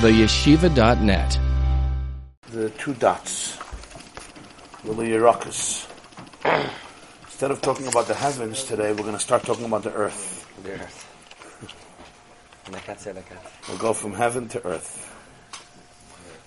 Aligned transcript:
theyeshiva.net. 0.00 1.38
The 2.52 2.70
two 2.70 2.94
dots, 2.94 3.56
the 4.84 4.92
Liarakas. 4.94 5.88
Instead 7.24 7.50
of 7.50 7.60
talking 7.60 7.88
about 7.88 8.06
the 8.06 8.14
heavens 8.14 8.62
today, 8.62 8.92
we're 8.92 9.02
going 9.02 9.14
to 9.14 9.18
start 9.18 9.42
talking 9.42 9.64
about 9.64 9.82
the 9.82 9.92
earth. 9.92 10.48
The 10.62 10.72
earth. 10.74 11.04
We'll 13.68 13.78
go 13.78 13.92
from 13.92 14.12
heaven 14.12 14.46
to 14.48 14.64
earth. 14.66 15.12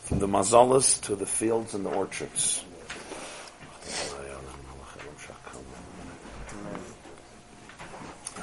From 0.04 0.20
the 0.20 0.28
mazalas 0.28 1.02
to 1.02 1.16
the 1.16 1.26
fields 1.26 1.74
and 1.74 1.84
the 1.84 1.90
orchards. 1.90 2.64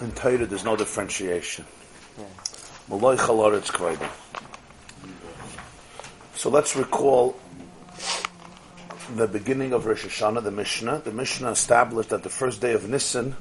In 0.01 0.11
Torah, 0.13 0.47
there's 0.47 0.65
no 0.65 0.77
differentiation. 0.77 1.65
Malay 2.89 3.17
chalaretz 3.17 3.71
kvayda. 3.71 4.09
So 6.39 6.51
let's 6.51 6.77
recall 6.77 7.35
the 9.17 9.27
beginning 9.27 9.73
of 9.73 9.87
Rosh 9.87 10.05
Hashanah, 10.05 10.45
the 10.45 10.53
Mishnah. 10.53 11.01
The 11.05 11.11
Mishnah 11.11 11.51
established 11.51 12.11
that 12.11 12.23
the 12.23 12.29
first 12.29 12.61
day 12.61 12.75
of 12.75 12.89
Nisan 12.89 13.35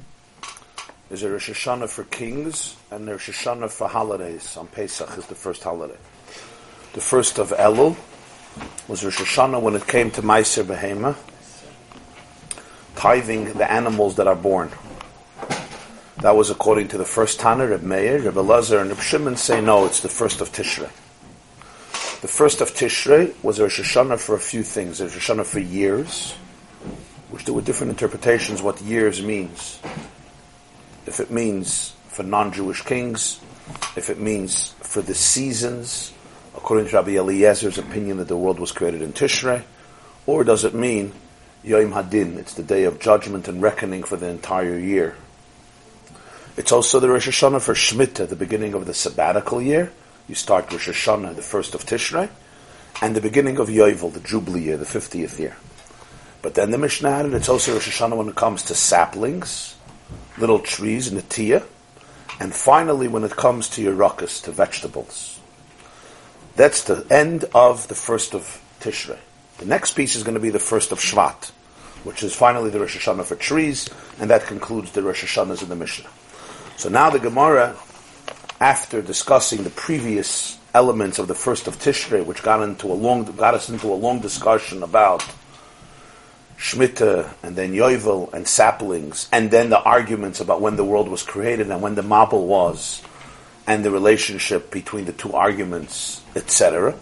is 1.08 1.22
a 1.22 1.30
Rosh 1.30 1.48
Hashanah 1.48 1.88
for 1.88 2.02
kings 2.02 2.74
and 2.90 3.08
a 3.08 3.12
Rosh 3.12 3.30
Hashanah 3.30 3.70
for 3.70 3.86
holidays. 3.86 4.56
On 4.56 4.66
Pesach 4.66 5.16
is 5.16 5.26
the 5.26 5.36
first 5.36 5.62
holiday. 5.62 5.96
The 6.94 7.00
first 7.00 7.38
of 7.38 7.50
Elul 7.50 7.96
was 8.88 9.04
Rosh 9.04 9.20
Hashanah 9.20 9.62
when 9.62 9.76
it 9.76 9.86
came 9.86 10.10
to 10.10 10.22
Meiser 10.22 10.64
Behema, 10.64 11.14
tithing 12.96 13.52
the 13.52 13.70
animals 13.70 14.16
that 14.16 14.26
are 14.26 14.34
born. 14.34 14.72
That 16.22 16.34
was 16.34 16.50
according 16.50 16.88
to 16.88 16.98
the 16.98 17.04
first 17.04 17.38
Tana, 17.38 17.68
Reb 17.68 17.84
Meir, 17.84 18.18
Reb 18.22 18.34
Elazar, 18.34 18.80
and 18.80 18.90
Reb 18.90 18.98
Shimon 18.98 19.36
say 19.36 19.60
no, 19.60 19.86
it's 19.86 20.00
the 20.00 20.08
first 20.08 20.40
of 20.40 20.50
Tishrei. 20.50 20.90
The 22.20 22.26
first 22.26 22.60
of 22.60 22.74
Tishrei 22.74 23.32
was 23.44 23.60
a 23.60 23.62
Rosh 23.62 23.78
Hashanah 23.78 24.18
for 24.18 24.34
a 24.34 24.40
few 24.40 24.64
things. 24.64 25.00
Rosh 25.00 25.16
Hashanah 25.16 25.46
for 25.46 25.60
years, 25.60 26.32
which 27.30 27.44
there 27.44 27.54
were 27.54 27.62
different 27.62 27.90
interpretations 27.90 28.60
what 28.60 28.80
years 28.80 29.22
means. 29.22 29.78
If 31.06 31.20
it 31.20 31.30
means 31.30 31.94
for 32.08 32.24
non-Jewish 32.24 32.82
kings, 32.82 33.38
if 33.96 34.10
it 34.10 34.18
means 34.18 34.74
for 34.80 35.00
the 35.00 35.14
seasons, 35.14 36.12
according 36.56 36.88
to 36.88 36.96
Rabbi 36.96 37.12
Eliezer's 37.12 37.78
opinion 37.78 38.16
that 38.16 38.26
the 38.26 38.36
world 38.36 38.58
was 38.58 38.72
created 38.72 39.00
in 39.00 39.12
Tishrei, 39.12 39.62
or 40.26 40.42
does 40.42 40.64
it 40.64 40.74
mean 40.74 41.12
Yom 41.62 41.92
Hadin, 41.92 42.36
it's 42.36 42.54
the 42.54 42.64
day 42.64 42.82
of 42.82 42.98
judgment 42.98 43.46
and 43.46 43.62
reckoning 43.62 44.02
for 44.02 44.16
the 44.16 44.26
entire 44.26 44.76
year. 44.76 45.14
It's 46.56 46.72
also 46.72 46.98
the 46.98 47.08
Rosh 47.08 47.28
Hashanah 47.28 47.62
for 47.62 47.74
Shemitah, 47.74 48.28
the 48.28 48.34
beginning 48.34 48.74
of 48.74 48.86
the 48.86 48.94
sabbatical 48.94 49.62
year. 49.62 49.92
You 50.28 50.34
start 50.34 50.70
Rosh 50.70 50.90
Hashanah, 50.90 51.36
the 51.36 51.42
first 51.42 51.74
of 51.74 51.86
Tishrei, 51.86 52.28
and 53.00 53.16
the 53.16 53.20
beginning 53.22 53.56
of 53.56 53.68
Yovel, 53.68 54.12
the 54.12 54.20
Jubilee 54.20 54.60
year, 54.60 54.76
the 54.76 54.84
50th 54.84 55.38
year. 55.38 55.56
But 56.42 56.54
then 56.54 56.70
the 56.70 56.76
Mishnah 56.76 57.08
added, 57.08 57.32
it's 57.32 57.48
also 57.48 57.72
Rosh 57.72 57.88
Hashanah 57.88 58.16
when 58.16 58.28
it 58.28 58.34
comes 58.34 58.62
to 58.64 58.74
saplings, 58.74 59.74
little 60.36 60.58
trees, 60.58 61.10
Natiya, 61.10 61.64
and 62.38 62.54
finally 62.54 63.08
when 63.08 63.24
it 63.24 63.36
comes 63.36 63.70
to 63.70 63.82
your 63.82 63.94
Yerukas, 63.94 64.44
to 64.44 64.52
vegetables. 64.52 65.40
That's 66.56 66.84
the 66.84 67.06
end 67.10 67.44
of 67.54 67.88
the 67.88 67.94
first 67.94 68.34
of 68.34 68.62
Tishrei. 68.80 69.18
The 69.56 69.66
next 69.66 69.92
piece 69.92 70.14
is 70.14 70.24
going 70.24 70.34
to 70.34 70.40
be 70.40 70.50
the 70.50 70.58
first 70.58 70.92
of 70.92 70.98
Shvat, 70.98 71.52
which 72.04 72.22
is 72.22 72.34
finally 72.34 72.68
the 72.68 72.80
Rosh 72.80 72.98
Hashanah 72.98 73.24
for 73.24 73.34
trees, 73.34 73.88
and 74.20 74.28
that 74.28 74.44
concludes 74.44 74.92
the 74.92 75.02
Rosh 75.02 75.24
Hashanahs 75.24 75.62
in 75.62 75.70
the 75.70 75.76
Mishnah. 75.76 76.10
So 76.76 76.90
now 76.90 77.08
the 77.10 77.18
Gemara, 77.18 77.76
after 78.60 79.00
discussing 79.00 79.62
the 79.64 79.70
previous 79.70 80.58
elements 80.74 81.18
of 81.18 81.28
the 81.28 81.34
first 81.34 81.66
of 81.66 81.78
Tishrei, 81.78 82.24
which 82.24 82.42
got 82.42 82.62
into 82.62 82.86
a 82.88 82.94
long, 82.94 83.24
got 83.24 83.54
us 83.54 83.68
into 83.68 83.92
a 83.92 83.94
long 83.94 84.20
discussion 84.20 84.82
about 84.82 85.24
Shemitah 86.58 87.32
and 87.42 87.54
then 87.54 87.72
Yovel 87.72 88.32
and 88.32 88.46
saplings, 88.46 89.28
and 89.32 89.50
then 89.50 89.70
the 89.70 89.80
arguments 89.80 90.40
about 90.40 90.60
when 90.60 90.76
the 90.76 90.84
world 90.84 91.08
was 91.08 91.22
created 91.22 91.70
and 91.70 91.80
when 91.80 91.94
the 91.94 92.02
Mabul 92.02 92.46
was, 92.46 93.02
and 93.66 93.84
the 93.84 93.90
relationship 93.90 94.70
between 94.70 95.04
the 95.04 95.12
two 95.12 95.32
arguments, 95.32 96.22
etc. 96.34 96.96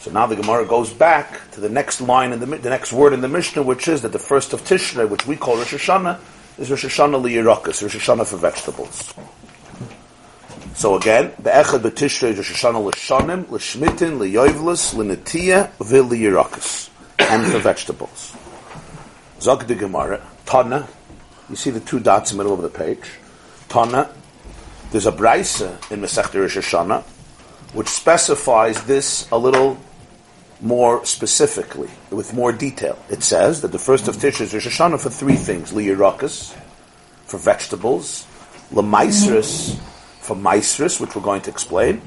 So 0.00 0.10
now 0.10 0.26
the 0.26 0.36
Gemara 0.36 0.66
goes 0.66 0.92
back 0.92 1.50
to 1.52 1.60
the 1.60 1.68
next 1.68 2.00
line 2.00 2.32
in 2.32 2.40
the, 2.40 2.46
the 2.46 2.70
next 2.70 2.92
word 2.92 3.12
in 3.12 3.20
the 3.20 3.28
Mishnah, 3.28 3.62
which 3.62 3.88
is 3.88 4.02
that 4.02 4.12
the 4.12 4.18
first 4.18 4.52
of 4.52 4.62
Tishrei, 4.62 5.08
which 5.08 5.26
we 5.26 5.36
call 5.36 5.56
Rosh 5.56 5.74
Hashanah, 5.74 6.18
is 6.58 6.70
Rosh 6.70 6.84
Hashanah 6.84 7.22
liyirakas, 7.22 7.82
Rosh 7.82 7.96
Hashanah 7.96 8.26
for 8.26 8.36
vegetables. 8.36 9.14
So 10.74 10.96
again, 10.96 11.32
the 11.38 11.50
Echad 11.50 11.80
b'Tishrei 11.80 12.30
is 12.30 12.38
Rosh 12.38 12.64
Hashanah 12.64 12.84
l'shanim, 12.84 13.50
l'shmitin, 13.50 14.18
liyoivlis, 14.18 14.94
l'netiya, 14.94 15.70
v'liyirakas, 15.78 16.88
and 17.18 17.52
for 17.52 17.58
vegetables. 17.58 18.34
Zog 19.38 19.66
de 19.66 19.74
Gemara, 19.74 20.26
Tana, 20.46 20.88
you 21.50 21.56
see 21.56 21.70
the 21.70 21.80
two 21.80 22.00
dots 22.00 22.32
in 22.32 22.38
the 22.38 22.44
middle 22.44 22.56
of 22.56 22.62
the 22.62 22.70
page. 22.78 23.18
Tana, 23.68 24.10
there's 24.90 25.06
a 25.06 25.12
brisa 25.12 25.72
in 25.90 26.00
Masech 26.00 26.32
Rosh 26.34 26.56
Hashanah, 26.56 27.02
which 27.74 27.88
specifies 27.88 28.82
this 28.84 29.30
a 29.30 29.38
little 29.38 29.78
more 30.60 31.04
specifically, 31.04 31.90
with 32.10 32.32
more 32.34 32.52
detail. 32.52 32.98
It 33.10 33.22
says 33.22 33.60
that 33.60 33.72
the 33.72 33.78
first 33.78 34.08
of 34.08 34.16
Tishrei 34.16 34.42
is 34.42 34.54
Rosh 34.54 34.66
Hashanah 34.66 35.00
for 35.00 35.10
three 35.10 35.36
things: 35.36 35.72
liyirakas, 35.72 36.56
for 37.26 37.38
vegetables, 37.38 38.26
lemaisris, 38.72 39.78
for 40.22 40.36
maisris, 40.36 41.00
which 41.00 41.16
we're 41.16 41.22
going 41.22 41.42
to 41.42 41.50
explain, 41.50 42.00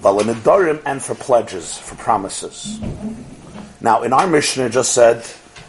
valanidarim, 0.00 0.82
and 0.86 1.02
for 1.02 1.14
pledges, 1.14 1.76
for 1.76 1.94
promises. 1.96 2.80
Now, 3.80 4.02
in 4.02 4.12
our 4.12 4.26
Mishnah, 4.26 4.70
just 4.70 4.92
said 4.92 5.18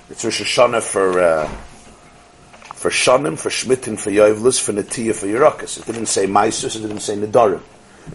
it's 0.09 0.23
Rosh 0.23 0.41
Hashanah 0.41 0.81
for 0.81 1.19
uh, 1.19 1.47
for 2.73 2.89
shanim, 2.89 3.37
for 3.37 3.49
shmitin, 3.49 3.99
for 3.99 4.09
yoivlus, 4.09 4.61
for 4.61 4.71
netiya, 4.71 5.13
for 5.13 5.27
yirakas. 5.27 5.77
It 5.77 5.85
didn't 5.85 6.05
say 6.05 6.25
maisris, 6.25 6.77
it 6.77 6.79
didn't 6.79 7.01
say 7.01 7.17
nidarim. 7.17 7.61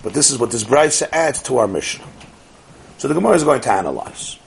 But 0.02 0.14
this 0.14 0.30
is 0.30 0.38
what 0.38 0.50
this 0.50 0.64
brisa 0.64 1.08
adds 1.12 1.42
to 1.42 1.58
our 1.58 1.68
Mishnah. 1.68 2.06
So 2.96 3.06
the 3.06 3.14
Gemara 3.14 3.34
is 3.34 3.44
going 3.44 3.60
to 3.60 3.70
analyze. 3.70 4.38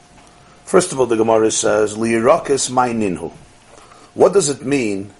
First 0.65 0.91
of 0.91 0.99
all, 0.99 1.05
the 1.05 1.15
Gemara 1.15 1.51
says, 1.51 1.95
Liyirakis 1.95 2.71
ninhu. 2.71 3.31
What 4.15 4.33
does 4.33 4.49
it 4.49 4.65
mean 4.65 5.13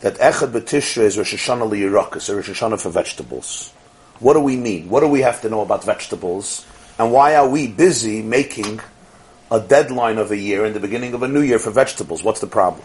that 0.00 0.14
Echad 0.16 0.52
B'Tishrei 0.52 1.02
is 1.02 1.18
Rosh 1.18 1.34
Hashanah 1.34 1.70
Liyirakis, 1.70 2.30
or 2.30 2.36
Rosh 2.36 2.50
Hashanah 2.50 2.80
for 2.80 2.90
vegetables? 2.90 3.72
What 4.18 4.34
do 4.34 4.40
we 4.40 4.56
mean? 4.56 4.88
What 4.88 5.00
do 5.00 5.08
we 5.08 5.20
have 5.20 5.40
to 5.42 5.48
know 5.48 5.60
about 5.60 5.84
vegetables? 5.84 6.66
And 6.98 7.12
why 7.12 7.36
are 7.36 7.48
we 7.48 7.66
busy 7.66 8.22
making 8.22 8.80
a 9.50 9.60
deadline 9.60 10.18
of 10.18 10.30
a 10.30 10.36
year 10.36 10.64
in 10.64 10.72
the 10.72 10.80
beginning 10.80 11.14
of 11.14 11.22
a 11.22 11.28
new 11.28 11.40
year 11.40 11.58
for 11.58 11.70
vegetables? 11.70 12.22
What's 12.22 12.40
the 12.40 12.46
problem? 12.46 12.84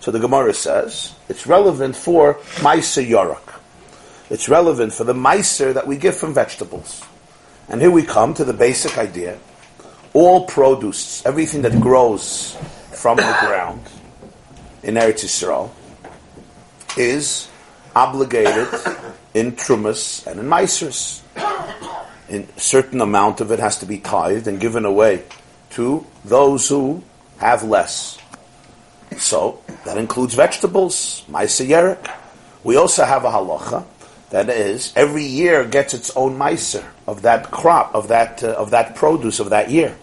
So 0.00 0.10
the 0.10 0.20
Gemara 0.20 0.54
says, 0.54 1.14
it's 1.28 1.46
relevant 1.46 1.96
for 1.96 2.34
Meiser 2.62 3.04
Yorak. 3.04 3.60
It's 4.30 4.48
relevant 4.48 4.92
for 4.92 5.04
the 5.04 5.14
Meiser 5.14 5.74
that 5.74 5.86
we 5.86 5.96
give 5.96 6.16
from 6.16 6.34
vegetables. 6.34 7.02
And 7.68 7.80
here 7.80 7.90
we 7.90 8.04
come 8.04 8.34
to 8.34 8.44
the 8.44 8.52
basic 8.52 8.98
idea. 8.98 9.38
All 10.12 10.46
produce, 10.46 11.24
everything 11.26 11.62
that 11.62 11.80
grows 11.80 12.56
from 12.92 13.16
the 13.16 13.36
ground 13.46 13.82
in 14.82 14.94
Eretz 14.94 15.24
Yisrael, 15.24 15.70
is 16.96 17.48
obligated 17.94 18.68
in 19.34 19.52
trumas 19.52 20.26
and 20.26 20.40
in 20.40 20.46
meisers. 20.46 21.22
In 22.28 22.48
certain 22.56 23.00
amount 23.00 23.40
of 23.40 23.52
it 23.52 23.58
has 23.60 23.78
to 23.78 23.86
be 23.86 23.98
tithed 23.98 24.46
and 24.46 24.60
given 24.60 24.84
away 24.84 25.24
to 25.70 26.06
those 26.24 26.68
who 26.68 27.02
have 27.38 27.62
less. 27.62 28.18
So 29.18 29.62
that 29.84 29.96
includes 29.96 30.34
vegetables, 30.34 31.24
meiser. 31.30 31.96
We 32.64 32.76
also 32.76 33.04
have 33.04 33.24
a 33.24 33.30
halacha 33.30 33.84
that 34.30 34.48
is, 34.48 34.92
every 34.96 35.24
year 35.24 35.64
gets 35.64 35.94
its 35.94 36.10
own 36.16 36.36
meiser 36.36 36.84
of 37.06 37.22
that 37.22 37.50
crop, 37.50 37.94
of 37.94 38.08
that 38.08 38.42
uh, 38.42 38.48
of 38.54 38.70
that 38.70 38.96
produce 38.96 39.38
of 39.38 39.50
that 39.50 39.70
year. 39.70 39.96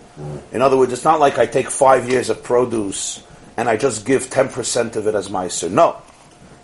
In 0.51 0.61
other 0.61 0.77
words, 0.77 0.93
it's 0.93 1.03
not 1.03 1.19
like 1.19 1.37
I 1.39 1.45
take 1.45 1.69
five 1.69 2.07
years 2.07 2.29
of 2.29 2.43
produce 2.43 3.23
and 3.57 3.67
I 3.67 3.77
just 3.77 4.05
give 4.05 4.29
ten 4.29 4.47
percent 4.47 4.95
of 4.95 5.07
it 5.07 5.15
as 5.15 5.27
meiser. 5.27 5.69
No, 5.69 5.97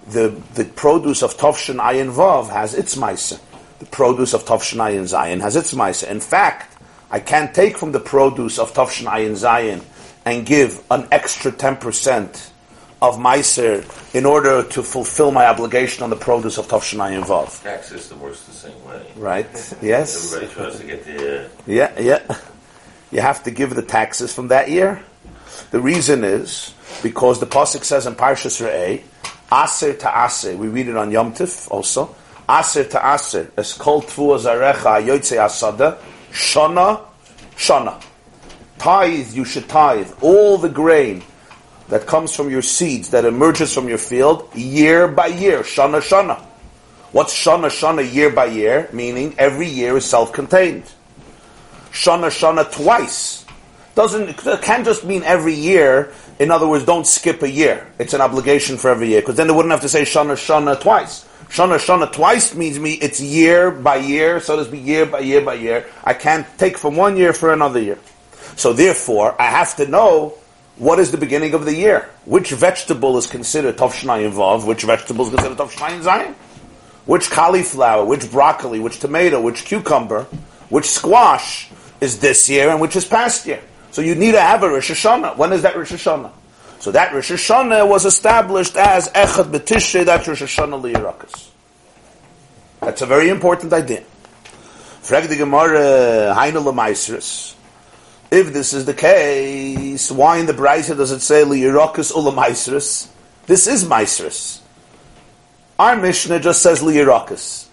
the 0.09 0.29
the 0.55 0.65
produce 0.65 1.23
of 1.23 1.37
Tovshin 1.37 1.77
Ayin 1.79 2.11
Vav 2.13 2.49
has 2.49 2.73
its 2.73 2.95
meiser. 2.95 3.39
The 3.79 3.85
produce 3.85 4.33
of 4.33 4.45
Tovshin 4.45 4.77
Ayin 4.77 5.03
Zayin 5.03 5.41
has 5.41 5.55
its 5.55 5.73
meiser. 5.73 6.09
In 6.09 6.19
fact, 6.19 6.77
I 7.11 7.19
can't 7.19 7.53
take 7.53 7.77
from 7.77 7.91
the 7.91 7.99
produce 7.99 8.59
of 8.59 8.73
Tovshin 8.73 9.07
Ayin 9.07 9.31
Zayin 9.31 9.83
and 10.25 10.45
give 10.45 10.83
an 10.91 11.07
extra 11.11 11.51
ten 11.51 11.77
percent 11.77 12.51
of 13.01 13.15
Meiser 13.17 13.85
in 14.13 14.25
order 14.25 14.61
to 14.61 14.83
fulfill 14.83 15.31
my 15.31 15.45
obligation 15.45 16.03
on 16.03 16.09
the 16.09 16.17
produce 16.17 16.57
of 16.57 16.67
Tovshanayim 16.67 17.23
Vav. 17.23 17.63
Tax 17.63 17.87
system 17.87 18.19
works 18.19 18.43
the 18.43 18.51
same 18.51 18.85
way. 18.85 19.01
Right? 19.15 19.45
Yes. 19.81 20.33
Everybody 20.33 20.53
tries 20.53 20.79
to 20.79 20.85
get 20.85 21.05
the. 21.05 21.45
Uh, 21.45 21.49
Yeah, 21.65 21.99
yeah. 21.99 22.35
You 23.11 23.21
have 23.21 23.43
to 23.43 23.51
give 23.51 23.73
the 23.73 23.81
taxes 23.81 24.33
from 24.33 24.49
that 24.49 24.69
year. 24.69 25.01
The 25.71 25.79
reason 25.79 26.23
is 26.23 26.73
because 27.01 27.39
the 27.39 27.47
pasuk 27.47 27.83
says 27.83 28.05
in 28.05 28.15
Parshas 28.15 28.61
Re'eh, 28.61 29.01
Aser 29.51 29.93
to 29.93 30.25
Aser. 30.25 30.55
We 30.55 30.67
read 30.67 30.87
it 30.87 30.97
on 30.97 31.11
Yom 31.11 31.33
Tif 31.33 31.69
also. 31.71 32.15
Aser 32.49 32.83
to 32.85 33.13
Aser. 33.13 33.51
Es 33.57 33.73
kol 33.73 34.01
tfu 34.01 34.37
azarecha 34.37 35.05
yoytze 35.05 35.37
asada. 35.37 35.97
Shana 36.31 37.01
Shana. 37.55 38.01
Tithe, 38.77 39.33
you 39.33 39.43
should 39.43 39.67
tithe 39.67 40.11
all 40.21 40.57
the 40.57 40.69
grain 40.69 41.23
that 41.89 42.05
comes 42.07 42.35
from 42.35 42.49
your 42.49 42.61
seeds, 42.61 43.09
that 43.09 43.25
emerges 43.25 43.73
from 43.73 43.89
your 43.89 43.97
field, 43.97 44.47
year 44.55 45.07
by 45.07 45.27
year, 45.27 45.61
Shana 45.61 45.99
Shana. 45.99 46.39
What's 47.11 47.33
Shana 47.33 47.67
Shana 47.67 48.13
year 48.13 48.29
by 48.29 48.45
year? 48.45 48.87
Meaning 48.93 49.35
every 49.37 49.67
year 49.67 49.97
is 49.97 50.05
self-contained. 50.05 50.83
Shana 51.91 52.29
Shana 52.29 52.71
twice. 52.71 53.45
Doesn't, 53.95 54.29
it 54.29 54.61
can't 54.61 54.85
just 54.85 55.03
mean 55.03 55.23
every 55.23 55.55
year. 55.55 56.13
In 56.39 56.51
other 56.51 56.67
words, 56.67 56.85
don't 56.85 57.05
skip 57.05 57.43
a 57.43 57.49
year. 57.49 57.85
It's 57.99 58.13
an 58.13 58.21
obligation 58.21 58.77
for 58.77 58.89
every 58.89 59.09
year. 59.09 59.19
Because 59.19 59.35
then 59.35 59.47
they 59.47 59.53
wouldn't 59.53 59.71
have 59.71 59.81
to 59.81 59.89
say 59.89 60.03
Shana 60.03 60.33
Shana 60.33 60.79
twice. 60.79 61.25
Shana 61.49 61.77
Shana 61.77 62.11
twice 62.11 62.55
means 62.55 62.79
me 62.79 62.93
it's 62.93 63.19
year 63.19 63.71
by 63.71 63.97
year, 63.97 64.39
so 64.39 64.55
to 64.55 64.65
speak, 64.65 64.85
year 64.85 65.05
by 65.05 65.19
year 65.19 65.41
by 65.41 65.55
year. 65.55 65.85
I 66.03 66.13
can't 66.13 66.47
take 66.57 66.77
from 66.77 66.95
one 66.95 67.17
year 67.17 67.33
for 67.33 67.51
another 67.51 67.81
year. 67.81 67.99
So 68.55 68.71
therefore, 68.71 69.39
I 69.39 69.45
have 69.45 69.75
to 69.77 69.87
know 69.87 70.35
what 70.77 70.97
is 70.99 71.11
the 71.11 71.17
beginning 71.17 71.53
of 71.53 71.65
the 71.65 71.75
year. 71.75 72.09
Which 72.25 72.51
vegetable 72.51 73.17
is 73.17 73.27
considered 73.27 73.77
Tovshnai 73.77 74.23
involved? 74.23 74.65
Which 74.65 74.83
vegetable 74.83 75.25
is 75.27 75.35
considered 75.35 76.03
Zion? 76.03 76.35
Which 77.05 77.29
cauliflower, 77.29 78.05
which 78.05 78.31
broccoli, 78.31 78.79
which 78.79 78.99
tomato, 78.99 79.41
which 79.41 79.65
cucumber, 79.65 80.23
which 80.69 80.85
squash 80.85 81.69
is 81.99 82.19
this 82.19 82.49
year 82.49 82.69
and 82.69 82.79
which 82.79 82.95
is 82.95 83.03
past 83.03 83.45
year. 83.45 83.61
So 83.91 84.01
you 84.01 84.15
need 84.15 84.33
to 84.33 84.41
have 84.41 84.63
a 84.63 84.69
Rosh 84.69 84.91
Hashanah. 84.91 85.37
When 85.37 85.51
is 85.53 85.61
that 85.63 85.75
Rosh 85.75 85.91
Hashanah? 85.91 86.31
So 86.79 86.91
that 86.91 87.13
Rosh 87.13 87.31
Hashanah 87.31 87.87
was 87.87 88.05
established 88.05 88.77
as 88.77 89.09
Echad 89.09 89.51
B'Tishrei, 89.51 90.05
that's 90.05 90.27
Rosh 90.27 90.41
Hashanah. 90.41 91.49
That's 92.81 93.01
a 93.01 93.05
very 93.05 93.29
important 93.29 93.73
idea. 93.73 94.03
Frag 95.01 95.27
the 95.27 95.35
Gemara, 95.35 96.33
Heine 96.33 96.53
Lamaisris. 96.53 97.55
If 98.31 98.53
this 98.53 98.73
is 98.73 98.85
the 98.85 98.93
case, 98.93 100.11
why 100.11 100.37
in 100.37 100.45
the 100.45 100.53
Brisa 100.53 100.95
does 100.95 101.11
it 101.11 101.21
say 101.21 101.43
Liyirakas 101.43 102.13
Ulamaisris? 102.13 103.09
This 103.47 103.65
is 103.65 103.85
Maisris. 103.85 104.61
Our 105.79 105.95
Mishnah 105.95 106.39
just 106.39 106.61
says 106.61 106.81
Liyirakas, 106.81 107.67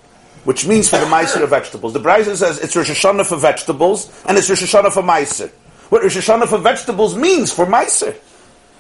which 0.45 0.67
means 0.67 0.89
for 0.89 0.99
the 0.99 1.07
Meiser 1.07 1.43
of 1.43 1.51
vegetables. 1.51 1.93
The 1.93 2.01
Brisa 2.01 2.35
says 2.37 2.59
it's 2.59 2.75
Rosh 2.75 2.91
Hashanah 2.91 3.27
for 3.27 3.37
vegetables, 3.37 4.11
and 4.27 4.39
it's 4.39 4.49
Rosh 4.49 4.63
Hashanah 4.63 4.93
for 4.93 5.03
Meiser. 5.03 5.51
What 5.89 6.03
Rosh 6.03 6.17
Hashanah 6.17 6.49
for 6.49 6.59
vegetables 6.59 7.15
means 7.15 7.53
for 7.53 7.65
Meiser 7.65 8.17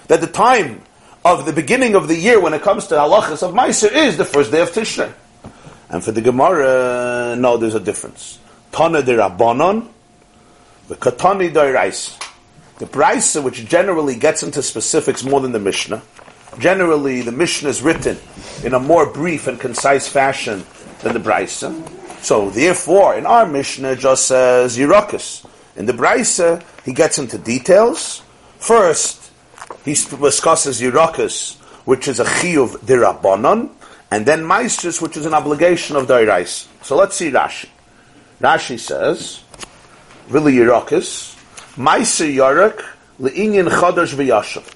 that 0.08 0.20
the 0.20 0.26
time 0.26 0.82
of 1.25 1.47
the 1.47 1.53
beginning 1.53 1.94
of 1.94 2.08
the 2.08 2.17
year 2.17 2.41
when 2.41 2.53
it 2.55 2.62
comes 2.62 2.88
to 2.88 2.94
halachas 2.94 3.43
of 3.43 3.55
Meiser 3.55 3.91
is 3.93 4.17
the 4.17 4.25
first 4.25 4.50
day 4.50 4.61
of 4.61 4.70
Tishrei. 4.70 5.12
And 5.88 6.03
for 6.03 6.11
the 6.11 6.20
Gemara, 6.20 7.37
no, 7.37 7.56
there's 7.56 7.75
a 7.75 7.81
difference. 7.81 8.41
Tana 8.73 9.03
de 9.03 9.17
Rabbanon, 9.17 9.88
the 10.88 10.97
Katani 10.97 11.53
de 11.53 11.73
Reis. 11.73 12.19
The 12.79 12.87
Brisa, 12.87 13.43
which 13.43 13.67
generally 13.67 14.17
gets 14.17 14.43
into 14.43 14.62
specifics 14.62 15.25
more 15.25 15.41
than 15.41 15.52
the 15.52 15.59
Mishnah, 15.59 16.02
generally 16.59 17.23
the 17.23 17.32
Mishnah 17.32 17.70
is 17.70 17.82
written 17.82 18.19
in 18.64 18.75
a 18.75 18.79
more 18.79 19.06
brief 19.06 19.47
and 19.47 19.59
concise 19.59 20.09
fashion 20.09 20.64
than 21.00 21.14
the 21.14 21.20
Brisa. 21.20 21.73
So 22.23 22.50
therefore, 22.50 23.14
in 23.14 23.25
our 23.25 23.47
Mishnah, 23.47 23.93
it 23.93 24.00
just 24.00 24.26
says 24.26 24.76
Yirakas. 24.76 25.47
In 25.76 25.87
the 25.87 25.93
Brisa, 25.93 26.62
he 26.87 26.93
gets 26.93 27.19
into 27.19 27.37
details. 27.37 28.23
First, 28.59 29.33
he 29.85 29.91
discusses 29.91 30.81
Yirakas, 30.81 31.56
which 31.85 32.06
is 32.09 32.21
a 32.21 32.25
chiyuv 32.25 32.79
dirabanan, 32.79 33.71
and 34.11 34.25
then 34.25 34.43
Maestris, 34.43 35.03
which 35.03 35.17
is 35.17 35.27
an 35.27 35.35
obligation 35.35 35.97
of 35.97 36.06
Dairais. 36.06 36.69
So 36.83 36.97
let's 36.97 37.17
see 37.17 37.31
Rashi. 37.31 37.69
Rashi 38.41 38.79
says, 38.79 39.43
really 40.29 40.53
Yirakas, 40.53 41.35
Meiser 41.75 42.33
Yarak, 42.33 42.85
Le'inyan 43.21 43.69
Chadash 43.69 44.15
V'yashav. 44.15 44.73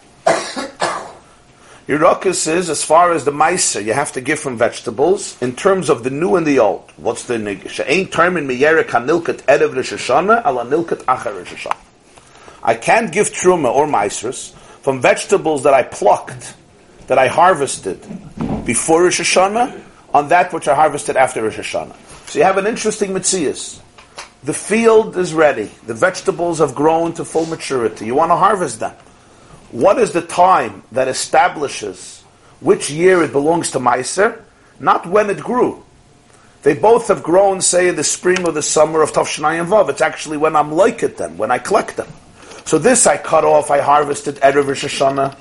Yirakas 1.86 2.52
is, 2.52 2.70
as 2.70 2.84
far 2.84 3.12
as 3.12 3.24
the 3.24 3.30
Meiser, 3.30 3.84
you 3.84 3.92
have 3.92 4.10
to 4.12 4.20
give 4.20 4.40
from 4.40 4.56
vegetables, 4.58 5.40
in 5.40 5.54
terms 5.54 5.88
of 5.88 6.02
the 6.02 6.10
new 6.10 6.34
and 6.34 6.46
the 6.46 6.58
old. 6.58 6.90
What's 6.96 7.24
the 7.24 7.34
Nigish? 7.34 7.84
Ain't 7.86 8.10
termin 8.10 8.46
miyerek 8.46 8.86
hanilkat 8.86 9.42
erev 9.42 9.76
Rosh 9.76 9.92
Hashanah, 9.92 10.44
ala 10.44 10.64
nilkat 10.64 11.04
achar 11.04 11.36
Rosh 11.36 11.52
Hashanah. 11.54 11.89
I 12.62 12.74
can't 12.74 13.12
give 13.12 13.30
truma 13.30 13.72
or 13.72 13.86
Meisers 13.86 14.52
from 14.82 15.00
vegetables 15.00 15.62
that 15.64 15.74
I 15.74 15.82
plucked, 15.82 16.54
that 17.06 17.18
I 17.18 17.28
harvested 17.28 18.00
before 18.64 19.04
Rosh 19.04 19.20
Hashanah, 19.20 19.80
on 20.12 20.28
that 20.28 20.52
which 20.52 20.68
I 20.68 20.74
harvested 20.74 21.16
after 21.16 21.42
Rosh 21.42 21.58
Hashanah. 21.58 21.96
So 22.28 22.38
you 22.38 22.44
have 22.44 22.58
an 22.58 22.66
interesting 22.66 23.10
mitzias. 23.10 23.80
The 24.42 24.54
field 24.54 25.16
is 25.16 25.34
ready. 25.34 25.70
The 25.86 25.94
vegetables 25.94 26.58
have 26.58 26.74
grown 26.74 27.12
to 27.14 27.24
full 27.24 27.46
maturity. 27.46 28.06
You 28.06 28.14
want 28.14 28.30
to 28.30 28.36
harvest 28.36 28.80
them. 28.80 28.94
What 29.70 29.98
is 29.98 30.12
the 30.12 30.22
time 30.22 30.82
that 30.92 31.08
establishes 31.08 32.22
which 32.60 32.90
year 32.90 33.22
it 33.22 33.32
belongs 33.32 33.70
to 33.72 33.78
Meiser? 33.78 34.42
Not 34.78 35.06
when 35.06 35.28
it 35.30 35.38
grew. 35.38 35.84
They 36.62 36.74
both 36.74 37.08
have 37.08 37.22
grown, 37.22 37.60
say, 37.60 37.88
in 37.88 37.96
the 37.96 38.04
spring 38.04 38.46
or 38.46 38.52
the 38.52 38.62
summer 38.62 39.02
of 39.02 39.12
Tavshnai 39.12 39.60
and 39.60 39.68
Vav. 39.68 39.88
It's 39.88 40.00
actually 40.00 40.36
when 40.36 40.56
I'm 40.56 40.72
like 40.72 41.02
it 41.02 41.16
them, 41.16 41.38
when 41.38 41.50
I 41.50 41.58
collect 41.58 41.96
them. 41.96 42.08
So 42.70 42.78
this 42.78 43.04
I 43.08 43.16
cut 43.16 43.42
off, 43.42 43.68
I 43.72 43.80
harvested 43.80 44.36
Erev 44.36 44.68
Rosh 44.68 44.84
Hashanah. 44.84 45.34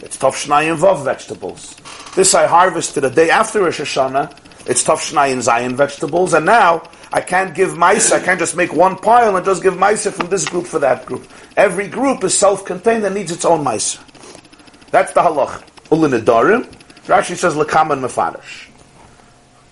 It's 0.00 0.22
and 0.22 0.78
Vav 0.78 1.02
vegetables. 1.02 1.76
This 2.14 2.34
I 2.34 2.46
harvested 2.46 3.04
a 3.04 3.08
day 3.08 3.30
after 3.30 3.62
Rosh 3.62 3.80
Hashanah. 3.80 4.36
It's 4.66 4.86
and 4.86 5.42
Zion 5.42 5.76
vegetables. 5.76 6.34
And 6.34 6.44
now 6.44 6.82
I 7.10 7.22
can't 7.22 7.54
give 7.54 7.74
mice. 7.74 8.12
I 8.12 8.20
can't 8.20 8.38
just 8.38 8.54
make 8.54 8.74
one 8.74 8.96
pile 8.96 9.34
and 9.34 9.46
just 9.46 9.62
give 9.62 9.78
mice 9.78 10.06
from 10.10 10.28
this 10.28 10.46
group 10.46 10.66
for 10.66 10.78
that 10.80 11.06
group. 11.06 11.26
Every 11.56 11.88
group 11.88 12.22
is 12.22 12.36
self-contained 12.36 13.02
and 13.02 13.14
needs 13.14 13.32
its 13.32 13.46
own 13.46 13.64
mice. 13.64 13.98
That's 14.90 15.14
the 15.14 15.22
halach. 15.22 15.62
Ulin 15.88 16.20
Adarim. 16.20 16.66
Rashi 17.06 17.34
says 17.34 17.54
lekaman 17.54 18.00
mefarish. 18.00 18.73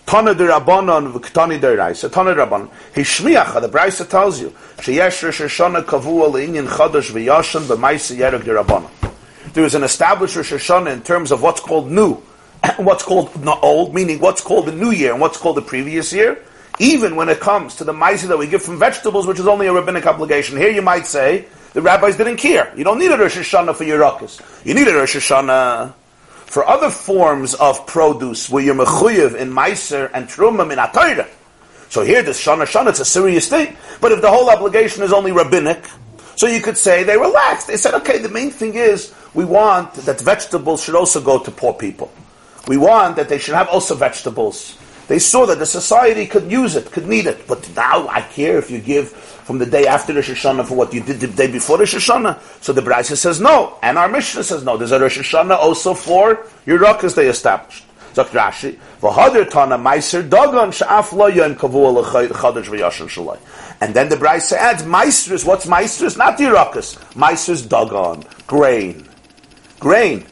Tana 0.06 0.34
de 0.34 0.46
Rabbanon 0.46 1.12
v'ktani 1.12 1.60
de 1.60 1.76
Raisa. 1.76 2.08
Tana 2.08 2.34
Rabbanon. 2.34 2.68
Hishmiach, 2.94 3.60
the 3.60 3.68
Brisa 3.68 4.08
tells 4.08 4.40
you, 4.40 4.50
sheyesh 4.78 5.22
Rosh 5.22 5.40
Hashanah 5.40 5.84
kavua 5.84 6.30
le'inyan 6.30 6.66
chadash 6.66 7.10
v'yashan 7.12 7.62
b'maisa 7.62 8.16
yerek 8.16 8.44
de 8.44 8.50
Rabbanon. 8.50 8.90
There 9.52 9.64
is 9.64 9.74
an 9.74 9.84
established 9.84 10.36
Rosh 10.36 10.52
Hashanah 10.52 10.92
in 10.92 11.02
terms 11.02 11.30
of 11.30 11.42
what's 11.42 11.60
called 11.60 11.90
new, 11.90 12.14
what's 12.76 13.04
called 13.04 13.42
not 13.44 13.62
old, 13.62 13.94
meaning 13.94 14.18
what's 14.18 14.40
called 14.40 14.66
the 14.66 14.72
new 14.72 14.90
year 14.90 15.12
and 15.12 15.20
what's 15.20 15.38
called 15.38 15.56
the 15.56 15.62
previous 15.62 16.12
year. 16.12 16.42
Even 16.78 17.16
when 17.16 17.28
it 17.28 17.38
comes 17.38 17.76
to 17.76 17.84
the 17.84 17.92
maisa 17.92 18.26
that 18.28 18.38
we 18.38 18.46
give 18.46 18.62
from 18.62 18.78
vegetables, 18.78 19.26
which 19.26 19.38
is 19.38 19.46
only 19.46 19.66
a 19.66 19.72
rabbinic 19.72 20.06
obligation. 20.06 20.56
Here 20.56 20.70
you 20.70 20.82
might 20.82 21.06
say, 21.06 21.44
the 21.74 21.82
rabbis 21.82 22.16
didn't 22.16 22.38
care. 22.38 22.72
You 22.76 22.84
don't 22.84 22.98
need 22.98 23.12
a 23.12 23.16
Rosh 23.18 23.36
Hashanah 23.36 23.76
for 23.76 23.84
yirakas. 23.84 24.40
You 24.64 24.74
need 24.74 24.88
a 24.88 24.94
Rosh 24.94 25.16
Hashanah 25.16 25.94
for 26.52 26.68
other 26.68 26.90
forms 26.90 27.54
of 27.54 27.86
produce 27.86 28.50
where 28.50 28.62
you're 28.62 28.74
mechuyev 28.74 29.34
in 29.34 29.48
meiser 29.48 30.10
and 30.12 30.28
truma 30.28 30.70
in 30.70 30.78
atayra. 30.78 31.26
So 31.88 32.02
here, 32.02 32.22
this 32.22 32.44
shana 32.44 32.66
shana, 32.66 32.90
it's 32.90 33.00
a 33.00 33.06
serious 33.06 33.48
thing. 33.48 33.74
But 34.02 34.12
if 34.12 34.20
the 34.20 34.28
whole 34.28 34.50
obligation 34.50 35.02
is 35.02 35.14
only 35.14 35.32
rabbinic, 35.32 35.82
so 36.36 36.46
you 36.46 36.60
could 36.60 36.76
say 36.76 37.04
they 37.04 37.16
relaxed. 37.16 37.68
They 37.68 37.78
said, 37.78 37.94
okay, 37.94 38.18
the 38.18 38.28
main 38.28 38.50
thing 38.50 38.74
is 38.74 39.14
we 39.32 39.46
want 39.46 39.94
that 39.94 40.20
vegetables 40.20 40.84
should 40.84 40.94
also 40.94 41.22
go 41.22 41.38
to 41.38 41.50
poor 41.50 41.72
people. 41.72 42.12
We 42.68 42.76
want 42.76 43.16
that 43.16 43.30
they 43.30 43.38
should 43.38 43.54
have 43.54 43.68
also 43.68 43.94
vegetables. 43.94 44.76
They 45.08 45.20
saw 45.20 45.46
that 45.46 45.58
the 45.58 45.64
society 45.64 46.26
could 46.26 46.52
use 46.52 46.76
it, 46.76 46.92
could 46.92 47.08
need 47.08 47.24
it. 47.24 47.46
But 47.46 47.66
now 47.74 48.08
I 48.08 48.20
care 48.20 48.58
if 48.58 48.70
you 48.70 48.78
give 48.78 49.31
from 49.44 49.58
the 49.58 49.66
day 49.66 49.86
after 49.86 50.14
Rosh 50.14 50.30
Hashanah 50.30 50.66
for 50.66 50.74
what 50.76 50.92
you 50.94 51.00
did 51.02 51.20
the 51.20 51.26
day 51.26 51.50
before 51.50 51.78
Rosh 51.78 51.94
Hashanah. 51.94 52.62
So 52.62 52.72
the 52.72 52.82
Brisa 52.82 53.16
says 53.16 53.40
no, 53.40 53.78
and 53.82 53.98
our 53.98 54.08
Mishnah 54.08 54.44
says 54.44 54.64
no. 54.64 54.76
There's 54.76 54.92
a 54.92 55.00
Rosh 55.00 55.18
Hashanah 55.18 55.56
also 55.56 55.94
for 55.94 56.46
your 56.64 56.78
Rakas 56.78 57.14
they 57.14 57.28
established. 57.28 57.84
Zok 58.14 58.26
Rashi, 58.26 58.78
v'hadir 59.00 59.48
tana 59.50 59.78
meiser 59.78 60.28
dagan 60.28 60.70
sh'af 60.70 61.12
lo 61.12 61.26
yon 61.26 61.56
kavua 61.56 61.92
l'chadash 61.92 62.66
v'yashan 62.66 63.08
shalai. 63.08 63.38
And 63.80 63.94
then 63.94 64.08
the 64.10 64.16
Brisa 64.16 64.52
adds 64.52 64.82
meisters. 64.82 65.44
What's 65.46 65.66
meisters? 65.66 66.16
Not 66.16 66.38
the 66.38 66.44
Rakas. 66.44 66.98
Meisters 67.14 67.66
dagan, 67.66 68.24
grain, 68.46 69.08
grain, 69.80 70.26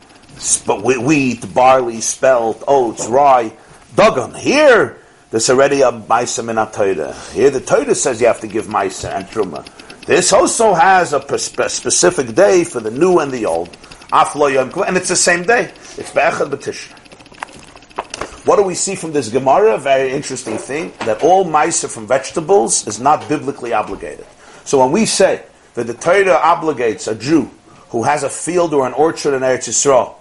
but 0.67 0.83
wheat, 0.83 1.52
barley, 1.52 2.00
spelt, 2.00 2.62
oats, 2.69 3.09
rye, 3.09 3.50
dagan. 3.95 4.37
Here 4.38 5.00
there's 5.31 5.49
already 5.49 5.83
a 5.83 5.93
Maisa 5.93 6.45
min 6.45 6.57
Torah. 6.73 7.15
Here 7.33 7.51
the 7.51 7.61
Torah 7.61 7.95
says 7.95 8.21
you 8.21 8.27
have 8.27 8.41
to 8.41 8.49
give 8.49 8.67
Maisa 8.67 9.11
and 9.11 9.27
Truma. 9.27 9.65
This 10.07 10.33
also 10.33 10.75
has 10.75 11.13
a 11.13 11.39
specific 11.39 12.35
day 12.35 12.65
for 12.65 12.81
the 12.81 12.91
new 12.91 13.19
and 13.21 13.31
the 13.31 13.47
old. 13.47 13.69
And 14.13 14.97
it's 14.97 15.09
the 15.09 15.15
same 15.15 15.45
day. 15.45 15.71
It's 15.97 16.11
Be'echad 16.13 16.51
B'Tishrei. 16.51 16.97
What 18.45 18.57
do 18.57 18.63
we 18.63 18.75
see 18.75 18.97
from 18.97 19.13
this 19.13 19.29
Gemara? 19.29 19.79
Very 19.79 20.11
interesting 20.11 20.59
thing, 20.59 20.93
that 21.01 21.23
all 21.23 21.45
Maisa 21.45 21.89
from 21.89 22.09
vegetables 22.09 22.89
is 22.89 22.99
not 22.99 23.29
biblically 23.29 23.73
obligated. 23.73 24.27
So 24.65 24.81
when 24.81 24.91
we 24.91 25.07
say 25.07 25.45
that 25.75 25.87
the 25.87 25.95
Torah 25.95 26.41
obligates 26.43 27.07
a 27.07 27.15
Jew 27.15 27.51
who 27.91 28.03
has 28.03 28.25
a 28.25 28.31
field 28.31 28.75
or 28.75 28.87
an 28.87 28.95
orchard 28.95 29.35
in 29.35 29.43
Eretz 29.43 29.69
Yisrael 29.69 30.17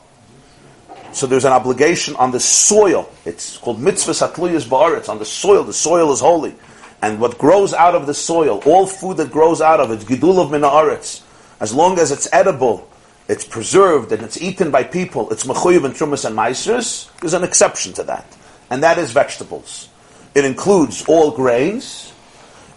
so 1.12 1.28
there's 1.28 1.46
an 1.46 1.54
obligation 1.54 2.16
on 2.16 2.32
the 2.32 2.40
soil. 2.40 3.10
It's 3.26 3.58
called 3.58 3.80
mitzvah 3.80 4.12
satluyas 4.12 4.68
ba'aretz. 4.68 5.10
On 5.10 5.20
the 5.20 5.26
soil, 5.26 5.64
the 5.64 5.74
soil 5.74 6.12
is 6.12 6.20
holy. 6.20 6.56
and 7.02 7.20
what 7.20 7.38
grows 7.38 7.74
out 7.74 7.96
of 7.96 8.08
the 8.08 8.14
soil, 8.14 8.62
all 8.66 8.86
food 8.86 9.18
that 9.18 9.32
grows 9.32 9.62
out 9.62 9.80
of 9.80 9.92
it, 9.92 10.00
gidul 10.00 10.40
of 10.40 10.50
minaaretz, 10.52 11.22
as 11.60 11.74
long 11.74 11.98
as 11.98 12.12
it's 12.12 12.28
edible, 12.34 12.90
it's 13.28 13.46
preserved 13.46 14.12
and 14.12 14.22
it's 14.24 14.42
eaten 14.42 14.72
by 14.72 14.84
people, 14.84 15.30
it's 15.30 15.46
mechuyev 15.46 15.86
and 15.86 15.94
trumas 15.94 16.26
and 16.26 16.36
maesters, 16.36 17.10
there's 17.22 17.34
an 17.34 17.44
exception 17.44 17.94
to 17.94 18.04
that. 18.04 18.26
And 18.70 18.84
that 18.84 18.98
is 18.98 19.12
vegetables. 19.12 19.88
It 20.36 20.46
includes 20.46 21.06
all 21.08 21.32
grains, 21.32 22.14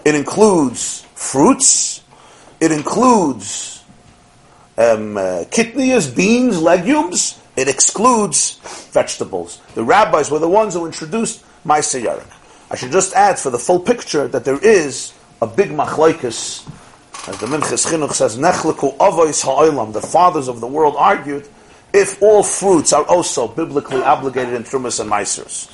it 0.04 0.14
includes 0.14 1.02
fruits, 1.14 2.02
it 2.60 2.70
includes 2.70 3.82
um, 4.78 5.16
uh, 5.16 5.44
kidneys, 5.50 6.08
beans, 6.08 6.60
legumes, 6.60 7.41
it 7.56 7.68
excludes 7.68 8.58
vegetables. 8.92 9.60
The 9.74 9.84
rabbis 9.84 10.30
were 10.30 10.38
the 10.38 10.48
ones 10.48 10.74
who 10.74 10.86
introduced 10.86 11.44
Maisa 11.64 12.02
Yarek. 12.02 12.30
I 12.70 12.76
should 12.76 12.92
just 12.92 13.14
add 13.14 13.38
for 13.38 13.50
the 13.50 13.58
full 13.58 13.80
picture 13.80 14.26
that 14.28 14.44
there 14.44 14.58
is 14.58 15.12
a 15.42 15.46
big 15.46 15.70
machlaikas 15.70 16.66
as 17.28 17.38
the 17.38 17.46
Minchas 17.46 17.86
Chinuch 17.86 18.12
says, 18.12 18.36
Nechleku 18.36 18.96
Avois 18.96 19.44
Ha'olam, 19.44 19.92
the 19.92 20.00
fathers 20.00 20.48
of 20.48 20.60
the 20.60 20.66
world 20.66 20.96
argued, 20.98 21.48
if 21.92 22.20
all 22.20 22.42
fruits 22.42 22.92
are 22.92 23.04
also 23.04 23.46
biblically 23.46 24.02
obligated 24.02 24.54
in 24.54 24.64
Trumas 24.64 24.98
and 24.98 25.08
Meisers. 25.08 25.70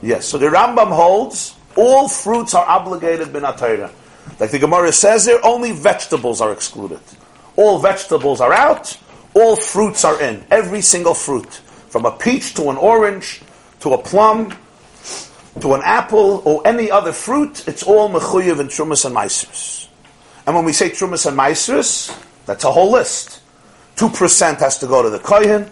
Yes, 0.00 0.26
so 0.26 0.38
the 0.38 0.46
Rambam 0.46 0.92
holds, 0.92 1.56
all 1.76 2.08
fruits 2.08 2.54
are 2.54 2.64
obligated 2.64 3.32
bin 3.32 3.42
Like 3.42 4.50
the 4.50 4.60
Gemara 4.60 4.92
says 4.92 5.24
there, 5.24 5.44
only 5.44 5.72
vegetables 5.72 6.40
are 6.40 6.52
excluded. 6.52 7.00
All 7.56 7.80
vegetables 7.80 8.40
are 8.40 8.52
out, 8.52 8.96
all 9.34 9.56
fruits 9.56 10.04
are 10.04 10.20
in. 10.20 10.44
Every 10.50 10.80
single 10.80 11.14
fruit. 11.14 11.52
From 11.88 12.04
a 12.04 12.12
peach 12.12 12.54
to 12.54 12.70
an 12.70 12.76
orange, 12.76 13.40
to 13.80 13.94
a 13.94 13.98
plum, 13.98 14.56
to 15.60 15.74
an 15.74 15.82
apple, 15.84 16.42
or 16.44 16.66
any 16.66 16.90
other 16.90 17.12
fruit, 17.12 17.66
it's 17.66 17.82
all 17.82 18.08
mechuyev 18.08 18.60
in 18.60 18.68
Trumas 18.68 19.04
and 19.04 19.14
Meisers. 19.14 19.88
And 20.46 20.56
when 20.56 20.64
we 20.64 20.72
say 20.72 20.90
Trumas 20.90 21.26
and 21.26 21.38
Maisrus, 21.38 22.16
that's 22.46 22.64
a 22.64 22.70
whole 22.70 22.92
list. 22.92 23.40
2% 23.96 24.58
has 24.60 24.78
to 24.78 24.86
go 24.86 25.02
to 25.02 25.10
the 25.10 25.18
Kohen. 25.18 25.70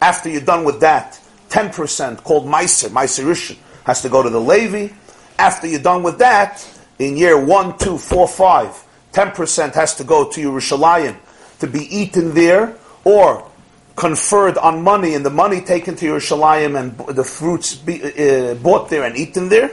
After 0.00 0.28
you're 0.28 0.40
done 0.40 0.64
with 0.64 0.80
that, 0.80 1.20
10% 1.48 2.22
called 2.22 2.46
Meiser, 2.46 2.90
Meiserishin, 2.90 3.56
has 3.84 4.02
to 4.02 4.08
go 4.08 4.22
to 4.22 4.30
the 4.30 4.40
Levi. 4.40 4.92
After 5.38 5.66
you're 5.66 5.80
done 5.80 6.02
with 6.02 6.18
that, 6.18 6.68
in 6.98 7.16
year 7.16 7.42
1, 7.42 7.78
2, 7.78 7.98
4, 7.98 8.28
5, 8.28 8.84
10% 9.12 9.74
has 9.74 9.94
to 9.96 10.04
go 10.04 10.30
to 10.30 10.40
Yerushalayim 10.40 11.16
to 11.60 11.66
be 11.66 11.80
eaten 11.96 12.34
there 12.34 12.76
or 13.04 13.50
conferred 13.96 14.58
on 14.58 14.82
money 14.82 15.14
and 15.14 15.24
the 15.24 15.30
money 15.30 15.60
taken 15.60 15.94
to 15.96 16.06
Yerushalayim 16.06 16.78
and 16.78 17.16
the 17.16 17.24
fruits 17.24 17.74
be, 17.74 18.02
uh, 18.02 18.54
bought 18.54 18.90
there 18.90 19.04
and 19.04 19.16
eaten 19.16 19.48
there, 19.48 19.68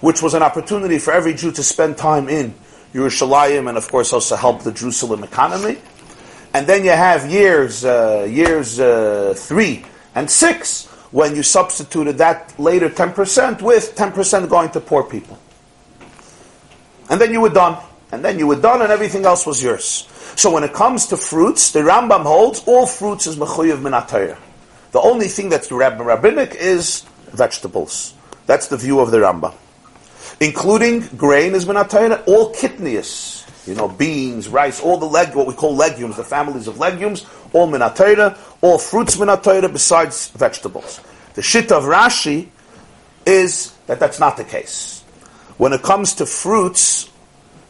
which 0.00 0.22
was 0.22 0.34
an 0.34 0.42
opportunity 0.42 0.98
for 0.98 1.12
every 1.12 1.34
Jew 1.34 1.50
to 1.52 1.62
spend 1.62 1.96
time 1.96 2.28
in 2.28 2.54
Yerushalayim, 2.92 3.68
and 3.68 3.76
of 3.76 3.90
course 3.90 4.12
also 4.12 4.36
help 4.36 4.62
the 4.62 4.72
Jerusalem 4.72 5.24
economy. 5.24 5.78
And 6.52 6.68
then 6.68 6.84
you 6.84 6.92
have 6.92 7.28
years, 7.28 7.84
uh, 7.84 8.28
years 8.30 8.78
uh, 8.78 9.34
three 9.36 9.84
and 10.14 10.30
six, 10.30 10.86
when 11.10 11.34
you 11.34 11.42
substituted 11.42 12.18
that 12.18 12.58
later 12.58 12.88
10% 12.88 13.62
with 13.62 13.96
10% 13.96 14.48
going 14.48 14.70
to 14.70 14.80
poor 14.80 15.02
people. 15.02 15.38
And 17.10 17.20
then 17.20 17.32
you 17.32 17.40
were 17.40 17.50
done. 17.50 17.82
And 18.12 18.24
then 18.24 18.38
you 18.38 18.46
were 18.46 18.60
done 18.60 18.82
and 18.82 18.92
everything 18.92 19.24
else 19.24 19.46
was 19.46 19.62
yours. 19.62 20.08
So 20.36 20.50
when 20.50 20.64
it 20.64 20.72
comes 20.72 21.06
to 21.06 21.16
fruits, 21.16 21.72
the 21.72 21.80
Rambam 21.80 22.22
holds 22.22 22.62
all 22.66 22.86
fruits 22.86 23.26
is 23.26 23.36
mechuyev 23.36 23.78
minatayr. 23.78 24.36
The 24.92 25.00
only 25.00 25.28
thing 25.28 25.48
that's 25.48 25.70
rabbinic 25.70 26.54
is 26.54 27.02
vegetables. 27.28 28.14
That's 28.46 28.68
the 28.68 28.76
view 28.76 29.00
of 29.00 29.10
the 29.10 29.18
Rambam 29.18 29.54
including 30.40 31.00
grain 31.16 31.54
is 31.54 31.64
minatayra, 31.64 32.26
all 32.26 32.52
kitnius, 32.54 33.46
you 33.66 33.74
know, 33.74 33.88
beans, 33.88 34.48
rice, 34.48 34.80
all 34.80 34.98
the 34.98 35.06
leg, 35.06 35.34
what 35.34 35.46
we 35.46 35.54
call 35.54 35.74
legumes, 35.74 36.16
the 36.16 36.24
families 36.24 36.66
of 36.66 36.78
legumes, 36.78 37.24
all 37.52 37.68
minatayra, 37.68 38.36
all 38.60 38.78
fruits 38.78 39.16
minatayra 39.16 39.72
besides 39.72 40.28
vegetables. 40.30 41.00
The 41.34 41.42
shit 41.42 41.72
of 41.72 41.84
Rashi 41.84 42.48
is 43.26 43.72
that 43.86 44.00
that's 44.00 44.20
not 44.20 44.36
the 44.36 44.44
case. 44.44 45.02
When 45.56 45.72
it 45.72 45.82
comes 45.82 46.14
to 46.14 46.26
fruits, 46.26 47.08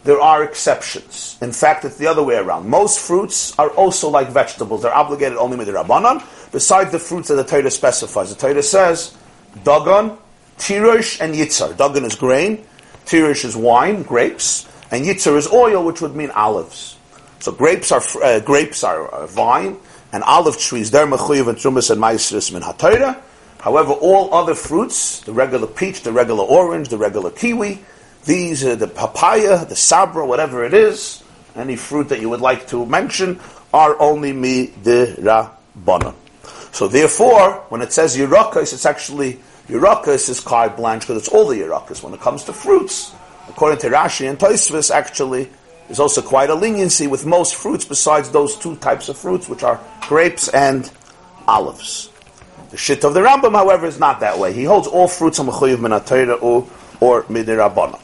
there 0.04 0.20
are 0.20 0.44
exceptions. 0.44 1.38
In 1.40 1.52
fact, 1.52 1.84
it's 1.84 1.96
the 1.96 2.06
other 2.06 2.22
way 2.22 2.36
around. 2.36 2.68
Most 2.68 3.00
fruits 3.00 3.58
are 3.58 3.70
also 3.70 4.10
like 4.10 4.28
vegetables. 4.28 4.82
They're 4.82 4.94
obligated 4.94 5.38
only 5.38 5.56
with 5.56 5.66
the 5.66 5.72
Rabbanon, 5.72 6.22
besides 6.52 6.92
the 6.92 6.98
fruits 6.98 7.28
that 7.28 7.36
the 7.36 7.44
Torah 7.44 7.70
specifies. 7.70 8.28
The 8.34 8.40
Torah 8.40 8.62
says, 8.62 9.16
Dagon, 9.64 10.18
Tirosh 10.58 11.20
and 11.20 11.34
Yitzhar. 11.34 11.72
Dagan 11.74 12.04
is 12.04 12.14
grain, 12.16 12.66
Tirosh 13.06 13.44
is 13.44 13.56
wine, 13.56 14.02
grapes, 14.02 14.68
and 14.90 15.04
Yitzhar 15.04 15.36
is 15.36 15.50
oil, 15.50 15.84
which 15.84 16.00
would 16.02 16.14
mean 16.14 16.30
olives. 16.30 16.96
So 17.40 17.52
grapes 17.52 17.90
are 17.92 18.02
uh, 18.22 18.40
grapes 18.40 18.84
are 18.84 19.08
uh, 19.08 19.26
vine, 19.26 19.78
and 20.12 20.22
olive 20.22 20.58
trees. 20.58 20.90
They're 20.90 21.06
mechuyev 21.06 21.48
and 21.48 21.58
trumas 21.58 21.90
and 21.90 22.00
maestris 22.00 22.52
min 22.52 22.62
hatayra. 22.62 23.20
However, 23.58 23.92
all 23.92 24.32
other 24.34 24.54
fruits, 24.54 25.20
the 25.20 25.32
regular 25.32 25.66
peach, 25.66 26.02
the 26.02 26.12
regular 26.12 26.44
orange, 26.44 26.88
the 26.88 26.98
regular 26.98 27.30
kiwi, 27.30 27.82
these 28.24 28.64
are 28.64 28.76
the 28.76 28.88
papaya, 28.88 29.64
the 29.64 29.76
sabra, 29.76 30.26
whatever 30.26 30.64
it 30.64 30.74
is, 30.74 31.22
any 31.54 31.76
fruit 31.76 32.08
that 32.08 32.20
you 32.20 32.28
would 32.30 32.40
like 32.40 32.66
to 32.68 32.84
mention, 32.86 33.40
are 33.72 34.00
only 34.00 34.32
mi 34.32 34.72
de. 34.82 35.50
So 36.72 36.88
therefore, 36.88 37.64
when 37.68 37.82
it 37.82 37.92
says 37.92 38.16
yirakas, 38.16 38.72
it's 38.72 38.86
actually 38.86 39.38
Yerakas 39.68 40.28
is 40.28 40.40
carte 40.40 40.76
blanche 40.76 41.02
because 41.02 41.16
it's 41.22 41.28
all 41.28 41.46
the 41.46 41.56
Yerakas. 41.56 42.02
When 42.02 42.12
it 42.12 42.20
comes 42.20 42.44
to 42.44 42.52
fruits, 42.52 43.14
according 43.48 43.78
to 43.78 43.88
Rashi 43.88 44.28
and 44.28 44.38
Tosfos, 44.38 44.90
actually, 44.90 45.48
there's 45.86 46.00
also 46.00 46.20
quite 46.20 46.50
a 46.50 46.54
leniency 46.54 47.06
with 47.06 47.24
most 47.24 47.54
fruits 47.54 47.84
besides 47.84 48.30
those 48.30 48.56
two 48.56 48.76
types 48.76 49.08
of 49.08 49.16
fruits, 49.16 49.48
which 49.48 49.62
are 49.62 49.80
grapes 50.02 50.48
and 50.48 50.90
olives. 51.48 52.10
The 52.70 52.76
shit 52.76 53.04
of 53.04 53.14
the 53.14 53.20
Rambam, 53.20 53.52
however, 53.52 53.86
is 53.86 53.98
not 53.98 54.20
that 54.20 54.38
way. 54.38 54.52
He 54.52 54.64
holds 54.64 54.86
all 54.86 55.08
fruits 55.08 55.38
on 55.38 55.46
Mechuyev 55.46 55.76
Minatayra 55.76 56.42
or, 56.42 56.68
or 57.00 57.22
Midirabana. 57.24 57.98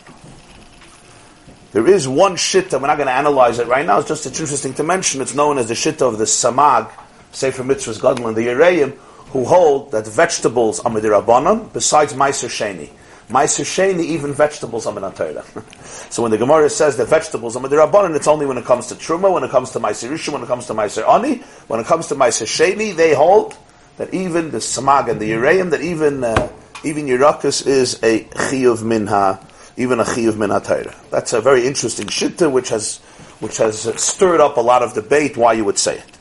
There 1.73 1.87
is 1.87 2.09
one 2.09 2.37
shit 2.37 2.71
that 2.71 2.81
we're 2.81 2.89
not 2.89 2.97
going 2.97 3.07
to 3.07 3.13
analyze 3.13 3.61
it 3.61 3.69
right 3.69 3.87
now. 3.87 4.01
It's 4.01 4.09
just 4.09 4.27
it's 4.27 4.41
interesting 4.41 4.75
to 4.75 4.83
mention. 4.83 5.21
It's 5.21 5.35
known 5.35 5.57
as 5.57 5.69
the 5.69 5.77
shit 5.77 6.03
of 6.03 6.19
the 6.19 6.25
Samag, 6.25 6.91
Sefer 7.31 7.63
Mitzvos 7.63 8.01
Gadol, 8.01 8.33
the 8.33 8.43
Yereim, 8.43 8.97
who 9.31 9.45
hold 9.45 9.93
that 9.93 10.07
vegetables 10.07 10.81
are 10.81 10.91
midirabanan 10.91 11.73
besides 11.73 12.13
meiser 12.15 12.49
sheni. 12.49 12.91
Meiser 13.29 13.65
sheni, 13.65 14.01
even 14.01 14.33
vegetables 14.35 14.87
are 14.87 14.93
minatayra. 14.93 15.45
so 16.13 16.23
when 16.23 16.33
the 16.33 16.39
Gemara 16.39 16.69
says 16.69 16.97
that 16.97 17.07
vegetables 17.07 17.55
are 17.55 17.63
midirabanan, 17.63 18.17
it's 18.17 18.27
only 18.27 18.47
when 18.47 18.59
it 18.59 18.65
comes 18.65 18.89
to 18.89 18.97
truma, 18.97 19.33
when 19.33 19.45
it 19.45 19.51
comes 19.51 19.71
to 19.71 19.79
meiser 19.79 20.11
rishon, 20.11 20.33
when 20.33 20.43
it 20.43 20.49
comes 20.49 20.67
to 20.67 20.75
meiser 20.75 21.09
ani, 21.09 21.37
when 21.69 21.79
it 21.79 21.87
comes 21.87 22.09
to 22.09 22.17
meiser 22.17 22.47
sheni, 22.47 22.97
they 22.97 23.15
hold 23.15 23.57
that 23.99 24.13
even 24.13 24.51
the 24.51 24.59
samag 24.59 25.09
and 25.09 25.21
the 25.21 25.31
Yereim, 25.31 25.71
that 25.71 25.83
even 25.83 26.25
uh, 26.25 26.51
even 26.83 27.07
Yerakus 27.07 27.65
is 27.67 28.03
a 28.03 28.25
chiyuv 28.25 28.83
minha, 28.83 29.39
even 29.81 29.99
a 29.99 30.05
chiyuv 30.05 30.37
minha 30.37 30.61
Torah. 30.61 30.95
That's 31.11 31.33
a 31.33 31.41
very 31.41 31.67
interesting 31.67 32.07
shitta, 32.07 32.51
which 32.51 32.69
has 32.69 32.99
which 33.41 33.57
has 33.57 33.81
stirred 34.01 34.41
up 34.41 34.59
a 34.59 34.61
lot 34.61 34.83
of 34.83 34.93
debate 34.93 35.37
why 35.37 35.55
you 35.55 35.65
would 35.65 35.79
say 35.79 35.99
it. 35.99 36.19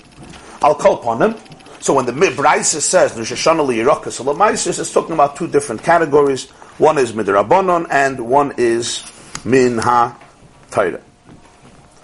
I'll 0.62 0.76
call 0.76 1.00
upon 1.00 1.20
them. 1.20 1.36
So 1.82 1.94
when 1.94 2.06
the 2.06 2.14
Brisa 2.14 2.80
says 2.82 3.18
Rosh 3.18 3.34
Hashanah 3.34 3.68
liyirakas 3.68 4.24
alamaisis, 4.24 4.80
it's 4.80 4.94
talking 4.94 5.14
about 5.14 5.36
two 5.36 5.48
different 5.48 5.84
categories. 5.84 6.50
One 6.78 6.98
is 6.98 7.12
midrabanon 7.12 7.88
and 7.90 8.20
one 8.30 8.54
is 8.58 9.04
min 9.44 9.78
ha 9.78 10.18
Torah. 10.72 11.02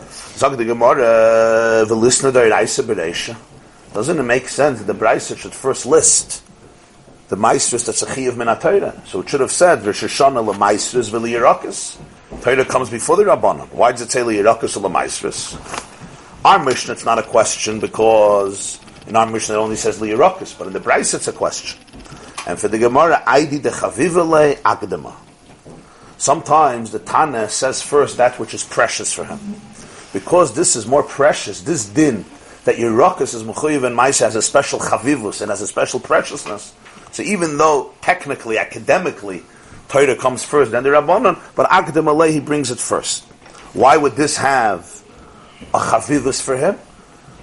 Zag 0.10 0.58
the 0.58 0.66
Gemara, 0.66 1.86
the 1.88 1.96
listener. 1.96 2.32
Doesn't 2.32 4.20
it 4.20 4.24
make 4.24 4.50
sense 4.50 4.80
that 4.80 4.88
the 4.88 4.94
Brisa 4.94 5.38
should 5.38 5.54
first 5.54 5.86
list 5.86 6.45
the 7.28 7.36
Maestris 7.36 7.86
that's 7.86 8.04
a 8.04 8.28
of 8.28 8.38
min 8.38 8.48
So 9.06 9.22
it 9.22 9.30
should 9.30 9.40
have 9.40 9.52
said 9.52 9.84
Rosh 9.84 10.04
Hashanah 10.04 10.54
lemaistris 10.54 11.10
v'liyirakas. 11.10 11.98
Torah 12.42 12.66
comes 12.66 12.90
before 12.90 13.18
the 13.18 13.24
Rabbanon. 13.24 13.72
Why 13.74 13.92
does 13.92 14.02
it 14.02 14.12
say 14.12 14.22
liyirakas 14.22 14.78
or 14.78 14.88
lemaistris? 14.88 15.56
Our 16.46 16.64
Mishnah, 16.64 16.94
it's 16.94 17.06
not 17.06 17.18
a 17.18 17.24
question 17.24 17.80
because 17.80 18.80
in 19.08 19.16
our 19.16 19.26
Mishnah, 19.26 19.56
it 19.56 19.58
only 19.58 19.76
says 19.76 20.00
liyarakas, 20.00 20.56
but 20.58 20.68
in 20.68 20.74
the 20.74 20.80
Brisa, 20.80 21.16
it's 21.16 21.28
a 21.28 21.34
question. 21.34 21.80
And 22.46 22.60
for 22.60 22.68
the 22.68 22.78
Gemara, 22.78 23.24
Aidi 23.26 23.60
de 23.62 23.72
chavivale 23.72 24.58
agdama. 24.58 25.16
Sometimes 26.18 26.92
the 26.92 27.00
Tana 27.00 27.50
says 27.50 27.82
first 27.82 28.18
that 28.18 28.40
which 28.40 28.54
is 28.54 28.64
precious 28.64 29.12
for 29.12 29.26
him. 29.26 29.40
Because 30.14 30.54
this 30.54 30.76
is 30.76 30.86
more 30.86 31.04
precious, 31.04 31.62
this 31.62 31.88
din, 31.88 32.24
that 32.66 32.76
Yerakas 32.76 33.34
is 33.34 33.44
Mechuyev 33.44 33.86
and 33.86 33.98
Maisa 33.98 34.22
has 34.22 34.36
a 34.36 34.42
special 34.42 34.80
chavivus 34.80 35.42
and 35.42 35.50
has 35.50 35.62
a 35.62 35.68
special 35.68 36.00
preciousness. 36.00 36.74
So 37.16 37.24
even 37.24 37.58
though 37.58 37.94
technically, 38.02 38.58
academically, 38.58 39.42
Torah 39.88 40.18
comes 40.18 40.44
first, 40.44 40.72
then 40.72 40.84
the 40.84 40.90
Rabbanon, 40.90 41.40
but 41.56 41.70
Akdam 41.70 42.30
he 42.30 42.42
brings 42.42 42.72
it 42.72 42.78
first. 42.78 43.24
Why 43.72 43.96
would 43.96 44.18
this 44.18 44.36
have 44.36 45.02
a 45.74 45.80
chavivus 45.80 46.42
for 46.42 46.58
him? 46.58 46.78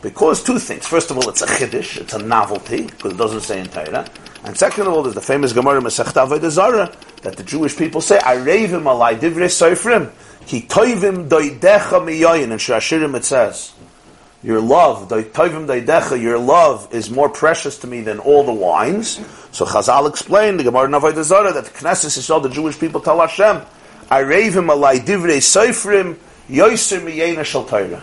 Because 0.02 0.42
two 0.44 0.58
things. 0.58 0.86
First 0.86 1.10
of 1.10 1.16
all, 1.16 1.26
it's 1.30 1.40
a 1.40 1.46
chiddush, 1.46 1.98
it's 1.98 2.12
a 2.12 2.18
novelty, 2.18 2.82
because 2.82 3.12
it 3.12 3.16
doesn't 3.16 3.40
say 3.40 3.60
in 3.60 3.66
Torah. 3.68 4.06
And 4.44 4.54
second 4.58 4.88
of 4.88 4.92
all, 4.92 5.04
there's 5.04 5.14
the 5.14 5.22
famous 5.22 5.54
Gemara 5.54 5.80
Masechta 5.80 6.26
Avodah 6.28 6.94
that 7.22 7.36
the 7.38 7.42
Jewish 7.42 7.74
people 7.74 8.02
say, 8.02 8.18
I 8.18 8.34
rave 8.34 8.72
"Arevim 8.72 8.82
alai 8.82 9.18
divrei 9.18 9.48
soifrim, 9.48 10.12
ki 10.44 10.66
toivim 10.68 11.30
doidecha 11.30 11.98
miyoyin." 12.04 12.50
In 12.50 12.58
Shashirim 12.58 13.16
it 13.16 13.24
says, 13.24 13.72
"Your 14.42 14.60
love, 14.60 15.10
your 15.10 16.38
love 16.38 16.88
is 16.90 17.10
more 17.10 17.28
precious 17.28 17.78
to 17.78 17.86
me 17.86 18.00
than 18.00 18.18
all 18.18 18.42
the 18.44 18.52
wines." 18.52 19.20
So 19.52 19.64
Chazal 19.64 20.08
explained 20.08 20.58
the 20.58 20.64
Gemara 20.64 20.88
Avodah 20.88 21.22
Zarah 21.22 21.52
that 21.52 21.66
the 21.66 21.70
Knesset 21.70 22.16
is 22.16 22.28
all 22.28 22.40
the 22.40 22.48
Jewish 22.48 22.78
people 22.78 23.00
tell 23.00 23.20
Hashem, 23.20 23.62
"Arevim 24.10 24.66
alai 24.66 24.98
divrei 24.98 25.38
soifrim, 25.38 26.16
yoiser 26.50 27.00
miyena 27.00 27.44
shal 27.44 27.64
Torah." 27.64 28.02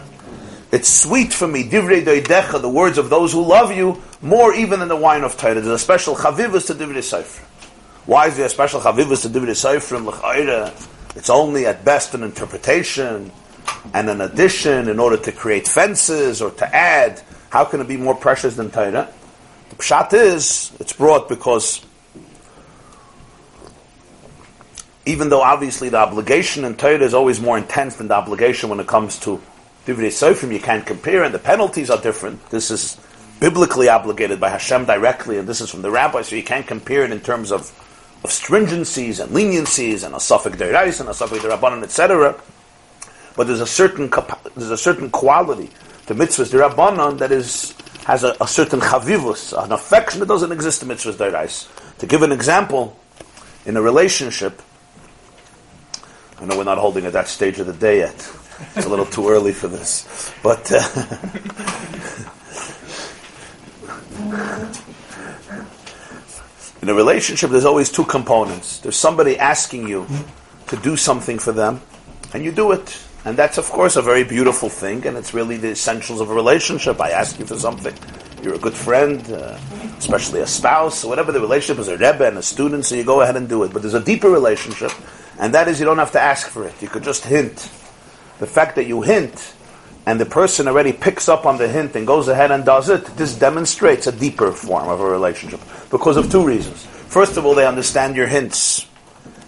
It's 0.72 0.88
sweet 0.88 1.34
for 1.34 1.48
me, 1.48 1.68
divrei 1.68 2.06
doidecha, 2.06 2.62
the 2.62 2.70
words 2.70 2.98
of 2.98 3.10
those 3.10 3.34
who 3.34 3.42
love 3.42 3.72
you, 3.76 4.02
more 4.22 4.54
even 4.54 4.80
than 4.80 4.88
the 4.88 4.96
wine 4.96 5.24
of 5.24 5.36
Torah. 5.36 5.56
There's 5.56 5.68
a 5.68 5.80
special 5.80 6.16
chavivus 6.16 6.68
to 6.68 6.76
divrei 6.76 7.04
sefer. 7.04 7.44
Why 8.06 8.28
is 8.28 8.38
there 8.38 8.46
a 8.46 8.50
special 8.50 8.80
chavivus 8.80 9.24
to 9.24 9.30
divrei 9.30 9.56
sefer 9.56 9.98
l'chayra? 9.98 10.72
It's 11.16 11.30
only 11.30 11.66
at 11.66 11.84
best 11.84 12.14
an 12.14 12.24
interpretation 12.24 13.32
and 13.94 14.10
an 14.10 14.22
addition 14.22 14.88
in 14.90 15.00
order 15.00 15.18
to 15.18 15.32
create 15.32 15.68
fences 15.68 16.42
or 16.42 16.52
to 16.52 16.76
add. 16.76 17.22
How 17.50 17.66
can 17.66 17.82
it 17.82 17.88
be 17.88 17.98
more 17.98 18.16
precious 18.16 18.56
than 18.56 18.70
Torah? 18.72 19.12
The 19.70 19.76
pshat 19.76 20.14
is, 20.14 20.72
it's 20.80 20.94
brought 20.94 21.30
because 21.30 21.86
even 25.06 25.30
though 25.30 25.42
obviously 25.42 25.90
the 25.90 25.98
obligation 25.98 26.66
in 26.66 26.76
Torah 26.76 27.00
is 27.00 27.14
always 27.14 27.42
more 27.42 27.58
intense 27.58 27.96
than 27.96 28.08
the 28.08 28.14
obligation 28.16 28.70
when 28.70 28.80
it 28.80 28.88
comes 28.88 29.18
to 29.20 29.42
Divrei 29.86 30.10
Sofrim, 30.10 30.54
you 30.54 30.60
can't 30.60 30.86
compare, 30.86 31.24
and 31.24 31.34
the 31.34 31.40
penalties 31.40 31.90
are 31.90 32.00
different. 32.00 32.48
This 32.52 32.70
is 32.70 33.00
biblically 33.40 33.90
obligated 33.90 34.40
by 34.40 34.50
Hashem 34.50 34.86
directly, 34.86 35.40
and 35.40 35.48
this 35.48 35.62
is 35.62 35.70
from 35.72 35.82
the 35.82 35.90
rabbi, 35.90 36.22
so 36.22 36.36
you 36.36 36.44
can't 36.44 36.68
compare 36.68 37.04
it 37.06 37.12
in 37.12 37.22
terms 37.22 37.52
of, 37.52 37.62
of 38.24 38.30
stringencies 38.30 39.20
and 39.20 39.32
leniencies 39.32 40.06
and 40.06 40.14
a 40.14 40.20
suffix 40.20 40.58
derais 40.58 41.00
and 41.00 41.10
a 41.10 41.14
suffix 41.14 41.44
derabanan, 41.44 41.82
etc. 41.82 42.40
But 43.40 43.48
there's 43.48 43.62
a 43.62 43.66
certain 43.66 44.12
there's 44.58 44.70
a 44.70 44.76
certain 44.76 45.10
quality 45.10 45.70
to 46.08 46.14
mitzvahs 46.14 46.52
derabanan 46.52 47.20
that 47.20 47.32
is 47.32 47.74
has 48.04 48.26
a, 48.26 48.36
a, 48.42 48.46
certain 48.46 48.82
chavivus, 48.82 49.58
an 49.64 49.72
affection 49.72 50.20
that 50.20 50.26
doesn't 50.26 50.52
exist 50.52 50.84
in 50.84 50.90
mitzvahs 50.90 51.14
derais. 51.14 51.70
To 52.00 52.06
give 52.06 52.22
an 52.22 52.34
example, 52.34 53.00
in 53.66 53.78
a 53.78 53.82
relationship, 53.82 54.62
I 56.38 56.48
know 56.48 56.58
we're 56.58 56.66
not 56.66 56.80
holding 56.80 57.06
at 57.06 57.14
that 57.14 57.30
stage 57.30 57.60
of 57.60 57.68
the 57.68 57.72
day 57.72 58.00
yet. 58.00 58.16
It's 58.76 58.86
a 58.86 58.90
little 58.90 59.06
too 59.06 59.30
early 59.30 59.54
for 59.54 59.70
this. 59.70 60.34
But 60.44 60.70
uh, 60.70 60.82
in 66.82 66.90
a 66.90 66.94
relationship, 66.94 67.52
there's 67.52 67.64
always 67.64 67.90
two 67.90 68.04
components. 68.04 68.80
There's 68.80 68.98
somebody 68.98 69.40
asking 69.40 69.88
you 69.88 70.08
to 70.68 70.76
do 70.76 70.98
something 70.98 71.40
for 71.40 71.54
them, 71.54 71.80
and 72.34 72.44
you 72.44 72.52
do 72.52 72.74
it. 72.74 73.06
And 73.26 73.38
that's, 73.38 73.58
of 73.58 73.70
course, 73.70 73.96
a 73.96 74.02
very 74.02 74.24
beautiful 74.24 74.70
thing, 74.70 75.06
and 75.06 75.18
it's 75.18 75.34
really 75.34 75.58
the 75.58 75.72
essentials 75.72 76.22
of 76.22 76.30
a 76.30 76.34
relationship. 76.34 77.02
I 77.02 77.12
ask 77.12 77.38
you 77.38 77.46
for 77.46 77.58
something. 77.58 77.94
You're 78.42 78.56
a 78.56 78.60
good 78.60 78.74
friend, 78.74 79.20
uh, 79.32 79.60
especially 79.98 80.40
a 80.40 80.48
spouse, 80.48 81.04
whatever 81.04 81.32
the 81.32 81.42
relationship 81.42 81.82
is, 81.82 81.90
a 81.90 81.98
rebbe 81.98 82.26
and 82.26 82.38
a 82.38 82.42
student, 82.42 82.86
so 82.86 82.96
you 82.96 83.04
go 83.04 83.22
ahead 83.22 83.36
and 83.36 83.50
do 83.50 83.64
it. 83.64 83.74
But 83.74 83.82
there's 83.82 83.94
a 83.94 84.04
deeper 84.04 84.30
relationship, 84.30 84.92
and 85.38 85.54
that 85.54 85.68
is 85.68 85.80
you 85.80 85.86
don't 85.86 85.98
have 85.98 86.14
to 86.14 86.22
ask 86.22 86.48
for 86.48 86.66
it. 86.66 86.82
You 86.82 86.88
could 86.88 87.04
just 87.04 87.26
hint 87.26 87.70
the 88.40 88.48
fact 88.48 88.76
that 88.78 88.88
you 88.88 89.02
hint 89.02 89.54
and 90.06 90.20
the 90.20 90.26
person 90.26 90.68
already 90.68 90.94
picks 90.94 91.30
up 91.30 91.46
on 91.46 91.58
the 91.58 91.68
hint 91.68 91.96
and 91.96 92.08
goes 92.08 92.28
ahead 92.30 92.52
and 92.52 92.66
does 92.66 92.90
it, 92.90 93.06
this 93.18 93.36
demonstrates 93.36 94.08
a 94.08 94.12
deeper 94.12 94.52
form 94.52 94.88
of 94.88 95.00
a 95.02 95.06
relationship 95.06 95.60
because 95.92 96.18
of 96.18 96.32
two 96.32 96.44
reasons. 96.44 96.86
First 96.86 97.38
of 97.38 97.46
all, 97.46 97.54
they 97.54 97.68
understand 97.68 98.16
your 98.16 98.28
hints. 98.28 98.88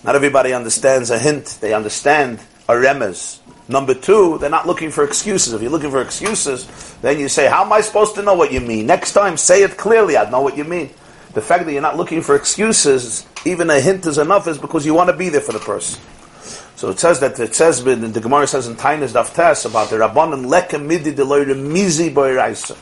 Not 0.04 0.16
everybody 0.16 0.54
understands 0.54 1.10
a 1.10 1.18
hint, 1.18 1.58
they 1.62 1.74
understand 1.74 2.40
a 2.68 2.74
remez. 2.74 3.40
Number 3.72 3.94
two, 3.94 4.38
they're 4.38 4.50
not 4.50 4.68
looking 4.68 4.92
for 4.92 5.04
excuses. 5.04 5.54
If 5.54 5.62
you're 5.62 5.72
looking 5.72 5.92
for 5.92 6.02
excuses, 6.02 6.68
then 7.02 7.20
you 7.20 7.30
say, 7.30 7.48
How 7.50 7.64
am 7.64 7.72
I 7.72 7.82
supposed 7.82 8.16
to 8.16 8.22
know 8.22 8.34
what 8.34 8.52
you 8.52 8.60
mean? 8.60 8.86
Next 8.86 9.14
time, 9.14 9.38
say 9.38 9.64
it 9.64 9.78
clearly, 9.78 10.18
I'd 10.18 10.32
know 10.32 10.42
what 10.42 10.58
you 10.58 10.64
mean. 10.64 10.90
The 11.34 11.42
fact 11.42 11.66
that 11.66 11.72
you're 11.72 11.82
not 11.82 11.96
looking 11.96 12.22
for 12.22 12.36
excuses, 12.36 13.26
even 13.46 13.70
a 13.70 13.80
hint 13.80 14.06
is 14.06 14.18
enough, 14.18 14.48
is 14.48 14.58
because 14.58 14.86
you 14.86 14.94
want 14.94 15.10
to 15.10 15.16
be 15.16 15.30
there 15.30 15.42
for 15.42 15.54
the 15.54 15.60
person. 15.60 16.02
So 16.76 16.90
it 16.90 17.00
says 17.00 17.20
that 17.22 17.40
it 17.40 17.56
says 17.56 17.84
the 17.84 18.20
Gemara 18.20 18.48
says 18.48 18.68
in 18.68 18.76
Tainas 18.76 19.14
Daftes 19.14 19.70
about 19.70 19.90
the 19.90 19.98
Rabbanan 19.98 20.48
lekem 20.48 20.86
midi 20.86 21.12
mizi 21.12 22.14
boiraisa. 22.14 22.78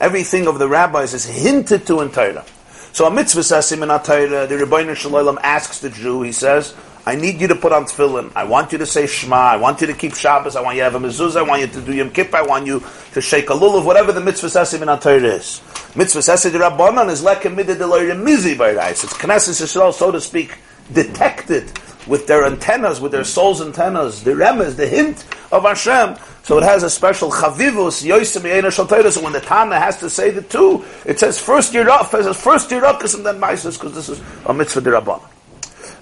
Everything 0.00 0.48
of 0.48 0.58
the 0.58 0.68
rabbis 0.68 1.14
is 1.14 1.26
hinted 1.26 1.86
to 1.86 2.00
in 2.00 2.10
Torah. 2.10 2.44
So 2.92 3.06
a 3.06 3.10
mitzvah 3.10 3.40
sasim 3.40 3.82
in 3.82 3.88
Torah, 4.02 4.46
the 4.46 4.54
Rebbeinu 4.56 4.96
Shalom 4.96 5.38
asks 5.42 5.80
the 5.80 5.90
Jew, 5.90 6.22
he 6.22 6.32
says, 6.32 6.74
I 7.04 7.16
need 7.16 7.40
you 7.40 7.48
to 7.48 7.56
put 7.56 7.72
on 7.72 7.86
tefillin. 7.86 8.30
I 8.36 8.44
want 8.44 8.70
you 8.70 8.78
to 8.78 8.86
say 8.86 9.08
Shema. 9.08 9.34
I 9.34 9.56
want 9.56 9.80
you 9.80 9.88
to 9.88 9.92
keep 9.92 10.14
Shabbos. 10.14 10.54
I 10.54 10.60
want 10.60 10.76
you 10.76 10.82
to 10.82 10.90
have 10.90 10.94
a 10.94 11.04
mezuzah. 11.04 11.38
I 11.38 11.42
want 11.42 11.60
you 11.62 11.66
to 11.66 11.80
do 11.80 11.92
Yom 11.92 12.10
Kippur. 12.10 12.36
I 12.36 12.42
want 12.42 12.64
you 12.66 12.80
to 13.14 13.20
shake 13.20 13.50
a 13.50 13.54
lulav, 13.54 13.84
whatever 13.84 14.12
the 14.12 14.20
mitzvah 14.20 14.46
sasim 14.46 14.82
in 14.82 15.00
Torah 15.00 15.34
is. 15.34 15.60
Mitzvah 15.96 16.20
sasim 16.20 16.52
Rabbanan 16.52 17.10
is 17.10 17.24
lekem 17.24 17.56
midi 17.56 17.74
deloyre 17.74 18.14
mizi 18.14 18.54
boiraisa. 18.54 19.04
It's 19.04 19.14
Knesset 19.14 19.60
Yisrael, 19.60 19.92
so 19.92 20.12
to 20.12 20.20
speak, 20.20 20.58
detected 20.92 21.72
with 22.06 22.28
their 22.28 22.46
antennas, 22.46 23.00
with 23.00 23.10
their 23.10 23.24
soul's 23.24 23.60
antennas, 23.60 24.22
the 24.22 24.30
remes, 24.30 24.76
the 24.76 24.86
hint 24.86 25.24
of 25.50 25.64
Hashem. 25.64 26.16
So 26.44 26.58
it 26.58 26.62
has 26.62 26.84
a 26.84 26.90
special 26.90 27.32
chavivus, 27.32 28.06
yoisim 28.06 28.42
yeina 28.42 28.72
So 29.12 29.22
when 29.24 29.32
the 29.32 29.40
Tana 29.40 29.80
has 29.80 29.98
to 29.98 30.08
say 30.08 30.30
the 30.30 30.42
two, 30.42 30.84
it 31.04 31.18
says 31.18 31.40
first 31.40 31.72
yiraf, 31.72 32.14
it 32.14 32.24
says 32.24 32.40
first 32.40 32.70
yirakas 32.70 33.16
and 33.16 33.26
then 33.26 33.40
maisus, 33.40 33.76
because 33.76 33.92
this 33.92 34.08
is 34.08 34.20
a 34.46 34.54
mitzvah 34.54 34.82
dirabban. 34.82 35.20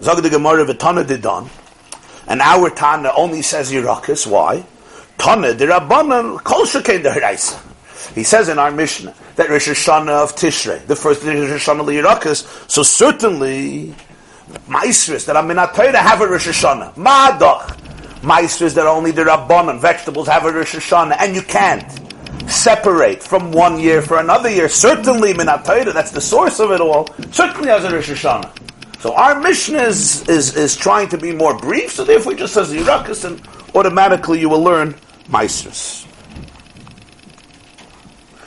Zog 0.02 0.22
the 0.22 0.30
Gemara 0.30 0.64
v'tana 0.64 1.04
didon, 1.04 1.48
and 2.26 2.40
our 2.40 2.70
Tana 2.70 3.12
only 3.16 3.42
says 3.42 3.70
yirakas. 3.70 4.26
Why? 4.26 4.64
Tana 5.18 5.48
dirabbanan 5.48 6.42
kol 6.42 6.64
shekein 6.64 7.02
deraisa. 7.02 7.60
He 8.14 8.24
says 8.24 8.48
in 8.48 8.58
our 8.58 8.70
Mishnah 8.70 9.14
that 9.36 9.50
Rosh 9.50 9.68
Hashanah 9.68 10.24
of 10.24 10.34
Tishrei, 10.34 10.84
the 10.86 10.96
first 10.96 11.22
Rosh 11.22 11.36
Hashanah 11.36 11.84
liyirakas. 11.84 12.70
So 12.70 12.82
certainly 12.82 13.94
Maestras 14.66 15.26
that 15.26 15.36
are 15.36 15.44
minat 15.44 15.74
Torah 15.74 15.96
have 15.98 16.20
a 16.20 16.26
Rosh 16.26 16.48
Hashanah. 16.48 16.94
Ma'adach. 16.94 17.76
That 18.22 18.86
only 18.86 19.12
the 19.12 19.22
Rabbanon, 19.22 19.80
vegetables 19.80 20.28
have 20.28 20.44
a 20.44 20.52
Rosh 20.52 20.74
Hashanah. 20.74 21.16
And 21.20 21.34
you 21.34 21.42
can't 21.42 21.84
separate 22.50 23.22
from 23.22 23.52
one 23.52 23.78
year 23.78 24.02
for 24.02 24.18
another 24.18 24.50
year. 24.50 24.68
Certainly 24.68 25.34
minat 25.34 25.64
Torah, 25.64 25.92
that's 25.92 26.10
the 26.10 26.20
source 26.20 26.58
of 26.58 26.70
it 26.70 26.80
all, 26.80 27.06
certainly 27.30 27.68
has 27.68 27.84
a 27.84 27.90
Rosh 27.90 28.10
Hashanah. 28.10 28.50
So 29.00 29.14
our 29.14 29.40
Mishnah 29.40 29.82
is, 29.82 30.28
is, 30.28 30.56
is 30.56 30.76
trying 30.76 31.08
to 31.08 31.18
be 31.18 31.32
more 31.32 31.56
brief, 31.56 31.92
so 31.92 32.04
therefore 32.04 32.34
just 32.34 32.54
says 32.54 32.72
Yirakas 32.72 33.24
and 33.24 33.40
automatically 33.74 34.40
you 34.40 34.48
will 34.48 34.62
learn 34.62 34.94
Maestras. 35.28 36.06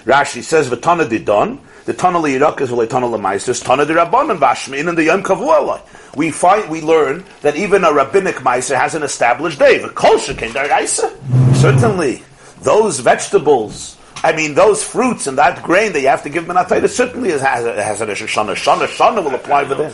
Rashi 0.05 0.43
says, 0.43 0.69
V'tana 0.69 1.09
didon, 1.09 1.59
the 1.85 1.93
tunnel 1.93 2.23
Yirakas 2.23 2.69
will 2.69 2.85
tunnel 2.87 3.17
Maestras, 3.17 3.61
Tana 3.61 3.85
de 3.85 3.93
Rabbanon 3.93 4.37
Vashmin 4.37 4.87
and 4.87 4.97
the 4.97 5.05
Yom 5.05 5.23
Kavualai 5.23 5.81
we 6.15 6.31
find 6.31 6.69
we 6.69 6.81
learn 6.81 7.23
that 7.41 7.55
even 7.55 7.83
a 7.83 7.91
rabbinic 7.91 8.35
meiser 8.35 8.77
has 8.77 8.95
an 8.95 9.03
established 9.03 9.59
day. 9.59 9.79
The 9.79 9.89
kosher 9.89 10.33
Certainly, 11.55 12.23
those 12.61 12.99
vegetables. 12.99 13.97
I 14.23 14.33
mean, 14.33 14.53
those 14.53 14.83
fruits 14.83 15.27
and 15.27 15.37
that 15.37 15.63
grain 15.63 15.91
that 15.93 16.01
you 16.01 16.07
have 16.07 16.23
to 16.23 16.29
give 16.29 16.45
minatayda 16.45 16.87
certainly 16.87 17.31
has, 17.31 17.41
has, 17.41 17.65
has 17.65 18.01
an 18.01 18.09
shana. 18.09 18.55
Shana 18.55 18.87
shana 18.87 19.23
will 19.23 19.35
apply 19.35 19.65
for 19.65 19.75
them. 19.75 19.91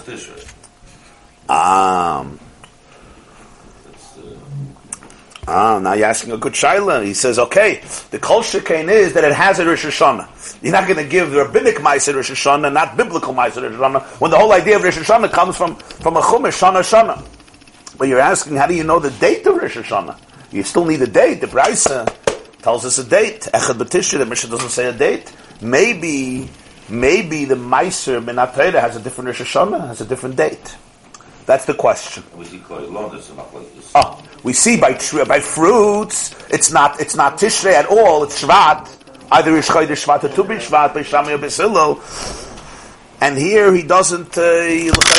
Um, 1.49 2.39
Ah, 5.51 5.79
now 5.79 5.93
you're 5.93 6.05
asking 6.05 6.31
a 6.31 6.37
good 6.37 6.53
shaila. 6.53 7.03
He 7.03 7.15
says, 7.15 7.39
okay, 7.39 7.81
the 8.11 8.19
kol 8.19 8.43
shekain 8.43 8.87
is 8.87 9.13
that 9.13 9.23
it 9.23 9.33
has 9.33 9.57
a 9.57 9.65
Rosh 9.65 9.83
Hashanah. 9.83 10.61
You're 10.61 10.73
not 10.73 10.87
going 10.87 11.03
to 11.03 11.09
give 11.09 11.33
rabbinic 11.33 11.77
ma'aser 11.77 12.13
Rosh 12.13 12.29
Hashanah, 12.29 12.71
not 12.71 12.95
biblical 12.95 13.33
ma'aser 13.33 13.63
Rosh 13.63 13.73
Hashanah, 13.73 14.21
when 14.21 14.29
the 14.29 14.37
whole 14.37 14.53
idea 14.53 14.75
of 14.75 14.83
Rosh 14.83 14.99
Hashanah 14.99 15.31
comes 15.31 15.57
from, 15.57 15.75
from 15.75 16.17
a 16.17 16.21
chumash, 16.21 16.59
Shana 16.59 16.81
Shana. 16.81 17.25
But 17.97 18.09
you're 18.09 18.19
asking, 18.19 18.57
how 18.57 18.67
do 18.67 18.75
you 18.75 18.83
know 18.83 18.99
the 18.99 19.09
date 19.09 19.43
of 19.47 19.55
Rosh 19.55 19.75
Hashanah? 19.75 20.19
You 20.51 20.61
still 20.61 20.85
need 20.85 21.01
a 21.01 21.07
date. 21.07 21.41
The 21.41 21.47
Brisa 21.47 22.13
tells 22.61 22.85
us 22.85 22.99
a 22.99 23.03
date. 23.03 23.47
Echad 23.51 23.79
B'Tishri, 23.79 24.19
the 24.19 24.27
Mishnah 24.27 24.51
doesn't 24.51 24.69
say 24.69 24.85
a 24.85 24.93
date. 24.93 25.33
Maybe, 25.61 26.47
maybe 26.89 27.45
the 27.45 27.55
Meiser 27.55 28.23
Minat 28.23 28.53
has 28.79 28.97
a 28.97 28.99
different 28.99 29.29
Rosh 29.29 29.41
Hashanah, 29.41 29.87
has 29.87 30.01
a 30.01 30.05
different 30.05 30.35
date. 30.35 30.75
That's 31.49 31.65
the 31.65 31.73
question. 31.73 32.21
Oh, 33.95 34.23
we 34.43 34.53
see 34.53 34.77
by 34.77 34.93
by 35.25 35.39
fruits, 35.39 36.35
it's 36.51 36.71
not 36.71 37.01
it's 37.01 37.15
not 37.15 37.39
Tishrei 37.39 37.73
at 37.73 37.87
all. 37.87 38.23
It's 38.23 38.39
Shvat. 38.43 38.87
Either 39.31 39.57
it's 39.57 39.67
Chodesh 39.67 40.05
Shvat 40.05 40.25
or 40.25 40.29
Tu 40.29 40.43
Shvat 40.43 40.93
by 40.93 41.01
Shamir 41.01 41.39
Besilo. 41.39 41.97
And 43.19 43.35
here 43.35 43.73
he 43.73 43.81
doesn't. 43.81 44.37
Uh, 44.37 44.51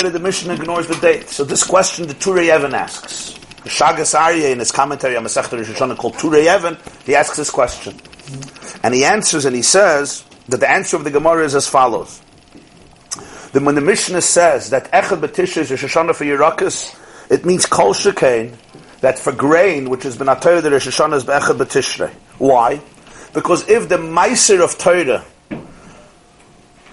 the 0.09 0.21
Mishnah 0.23 0.55
ignores 0.55 0.87
the 0.87 0.95
date. 0.95 1.29
So 1.29 1.43
this 1.43 1.65
question 1.65 2.07
the 2.07 2.15
Turei 2.15 2.57
Even 2.57 2.75
asks. 2.75 3.35
The 3.65 3.69
Shagas 3.69 4.15
Aryeh 4.17 4.53
in 4.53 4.61
his 4.61 4.71
commentary 4.71 5.17
on 5.17 5.25
Masechta 5.25 5.59
Rosh 5.59 5.99
called 5.99 6.15
Turei 6.15 6.47
Even, 6.57 6.79
he 7.07 7.17
asks 7.17 7.37
this 7.37 7.51
question, 7.51 8.01
and 8.85 8.95
he 8.95 9.05
answers 9.05 9.47
and 9.47 9.57
he 9.57 9.63
says 9.63 10.25
that 10.49 10.61
the 10.61 10.71
answer 10.71 10.97
of 10.97 11.03
the 11.03 11.11
Gemara 11.11 11.45
is 11.45 11.57
as 11.57 11.67
follows. 11.67 12.23
Then 13.53 13.65
when 13.65 13.75
the 13.75 13.81
Mishnah 13.81 14.21
says 14.21 14.71
that 14.71 14.91
Echad 14.93 15.21
B'Tishrei 15.21 15.59
is 15.59 15.71
Rosh 15.71 15.85
Hashanah 15.85 16.15
for 16.15 16.25
Yerakas, 16.25 16.97
it 17.31 17.45
means 17.45 17.67
Kol 17.67 17.95
Shekain, 17.95 18.55
that 19.01 19.19
for 19.19 19.33
grain, 19.33 19.91
which 19.91 20.05
has 20.05 20.17
been 20.17 20.29
Atayr, 20.29 20.63
the 20.63 20.71
Rosh 20.71 20.87
Hashanah 20.87 21.17
is 21.17 21.25
Echad 21.25 21.59
B'Tishrei. 21.59 22.11
Why? 22.39 22.81
Because 23.35 23.69
if 23.69 23.89
the 23.89 23.97
Meiser 23.97 24.63
of 24.63 24.79
Torah, 24.79 25.25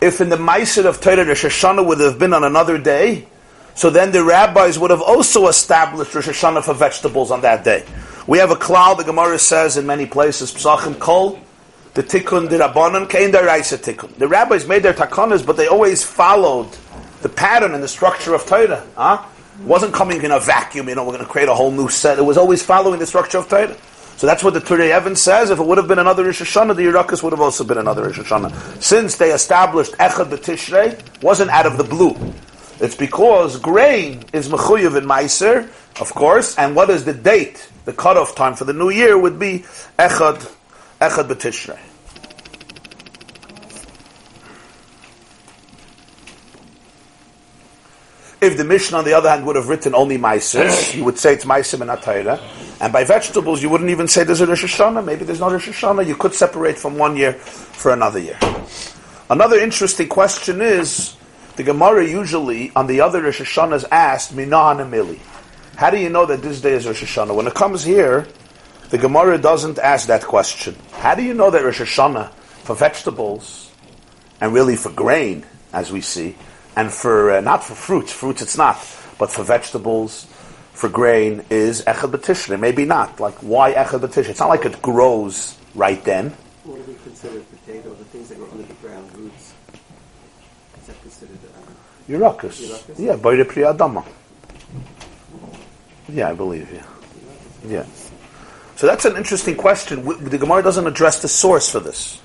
if 0.01 0.21
in 0.21 0.29
the 0.29 0.37
Meiser 0.37 0.85
of 0.85 0.99
Torah 1.01 1.25
Rosh 1.25 1.45
Hashanah 1.45 1.85
would 1.85 1.99
have 1.99 2.17
been 2.17 2.33
on 2.33 2.43
another 2.43 2.77
day, 2.77 3.27
so 3.75 3.91
then 3.91 4.11
the 4.11 4.23
rabbis 4.23 4.79
would 4.79 4.89
have 4.89 5.01
also 5.01 5.47
established 5.47 6.15
Rosh 6.15 6.27
Hashanah 6.27 6.63
for 6.63 6.73
vegetables 6.73 7.29
on 7.29 7.41
that 7.41 7.63
day. 7.63 7.85
We 8.25 8.39
have 8.39 8.49
a 8.49 8.55
cloud, 8.55 8.95
the 8.95 9.03
Gemara 9.03 9.37
says 9.37 9.77
in 9.77 9.85
many 9.85 10.07
places, 10.07 10.51
Psachim 10.51 10.97
Kol, 10.99 11.39
the 11.97 12.03
tikkun 12.03 13.09
came 13.09 13.31
the 13.31 13.41
raisa 13.41 13.75
tikkun. 13.75 14.15
The 14.17 14.27
rabbis 14.27 14.67
made 14.67 14.83
their 14.83 14.93
takanas, 14.93 15.43
but 15.43 15.57
they 15.57 15.65
always 15.65 16.03
followed 16.03 16.69
the 17.23 17.29
pattern 17.29 17.73
and 17.73 17.81
the 17.81 17.87
structure 17.87 18.35
of 18.35 18.45
Torah. 18.45 18.85
Huh? 18.95 19.25
It 19.59 19.65
wasn't 19.65 19.95
coming 19.95 20.21
in 20.21 20.29
a 20.29 20.39
vacuum. 20.39 20.89
You 20.89 20.93
know, 20.93 21.03
we're 21.03 21.13
going 21.13 21.25
to 21.25 21.31
create 21.31 21.49
a 21.49 21.55
whole 21.55 21.71
new 21.71 21.89
set. 21.89 22.19
It 22.19 22.21
was 22.21 22.37
always 22.37 22.61
following 22.61 22.99
the 22.99 23.07
structure 23.07 23.39
of 23.39 23.49
Torah. 23.49 23.75
So 24.17 24.27
that's 24.27 24.43
what 24.43 24.53
the 24.53 24.61
Turei 24.61 24.95
Even 24.95 25.15
says. 25.15 25.49
If 25.49 25.57
it 25.57 25.65
would 25.65 25.79
have 25.79 25.87
been 25.87 25.97
another 25.97 26.23
Rosh 26.23 26.39
Hashanah, 26.39 26.75
the 26.75 26.83
Yerakas 26.83 27.23
would 27.23 27.33
have 27.33 27.41
also 27.41 27.63
been 27.63 27.79
another 27.79 28.03
Rosh 28.03 28.19
Hashanah. 28.19 28.79
Since 28.79 29.15
they 29.15 29.31
established 29.31 29.93
Echad 29.93 30.29
B'Tishrei, 30.29 31.23
wasn't 31.23 31.49
out 31.49 31.65
of 31.65 31.79
the 31.79 31.83
blue. 31.83 32.15
It's 32.79 32.93
because 32.93 33.57
grain 33.57 34.23
is 34.33 34.49
Mechuyev 34.49 34.95
in 34.95 35.05
Meiser, 35.05 35.67
of 35.99 36.13
course, 36.13 36.55
and 36.59 36.75
what 36.75 36.91
is 36.91 37.05
the 37.05 37.13
date? 37.13 37.67
The 37.85 37.93
cutoff 37.93 38.35
time 38.35 38.53
for 38.53 38.65
the 38.65 38.73
new 38.73 38.91
year 38.91 39.17
would 39.17 39.39
be 39.39 39.65
Echad, 39.97 40.47
Echad 41.01 41.27
B'Tishrei. 41.27 41.79
If 48.39 48.55
the 48.55 48.63
Mishnah, 48.63 48.99
on 48.99 49.05
the 49.05 49.13
other 49.13 49.29
hand, 49.29 49.45
would 49.47 49.55
have 49.55 49.67
written 49.67 49.95
only 49.95 50.17
Meiser, 50.17 50.93
you 50.95 51.03
would 51.03 51.17
say 51.17 51.33
it's 51.33 51.45
Meiser 51.45 51.75
and 51.75 51.87
not 51.87 52.01
Atayra. 52.01 52.39
And 52.79 52.93
by 52.93 53.03
vegetables, 53.03 53.63
you 53.63 53.69
wouldn't 53.69 53.89
even 53.89 54.07
say 54.07 54.23
there's 54.23 54.41
a 54.41 54.45
Rosh 54.45 54.63
Hashanah. 54.63 55.03
Maybe 55.03 55.25
there's 55.25 55.39
no 55.39 55.49
Rosh 55.49 55.67
Hashanah. 55.67 56.05
You 56.05 56.15
could 56.15 56.35
separate 56.35 56.77
from 56.77 56.97
one 56.97 57.17
year 57.17 57.33
for 57.33 57.91
another 57.91 58.19
year. 58.19 58.37
Another 59.29 59.57
interesting 59.57 60.07
question 60.07 60.61
is, 60.61 61.15
the 61.55 61.63
Gemara 61.63 62.07
usually, 62.07 62.71
on 62.75 62.85
the 62.85 63.01
other 63.01 63.23
Rosh 63.23 63.41
Hashanahs, 63.41 63.85
asked, 63.91 64.35
Minan 64.35 64.77
Amili. 64.77 65.19
How 65.75 65.89
do 65.89 65.97
you 65.97 66.09
know 66.09 66.27
that 66.27 66.43
this 66.43 66.61
day 66.61 66.73
is 66.73 66.85
Rosh 66.85 67.03
Hashanah? 67.03 67.35
When 67.35 67.47
it 67.47 67.55
comes 67.55 67.83
here, 67.83 68.27
the 68.91 68.99
Gemara 68.99 69.39
doesn't 69.39 69.79
ask 69.79 70.07
that 70.07 70.23
question. 70.23 70.75
How 70.91 71.15
do 71.15 71.23
you 71.23 71.33
know 71.33 71.49
that 71.49 71.63
Rosh 71.63 71.81
Hashanah, 71.81 72.31
for 72.63 72.75
vegetables, 72.75 73.71
and 74.39 74.53
really 74.53 74.75
for 74.75 74.91
grain, 74.91 75.43
as 75.73 75.91
we 75.91 76.01
see, 76.01 76.35
and 76.77 76.93
for 76.93 77.31
uh, 77.31 77.41
not 77.41 77.63
for 77.63 77.73
fruits, 77.73 78.13
fruits 78.13 78.41
it's 78.43 78.55
not, 78.55 78.77
but 79.17 79.31
for 79.31 79.43
vegetables, 79.43 80.25
for 80.73 80.87
grain 80.87 81.43
is 81.49 81.81
echad 81.85 82.11
b'tishre. 82.11 82.57
Maybe 82.59 82.85
not. 82.85 83.19
Like 83.19 83.33
why 83.41 83.73
echad 83.73 83.99
b'tishre? 83.99 84.29
It's 84.29 84.39
not 84.39 84.49
like 84.49 84.63
it 84.63 84.79
grows 84.79 85.57
right 85.73 86.01
then. 86.03 86.29
What 86.63 86.85
do 86.85 86.91
we 86.91 86.97
consider 86.99 87.39
potato? 87.39 87.89
The 87.95 88.05
things 88.05 88.29
that 88.29 88.37
grow 88.37 88.49
under 88.51 88.63
the 88.63 88.73
ground, 88.75 89.11
roots. 89.17 89.53
Is 90.79 90.87
that 90.87 91.01
considered? 91.01 91.39
Uh, 91.43 92.11
Yerakus. 92.11 92.61
Yerakus? 92.61 92.99
Yeah, 92.99 93.15
boire 93.15 93.43
pri 93.43 93.63
adama. 93.63 94.05
Yeah, 96.07 96.29
I 96.29 96.33
believe. 96.33 96.71
Yeah, 96.71 96.85
yeah. 97.65 97.85
So 98.75 98.85
that's 98.85 99.05
an 99.05 99.17
interesting 99.17 99.55
question. 99.55 100.05
The 100.05 100.37
Gemara 100.37 100.61
doesn't 100.61 100.85
address 100.85 101.23
the 101.23 101.27
source 101.27 101.71
for 101.71 101.79
this. 101.79 102.21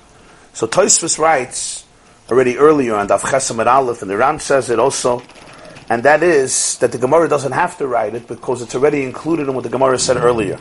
So 0.53 0.67
Tosfos 0.67 1.17
writes 1.17 1.85
already 2.29 2.57
earlier 2.57 2.95
on 2.95 3.07
Daf 3.07 3.67
Aleph, 3.67 4.01
and 4.01 4.09
the 4.09 4.17
Ram 4.17 4.39
says 4.39 4.69
it 4.69 4.79
also, 4.79 5.21
and 5.89 6.03
that 6.03 6.23
is 6.23 6.77
that 6.79 6.91
the 6.91 6.97
Gemara 6.97 7.27
doesn't 7.27 7.51
have 7.51 7.77
to 7.77 7.87
write 7.87 8.15
it 8.15 8.27
because 8.27 8.61
it's 8.61 8.75
already 8.75 9.03
included 9.03 9.47
in 9.47 9.55
what 9.55 9.63
the 9.63 9.69
Gemara 9.69 9.99
said 9.99 10.17
earlier. 10.17 10.59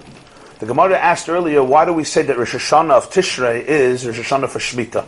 The 0.58 0.66
Gemara 0.66 0.98
asked 0.98 1.28
earlier, 1.28 1.62
why 1.62 1.84
do 1.84 1.92
we 1.92 2.04
say 2.04 2.22
that 2.22 2.36
Rosh 2.36 2.54
Hashanah 2.54 2.92
of 2.92 3.10
Tishrei 3.10 3.64
is 3.64 4.06
Rosh 4.06 4.20
Hashanah 4.20 4.48
for 4.48 4.58
Shemitah? 4.58 5.04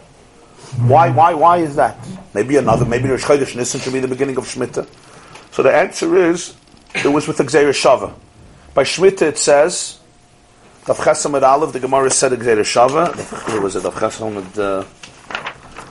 Why, 0.89 1.11
why, 1.11 1.35
why 1.35 1.59
is 1.59 1.77
that? 1.77 1.97
Maybe 2.33 2.57
another, 2.57 2.85
maybe 2.85 3.09
Rosh 3.09 3.25
Chodesh 3.25 3.55
Nisan 3.55 3.81
should 3.81 3.93
be 3.93 4.01
the 4.01 4.09
beginning 4.09 4.37
of 4.37 4.45
Shemitah. 4.45 4.89
So 5.53 5.63
the 5.63 5.73
answer 5.73 6.17
is, 6.17 6.57
it 6.95 7.07
was 7.07 7.29
with 7.29 7.39
Gzeir 7.39 7.69
Shava. 7.71 8.13
By 8.73 8.83
Shemitah 8.83 9.23
it 9.23 9.39
says, 9.39 10.01
Daf 10.85 11.43
Aleph, 11.43 11.73
the 11.73 11.81
Gemara 11.81 12.11
said 12.11 12.33
Gzeir 12.33 12.59
Shava. 12.61 13.15
Where 13.49 13.61
was 13.61 13.77
it? 13.77 13.85
Daf 13.85 14.59
uh, 14.59 14.85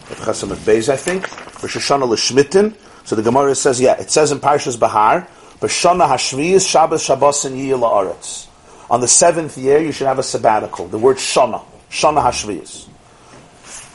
Chesamet 0.10 0.58
Beis, 0.58 0.90
I 0.90 0.98
think. 0.98 1.30
Rosh 1.62 1.78
Hashanah 1.78 2.08
l'shmitin. 2.08 2.76
So 3.06 3.16
the 3.16 3.22
Gemara 3.22 3.56
says, 3.56 3.82
yeah, 3.82 4.00
it 4.00 4.12
says 4.12 4.32
in 4.32 4.40
Parshas 4.40 4.80
Bahar, 4.80 5.28
B'shana 5.60 6.08
hashviyas 6.08 6.70
Shabbos 6.70 7.04
Shabbos 7.04 7.46
and 7.46 7.56
Yiyah 7.56 7.80
la'aretz. 7.80 8.48
On 8.90 9.02
the 9.02 9.08
seventh 9.08 9.58
year, 9.58 9.80
you 9.80 9.92
should 9.92 10.08
have 10.08 10.20
a 10.20 10.24
sabbatical. 10.24 10.88
The 10.88 10.98
word 10.98 11.18
Shana, 11.18 11.64
Shana 11.90 12.22
hashviyas. 12.22 12.90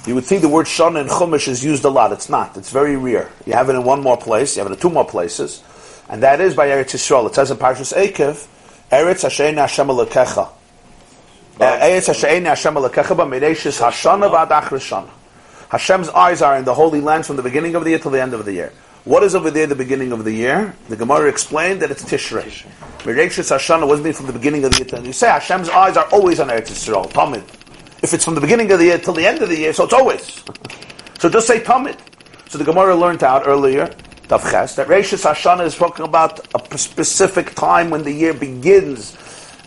You 0.07 0.15
would 0.15 0.25
think 0.25 0.41
the 0.41 0.49
word 0.49 0.67
Shana 0.67 1.03
in 1.03 1.09
Chumash 1.09 1.49
is 1.49 1.63
used 1.63 1.85
a 1.85 1.91
lot. 1.91 2.13
It's 2.13 2.31
not. 2.31 2.57
It's 2.57 2.71
very 2.71 2.97
rare. 2.97 3.31
You 3.45 3.53
have 3.53 3.69
it 3.69 3.75
in 3.75 3.85
one 3.85 4.03
more 4.03 4.17
place. 4.17 4.57
You 4.57 4.63
have 4.63 4.73
it 4.73 4.75
in 4.77 4.81
two 4.81 4.91
more 4.91 5.05
places, 5.05 5.63
and 6.09 6.23
that 6.23 6.41
is 6.41 6.55
by 6.55 6.69
Eretz 6.69 6.95
Yisrael. 6.95 7.27
It 7.29 7.35
says 7.35 7.51
in 7.51 7.59
Parshas 7.59 7.95
Ekev, 7.95 8.47
Eretz 8.91 9.23
Hashem 9.23 9.57
Hashem 9.57 9.89
Alekecha. 9.89 10.49
Uh, 10.49 11.65
Eretz 11.65 12.07
Hashem 12.07 12.45
Hashem 12.45 12.75
b'Mereishis 12.75 13.81
Hashana 13.81 14.31
v'ad 14.33 14.49
Achris 14.49 14.89
Shana. 14.89 15.11
Hashem's 15.69 16.09
eyes 16.09 16.41
are 16.41 16.57
in 16.57 16.65
the 16.65 16.73
Holy 16.73 17.01
Land 17.01 17.27
from 17.27 17.37
the 17.37 17.43
beginning 17.43 17.75
of 17.75 17.85
the 17.85 17.91
year 17.91 17.99
till 17.99 18.11
the 18.11 18.23
end 18.23 18.33
of 18.33 18.45
the 18.47 18.53
year. 18.53 18.73
What 19.05 19.23
is 19.23 19.35
over 19.35 19.51
there 19.51 19.67
the 19.67 19.75
beginning 19.75 20.13
of 20.13 20.25
the 20.25 20.33
year? 20.33 20.75
The 20.89 20.97
Gemara 20.97 21.29
explained 21.29 21.83
that 21.83 21.91
it's 21.91 22.05
Tishrei. 22.05 22.67
Mereshis 23.01 23.55
Hashanah 23.55 23.87
wasn't 23.87 24.17
from 24.17 24.27
the 24.27 24.33
beginning 24.33 24.65
of 24.65 24.73
the 24.73 24.85
year 24.85 25.05
You 25.05 25.13
say 25.13 25.29
Hashem's 25.29 25.69
eyes 25.69 25.97
are 25.97 26.07
always 26.11 26.41
on 26.41 26.49
Eretz 26.49 26.71
Yisrael, 26.71 27.07
Tamid. 27.11 27.45
If 28.03 28.15
it's 28.15 28.25
from 28.25 28.35
the 28.35 28.41
beginning 28.41 28.71
of 28.73 28.79
the 28.79 28.87
year 28.87 28.99
till 28.99 29.15
the 29.15 29.27
end 29.27 29.43
of 29.43 29.49
the 29.51 29.57
year, 29.57 29.73
so 29.73 29.85
it's 29.85 29.93
always. 29.93 30.43
so 31.19 31.29
just 31.29 31.47
say 31.47 31.61
Tamid. 31.61 31.99
So 32.49 32.57
the 32.57 32.65
Gemara 32.65 32.95
learned 32.97 33.23
out 33.23 33.47
earlier, 33.47 33.89
Tavches, 34.29 34.75
that 34.77 34.89
Reshis 34.89 35.25
Hashanah 35.31 35.65
is 35.67 35.77
talking 35.77 36.07
about 36.07 36.41
a 36.55 36.79
specific 36.79 37.55
time 37.55 37.91
when 37.91 38.05
the 38.05 38.13
year 38.13 38.33
begins 38.33 39.17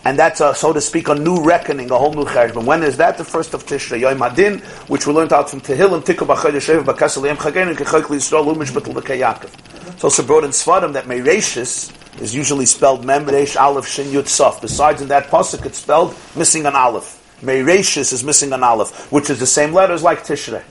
and 0.04 0.18
that's 0.18 0.40
a, 0.40 0.54
so 0.54 0.72
to 0.72 0.80
speak, 0.80 1.08
a 1.08 1.14
new 1.14 1.42
reckoning, 1.42 1.90
a 1.90 1.98
whole 1.98 2.12
new 2.12 2.24
cheshbon. 2.24 2.64
When 2.64 2.82
is 2.82 2.96
that? 2.96 3.18
The 3.18 3.24
first 3.24 3.54
of 3.54 3.64
Tishrei, 3.64 4.00
Yom 4.00 4.18
Hadin, 4.18 4.60
which 4.88 5.06
we 5.06 5.12
learned 5.12 5.32
out 5.32 5.48
from 5.48 5.60
Tehillim, 5.60 6.02
Tikku 6.02 6.26
b'Chodesh 6.26 6.74
Shev 6.74 6.84
b'Kasel 6.84 7.24
Yom 7.26 7.36
Chagein 7.36 7.74
Kechok 7.74 8.02
Yisrael 8.02 8.52
Umish 8.52 8.72
B'Tul 8.72 8.94
B'Kayakov. 8.94 9.92
It's 9.94 10.02
also 10.02 10.24
brought 10.24 10.42
in 10.42 10.50
Sfarim 10.50 10.92
that 10.94 11.04
Meireshis 11.04 12.20
is 12.20 12.34
usually 12.34 12.66
spelled 12.66 13.04
Mem 13.04 13.26
Reish 13.26 13.60
Aleph 13.60 13.86
Shin 13.86 14.06
Yud 14.08 14.26
Sof. 14.26 14.60
Besides, 14.60 15.02
in 15.02 15.08
that 15.08 15.28
pasuk, 15.28 15.64
it's 15.66 15.78
spelled 15.78 16.16
missing 16.34 16.66
an 16.66 16.74
Aleph. 16.74 17.20
Meireshis 17.40 18.12
is 18.12 18.24
missing 18.24 18.52
an 18.52 18.64
Aleph, 18.64 19.12
which 19.12 19.30
is 19.30 19.38
the 19.38 19.46
same 19.46 19.72
letters 19.72 20.02
like 20.02 20.24
Tishrei. 20.24 20.62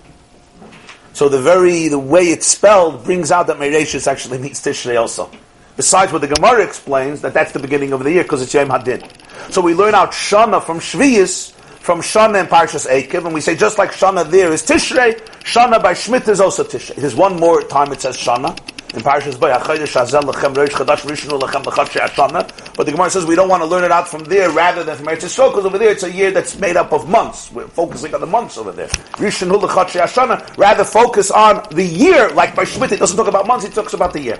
So 1.14 1.30
the 1.30 1.42
very 1.42 1.88
the 1.88 2.00
way 2.00 2.24
it's 2.24 2.48
spelled 2.48 3.04
brings 3.04 3.32
out 3.32 3.48
that 3.48 3.58
Meireshis 3.58 4.08
actually 4.08 4.40
means 4.40 4.62
Tishrei 4.62 5.00
also. 5.00 5.30
Besides 5.78 6.12
what 6.12 6.22
the 6.22 6.28
Gemara 6.28 6.64
explains, 6.64 7.22
that 7.22 7.34
that's 7.34 7.52
the 7.52 7.60
beginning 7.60 7.94
of 7.94 8.04
the 8.04 8.12
year 8.12 8.24
because 8.24 8.42
it's 8.42 8.54
Yom 8.54 8.70
Hadin. 8.70 9.10
So 9.52 9.62
we 9.62 9.74
learn 9.74 9.96
out 9.96 10.12
Shana 10.12 10.62
from 10.64 10.80
Shviyas, 10.80 11.52
from 11.52 12.00
Shana 12.00 12.42
and 12.42 12.50
Parshas 12.50 12.88
Ekev, 12.88 13.26
and 13.26 13.34
we 13.34 13.42
say 13.42 13.56
just 13.56 13.78
like 13.78 13.92
Shana 13.92 14.30
there 14.30 14.52
is 14.52 14.64
Tishrei, 14.64 15.20
Shana 15.40 15.82
by 15.82 15.94
Shmit 15.94 16.28
is 16.28 16.40
also 16.40 16.64
Tishrei. 16.64 16.96
There's 16.96 17.16
one 17.16 17.40
more 17.40 17.64
time 17.64 17.92
it 17.92 18.02
says 18.02 18.18
Shana. 18.18 18.58
In 18.94 19.00
Parshas 19.00 19.40
Bay, 19.40 19.48
but 22.76 22.86
the 22.86 22.92
Gemara 22.92 23.10
says 23.10 23.26
we 23.26 23.36
don't 23.36 23.48
want 23.48 23.64
to 23.64 23.66
learn 23.66 23.86
it 23.86 23.92
out 23.92 24.06
from 24.06 24.26
there 24.26 24.50
rather 24.52 24.84
than 24.84 24.98
from 24.98 25.06
Eretz 25.06 25.22
Yisrael 25.24 25.50
because 25.50 25.66
over 25.66 25.78
there 25.78 25.92
it's 25.92 26.04
a 26.04 26.12
year 26.12 26.30
that's 26.32 26.58
made 26.60 26.76
up 26.76 26.92
of 26.92 27.08
months. 27.08 27.50
We're 27.54 27.70
focusing 27.70 28.14
on 28.14 28.20
the 28.20 28.28
months 28.28 28.58
over 28.58 28.74
there. 28.74 28.90
Rather 30.58 30.84
focus 30.84 31.32
on 31.32 31.66
the 31.72 31.86
year, 31.86 32.32
like 32.32 32.54
by 32.54 32.66
Shmit, 32.66 32.92
it 32.92 33.00
doesn't 33.00 33.16
talk 33.16 33.28
about 33.30 33.48
months, 33.48 33.64
it 33.64 33.74
talks 33.74 33.94
about 33.94 34.12
the 34.12 34.20
year. 34.20 34.40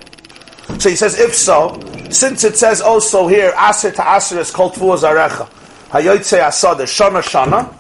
So 0.80 0.90
he 0.90 0.96
says, 0.96 1.20
if 1.20 1.36
so, 1.36 1.80
since 2.10 2.44
it 2.44 2.58
says 2.58 2.82
also 2.82 3.28
here, 3.28 3.54
Aser 3.58 3.92
to 3.92 4.16
Aser 4.16 4.40
is 4.40 4.52
called 4.52 4.74
Tfuah 4.74 4.98
Zarecha. 4.98 5.48
Hayoytze 5.90 6.40
Asad 6.40 6.80
is 6.82 6.90
Shana 6.90 7.22
Shana. 7.22 7.74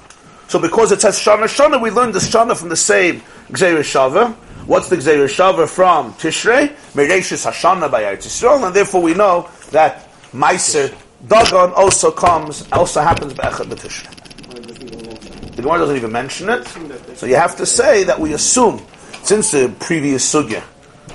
So 0.48 0.60
because 0.60 0.92
it 0.92 1.02
says 1.02 1.18
Shana 1.18 1.46
Shana, 1.46 1.82
we 1.82 1.92
learned 1.92 2.14
the 2.14 2.20
Shana 2.20 2.58
from 2.58 2.70
the 2.70 2.76
same 2.76 3.22
Gzeir 3.50 3.80
Shava. 3.80 4.34
What's 4.68 4.90
the 4.90 4.98
Gzeir 4.98 5.26
Shava 5.26 5.68
from 5.68 6.14
Tishrei? 6.14 6.76
Mereshis 6.94 7.50
Hashana 7.50 7.90
by 7.90 8.04
Yisrael, 8.04 8.66
and 8.66 8.76
therefore 8.76 9.02
we 9.02 9.14
know 9.14 9.50
that 9.72 10.10
Meiser 10.32 10.94
Dagon 11.28 11.72
also 11.74 12.12
comes, 12.12 12.68
also 12.72 13.02
happens 13.02 13.34
by 13.34 13.46
Echad 13.46 13.66
B'Tishrei. 13.66 15.56
The 15.56 15.62
Gemara 15.62 15.80
doesn't 15.80 15.96
even 15.96 16.12
mention 16.12 16.50
it, 16.50 16.68
so 17.16 17.26
you 17.26 17.36
have 17.36 17.56
to 17.58 17.66
say 17.66 18.04
that 18.04 18.20
we 18.20 18.34
assume, 18.34 18.82
since 19.24 19.52
the 19.52 19.74
previous 19.80 20.34
sugya, 20.34 20.64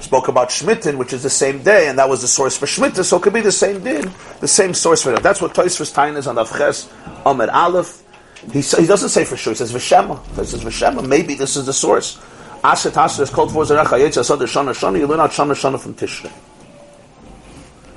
spoke 0.01 0.29
about 0.29 0.51
Shmitten, 0.51 0.97
which 0.97 1.13
is 1.13 1.23
the 1.23 1.31
same 1.31 1.63
day, 1.63 1.89
and 1.89 1.99
that 1.99 2.09
was 2.09 2.23
the 2.23 2.29
source 2.29 2.57
for 2.57 2.67
Shmitta, 2.67 3.05
so 3.05 3.17
it 3.17 3.23
could 3.23 3.33
be 3.33 3.41
the 3.41 3.53
same 3.53 3.83
din, 3.83 4.13
the 4.41 4.49
same 4.49 4.75
source 4.75 5.03
for 5.03 5.13
that. 5.13 5.23
That's 5.23 5.41
what 5.41 5.55
Toysfus 5.55 5.95
Tain 5.95 6.17
is 6.17 6.27
on 6.27 6.37
Avches 6.37 6.89
Amid 7.25 7.49
Aleph. 7.51 8.03
He, 8.53 8.61
he 8.61 8.87
doesn't 8.87 9.09
say 9.09 9.25
for 9.25 9.37
sure, 9.37 9.53
he 9.53 9.57
says 9.57 9.73
Veshema. 9.73 10.25
He 10.37 10.45
says 10.45 10.63
Veshema, 10.63 11.07
maybe 11.07 11.35
this 11.35 11.57
is 11.57 11.67
the 11.67 11.73
source. 11.73 12.21
Asher 12.63 12.91
Tasher 12.91 13.21
is 13.21 13.31
called 13.31 13.53
for 13.53 13.65
Zerecha 13.65 13.99
Yetz 13.99 14.19
Asad 14.19 14.41
Shana 14.41 14.75
Shana. 14.75 14.99
You 14.99 15.07
learn 15.07 15.21
out 15.21 15.31
Shana 15.31 15.53
Shana 15.53 15.79
from 15.79 15.95
Tishrei. 15.95 16.33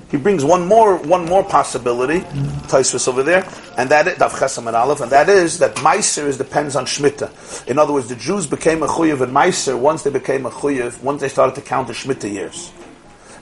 He 0.09 0.17
brings 0.17 0.43
one 0.43 0.67
more 0.67 0.97
one 0.97 1.25
more 1.25 1.43
possibility, 1.43 2.21
Taisvis 2.67 3.07
over 3.07 3.21
there, 3.21 3.47
and 3.77 3.89
that 3.91 4.07
is 4.07 4.17
Dav 4.17 4.57
and 4.57 4.75
Aleph, 4.75 5.01
and 5.01 5.11
that 5.11 5.29
is 5.29 5.59
that 5.59 5.75
Meiser 5.75 6.25
is 6.25 6.37
depends 6.37 6.75
on 6.75 6.85
Shemitah. 6.85 7.67
In 7.67 7.77
other 7.77 7.93
words, 7.93 8.07
the 8.07 8.15
Jews 8.15 8.47
became 8.47 8.81
a 8.81 8.87
Chuyev 8.87 9.21
and 9.21 9.31
Meiser 9.31 9.77
once 9.79 10.01
they 10.01 10.09
became 10.09 10.47
a 10.47 10.49
Chuyev, 10.49 11.01
once 11.03 11.21
they 11.21 11.29
started 11.29 11.53
to 11.55 11.61
count 11.61 11.87
the 11.87 11.93
Shemitah 11.93 12.31
years. 12.31 12.71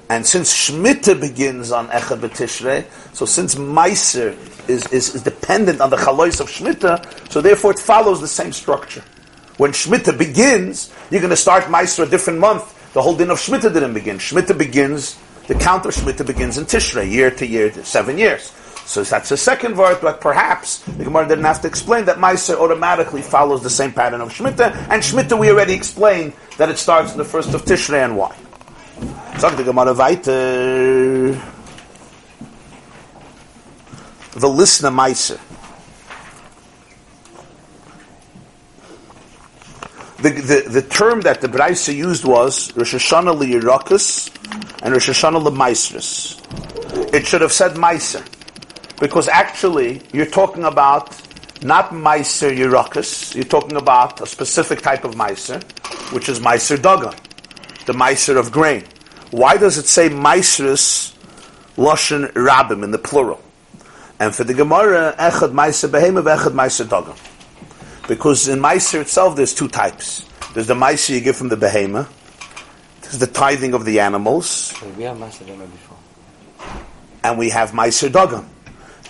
And 0.09 0.25
since 0.25 0.53
Shemitah 0.53 1.19
begins 1.19 1.71
on 1.71 1.87
Echad 1.87 2.19
B'Tishrei, 2.19 2.85
so 3.13 3.25
since 3.25 3.55
Meiser 3.55 4.35
is, 4.69 4.85
is, 4.87 5.15
is 5.15 5.23
dependent 5.23 5.79
on 5.79 5.89
the 5.89 5.97
Chalois 5.97 6.39
of 6.41 6.49
Shemitah, 6.49 7.31
so 7.31 7.41
therefore 7.41 7.71
it 7.71 7.79
follows 7.79 8.19
the 8.19 8.27
same 8.27 8.51
structure. 8.51 9.03
When 9.57 9.71
Shemitah 9.71 10.17
begins, 10.17 10.93
you're 11.11 11.21
going 11.21 11.31
to 11.31 11.37
start 11.37 11.65
Meiser 11.65 12.05
a 12.05 12.09
different 12.09 12.39
month. 12.39 12.73
The 12.93 13.01
whole 13.01 13.15
din 13.15 13.31
of 13.31 13.37
Shemitah 13.37 13.73
didn't 13.73 13.93
begin. 13.93 14.17
Shemitah 14.17 14.57
begins 14.57 15.17
the 15.47 15.55
count 15.55 15.85
of 15.85 15.93
Shemitah 15.93 16.25
begins 16.25 16.57
in 16.57 16.65
Tishrei, 16.65 17.09
year 17.09 17.31
to 17.31 17.47
year, 17.47 17.71
seven 17.83 18.17
years. 18.17 18.51
So 18.85 19.03
that's 19.03 19.29
the 19.29 19.37
second 19.37 19.75
word, 19.75 19.99
but 20.01 20.21
perhaps 20.21 20.79
the 20.79 21.03
Gemara 21.03 21.27
didn't 21.27 21.43
have 21.43 21.61
to 21.61 21.67
explain 21.67 22.05
that 22.05 22.17
Meiser 22.17 22.55
automatically 22.55 23.21
follows 23.21 23.61
the 23.61 23.69
same 23.69 23.91
pattern 23.91 24.21
of 24.21 24.29
Shemitah, 24.29 24.73
and 24.89 25.03
Shemitah 25.03 25.37
we 25.37 25.49
already 25.49 25.73
explained 25.73 26.33
that 26.57 26.69
it 26.69 26.77
starts 26.77 27.11
in 27.11 27.17
the 27.17 27.25
first 27.25 27.53
of 27.53 27.63
Tishrei 27.65 28.05
and 28.05 28.15
why. 28.15 28.35
Sagt 29.37 29.57
the 29.57 29.63
Gemara 29.63 29.93
weiter. 29.93 31.31
The 34.31 34.47
listener 34.47 34.89
Meiser. 34.89 35.39
The, 40.19 40.31
the, 40.31 40.69
the 40.69 40.81
term 40.81 41.21
that 41.21 41.41
the 41.41 41.47
Braisa 41.47 41.95
used 41.95 42.25
was 42.25 42.75
Rosh 42.75 42.95
Hashanah 42.95 43.39
liyirakus 43.39 44.31
and 44.81 44.91
Rosh 44.91 45.09
Hashanah 45.09 45.45
lemaisris. 45.47 47.13
It 47.13 47.27
should 47.27 47.41
have 47.41 47.51
said 47.51 47.73
Meiser, 47.73 48.25
because 48.99 49.27
actually 49.27 50.01
you're 50.13 50.25
talking 50.25 50.63
about 50.63 51.15
not 51.61 51.91
Meiser 51.91 52.55
yirakus, 52.55 53.35
you're 53.35 53.43
talking 53.43 53.77
about 53.77 54.19
a 54.19 54.25
specific 54.25 54.81
type 54.81 55.03
of 55.03 55.13
Meiser, 55.13 55.61
which 56.11 56.29
is 56.29 56.39
Meiser 56.39 56.77
Dagan, 56.77 57.15
the 57.85 57.93
Meiser 57.93 58.37
of 58.37 58.51
grain. 58.51 58.85
Why 59.29 59.57
does 59.57 59.77
it 59.77 59.85
say 59.85 60.09
Meisris 60.09 61.13
Loshen 61.75 62.31
Rabim 62.33 62.83
in 62.83 62.89
the 62.89 62.97
plural? 62.97 63.39
And 64.19 64.33
for 64.33 64.43
the 64.43 64.55
Gemara, 64.55 65.13
Echad 65.19 65.51
Meiser 65.51 65.89
Behema, 65.89 66.23
Echad 66.23 66.53
Meiser 66.53 66.85
Dagan. 66.85 67.15
Because 68.07 68.47
in 68.47 68.59
Meiser 68.59 69.01
itself, 69.01 69.35
there's 69.35 69.53
two 69.53 69.67
types. 69.67 70.25
There's 70.53 70.67
the 70.67 70.75
Meiser 70.75 71.15
you 71.15 71.21
give 71.21 71.35
from 71.35 71.49
the 71.49 71.57
Behema. 71.57 72.07
There's 73.01 73.19
the 73.19 73.27
tithing 73.27 73.73
of 73.73 73.85
the 73.85 73.99
animals. 73.99 74.73
We 74.97 75.03
have 75.03 75.17
Meiser 75.17 75.45
before. 75.45 75.97
And 77.23 77.37
we 77.37 77.49
have 77.49 77.71
Meiser 77.71 78.09
Dagan. 78.09 78.45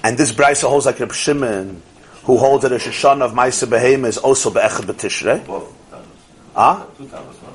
And 0.04 0.18
this 0.18 0.32
Brisa 0.32 0.68
holds 0.68 0.86
like 0.86 1.00
Reb 1.00 1.14
Shimon, 1.14 1.82
who 2.24 2.38
holds 2.38 2.64
that 2.64 2.72
a 2.72 2.76
Shoshana 2.76 3.22
of 3.22 3.34
Meiser 3.34 3.68
Behema 3.68 4.08
is 4.08 4.18
also 4.18 4.50
Be'echad 4.50 4.86
B'Tishrei. 4.86 5.46
Both. 5.46 5.74
Ah? 6.56 6.86
Two 6.98 7.08
tablets, 7.08 7.42
no? 7.42 7.50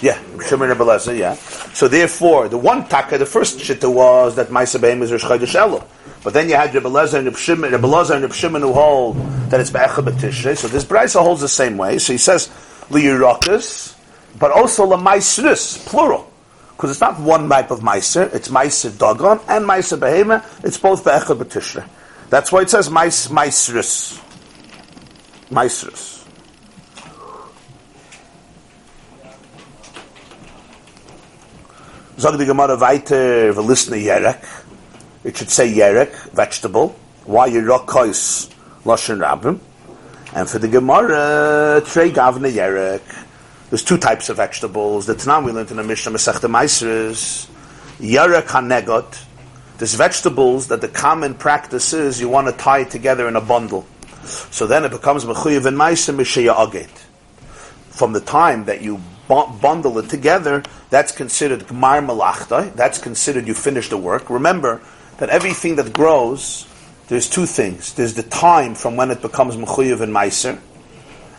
Yeah, 0.00 0.18
Shimon 0.46 0.70
Rebbelezer. 0.70 1.18
Yeah. 1.18 1.34
So 1.74 1.88
therefore, 1.88 2.48
the 2.48 2.58
one 2.58 2.88
taka, 2.88 3.18
the 3.18 3.26
first 3.26 3.58
shitta 3.58 3.92
was 3.92 4.36
that 4.36 4.48
Meiser 4.48 4.80
Behema 4.80 5.02
is 5.02 5.12
Rosh 5.12 5.24
Chodesh 5.24 5.54
Elul. 5.54 5.84
But 6.22 6.32
then 6.32 6.48
you 6.48 6.56
had 6.56 6.74
Rebbe 6.74 6.88
Lezer 6.88 7.14
and 7.14 7.26
Rebbe 7.26 7.38
Shimon, 7.38 7.72
and 7.72 7.84
Rebbe 7.84 8.66
who 8.66 8.72
hold 8.72 9.16
that 9.50 9.60
it's 9.60 9.70
Be'echad 9.70 10.04
B'Tishrei. 10.04 10.56
So 10.56 10.68
this 10.68 10.84
Brisa 10.84 11.22
holds 11.22 11.40
the 11.40 11.48
same 11.48 11.76
way. 11.76 11.98
So 11.98 12.12
he 12.12 12.18
says, 12.18 12.48
Liyirakas, 12.90 13.94
but 14.38 14.50
also 14.50 14.86
Lamaisris, 14.86 15.86
plural. 15.86 16.30
Because 16.76 16.90
it's 16.90 17.00
not 17.00 17.18
one 17.20 17.48
type 17.48 17.70
of 17.70 17.80
Meiser, 17.80 18.32
it's 18.34 18.48
Meiser 18.48 18.90
Dagon 18.96 19.40
and 19.48 19.64
Meiser 19.64 19.98
Behema, 19.98 20.44
it's 20.64 20.78
both 20.78 21.04
Be'echad 21.04 21.38
B'Tishrei. 21.38 21.88
That's 22.30 22.52
why 22.52 22.62
it 22.62 22.70
says 22.70 22.90
Mais. 22.90 23.28
Meisris. 25.50 26.24
Zog 32.18 32.36
the 32.36 32.44
Gemara 32.44 32.76
weiter, 32.76 33.54
v'lisne 33.54 33.96
yerek. 34.02 34.44
It 35.24 35.36
should 35.36 35.50
say 35.50 35.72
yerek, 35.72 36.14
vegetable. 36.30 36.96
Why 37.24 37.50
yerok 37.50 37.86
kois, 37.86 38.48
loshen 38.84 39.18
rabim. 39.18 39.60
And 40.34 40.48
for 40.48 40.58
the 40.58 40.68
Gemara, 40.68 41.82
trey 41.84 42.10
gavne 42.10 42.52
yerek. 42.52 43.24
There's 43.70 43.84
two 43.84 43.98
types 43.98 44.28
of 44.28 44.36
vegetables. 44.36 45.06
The 45.06 45.14
Tanam 45.14 45.44
we 45.44 45.52
learned 45.52 45.70
in 45.70 45.76
the 45.76 45.82
Mishnah 45.82 46.12
Masechta 46.12 46.48
Maisres. 46.48 47.48
Yerek 47.98 48.46
hanegot. 48.46 49.24
There's 49.78 49.94
vegetables 49.94 50.68
that 50.68 50.80
the 50.80 50.88
common 50.88 51.34
practice 51.34 51.92
is 51.92 52.20
you 52.20 52.28
want 52.28 52.46
to 52.48 52.52
tie 52.52 52.84
together 52.84 53.28
in 53.28 53.36
a 53.36 53.40
bundle. 53.40 53.86
So 54.50 54.66
then 54.66 54.84
it 54.84 54.90
becomes 54.90 55.24
mechuyev 55.24 55.66
and 55.66 55.76
meiser 55.76 56.14
misheya 56.14 56.54
aget. 56.54 56.90
From 57.90 58.12
the 58.12 58.20
time 58.20 58.64
that 58.66 58.82
you 58.82 59.00
bundle 59.28 59.98
it 59.98 60.08
together, 60.08 60.62
that's 60.90 61.12
considered 61.12 61.60
gmar 61.60 62.04
malachta. 62.04 62.72
That's 62.74 62.98
considered 62.98 63.46
you 63.46 63.54
finished 63.54 63.90
the 63.90 63.98
work. 63.98 64.30
Remember 64.30 64.80
that 65.18 65.28
everything 65.28 65.76
that 65.76 65.92
grows, 65.92 66.66
there's 67.08 67.28
two 67.28 67.46
things. 67.46 67.94
There's 67.94 68.14
the 68.14 68.22
time 68.22 68.74
from 68.74 68.96
when 68.96 69.10
it 69.10 69.20
becomes 69.22 69.56
mechuyev 69.56 70.00
and 70.00 70.14
meiser, 70.14 70.58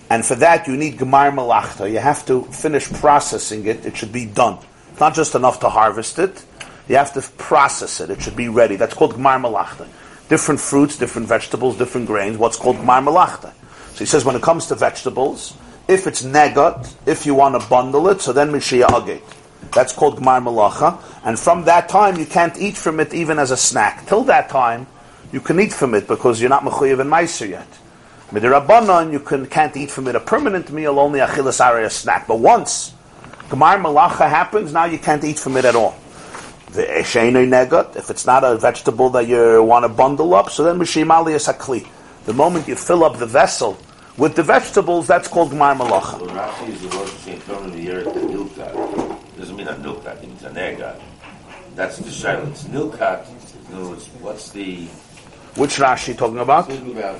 and 0.10 0.26
for 0.26 0.36
that 0.36 0.68
you 0.68 0.76
need 0.76 0.98
gmar 0.98 1.34
malachta. 1.34 1.89
You 1.89 2.00
have 2.00 2.26
to 2.28 2.44
finish 2.46 2.92
processing 2.92 3.65
it. 3.65 3.86
It 3.86 3.98
should 3.98 4.12
be 4.12 4.26
done. 4.26 4.58
It's 4.92 5.00
not 5.00 5.13
just 5.13 5.36
enough 5.36 5.60
to 5.62 5.70
harvest 5.70 6.20
it. 6.20 6.46
You 6.88 6.96
have 6.96 7.13
to 7.13 7.22
process 7.22 8.02
it. 8.02 8.10
It 8.10 8.22
should 8.22 8.36
be 8.36 8.50
ready. 8.50 8.76
That's 8.76 8.94
called 8.94 9.13
gmar 9.13 9.39
malachta. 9.39 9.88
Different 10.28 10.60
fruits, 10.60 10.98
different 10.98 11.28
vegetables, 11.28 11.78
different 11.78 12.08
grains. 12.08 12.38
What's 12.38 12.58
called 12.58 12.78
gmar 12.78 13.04
malachta. 13.04 13.54
So 13.94 14.00
he 14.00 14.06
says 14.06 14.26
when 14.26 14.36
it 14.36 14.42
comes 14.42 14.68
to 14.68 14.76
vegetables, 14.76 15.56
if 15.88 16.08
it's 16.08 16.24
negot, 16.24 16.94
if 17.06 17.26
you 17.26 17.36
want 17.36 17.60
to 17.60 17.68
bundle 17.68 18.10
it, 18.10 18.22
so 18.22 18.34
then 18.34 18.52
mishia 18.52 18.89
agate. 18.89 19.24
That's 19.71 19.93
called 19.93 20.19
gmar 20.19 20.41
malacha. 20.43 21.01
And 21.23 21.38
from 21.38 21.65
that 21.65 21.89
time, 21.89 22.17
you 22.17 22.25
can't 22.25 22.58
eat 22.58 22.75
from 22.75 22.99
it 22.99 23.13
even 23.13 23.39
as 23.39 23.51
a 23.51 23.58
snack. 23.58 24.08
Till 24.08 24.23
that 24.25 24.49
time, 24.49 24.88
you 25.32 25.39
can 25.39 25.60
eat 25.60 25.73
from 25.73 25.93
it 25.93 26.08
because 26.08 26.41
you're 26.41 26.49
not 26.49 26.63
mechuyev 26.63 26.99
and 26.99 27.12
meiser 27.12 27.47
yet. 27.47 27.67
Midirabanan, 28.32 29.12
you 29.12 29.19
can, 29.19 29.45
can't 29.45 29.75
eat 29.77 29.91
from 29.91 30.08
it 30.08 30.15
a 30.15 30.19
permanent 30.19 30.71
meal, 30.71 30.99
only 30.99 31.19
achilas 31.19 31.86
a 31.86 31.89
snack. 31.89 32.27
But 32.27 32.39
once 32.39 32.93
gmar 33.49 33.82
malacha 33.82 34.29
happens, 34.29 34.73
now 34.73 34.86
you 34.86 34.97
can't 34.97 35.23
eat 35.23 35.39
from 35.39 35.58
it 35.58 35.65
at 35.65 35.75
all. 35.75 35.95
The 36.71 36.84
eshenoi 36.84 37.47
negot, 37.47 37.95
if 37.95 38.10
it's 38.10 38.25
not 38.25 38.43
a 38.43 38.58
vegetable 38.58 39.10
that 39.12 39.27
you 39.27 39.63
want 39.63 39.84
to 39.84 39.89
bundle 39.89 40.34
up, 40.36 40.51
so 40.51 40.63
then 40.63 40.77
mishim 40.77 41.12
ali 41.12 41.34
is 41.34 41.47
hakli. 41.47 41.88
The 42.25 42.34
moment 42.34 42.67
you 42.67 42.75
fill 42.75 43.03
up 43.03 43.17
the 43.17 43.25
vessel 43.25 43.77
with 44.17 44.36
the 44.36 44.43
vegetables, 44.43 45.08
that's 45.08 45.27
called 45.27 45.51
gmar 45.51 45.75
malacha. 45.77 46.21
Well, 46.21 46.29
Rashi 46.29 46.69
is 46.69 46.82
the 46.82 46.97
word 46.97 47.10
between 47.10 47.39
from 47.39 47.71
the 47.71 47.79
year 47.79 48.03
to 49.75 49.82
nilkat. 49.82 50.21
Doesn't 50.21 50.23
mean 50.23 50.23
a 50.23 50.23
nilkat, 50.23 50.23
it 50.23 50.27
means 50.27 50.43
a. 50.82 50.95
That's 51.75 51.97
the. 51.97 52.03
It's 52.49 52.63
nilkat. 52.65 53.25
In 53.69 53.75
other 53.75 53.89
words, 53.89 54.05
what's 54.21 54.49
the 54.51 54.88
Which 55.55 55.77
Rashi 55.77 56.13
talking 56.17 56.39
about? 56.39 56.69
talking 56.69 56.97
about 56.97 57.15
uh. 57.15 57.19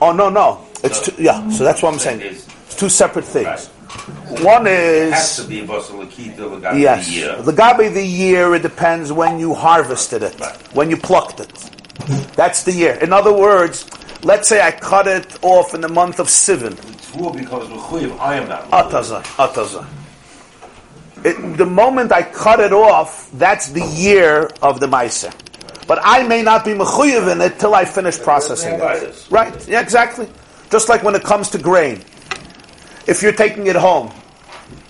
Oh 0.00 0.12
no, 0.12 0.28
no. 0.28 0.58
It's 0.82 1.06
No. 1.08 1.14
two, 1.16 1.22
yeah. 1.22 1.48
So 1.50 1.64
that's 1.64 1.82
what 1.82 1.92
I'm 1.94 1.98
saying. 2.00 2.20
It's- 2.20 2.46
It's 2.66 2.76
two 2.80 2.88
separate 2.88 3.24
things. 3.26 3.46
Right. 3.46 4.40
One 4.42 4.66
It 4.66 5.12
has 5.12 5.38
is 5.38 5.44
to 5.44 5.48
be 5.48 5.60
a 5.60 5.66
lagabi 5.66 6.80
yes, 6.80 7.08
year. 7.10 7.36
the 7.42 7.52
gabi 7.52 7.92
the 7.92 8.02
year. 8.04 8.54
It 8.54 8.62
depends 8.62 9.12
when 9.12 9.38
you 9.38 9.52
harvested 9.54 10.22
it, 10.22 10.34
Right. 10.40 10.56
when 10.72 10.88
you 10.90 10.96
plucked 10.96 11.38
it. 11.40 11.52
That's 12.34 12.62
the 12.64 12.72
year. 12.72 12.94
In 13.02 13.12
other 13.12 13.32
words, 13.32 13.84
let's 14.22 14.48
say 14.48 14.60
I 14.62 14.70
cut 14.70 15.06
it 15.06 15.38
off 15.42 15.74
in 15.74 15.80
the 15.80 15.88
month 15.88 16.18
of 16.18 16.28
Sivan. 16.28 16.76
Becomes 17.34 17.68
mechuyev. 17.68 18.18
I 18.18 18.36
am 18.36 18.48
not. 18.48 18.70
Ataza, 18.70 19.22
ataza. 19.36 19.86
It, 21.24 21.56
the 21.56 21.66
moment 21.66 22.10
I 22.10 22.22
cut 22.22 22.58
it 22.60 22.72
off, 22.72 23.30
that's 23.34 23.68
the 23.68 23.84
year 23.94 24.50
of 24.60 24.80
the 24.80 24.86
meiser. 24.86 25.32
But 25.86 26.00
I 26.02 26.26
may 26.26 26.42
not 26.42 26.64
be 26.64 26.72
mechuyev 26.72 27.30
in 27.30 27.40
it 27.40 27.58
till 27.58 27.74
I 27.74 27.84
finish 27.84 28.18
processing 28.18 28.74
it. 28.74 29.26
Right? 29.30 29.68
Yeah, 29.68 29.80
exactly. 29.80 30.28
Just 30.70 30.88
like 30.88 31.02
when 31.02 31.14
it 31.14 31.22
comes 31.22 31.50
to 31.50 31.58
grain. 31.58 32.02
If 33.06 33.20
you're 33.22 33.32
taking 33.32 33.66
it 33.66 33.76
home, 33.76 34.12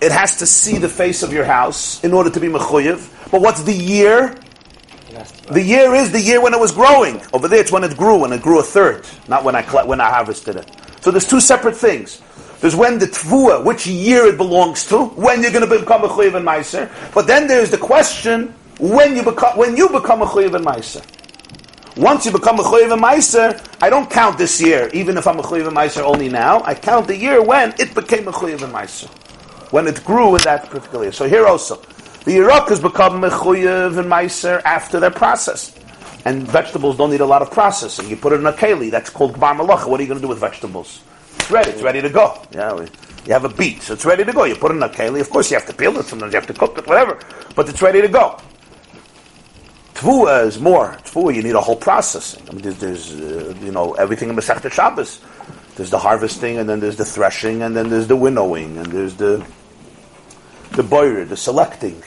it 0.00 0.12
has 0.12 0.36
to 0.36 0.46
see 0.46 0.78
the 0.78 0.88
face 0.88 1.22
of 1.22 1.32
your 1.32 1.44
house 1.44 2.02
in 2.04 2.12
order 2.12 2.30
to 2.30 2.40
be 2.40 2.48
mechuyev. 2.48 3.30
But 3.30 3.40
what's 3.40 3.62
the 3.62 3.72
year? 3.72 4.36
The 5.50 5.62
year 5.62 5.94
is 5.94 6.12
the 6.12 6.20
year 6.20 6.40
when 6.40 6.54
it 6.54 6.60
was 6.60 6.72
growing. 6.72 7.20
Over 7.32 7.48
there, 7.48 7.60
it's 7.60 7.72
when 7.72 7.84
it 7.84 7.96
grew, 7.96 8.18
when 8.18 8.32
it 8.32 8.42
grew 8.42 8.60
a 8.60 8.62
third, 8.62 9.06
not 9.28 9.44
when 9.44 9.54
I 9.54 9.62
when 9.84 10.00
I 10.00 10.10
harvested 10.10 10.56
it. 10.56 10.70
So 11.00 11.10
there's 11.10 11.26
two 11.26 11.40
separate 11.40 11.76
things. 11.76 12.20
There's 12.60 12.76
when 12.76 12.98
the 12.98 13.06
tvua, 13.06 13.64
which 13.64 13.86
year 13.86 14.26
it 14.26 14.36
belongs 14.36 14.86
to, 14.86 15.06
when 15.06 15.42
you're 15.42 15.50
going 15.50 15.68
to 15.68 15.80
become 15.80 16.04
a 16.04 16.08
chuyev 16.08 16.34
and 16.36 16.46
meiser. 16.46 16.90
But 17.12 17.26
then 17.26 17.48
there's 17.48 17.70
the 17.70 17.78
question 17.78 18.54
when 18.78 19.16
you 19.16 19.22
become 19.22 19.56
when 19.58 19.76
you 19.76 19.88
become 19.88 20.22
a 20.22 20.26
chuyev 20.26 20.54
and 20.54 20.64
meiser. 20.64 21.04
Once 21.96 22.24
you 22.24 22.32
become 22.32 22.58
a 22.58 22.62
Choyev 22.62 22.98
Meiser, 22.98 23.62
I 23.82 23.90
don't 23.90 24.08
count 24.08 24.38
this 24.38 24.62
year, 24.62 24.88
even 24.94 25.18
if 25.18 25.26
I'm 25.26 25.38
a 25.38 25.42
Choyev 25.42 25.68
Meiser 25.68 26.00
only 26.00 26.30
now. 26.30 26.62
I 26.64 26.74
count 26.74 27.06
the 27.06 27.14
year 27.14 27.42
when 27.42 27.74
it 27.78 27.94
became 27.94 28.26
a 28.28 28.32
Choyev 28.32 28.60
Meiser. 28.72 29.08
When 29.72 29.86
it 29.86 30.02
grew 30.02 30.34
in 30.34 30.42
that 30.42 30.70
particular 30.70 31.04
year. 31.04 31.12
So 31.12 31.28
here 31.28 31.46
also, 31.46 31.82
the 32.24 32.34
has 32.68 32.80
become 32.80 33.20
Mechuyev 33.20 33.98
and 33.98 34.08
Meiser 34.08 34.62
after 34.64 35.00
their 35.00 35.10
process. 35.10 35.74
And 36.24 36.46
vegetables 36.46 36.96
don't 36.96 37.10
need 37.10 37.20
a 37.20 37.26
lot 37.26 37.42
of 37.42 37.50
processing. 37.50 38.08
You 38.08 38.16
put 38.16 38.32
it 38.32 38.36
in 38.36 38.46
a 38.46 38.52
keli, 38.52 38.90
that's 38.90 39.10
called 39.10 39.34
gmar 39.34 39.58
malacha. 39.58 39.88
What 39.88 39.98
are 39.98 40.04
you 40.04 40.08
going 40.08 40.20
to 40.20 40.24
do 40.24 40.28
with 40.28 40.38
vegetables? 40.38 41.02
It's 41.36 41.50
ready, 41.50 41.70
it's 41.70 41.82
ready 41.82 42.00
to 42.00 42.08
go. 42.08 42.40
Yeah, 42.52 42.86
you 43.26 43.32
have 43.32 43.44
a 43.44 43.48
beet, 43.48 43.82
so 43.82 43.94
it's 43.94 44.04
ready 44.04 44.24
to 44.24 44.32
go. 44.32 44.44
You 44.44 44.54
put 44.54 44.70
it 44.70 44.76
in 44.76 44.82
a 44.82 44.88
keli, 44.88 45.20
of 45.20 45.30
course 45.30 45.50
you 45.50 45.56
have 45.56 45.66
to 45.66 45.72
peel 45.72 45.96
it, 45.98 46.06
sometimes 46.06 46.32
you 46.32 46.38
have 46.38 46.46
to 46.46 46.54
cook 46.54 46.78
it, 46.78 46.86
whatever. 46.86 47.18
But 47.56 47.68
it's 47.68 47.82
ready 47.82 48.00
to 48.00 48.08
go. 48.08 48.38
Tvua 49.94 50.46
is 50.46 50.60
more. 50.60 50.96
Tvua, 51.04 51.34
you 51.34 51.42
need 51.42 51.54
a 51.54 51.60
whole 51.60 51.76
processing. 51.76 52.48
I 52.48 52.52
mean, 52.52 52.62
there's, 52.62 52.78
there's 52.78 53.12
uh, 53.12 53.54
you 53.60 53.72
know, 53.72 53.94
everything 53.94 54.28
in 54.28 54.36
Masechta 54.36 54.70
Shabbos. 54.70 55.20
There's 55.76 55.90
the 55.90 55.98
harvesting, 55.98 56.58
and 56.58 56.68
then 56.68 56.80
there's 56.80 56.96
the 56.96 57.04
threshing, 57.04 57.62
and 57.62 57.74
then 57.74 57.88
there's 57.88 58.06
the 58.06 58.16
winnowing, 58.16 58.78
and 58.78 58.86
there's 58.86 59.14
the 59.14 59.44
the 60.72 60.82
boiler, 60.82 61.24
the 61.24 61.36
selecting, 61.36 62.02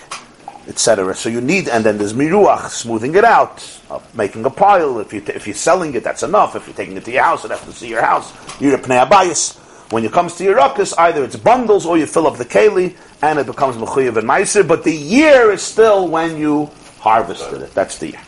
etc. 0.67 1.13
So 1.15 1.29
you 1.29 1.41
need, 1.41 1.69
and 1.69 1.85
then 1.85 1.97
there's 1.97 2.13
miruach, 2.13 2.69
smoothing 2.69 3.15
it 3.15 3.23
out, 3.23 3.63
uh, 3.89 3.99
making 4.13 4.45
a 4.45 4.49
pile. 4.49 4.99
If 4.99 5.13
you 5.13 5.21
t- 5.21 5.33
if 5.33 5.47
you're 5.47 5.55
selling 5.55 5.93
it, 5.93 6.03
that's 6.03 6.23
enough. 6.23 6.55
If 6.55 6.67
you're 6.67 6.75
taking 6.75 6.97
it 6.97 7.05
to 7.05 7.11
your 7.11 7.23
house, 7.23 7.45
it 7.45 7.51
has 7.51 7.61
to 7.61 7.73
see 7.73 7.89
your 7.89 8.01
house. 8.01 8.33
You're 8.59 8.75
a 8.75 8.79
pnei 8.79 9.07
abayis. 9.07 9.61
When 9.91 10.03
it 10.03 10.11
comes 10.11 10.35
to 10.37 10.43
yirakas, 10.43 10.95
either 10.97 11.23
it's 11.23 11.35
bundles 11.35 11.85
or 11.85 11.97
you 11.97 12.07
fill 12.07 12.25
up 12.25 12.37
the 12.37 12.45
keli, 12.45 12.95
and 13.21 13.37
it 13.37 13.45
becomes 13.45 13.75
mechuyev 13.77 14.17
and 14.17 14.27
meiser. 14.27 14.67
But 14.67 14.83
the 14.83 14.95
year 14.95 15.51
is 15.51 15.61
still 15.61 16.07
when 16.07 16.37
you 16.37 16.71
harvested 16.99 17.61
it. 17.61 17.73
That's 17.75 17.99
the 17.99 18.07
year. 18.11 18.21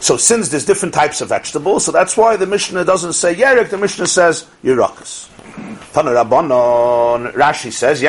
So 0.00 0.16
since 0.16 0.48
there's 0.48 0.64
different 0.64 0.94
types 0.94 1.20
of 1.20 1.28
vegetables, 1.28 1.84
so 1.84 1.92
that's 1.92 2.16
why 2.16 2.36
the 2.36 2.46
Mishnah 2.46 2.84
doesn't 2.84 3.12
say 3.12 3.36
Yerek, 3.36 3.70
the 3.70 3.78
Mishnah 3.78 4.08
says 4.08 4.48
Rashi 7.34 7.72
says. 7.72 8.00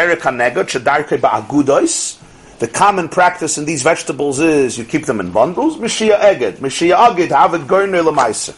The 2.59 2.67
common 2.67 3.09
practice 3.09 3.57
in 3.57 3.65
these 3.65 3.83
vegetables 3.83 4.39
is 4.39 4.77
you 4.77 4.85
keep 4.85 5.05
them 5.05 5.19
in 5.19 5.31
bundles. 5.31 5.77
Mishia 5.77 6.19
eged, 6.19 6.57
Mishia 6.57 7.11
aged, 7.11 7.31
have 7.31 7.53
it 7.55 7.67
goyner 7.67 8.03
lemaisa. 8.03 8.55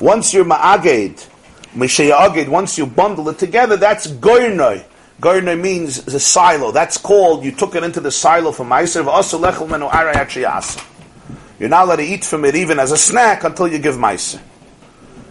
Once 0.00 0.34
you're 0.34 0.44
ma'aged, 0.44 1.26
Mishia 1.74 2.30
aged, 2.30 2.48
once 2.48 2.76
you 2.76 2.86
bundle 2.86 3.28
it 3.30 3.38
together, 3.38 3.76
that's 3.76 4.08
goyner. 4.08 4.84
Gardener 5.18 5.56
means 5.56 6.04
the 6.04 6.20
silo. 6.20 6.72
That's 6.72 6.98
called, 6.98 7.42
you 7.42 7.50
took 7.50 7.74
it 7.74 7.82
into 7.82 8.00
the 8.00 8.10
silo 8.10 8.52
for 8.52 8.66
Meiser. 8.66 9.02
You're 11.58 11.68
not 11.70 11.84
allowed 11.84 11.96
to 11.96 12.02
eat 12.02 12.24
from 12.24 12.44
it 12.44 12.54
even 12.54 12.78
as 12.78 12.92
a 12.92 12.98
snack 12.98 13.44
until 13.44 13.66
you 13.66 13.78
give 13.78 13.94
Meiser. 13.94 14.38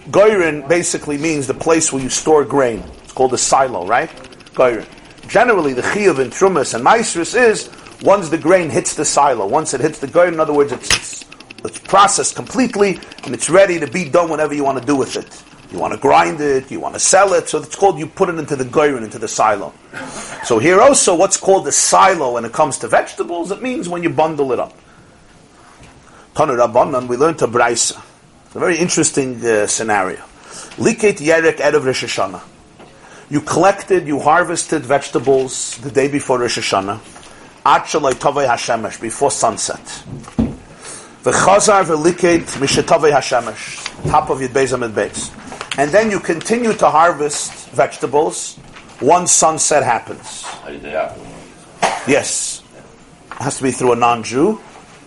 Goyrin 0.10 0.68
basically 0.68 1.20
means 1.20 1.46
the 1.46 1.54
place 1.54 1.94
where 1.94 2.02
you 2.02 2.10
store 2.10 2.44
grain. 2.44 2.84
Called 3.16 3.34
a 3.34 3.38
silo, 3.38 3.88
right? 3.88 4.12
Generally, 5.28 5.74
the 5.74 5.82
chiyuv 5.82 6.20
in 6.20 6.30
Trumas 6.30 6.74
and 6.74 6.86
Meisris 6.86 7.36
is 7.36 7.70
once 8.04 8.30
the 8.30 8.38
grain 8.38 8.70
hits 8.70 8.94
the 8.94 9.06
silo, 9.06 9.48
once 9.48 9.74
it 9.74 9.82
hits 9.82 10.00
the 10.00 10.08
goyrin, 10.08 10.34
in 10.34 10.40
other 10.40 10.54
words, 10.54 10.72
it's, 10.72 10.96
it's, 10.96 11.26
it's 11.64 11.80
processed 11.80 12.36
completely 12.36 13.00
and 13.24 13.34
it's 13.34 13.50
ready 13.50 13.80
to 13.80 13.88
be 13.88 14.08
done 14.08 14.30
whatever 14.30 14.54
you 14.54 14.64
want 14.64 14.80
to 14.80 14.86
do 14.86 14.96
with 14.96 15.16
it. 15.16 15.44
You 15.72 15.80
want 15.80 15.94
to 15.94 16.00
grind 16.00 16.40
it, 16.42 16.70
you 16.70 16.80
want 16.80 16.94
to 16.94 17.00
sell 17.00 17.34
it, 17.34 17.50
so 17.50 17.58
it's 17.58 17.76
called 17.76 17.98
you 17.98 18.06
put 18.06 18.30
it 18.30 18.38
into 18.38 18.56
the 18.56 18.64
goyrin, 18.64 19.04
into 19.04 19.18
the 19.18 19.28
silo. 19.28 19.74
So 20.44 20.60
here 20.60 20.80
also, 20.80 21.16
what's 21.16 21.38
called 21.38 21.66
the 21.66 21.72
silo 21.72 22.34
when 22.34 22.46
it 22.46 22.54
comes 22.54 22.78
to 22.80 22.88
vegetables, 22.88 23.52
it 23.52 23.62
means 23.62 23.90
when 23.90 24.04
you 24.04 24.10
bundle 24.10 24.52
it 24.52 24.60
up. 24.60 24.74
Tanu 26.36 26.58
Rabbanan, 26.58 27.08
we 27.08 27.18
learned 27.18 27.40
to 27.40 27.48
Brisa. 27.48 28.02
It's 28.46 28.56
a 28.56 28.60
very 28.60 28.78
interesting 28.78 29.44
uh, 29.44 29.68
scenario. 29.68 30.18
Liket 30.78 31.18
Yerek 31.18 31.58
Erev 31.58 31.86
Rosh 31.86 32.04
Hashanah. 32.04 32.55
You 33.30 33.42
collected, 33.42 34.08
you 34.08 34.20
harvested 34.20 34.84
vegetables 34.84 35.78
the 35.78 35.92
day 35.92 36.08
before 36.08 36.40
Rosh 36.40 36.60
Hashanah. 36.60 37.00
Hashemesh, 37.66 39.02
before 39.02 39.32
sunset. 39.32 39.80
V'chazar 41.24 41.84
v'liket 41.86 42.44
mishetovei 42.60 43.12
Hashemesh, 43.12 44.10
top 44.10 44.30
of 44.30 44.40
your 44.40 44.50
Beis 44.50 44.78
Amud 44.78 44.94
Beis 44.94 45.32
and 45.78 45.92
then 45.92 46.10
you 46.10 46.20
continue 46.20 46.74
to 46.74 46.90
harvest 46.90 47.70
vegetables 47.70 48.58
once 49.02 49.32
sunset 49.32 49.84
happens. 49.84 50.46
Yes. 52.08 52.64
It 53.32 53.42
has 53.42 53.58
to 53.58 53.64
be 53.64 53.72
through 53.72 53.94
a 53.94 53.96
non-Jew 53.96 54.62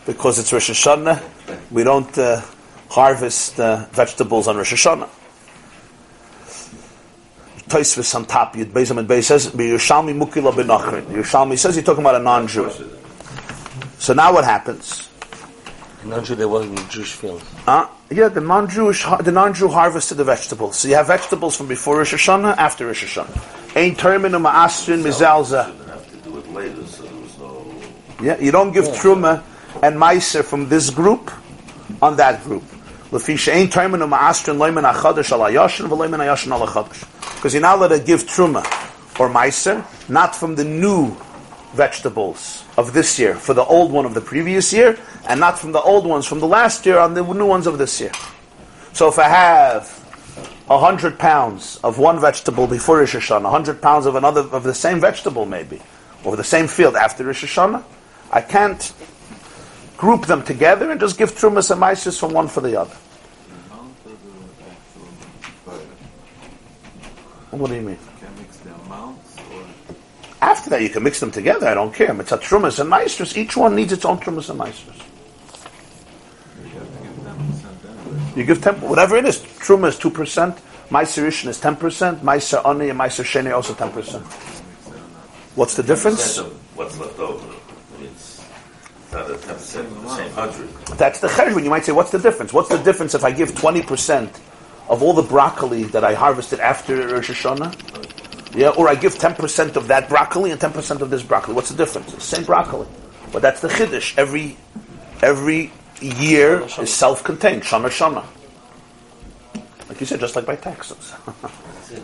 because 0.05 0.39
it's 0.39 0.53
Rosh 0.53 0.71
Hashanah. 0.71 1.23
We 1.71 1.85
don't 1.85 2.19
uh, 2.19 2.43
harvest 2.91 3.59
uh, 3.59 3.87
vegetables 3.93 4.47
on 4.49 4.59
Rosh 4.59 4.75
Hashanah. 4.75 5.09
Toisvis 7.69 8.15
on 8.15 8.25
top, 8.25 8.55
Yud 8.55 8.73
Beis 8.73 8.91
and 8.97 9.09
Beis 9.09 9.25
says, 9.25 9.49
Yerushalmi 9.49 10.19
Mukila 10.19 10.53
Benachrin. 10.53 11.05
Yerushalmi 11.05 11.59
says 11.59 11.77
you're 11.77 11.85
talking 11.85 12.03
about 12.03 12.15
a 12.15 12.25
non-Jew. 12.25 12.71
So 13.99 14.15
now 14.15 14.33
what 14.33 14.45
happens? 14.45 15.09
The 16.03 16.09
Non-Jew, 16.09 16.37
there 16.37 16.49
wasn't 16.49 16.79
a 16.79 16.89
Jewish 16.89 17.13
field. 17.13 17.43
Uh, 17.67 17.89
yeah, 18.11 18.29
the 18.29 18.41
non-Jewish, 18.41 19.05
the 19.21 19.33
non-Jew 19.33 19.69
harvested 19.69 20.17
the 20.17 20.25
vegetables. 20.25 20.79
So 20.79 20.89
you 20.89 20.95
have 20.95 21.09
vegetables 21.09 21.57
from 21.57 21.67
before 21.67 21.99
Rosh 21.99 22.15
Hashanah, 22.15 22.57
after 22.57 22.87
Rosh 22.87 23.05
Hashanah. 23.05 23.77
Ein 23.77 23.97
terminum 23.97 24.45
ma'asrin 24.45 25.03
mizalza. 25.03 25.75
Yeah, 28.23 28.39
you 28.39 28.51
don't 28.51 28.73
give 28.73 28.87
yeah. 28.87 28.95
truma 28.95 29.43
and 29.83 29.97
meiser 29.97 30.45
from 30.45 30.69
this 30.69 30.91
group 30.91 31.31
on 32.01 32.17
that 32.17 32.43
group. 32.45 32.65
Because 37.35 37.55
you're 37.55 37.63
not 37.63 37.79
allowed 37.79 37.89
to 37.89 38.01
give 38.01 38.25
truma 38.25 38.63
or 39.19 39.29
meiser, 39.31 39.83
not 40.09 40.37
from 40.37 40.57
the 40.57 40.65
new 40.65 41.17
vegetables 41.75 42.65
of 42.77 42.93
this 42.93 43.19
year 43.19 43.35
for 43.35 43.55
the 43.55 43.65
old 43.65 43.93
one 43.93 44.05
of 44.05 44.15
the 44.15 44.21
previous 44.21 44.73
year, 44.73 44.99
and 45.29 45.41
not 45.41 45.59
from 45.59 45.73
the 45.73 45.81
old 45.81 46.07
ones 46.07 46.27
from 46.27 46.41
the 46.41 46.47
last 46.47 46.85
year 46.87 46.99
on 46.99 47.15
the 47.15 47.23
new 47.23 47.47
ones 47.47 47.67
of 47.67 47.79
this 47.79 48.01
year. 48.01 48.13
So 48.93 49.09
if 49.09 49.19
I 49.19 49.29
have 49.29 49.95
a 50.69 50.79
hundred 50.79 51.19
pounds 51.19 51.79
of 51.83 51.99
one 51.99 52.21
vegetable 52.21 52.67
before 52.67 52.99
Rosh 52.99 53.15
Hashanah, 53.15 53.47
a 53.47 53.51
hundred 53.51 53.81
pounds 53.81 54.07
of 54.07 54.17
another 54.17 54.43
of 54.43 54.65
the 54.65 54.75
same 54.75 55.01
vegetable 55.01 55.47
maybe, 55.47 55.81
or 56.25 56.37
the 56.37 56.45
same 56.45 56.67
field 56.69 56.95
after 56.97 57.25
Rosh 57.25 57.45
Hashanah, 57.45 57.83
I 58.31 58.41
can't 58.43 58.93
group 59.99 60.27
them 60.27 60.43
together 60.43 60.91
and 60.91 60.99
just 60.99 61.19
give 61.19 61.33
trumas 61.33 61.71
and 61.71 61.83
maisis 61.83 62.19
from 62.19 62.33
one 62.33 62.49
for 62.49 62.63
the 62.63 62.81
other. 62.81 62.95
What 67.51 67.69
do 67.69 67.75
you 67.75 67.83
mean? 67.83 67.99
After 70.41 70.71
that, 70.71 70.83
you 70.83 70.89
can 70.89 71.03
mix 71.03 71.19
them 71.19 71.33
together. 71.33 71.67
I 71.67 71.75
don't 71.75 71.93
care. 71.93 72.15
Mitzvah 72.15 72.39
trumas 72.39 72.79
and 72.79 72.89
maestros. 72.89 73.37
Each 73.37 73.57
one 73.57 73.75
needs 73.75 73.93
its 73.93 74.05
own 74.05 74.19
trumas 74.19 74.49
and 74.49 74.59
maestros. 74.59 74.97
You 78.37 78.45
give 78.45 78.63
ten, 78.63 78.81
whatever 78.81 79.17
it 79.17 79.25
is. 79.25 79.41
Truma 79.41 79.89
is 79.89 79.99
two 79.99 80.11
percent. 80.11 80.57
Meiser 80.91 81.27
Rishon 81.27 81.49
is 81.49 81.59
ten 81.59 81.75
percent. 81.75 82.23
Meiser 82.23 82.65
Ani 82.65 82.91
and 82.91 83.01
Meiser 83.01 83.25
Sheni 83.25 83.53
also 83.53 83.75
ten 83.75 83.91
percent. 83.91 84.25
What's 85.57 85.75
the 85.75 85.83
difference? 85.83 86.39
What's 86.39 86.97
left 86.99 87.19
over? 87.19 87.58
It's 89.09 89.15
not 89.15 89.31
a 89.31 89.39
ten 89.39 89.55
percent 89.55 90.03
the 90.03 90.17
same 90.17 90.33
hundred. 90.33 90.69
That's 90.99 91.21
the 91.21 91.29
cheshbon. 91.29 91.65
You 91.65 91.71
might 91.71 91.87
say, 91.87 91.93
what's 91.93 92.11
the 92.11 92.19
difference? 92.19 92.53
What's 92.53 92.69
the 92.69 92.77
difference 92.77 93.15
if 93.15 93.25
I 93.25 93.31
give 93.31 93.55
twenty 93.55 93.83
percent 93.83 94.39
of 94.91 95.03
all 95.03 95.15
the 95.15 95.23
broccoli 95.23 95.85
that 95.85 96.05
I 96.05 96.13
harvested 96.13 96.61
after 96.61 97.09
Rosh 97.09 97.31
Hashanah? 97.31 98.55
Yeah, 98.55 98.69
or 98.69 98.87
I 98.87 98.95
give 98.95 99.19
ten 99.19 99.35
percent 99.35 99.77
of 99.77 99.89
that 99.89 100.11
broccoli 100.11 100.51
and 100.51 100.61
ten 100.61 100.73
percent 100.73 101.01
of 101.01 101.09
this 101.09 101.23
broccoli. 101.23 101.55
What's 101.55 101.71
the 101.71 101.77
difference? 101.79 102.13
It's 102.13 102.29
the 102.29 102.37
same 102.37 102.45
broccoli, 102.45 102.87
but 103.33 103.41
that's 103.41 103.63
the 103.63 103.69
chiddush. 103.69 104.19
Every 104.19 104.59
every 105.23 105.73
year 106.03 106.61
is 106.79 106.93
self-contained, 106.93 107.63
shana 107.63 107.89
shana. 107.89 108.27
Like 109.89 110.01
you 110.01 110.07
said, 110.07 110.21
just 110.21 110.37
like 110.37 110.45
by 110.45 110.57
taxes. 110.57 111.15
you 111.91 112.03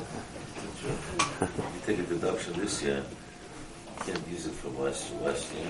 take 1.86 1.98
a 1.98 2.02
deduction 2.02 2.54
this 2.54 2.82
year, 2.82 3.04
you 3.98 4.04
can't 4.14 4.28
use 4.28 4.46
it 4.46 4.54
from 4.54 4.78
last 4.80 5.12
last 5.20 5.52
year. 5.52 5.68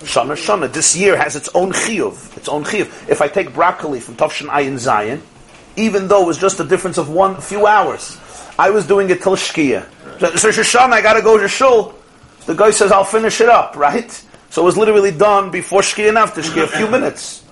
Shana 0.00 0.36
shana. 0.36 0.72
This 0.72 0.96
year 0.96 1.16
has 1.16 1.36
its 1.36 1.48
own 1.54 1.72
chiyuv, 1.72 2.36
its 2.36 2.48
own 2.48 2.64
chiyuv. 2.64 3.08
If 3.08 3.22
I 3.22 3.28
take 3.28 3.54
broccoli 3.54 4.00
from 4.00 4.16
Tavshin 4.16 4.48
Ayin 4.48 4.78
Zion, 4.78 5.22
even 5.76 6.08
though 6.08 6.22
it 6.22 6.26
was 6.26 6.38
just 6.38 6.60
a 6.60 6.64
difference 6.64 6.98
of 6.98 7.08
one 7.08 7.40
few 7.40 7.66
hours, 7.66 8.18
I 8.58 8.70
was 8.70 8.86
doing 8.86 9.10
it 9.10 9.22
till 9.22 9.36
Shkia. 9.36 9.84
So 10.38 10.50
Shoshana, 10.50 10.92
I 10.92 11.02
got 11.02 11.14
to 11.14 11.22
go 11.22 11.38
to 11.38 11.48
shul. 11.48 11.94
The 12.46 12.54
guy 12.54 12.70
says, 12.70 12.92
I'll 12.92 13.04
finish 13.04 13.40
it 13.40 13.48
up, 13.48 13.76
right? 13.76 14.10
So 14.50 14.62
it 14.62 14.64
was 14.64 14.76
literally 14.76 15.10
done 15.10 15.50
before 15.50 15.80
Shkia 15.80 16.10
and 16.10 16.18
after 16.18 16.42
Shkia, 16.42 16.64
a 16.64 16.66
few 16.68 16.86
minutes. 16.88 17.42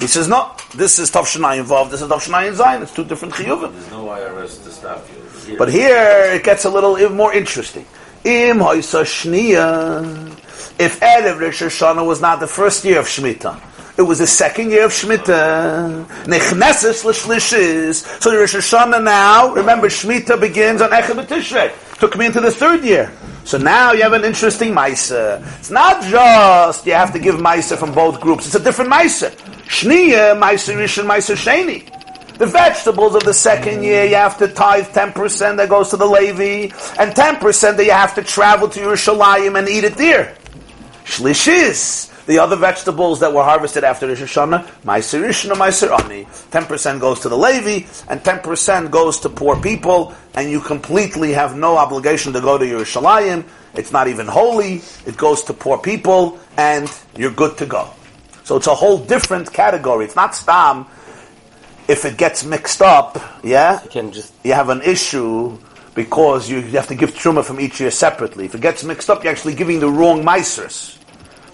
He 0.00 0.06
says, 0.06 0.28
no, 0.28 0.52
this 0.74 0.98
is 0.98 1.10
Tavshanai 1.10 1.58
involved, 1.58 1.90
this 1.90 2.02
is 2.02 2.08
Tavshanai 2.08 2.48
in 2.48 2.54
Zion, 2.54 2.82
it's 2.82 2.94
two 2.94 3.04
different 3.04 3.34
chiyuvim. 3.34 3.72
There's 3.72 3.90
no 3.90 4.06
IRS 4.06 4.62
to 4.64 4.70
stop 4.70 5.04
you. 5.08 5.22
Here. 5.46 5.58
But 5.58 5.70
here 5.70 6.34
it 6.34 6.44
gets 6.44 6.64
a 6.64 6.70
little 6.70 6.96
more 7.10 7.32
interesting. 7.32 7.84
Im 8.24 8.58
Hoysa 8.58 9.02
Shniya, 9.02 10.27
if 10.78 11.00
Erev 11.00 11.40
Rosh 11.40 11.62
Hashanah 11.62 12.06
was 12.06 12.20
not 12.20 12.40
the 12.40 12.46
first 12.46 12.84
year 12.84 13.00
of 13.00 13.06
Shemitah, 13.06 13.60
It 13.98 14.02
was 14.02 14.20
the 14.20 14.28
second 14.28 14.70
year 14.70 14.84
of 14.84 14.92
Shemitah. 14.92 16.06
Nechneses 16.26 17.04
l'shlishis. 17.04 18.22
So 18.22 18.30
the 18.30 18.38
Rosh 18.38 18.54
Hashanah 18.54 19.02
now, 19.02 19.52
remember, 19.52 19.88
Shemitah 19.88 20.40
begins 20.40 20.80
on 20.80 20.90
Echad 20.90 21.24
B'Tishrei. 21.24 21.98
Took 21.98 22.16
me 22.16 22.26
into 22.26 22.40
the 22.40 22.52
third 22.52 22.84
year. 22.84 23.10
So 23.42 23.58
now 23.58 23.90
you 23.92 24.02
have 24.02 24.12
an 24.12 24.24
interesting 24.24 24.72
Maisa. 24.72 25.42
It's 25.58 25.70
not 25.70 26.00
just 26.04 26.86
you 26.86 26.92
have 26.92 27.12
to 27.12 27.18
give 27.18 27.36
Maisa 27.36 27.76
from 27.76 27.92
both 27.92 28.20
groups. 28.20 28.46
It's 28.46 28.54
a 28.54 28.62
different 28.62 28.92
Maisa. 28.92 29.32
Shniya, 29.66 30.38
Maisa 30.40 30.76
Rishon, 30.76 31.04
Maisa 31.04 31.34
Sheni. 31.34 31.90
The 32.38 32.46
vegetables 32.46 33.16
of 33.16 33.24
the 33.24 33.34
second 33.34 33.82
year, 33.82 34.04
you 34.04 34.14
have 34.14 34.38
to 34.38 34.46
tithe 34.46 34.86
10% 34.88 35.56
that 35.56 35.68
goes 35.68 35.88
to 35.88 35.96
the 35.96 36.06
Levi, 36.06 36.72
and 37.00 37.12
10% 37.12 37.76
that 37.76 37.84
you 37.84 37.90
have 37.90 38.14
to 38.14 38.22
travel 38.22 38.68
to 38.68 38.78
Yerushalayim 38.78 39.58
and 39.58 39.68
eat 39.68 39.82
it 39.82 39.96
there. 39.96 40.36
Shlishis, 41.08 42.26
the 42.26 42.38
other 42.38 42.56
vegetables 42.56 43.20
that 43.20 43.32
were 43.32 43.42
harvested 43.42 43.84
after 43.84 44.06
Rosh 44.06 44.22
Hashanah, 44.22 44.64
Meiser 44.82 45.22
Rishon 45.22 45.54
Meiser 45.56 45.90
Ani. 46.04 46.24
10% 46.24 47.00
goes 47.00 47.20
to 47.20 47.28
the 47.28 47.36
Levi, 47.36 47.86
and 48.08 48.20
10% 48.20 48.90
goes 48.90 49.20
to 49.20 49.28
poor 49.28 49.60
people, 49.60 50.14
and 50.34 50.50
you 50.50 50.60
completely 50.60 51.32
have 51.32 51.56
no 51.56 51.76
obligation 51.76 52.32
to 52.34 52.40
go 52.40 52.58
to 52.58 52.66
your 52.66 52.82
Yerushalayim. 52.82 53.44
It's 53.74 53.92
not 53.92 54.08
even 54.08 54.26
holy. 54.26 54.82
It 55.06 55.16
goes 55.16 55.42
to 55.44 55.54
poor 55.54 55.78
people, 55.78 56.38
and 56.56 56.92
you're 57.16 57.32
good 57.32 57.56
to 57.58 57.66
go. 57.66 57.88
So 58.44 58.56
it's 58.56 58.66
a 58.66 58.74
whole 58.74 58.98
different 58.98 59.52
category. 59.52 60.04
It's 60.04 60.16
not 60.16 60.34
stam 60.34 60.86
if 61.88 62.04
it 62.04 62.18
gets 62.18 62.44
mixed 62.44 62.82
up, 62.82 63.18
yeah, 63.42 63.82
You 63.82 63.88
can 63.88 64.12
just 64.12 64.34
you 64.44 64.52
have 64.52 64.68
an 64.68 64.82
issue 64.82 65.58
because 65.94 66.48
you 66.48 66.60
have 66.60 66.86
to 66.88 66.94
give 66.94 67.14
truma 67.14 67.42
from 67.42 67.58
each 67.58 67.80
year 67.80 67.90
separately. 67.90 68.44
If 68.44 68.54
it 68.54 68.60
gets 68.60 68.84
mixed 68.84 69.08
up, 69.08 69.24
you're 69.24 69.32
actually 69.32 69.54
giving 69.54 69.80
the 69.80 69.88
wrong 69.88 70.22
meisers. 70.22 70.97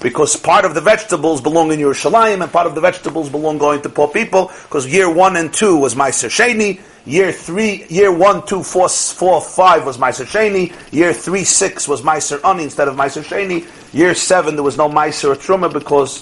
Because 0.04 0.36
part 0.36 0.66
of 0.66 0.74
the 0.74 0.82
vegetables 0.82 1.40
belong 1.40 1.72
in 1.72 1.78
your 1.80 1.94
Yerushalayim 1.94 2.42
and 2.42 2.52
part 2.52 2.66
of 2.66 2.74
the 2.74 2.80
vegetables 2.82 3.30
belong 3.30 3.56
going 3.56 3.80
to 3.80 3.88
poor 3.88 4.06
people. 4.06 4.52
Because 4.64 4.86
year 4.86 5.08
one 5.08 5.34
and 5.34 5.50
two 5.50 5.78
was 5.78 5.94
Meiser 5.94 6.28
Sheni. 6.28 6.78
Year 7.06 7.32
three, 7.32 7.86
year 7.88 8.12
one, 8.12 8.44
two, 8.44 8.62
four, 8.62 8.90
four, 8.90 9.40
five 9.40 9.86
was 9.86 9.96
Meiser 9.96 10.26
Sheni. 10.26 10.74
Year 10.92 11.14
three, 11.14 11.42
six 11.42 11.88
was 11.88 12.02
Meiser 12.02 12.38
Ani 12.44 12.64
instead 12.64 12.86
of 12.86 12.96
Meiser 12.96 13.24
Sheni. 13.24 13.66
Year 13.94 14.14
seven, 14.14 14.56
there 14.56 14.62
was 14.62 14.76
no 14.76 14.90
Meiser 14.90 15.32
or 15.32 15.36
Truma 15.36 15.72
because 15.72 16.20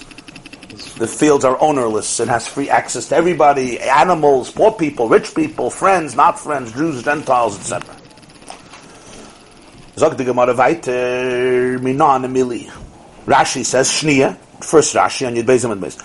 the 0.94 1.08
fields 1.08 1.44
are 1.44 1.60
ownerless 1.60 2.20
and 2.20 2.30
has 2.30 2.46
free 2.46 2.70
access 2.70 3.08
to 3.08 3.16
everybody, 3.16 3.80
animals, 3.80 4.52
poor 4.52 4.70
people, 4.70 5.08
rich 5.08 5.34
people, 5.34 5.70
friends, 5.70 6.14
not 6.14 6.38
friends, 6.38 6.70
Jews, 6.70 7.02
Gentiles, 7.02 7.58
etc. 7.58 7.96
Gemara 10.24 10.54
weiter, 10.54 11.80
Minan 11.80 12.22
Emili. 12.22 12.70
Rashi 13.26 13.64
says, 13.64 13.88
Shnia, 13.88 14.36
first 14.64 14.94
Rashi, 14.94 15.26
on 15.26 15.34
Yud 15.34 15.44
Beis 15.44 15.64
Amud 15.64 15.78
Beis. 15.78 15.96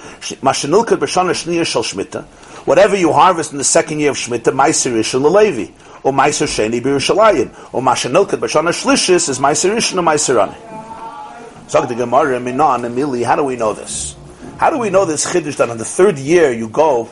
Mashenilka 0.42 0.98
b'shana 0.98 1.32
Shnia 1.32 1.66
shel 1.66 1.84
Shmita. 1.84 2.24
Whatever 2.66 2.96
you 2.96 3.12
harvest 3.12 3.52
in 3.52 3.58
the 3.58 3.64
second 3.64 4.00
year 4.00 4.12
of 4.12 4.18
Shmita, 4.18 4.54
Meiser 4.54 4.94
Rishon 4.94 5.32
Levi, 5.32 5.72
or 6.04 6.12
Meiser 6.12 6.46
Sheni 6.46 6.80
b'Yerushalayim, 6.82 7.74
or 7.74 7.82
Mashenilka 7.82 8.38
b'shana 8.38 8.70
Shlishis 8.70 9.30
is 9.30 9.40
Meiser 9.40 9.76
Rishon 9.76 9.98
or 9.98 10.04
Meiser 10.04 10.42
Ani. 10.42 11.68
Sagt 11.68 11.90
the 11.90 11.96
Gemara, 11.96 12.40
Minan 12.40 12.82
Emili, 12.82 13.26
how 13.26 13.36
do 13.36 13.44
we 13.44 13.56
know 13.56 13.74
this? 13.74 14.16
How 14.58 14.70
do 14.70 14.78
we 14.78 14.90
know 14.90 15.06
this 15.06 15.26
chiddush 15.26 15.58
that 15.58 15.70
on 15.70 15.78
the 15.78 15.86
third 15.86 16.18
year 16.18 16.52
you 16.52 16.70
go 16.70 17.06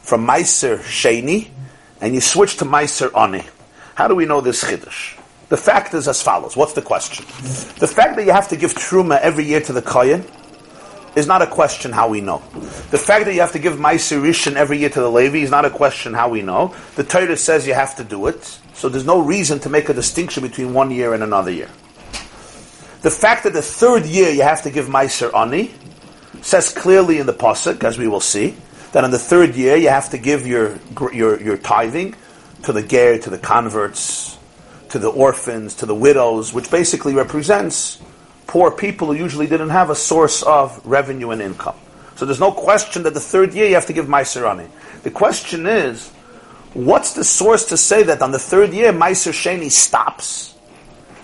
from 0.00 0.26
Meiser 0.26 0.78
Sheni 0.78 1.48
and 2.00 2.14
you 2.14 2.20
switch 2.20 2.56
to 2.56 2.64
Meiser 2.64 3.14
Ani? 3.16 3.44
How 3.94 4.08
do 4.08 4.14
we 4.14 4.24
know 4.24 4.40
this 4.40 4.64
chiddush? 4.64 5.19
The 5.50 5.56
fact 5.56 5.94
is 5.94 6.06
as 6.06 6.22
follows. 6.22 6.56
What's 6.56 6.74
the 6.74 6.82
question? 6.82 7.26
The 7.78 7.88
fact 7.88 8.16
that 8.16 8.24
you 8.24 8.30
have 8.30 8.48
to 8.48 8.56
give 8.56 8.72
truma 8.72 9.20
every 9.20 9.44
year 9.44 9.60
to 9.60 9.72
the 9.72 9.82
kohen 9.82 10.24
is 11.16 11.26
not 11.26 11.42
a 11.42 11.46
question 11.46 11.90
how 11.90 12.08
we 12.08 12.20
know. 12.20 12.38
The 12.92 12.98
fact 12.98 13.24
that 13.24 13.34
you 13.34 13.40
have 13.40 13.50
to 13.52 13.58
give 13.58 13.74
Meiser 13.74 14.22
Rishon 14.22 14.54
every 14.54 14.78
year 14.78 14.90
to 14.90 15.00
the 15.00 15.10
Levi 15.10 15.38
is 15.38 15.50
not 15.50 15.64
a 15.64 15.70
question 15.70 16.14
how 16.14 16.28
we 16.28 16.40
know. 16.40 16.72
The 16.94 17.02
Torah 17.02 17.36
says 17.36 17.66
you 17.66 17.74
have 17.74 17.96
to 17.96 18.04
do 18.04 18.28
it, 18.28 18.60
so 18.74 18.88
there's 18.88 19.04
no 19.04 19.20
reason 19.20 19.58
to 19.60 19.68
make 19.68 19.88
a 19.88 19.92
distinction 19.92 20.44
between 20.44 20.72
one 20.72 20.92
year 20.92 21.14
and 21.14 21.22
another 21.24 21.50
year. 21.50 21.68
The 23.02 23.10
fact 23.10 23.42
that 23.42 23.52
the 23.52 23.62
third 23.62 24.06
year 24.06 24.30
you 24.30 24.42
have 24.42 24.62
to 24.62 24.70
give 24.70 24.86
Meiser 24.86 25.34
Ani 25.34 25.74
says 26.42 26.72
clearly 26.72 27.18
in 27.18 27.26
the 27.26 27.32
pasuk, 27.32 27.82
as 27.82 27.98
we 27.98 28.06
will 28.06 28.20
see, 28.20 28.54
that 28.92 29.02
in 29.02 29.10
the 29.10 29.18
third 29.18 29.56
year 29.56 29.74
you 29.74 29.88
have 29.88 30.10
to 30.10 30.18
give 30.18 30.46
your 30.46 30.78
your 31.12 31.42
your 31.42 31.56
tithing 31.56 32.14
to 32.62 32.72
the 32.72 32.82
ger, 32.82 33.18
to 33.18 33.30
the 33.30 33.38
converts, 33.38 34.38
to 34.90 34.98
the 34.98 35.08
orphans, 35.08 35.74
to 35.76 35.86
the 35.86 35.94
widows, 35.94 36.52
which 36.52 36.70
basically 36.70 37.14
represents 37.14 38.00
poor 38.46 38.70
people 38.70 39.08
who 39.08 39.14
usually 39.14 39.46
didn't 39.46 39.70
have 39.70 39.90
a 39.90 39.94
source 39.94 40.42
of 40.42 40.84
revenue 40.84 41.30
and 41.30 41.40
income. 41.40 41.76
So 42.16 42.26
there's 42.26 42.40
no 42.40 42.52
question 42.52 43.04
that 43.04 43.14
the 43.14 43.20
third 43.20 43.54
year 43.54 43.66
you 43.66 43.74
have 43.74 43.86
to 43.86 43.92
give 43.92 44.06
Meiser 44.06 44.50
Ani. 44.50 44.68
The 45.04 45.10
question 45.10 45.66
is, 45.66 46.10
what's 46.74 47.14
the 47.14 47.24
source 47.24 47.66
to 47.66 47.76
say 47.76 48.02
that 48.02 48.20
on 48.20 48.32
the 48.32 48.38
third 48.38 48.72
year 48.72 48.92
Meiser 48.92 49.32
Sheni 49.32 49.70
stops 49.70 50.54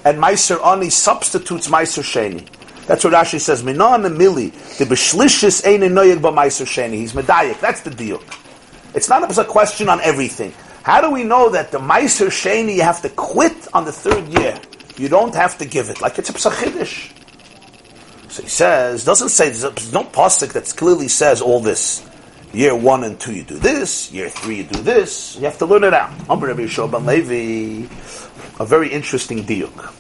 and 0.05 0.19
Meiser 0.19 0.65
Ani 0.65 0.89
substitutes 0.89 1.69
Meiser 1.69 2.03
Sheni? 2.03 2.49
That's 2.87 3.03
what 3.03 3.13
Rashi 3.15 3.41
says. 3.41 3.65
Minan 3.65 4.03
mili 4.17 4.53
the 4.79 4.85
beshlishis 4.85 5.67
ein 5.67 5.81
noyeg 5.81 6.23
ba 6.23 6.31
Meiser 6.31 6.65
Sheni. 6.65 6.95
He's 6.95 7.13
medayik. 7.13 7.61
That's 7.61 7.81
the 7.81 7.91
deal. 7.91 8.23
It's 8.95 9.09
not 9.09 9.37
a 9.37 9.45
question 9.45 9.89
on 9.89 10.01
everything. 10.01 10.55
How 10.87 11.01
do 11.01 11.11
we 11.11 11.25
know 11.25 11.49
that 11.51 11.73
the 11.73 11.81
Meiser 11.81 12.29
Sheni 12.29 12.77
you 12.77 12.83
have 12.83 13.03
to 13.03 13.09
quit 13.09 13.67
on 13.75 13.85
the 13.85 13.91
third 13.91 14.29
year? 14.29 14.57
You 14.97 15.09
don't 15.09 15.35
have 15.35 15.59
to 15.59 15.65
give 15.67 15.91
it 15.91 16.01
like 16.01 16.17
it's 16.17 16.31
a 16.31 16.33
psachidish. 16.33 17.11
So 18.31 18.45
he 18.45 18.49
says, 18.49 19.05
doesn't 19.05 19.31
say 19.31 19.51
there's 19.51 19.93
no 19.93 20.05
pasuk 20.05 20.53
that 20.53 20.73
clearly 20.77 21.09
says 21.09 21.43
all 21.43 21.59
this. 21.59 22.09
Year 22.53 22.77
one 22.77 23.03
and 23.03 23.19
two 23.19 23.35
you 23.35 23.43
do 23.43 23.59
this. 23.59 24.13
Year 24.13 24.29
three 24.29 24.59
you 24.59 24.63
do 24.63 24.81
this. 24.81 25.35
You 25.35 25.47
have 25.47 25.59
to 25.59 25.67
learn 25.67 25.83
it 25.83 25.93
out. 25.93 26.13
Amr 26.31 26.55
Rabbi 26.55 26.69
ben 26.69 27.05
Levi, 27.05 27.93
a 28.61 28.65
very 28.65 28.89
interesting 28.93 29.43
diuk. 29.43 29.93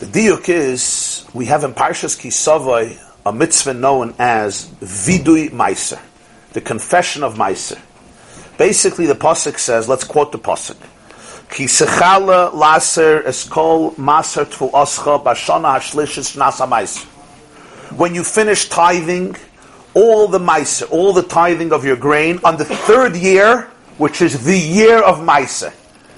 The 0.00 0.06
diuk 0.06 0.48
is 0.48 1.24
we 1.32 1.44
have 1.44 1.62
in 1.62 1.74
Parshas 1.74 2.18
Ki 2.18 2.30
Savo 2.30 2.90
a 3.24 3.32
mitzvah 3.32 3.74
known 3.74 4.16
as 4.18 4.66
Vidui 4.80 5.50
Meiser, 5.50 6.00
the 6.54 6.60
confession 6.60 7.22
of 7.22 7.36
Meiser. 7.36 7.80
Basically, 8.58 9.06
the 9.06 9.14
pasuk 9.14 9.58
says, 9.58 9.88
let's 9.88 10.04
quote 10.04 10.32
the 10.32 10.38
pasuk. 10.38 10.76
Ki 11.48 11.64
sechala 11.64 12.52
laser 12.52 13.22
eskol 13.22 13.94
maser 13.94 14.44
bashana 14.44 15.76
hashlishis 15.76 16.36
nasa 16.36 16.68
meiser. 16.68 17.06
When 17.96 18.14
you 18.14 18.24
finish 18.24 18.68
tithing, 18.68 19.36
all 19.94 20.28
the 20.28 20.38
meiser, 20.38 20.90
all 20.90 21.12
the 21.12 21.22
tithing 21.22 21.72
of 21.72 21.84
your 21.84 21.96
grain 21.96 22.40
on 22.44 22.56
the 22.56 22.64
third 22.64 23.16
year, 23.16 23.70
which 23.96 24.20
is 24.20 24.44
the 24.44 24.58
year 24.58 25.02
of 25.02 25.18
meiser. 25.18 25.72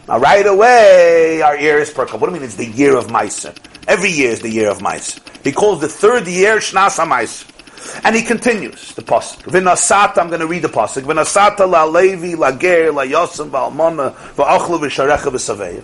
Now, 0.09 0.19
right 0.19 0.47
away, 0.47 1.43
our 1.43 1.57
ear 1.57 1.79
is 1.79 1.91
perked. 1.91 2.13
What 2.13 2.21
do 2.21 2.27
you 2.27 2.33
mean? 2.33 2.43
It's 2.43 2.57
the 2.57 2.67
year 2.67 2.97
of 2.97 3.07
meiser. 3.09 3.55
Every 3.87 4.11
year 4.11 4.31
is 4.31 4.41
the 4.41 4.51
year 4.51 4.71
of 4.71 4.79
meiser. 4.79 5.21
He 5.45 5.53
calls 5.53 5.81
the 5.81 5.89
third 5.89 6.27
year 6.27 6.57
shnasa 6.57 7.07
meiser. 7.07 7.50
And 8.05 8.15
he 8.15 8.23
continues 8.23 8.95
the 8.95 9.03
pasuk. 9.03 9.43
V'nasata, 9.45 10.19
I'm 10.19 10.29
going 10.29 10.41
to 10.41 10.47
read 10.47 10.63
the 10.63 10.69
pasuk. 10.69 11.03
V'nasata 11.03 11.69
la 11.71 11.85
levi 11.85 12.35
la 12.35 12.53
ger 12.53 12.93
la 12.93 13.05
yosem 13.05 13.51
v'almona 13.51 14.15
v'achlu 14.35 14.79
v'sharecha 14.79 15.31
v'saveya. 15.31 15.83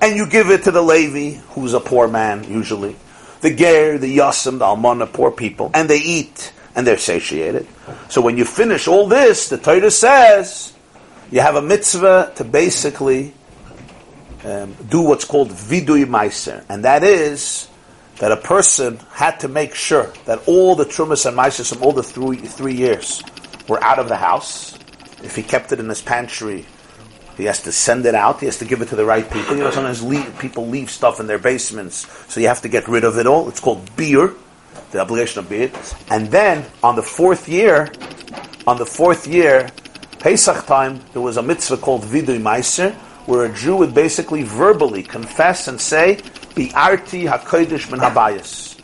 And 0.00 0.16
you 0.16 0.26
give 0.26 0.50
it 0.50 0.62
to 0.64 0.70
the 0.70 0.82
Levi, 0.82 1.40
who's 1.50 1.74
a 1.74 1.80
poor 1.80 2.06
man 2.06 2.44
usually, 2.44 2.94
the 3.40 3.52
ger, 3.52 3.98
the 3.98 4.16
yosem, 4.18 4.58
the 4.60 4.64
almona, 4.64 5.06
poor 5.06 5.32
people, 5.32 5.72
and 5.74 5.90
they 5.90 5.98
eat 5.98 6.52
and 6.76 6.86
they're 6.86 6.98
satiated. 6.98 7.66
So 8.08 8.20
when 8.20 8.38
you 8.38 8.44
finish 8.44 8.86
all 8.86 9.08
this, 9.08 9.48
the 9.48 9.58
Torah 9.58 9.90
says 9.90 10.72
you 11.32 11.40
have 11.40 11.56
a 11.56 11.62
mitzvah 11.62 12.32
to 12.36 12.44
basically 12.44 13.34
um, 14.44 14.76
do 14.88 15.02
what's 15.02 15.24
called 15.24 15.50
vidui 15.50 16.04
meiser, 16.04 16.64
and 16.68 16.84
that 16.84 17.02
is 17.02 17.67
that 18.18 18.32
a 18.32 18.36
person 18.36 18.98
had 19.12 19.38
to 19.40 19.48
make 19.48 19.74
sure 19.74 20.12
that 20.24 20.46
all 20.46 20.74
the 20.74 20.84
trumas 20.84 21.26
and 21.26 21.36
meises 21.36 21.72
from 21.72 21.82
all 21.82 21.92
the 21.92 22.02
three, 22.02 22.36
three 22.36 22.74
years 22.74 23.22
were 23.68 23.82
out 23.82 23.98
of 23.98 24.08
the 24.08 24.16
house. 24.16 24.76
If 25.22 25.36
he 25.36 25.42
kept 25.42 25.72
it 25.72 25.80
in 25.80 25.88
his 25.88 26.02
pantry, 26.02 26.66
he 27.36 27.44
has 27.44 27.62
to 27.62 27.72
send 27.72 28.04
it 28.06 28.14
out. 28.14 28.40
He 28.40 28.46
has 28.46 28.58
to 28.58 28.64
give 28.64 28.82
it 28.82 28.88
to 28.88 28.96
the 28.96 29.04
right 29.04 29.28
people. 29.30 29.56
You 29.56 29.62
know, 29.62 29.70
sometimes 29.70 30.02
leave, 30.02 30.38
people 30.38 30.66
leave 30.66 30.90
stuff 30.90 31.20
in 31.20 31.28
their 31.28 31.38
basements, 31.38 32.06
so 32.32 32.40
you 32.40 32.48
have 32.48 32.62
to 32.62 32.68
get 32.68 32.88
rid 32.88 33.04
of 33.04 33.16
it 33.18 33.26
all. 33.26 33.48
It's 33.48 33.60
called 33.60 33.96
beer, 33.96 34.34
the 34.90 35.00
obligation 35.00 35.38
of 35.38 35.48
beer. 35.48 35.70
And 36.10 36.28
then 36.28 36.66
on 36.82 36.96
the 36.96 37.02
fourth 37.02 37.48
year, 37.48 37.92
on 38.66 38.76
the 38.78 38.86
fourth 38.86 39.28
year, 39.28 39.70
Pesach 40.18 40.66
time, 40.66 41.00
there 41.12 41.22
was 41.22 41.36
a 41.36 41.42
mitzvah 41.42 41.76
called 41.76 42.02
vidui 42.02 42.40
meiser, 42.40 42.92
where 43.26 43.44
a 43.44 43.54
Jew 43.54 43.76
would 43.76 43.94
basically 43.94 44.42
verbally 44.42 45.04
confess 45.04 45.68
and 45.68 45.80
say, 45.80 46.20
Bi'arti 46.58 47.30
HaKodesh 47.30 47.88
Min 47.88 48.00
Habayis. 48.00 48.76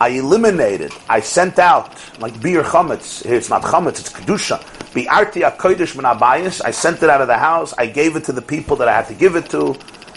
I 0.00 0.08
eliminated, 0.08 0.90
I 1.08 1.20
sent 1.20 1.60
out, 1.60 1.94
like 2.18 2.42
beer 2.42 2.64
chametz, 2.64 3.24
here 3.24 3.36
it's 3.36 3.48
not 3.48 3.62
chametz, 3.62 4.00
it's 4.00 4.12
kedusha. 4.12 4.60
Bi'arti 4.92 5.48
HaKodesh 5.48 5.94
Min 5.94 6.06
Habayis, 6.06 6.60
I 6.64 6.72
sent 6.72 7.04
it 7.04 7.08
out 7.08 7.20
of 7.20 7.28
the 7.28 7.38
house, 7.38 7.72
I 7.78 7.86
gave 7.86 8.16
it 8.16 8.24
to 8.24 8.32
the 8.32 8.42
people 8.42 8.74
that 8.78 8.88
I 8.88 8.96
had 8.96 9.06
to 9.06 9.14
give 9.14 9.36
it 9.36 9.48
to, 9.50 9.76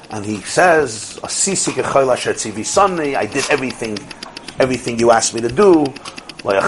and 0.10 0.26
he 0.26 0.42
says, 0.42 1.20
Asisi 1.22 1.80
Asher 1.80 2.32
I 3.16 3.26
did 3.28 3.46
everything, 3.52 4.00
everything 4.60 4.98
you 4.98 5.12
asked 5.12 5.36
me 5.36 5.42
to 5.42 5.50
do, 5.50 5.86
I 6.44 6.60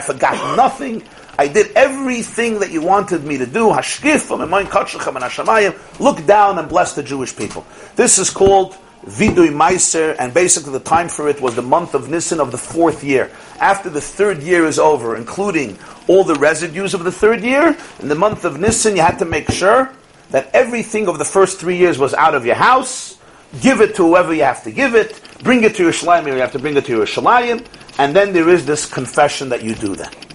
forgot 0.00 0.56
nothing. 0.56 1.02
I 1.40 1.48
did 1.48 1.72
everything 1.74 2.58
that 2.58 2.70
you 2.70 2.82
wanted 2.82 3.24
me 3.24 3.38
to 3.38 3.46
do. 3.46 3.70
And 3.70 3.78
hashamayim. 3.78 5.74
Look 5.98 6.26
down 6.26 6.58
and 6.58 6.68
bless 6.68 6.92
the 6.92 7.02
Jewish 7.02 7.34
people. 7.34 7.64
This 7.96 8.18
is 8.18 8.28
called 8.28 8.76
Vidui 9.06 9.48
Meiser, 9.48 10.14
and 10.18 10.34
basically 10.34 10.72
the 10.72 10.80
time 10.80 11.08
for 11.08 11.30
it 11.30 11.40
was 11.40 11.54
the 11.54 11.62
month 11.62 11.94
of 11.94 12.10
Nisan 12.10 12.40
of 12.40 12.52
the 12.52 12.58
fourth 12.58 13.02
year. 13.02 13.30
After 13.58 13.88
the 13.88 14.02
third 14.02 14.42
year 14.42 14.66
is 14.66 14.78
over, 14.78 15.16
including 15.16 15.78
all 16.08 16.24
the 16.24 16.34
residues 16.34 16.92
of 16.92 17.04
the 17.04 17.12
third 17.12 17.40
year, 17.40 17.74
in 18.00 18.08
the 18.08 18.14
month 18.14 18.44
of 18.44 18.60
Nisan 18.60 18.96
you 18.96 19.00
had 19.00 19.18
to 19.20 19.24
make 19.24 19.50
sure 19.50 19.90
that 20.32 20.50
everything 20.52 21.08
of 21.08 21.16
the 21.16 21.24
first 21.24 21.58
three 21.58 21.78
years 21.78 21.98
was 21.98 22.12
out 22.12 22.34
of 22.34 22.44
your 22.44 22.56
house, 22.56 23.16
give 23.62 23.80
it 23.80 23.94
to 23.94 24.06
whoever 24.06 24.34
you 24.34 24.42
have 24.42 24.62
to 24.64 24.70
give 24.70 24.94
it, 24.94 25.18
bring 25.42 25.64
it 25.64 25.74
to 25.76 25.84
your 25.84 25.92
Yerushalayim, 25.92 26.26
you 26.26 26.34
have 26.34 26.52
to 26.52 26.58
bring 26.58 26.76
it 26.76 26.84
to 26.84 26.92
your 26.92 27.06
Yerushalayim, 27.06 27.64
and 27.96 28.14
then 28.14 28.34
there 28.34 28.50
is 28.50 28.66
this 28.66 28.84
confession 28.84 29.48
that 29.48 29.62
you 29.62 29.74
do 29.74 29.96
that. 29.96 30.29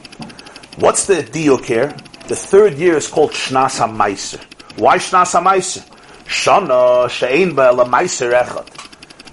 What's 0.77 1.05
the 1.05 1.23
diuk 1.23 1.63
here? 1.63 1.95
The 2.27 2.35
third 2.35 2.73
year 2.73 2.97
is 2.97 3.07
called 3.07 3.31
Shnas 3.31 3.79
HaMaiser. 3.79 4.43
Why 4.77 4.97
Shnas 4.97 5.31
HaMaiser? 5.31 5.87
Shana 6.25 7.09
she'ein 7.09 7.55
ba'ela 7.55 7.89
Maiser 7.89 8.37
echad. 8.37 8.67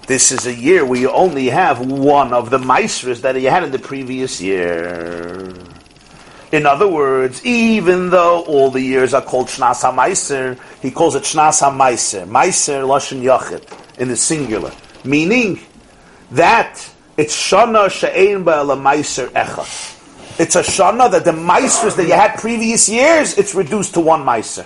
This 0.06 0.30
is 0.30 0.46
a 0.46 0.54
year 0.54 0.84
where 0.84 1.00
you 1.00 1.10
only 1.10 1.48
have 1.48 1.80
one 1.80 2.32
of 2.32 2.50
the 2.50 2.58
Maisers 2.58 3.22
that 3.22 3.40
you 3.40 3.50
had 3.50 3.64
in 3.64 3.72
the 3.72 3.80
previous 3.80 4.40
year. 4.40 5.52
In 6.52 6.64
other 6.64 6.86
words, 6.86 7.44
even 7.44 8.10
though 8.10 8.44
all 8.44 8.70
the 8.70 8.80
years 8.80 9.12
are 9.12 9.22
called 9.22 9.48
Shnas 9.48 9.82
HaMaiser, 9.82 10.56
he 10.80 10.92
calls 10.92 11.16
it 11.16 11.24
Shnas 11.24 11.60
HaMaiser. 11.60 12.24
Maiser 12.24 12.86
Lashon 12.86 13.20
Yachid, 13.20 13.98
in 13.98 14.06
the 14.06 14.16
singular. 14.16 14.70
Meaning 15.02 15.58
that 16.30 16.88
it's 17.16 17.34
Shana 17.34 17.90
She'ein 17.90 18.44
Ba'ala 18.44 18.80
Maiser 18.80 19.26
Echad. 19.30 19.98
It's 20.38 20.56
a 20.56 20.62
Shana 20.62 21.10
that 21.10 21.26
the 21.26 21.32
Maisers 21.32 21.94
that 21.96 22.06
you 22.06 22.14
had 22.14 22.38
previous 22.40 22.88
years, 22.88 23.36
it's 23.36 23.54
reduced 23.54 23.92
to 23.94 24.00
one 24.00 24.24
Maiser. 24.24 24.64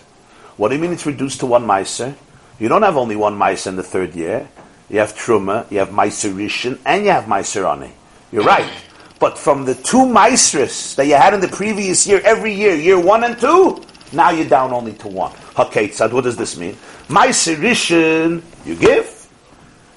What 0.56 0.68
do 0.68 0.76
you 0.76 0.80
mean 0.80 0.92
it's 0.92 1.06
reduced 1.06 1.40
to 1.40 1.46
one 1.46 1.66
Maiser? 1.66 2.14
You 2.60 2.68
don't 2.68 2.82
have 2.82 2.96
only 2.96 3.16
one 3.16 3.36
Maiser 3.36 3.66
in 3.68 3.76
the 3.76 3.82
third 3.82 4.14
year. 4.14 4.48
You 4.88 5.00
have 5.00 5.14
Truma, 5.14 5.68
you 5.70 5.78
have 5.80 5.88
Rishon, 5.88 6.78
and 6.86 7.04
you 7.04 7.10
have 7.10 7.24
Maiser 7.24 7.68
Ani. 7.70 7.90
You're 8.30 8.44
right. 8.44 8.70
But 9.18 9.36
from 9.36 9.64
the 9.64 9.74
two 9.74 10.04
Maisers 10.06 10.94
that 10.94 11.06
you 11.08 11.16
had 11.16 11.34
in 11.34 11.40
the 11.40 11.48
previous 11.48 12.06
year, 12.06 12.20
every 12.24 12.54
year, 12.54 12.76
year 12.76 13.00
one 13.00 13.24
and 13.24 13.36
two, 13.38 13.82
now 14.12 14.30
you're 14.30 14.48
down 14.48 14.72
only 14.72 14.92
to 14.94 15.08
one. 15.08 15.32
Haketzad, 15.32 16.12
what 16.12 16.22
does 16.24 16.36
this 16.36 16.56
mean? 16.56 16.76
Rishon, 17.08 18.42
you 18.64 18.76
give 18.76 19.28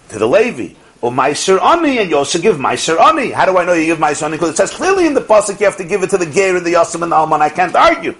to 0.10 0.18
the 0.18 0.28
Levi. 0.28 0.74
Or 1.02 1.12
Meiser 1.12 1.62
Ani, 1.62 2.00
and 2.00 2.10
you 2.10 2.18
also 2.18 2.40
give 2.40 2.58
Meiser 2.58 3.00
Ani. 3.00 3.32
How 3.32 3.46
do 3.46 3.58
I 3.58 3.64
know 3.64 3.74
you 3.74 3.86
give 3.86 4.00
Meiser 4.00 4.24
Ani? 4.24 4.36
Because 4.36 4.50
it 4.50 4.58
says 4.58 4.72
clearly 4.72 5.08
in 5.08 5.14
the 5.14 5.22
Pasuk 5.22 5.60
you 5.60 5.66
have 5.66 5.78
to 5.78 5.86
give 5.86 6.04
it 6.04 6.10
to 6.10 6.18
the 6.18 6.26
Ger 6.26 6.58
and 6.58 6.66
the 6.66 6.74
Yosem 6.74 7.04
and 7.04 7.12
the 7.12 7.16
Alman. 7.16 7.42
I 7.42 7.50
can't 7.50 7.76
argue. 7.76 8.16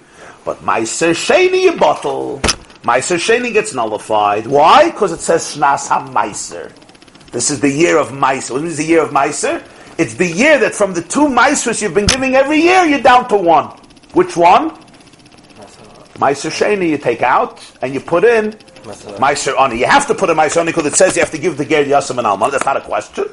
But 0.46 0.60
Meiser 0.60 1.12
Sheni 1.12 1.64
you 1.64 1.78
bottle. 1.78 2.40
Meiser 2.84 3.18
Sheni 3.18 3.52
gets 3.52 3.74
nullified. 3.74 4.48
Why? 4.48 4.92
Because 4.92 5.12
it 5.12 5.20
says 5.20 5.56
Shnas 5.56 5.88
HaMeiser. 5.90 6.72
This 7.32 7.52
is 7.52 7.60
the 7.60 7.70
year 7.70 7.98
of 7.98 8.10
Meiser. 8.10 8.52
What 8.52 8.64
is 8.64 8.78
the 8.78 8.86
year 8.86 9.04
of 9.04 9.10
Meiser? 9.10 9.62
It's 9.98 10.14
the 10.14 10.26
year 10.26 10.58
that 10.60 10.74
from 10.74 10.94
the 10.94 11.02
two 11.02 11.28
Meisers 11.28 11.82
you've 11.82 11.94
been 11.94 12.06
giving 12.06 12.36
every 12.36 12.62
year, 12.62 12.86
you're 12.86 13.02
down 13.02 13.28
to 13.28 13.36
one. 13.36 13.66
Which 14.14 14.38
one? 14.38 14.70
Meiser 16.16 16.50
Sheni 16.50 16.90
you 16.90 16.98
take 16.98 17.22
out 17.22 17.62
and 17.82 17.94
you 17.94 18.00
put 18.00 18.24
in 18.24 18.58
Meiser 19.18 19.60
Ani. 19.60 19.80
You 19.80 19.86
have 19.86 20.08
to 20.08 20.16
put 20.16 20.30
a 20.30 20.36
Meiser 20.36 20.62
Ani 20.62 20.72
because 20.72 20.86
it 20.86 20.96
says 20.96 21.16
you 21.16 21.22
have 21.22 21.32
to 21.32 21.38
give 21.38 21.58
the 21.58 21.66
Ger 21.66 21.84
Yasam 21.84 22.18
and 22.18 22.28
Alman. 22.28 22.52
That's 22.52 22.66
not 22.66 22.78
a 22.78 22.82
question. 22.82 23.26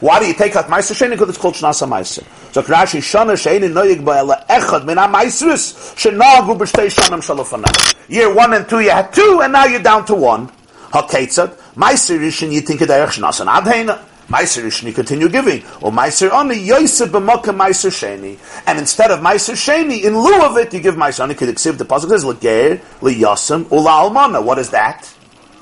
Why 0.00 0.20
do 0.20 0.26
you 0.26 0.34
take 0.34 0.54
out 0.56 0.66
Meiser 0.66 0.92
Sheni? 0.92 1.10
Because 1.10 1.30
it's 1.30 1.38
called 1.38 1.54
Shnasa 1.54 1.88
Meiser. 1.88 2.24
So 2.52 2.62
Rashi 2.62 2.98
Shana 3.00 3.34
Sheini 3.34 3.72
Noyig 3.72 4.04
Ba'ela 4.04 4.46
Echad 4.46 4.84
Min 4.84 4.96
HaMeiseris 4.96 5.94
Shenagu 5.94 6.58
B'Shtei 6.58 6.94
Shanam 6.94 7.20
Shalofanai. 7.20 8.10
Year 8.10 8.34
one 8.34 8.52
and 8.52 8.68
two 8.68 8.80
you 8.80 8.90
had 8.90 9.12
two 9.12 9.40
and 9.42 9.52
now 9.52 9.64
you're 9.64 9.82
down 9.82 10.04
to 10.06 10.14
one. 10.14 10.48
HaKetzad 10.90 11.54
Meiser 11.74 12.18
Rishon 12.18 12.52
you 12.52 12.60
think 12.60 12.82
it 12.82 12.90
Erech 12.90 13.10
Shnasan 13.10 13.46
Adheina. 13.46 13.98
Meiser 14.28 14.82
you 14.82 14.92
continue 14.92 15.28
giving. 15.28 15.62
Or 15.82 15.90
Meiser 15.92 16.32
Ani, 16.32 16.56
Yosef 16.56 17.10
b'moka 17.10 17.54
Meiser 17.54 17.90
Sheni. 17.90 18.38
And 18.66 18.78
instead 18.78 19.10
of 19.10 19.20
Meiser 19.20 19.54
Sheni, 19.54 20.02
in 20.04 20.18
lieu 20.18 20.42
of 20.42 20.56
it, 20.56 20.72
you 20.72 20.80
give 20.80 20.94
Meiser 20.94 21.20
Ani. 21.20 21.34
Kediksiv, 21.34 21.78
the 21.78 21.84
Pasuk 21.84 22.08
says, 22.08 22.24
L'ger, 22.24 22.80
L'yasem, 23.02 23.70
Ula 23.70 23.90
Almana. 23.90 24.42
What 24.42 24.58
is 24.58 24.70
that? 24.70 25.06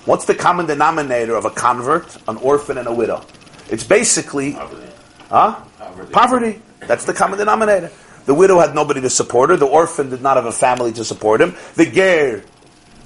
What's 0.05 0.25
the 0.25 0.35
common 0.35 0.67
denominator 0.67 1.37
of 1.37 1.45
a 1.45 1.51
convert, 1.51 2.17
an 2.29 2.37
orphan, 2.39 2.79
and 2.79 2.89
a 2.89 2.93
widow? 2.95 3.25
It's 3.71 3.85
basically, 3.85 4.55
Poverty. 4.55 4.93
huh? 5.29 5.61
Poverty. 5.79 6.13
Poverty. 6.13 6.63
That's 6.81 7.05
the 7.05 7.15
common 7.15 7.39
denominator. 7.39 7.91
The 8.27 8.35
widow 8.35 8.59
had 8.61 8.75
nobody 8.75 9.01
to 9.01 9.11
support 9.11 9.51
her. 9.51 9.57
The 9.57 9.67
orphan 9.67 10.11
did 10.11 10.23
not 10.23 10.37
have 10.37 10.47
a 10.47 10.53
family 10.53 10.93
to 10.93 11.05
support 11.05 11.41
him. 11.41 11.57
The 11.75 11.87
ger 11.87 12.45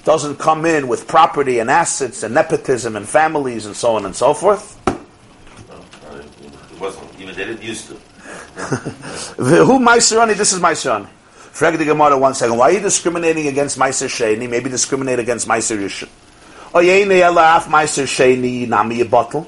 doesn't 0.03 0.37
come 0.37 0.65
in 0.65 0.87
with 0.87 1.07
property 1.07 1.59
and 1.59 1.69
assets 1.69 2.23
and 2.23 2.33
nepotism 2.33 2.95
and 2.95 3.07
families 3.07 3.65
and 3.65 3.75
so 3.75 3.95
on 3.95 4.05
and 4.05 4.15
so 4.15 4.33
forth. 4.33 4.76
They 7.37 7.45
didn't 7.45 7.61
used 7.61 7.87
to. 7.89 7.93
Who 9.37 9.77
Meiser 9.77 10.19
Ani? 10.19 10.33
This 10.33 10.53
is 10.53 10.59
Meiser 10.59 10.95
Ani. 10.95 11.07
Frag 11.35 11.77
the 11.77 11.85
Gemara 11.85 12.17
one 12.17 12.33
second. 12.33 12.57
Why 12.57 12.69
are 12.69 12.71
you 12.71 12.79
discriminating 12.79 13.47
against 13.47 13.77
Meiser 13.77 14.07
Sheni? 14.07 14.49
Maybe 14.49 14.71
discriminate 14.71 15.19
against 15.19 15.47
oh, 15.47 15.51
Sheni 18.07 18.67
nami 18.67 19.03
bottle. 19.03 19.43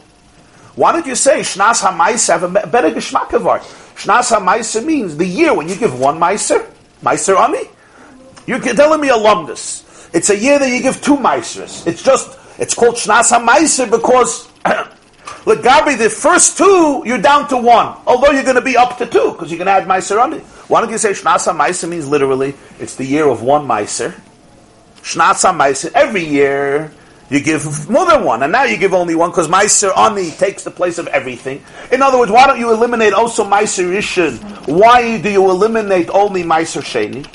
Why 0.75 0.91
don't 0.91 1.07
you 1.07 1.15
say 1.15 1.39
Shnas 1.39 1.81
HaMeiser 1.81 2.39
have 2.39 2.43
a 2.43 2.67
better 2.67 2.91
geschmack 2.91 3.33
of 3.33 3.47
art? 3.47 3.63
Shnas 3.95 4.31
HaMeiser 4.37 4.85
means 4.85 5.17
the 5.17 5.25
year 5.25 5.55
when 5.55 5.67
you 5.67 5.75
give 5.75 5.99
one 5.99 6.19
Meiser, 6.19 6.69
Meiser 7.01 7.37
Ani. 7.37 7.67
You're 8.45 8.59
telling 8.59 9.01
me 9.01 9.09
alumnus. 9.09 10.09
It's 10.13 10.29
a 10.29 10.37
year 10.37 10.59
that 10.59 10.69
you 10.69 10.81
give 10.81 11.01
two 11.01 11.17
Meisers. 11.17 11.87
It's 11.87 12.03
just, 12.03 12.37
it's 12.59 12.75
called 12.75 12.95
Shnas 12.95 13.31
HaMeiser 13.31 13.89
because 13.89 14.47
Legabi, 15.45 15.97
the 15.97 16.09
first 16.09 16.57
two, 16.57 17.03
you're 17.05 17.17
down 17.21 17.47
to 17.49 17.57
one. 17.57 17.97
Although 18.05 18.31
you're 18.31 18.43
going 18.43 18.55
to 18.55 18.61
be 18.61 18.77
up 18.77 18.97
to 18.97 19.05
two, 19.05 19.31
because 19.31 19.49
you're 19.51 19.57
going 19.57 19.67
to 19.67 19.71
add 19.71 19.87
Meiser 19.87 20.21
on 20.21 20.33
it. 20.33 20.43
Why 20.67 20.81
don't 20.81 20.91
you 20.91 20.97
say 20.97 21.11
Shnasa 21.11 21.55
Meiser 21.57 21.89
means 21.89 22.07
literally, 22.07 22.53
it's 22.79 22.95
the 22.95 23.05
year 23.05 23.27
of 23.27 23.41
one 23.41 23.67
Meiser. 23.67 24.19
Shnasa 25.01 25.55
Meiser, 25.57 25.91
every 25.93 26.25
year, 26.25 26.91
you 27.29 27.39
give 27.39 27.89
more 27.89 28.05
than 28.05 28.23
one, 28.23 28.43
and 28.43 28.51
now 28.51 28.63
you 28.63 28.77
give 28.77 28.93
only 28.93 29.15
one, 29.15 29.29
because 29.29 29.47
Meiser 29.47 29.95
Ani 29.97 30.31
takes 30.31 30.63
the 30.63 30.71
place 30.71 30.97
of 30.97 31.07
everything. 31.07 31.63
In 31.91 32.01
other 32.01 32.17
words, 32.17 32.31
why 32.31 32.47
don't 32.47 32.59
you 32.59 32.71
eliminate 32.71 33.13
also 33.13 33.43
Meiser 33.43 33.89
Rishon? 33.89 34.39
Why 34.67 35.21
do 35.21 35.29
you 35.29 35.49
eliminate 35.49 36.09
only 36.09 36.43
Meiser 36.43 36.81
Sheni? 36.81 37.27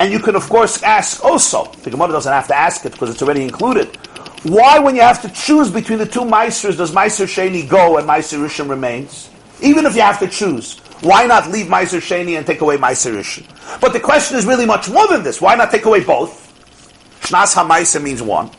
And 0.00 0.12
you 0.12 0.20
can, 0.20 0.36
of 0.36 0.48
course, 0.48 0.82
ask 0.84 1.24
also, 1.24 1.64
the 1.82 1.90
Gemara 1.90 2.12
doesn't 2.12 2.32
have 2.32 2.46
to 2.48 2.56
ask 2.56 2.84
it 2.86 2.92
because 2.92 3.10
it's 3.10 3.20
already 3.20 3.42
included. 3.42 3.98
Why, 4.44 4.78
when 4.78 4.94
you 4.94 5.02
have 5.02 5.20
to 5.22 5.28
choose 5.30 5.70
between 5.70 5.98
the 5.98 6.06
two 6.06 6.20
Meisers, 6.20 6.76
does 6.76 6.92
Meiser 6.92 7.26
Sheni 7.26 7.68
go 7.68 7.98
and 7.98 8.08
Meiser 8.08 8.38
Rishon 8.38 8.70
remains? 8.70 9.30
Even 9.60 9.84
if 9.84 9.96
you 9.96 10.02
have 10.02 10.20
to 10.20 10.28
choose, 10.28 10.78
why 11.00 11.26
not 11.26 11.50
leave 11.50 11.66
Meiser 11.66 12.00
Sheni 12.00 12.36
and 12.36 12.46
take 12.46 12.60
away 12.60 12.76
Meiser 12.76 13.16
Rishon? 13.16 13.80
But 13.80 13.92
the 13.92 14.00
question 14.00 14.38
is 14.38 14.46
really 14.46 14.66
much 14.66 14.88
more 14.88 15.08
than 15.08 15.24
this. 15.24 15.40
Why 15.40 15.56
not 15.56 15.72
take 15.72 15.86
away 15.86 16.04
both? 16.04 16.44
Shnas 17.22 17.54
HaMeiser 17.54 18.02
means 18.02 18.22
one. 18.22 18.50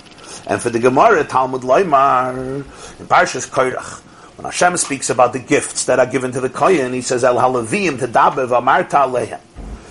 And 0.47 0.61
for 0.61 0.69
the 0.69 0.79
Gemara, 0.79 1.23
Talmud 1.23 1.61
Loimar, 1.61 2.35
in 2.35 2.63
Parshas 3.05 3.47
Koirach, 3.49 4.01
when 4.35 4.45
Hashem 4.45 4.77
speaks 4.77 5.09
about 5.09 5.33
the 5.33 5.39
gifts 5.39 5.85
that 5.85 5.99
are 5.99 6.05
given 6.05 6.31
to 6.33 6.41
the 6.41 6.49
Kohen, 6.49 6.91
he 6.91 7.01
says, 7.01 7.23
El 7.23 7.35
Halavim 7.35 7.97
Tedaber 7.97 8.47
V'amarta 8.47 9.07
Alehem. 9.07 9.39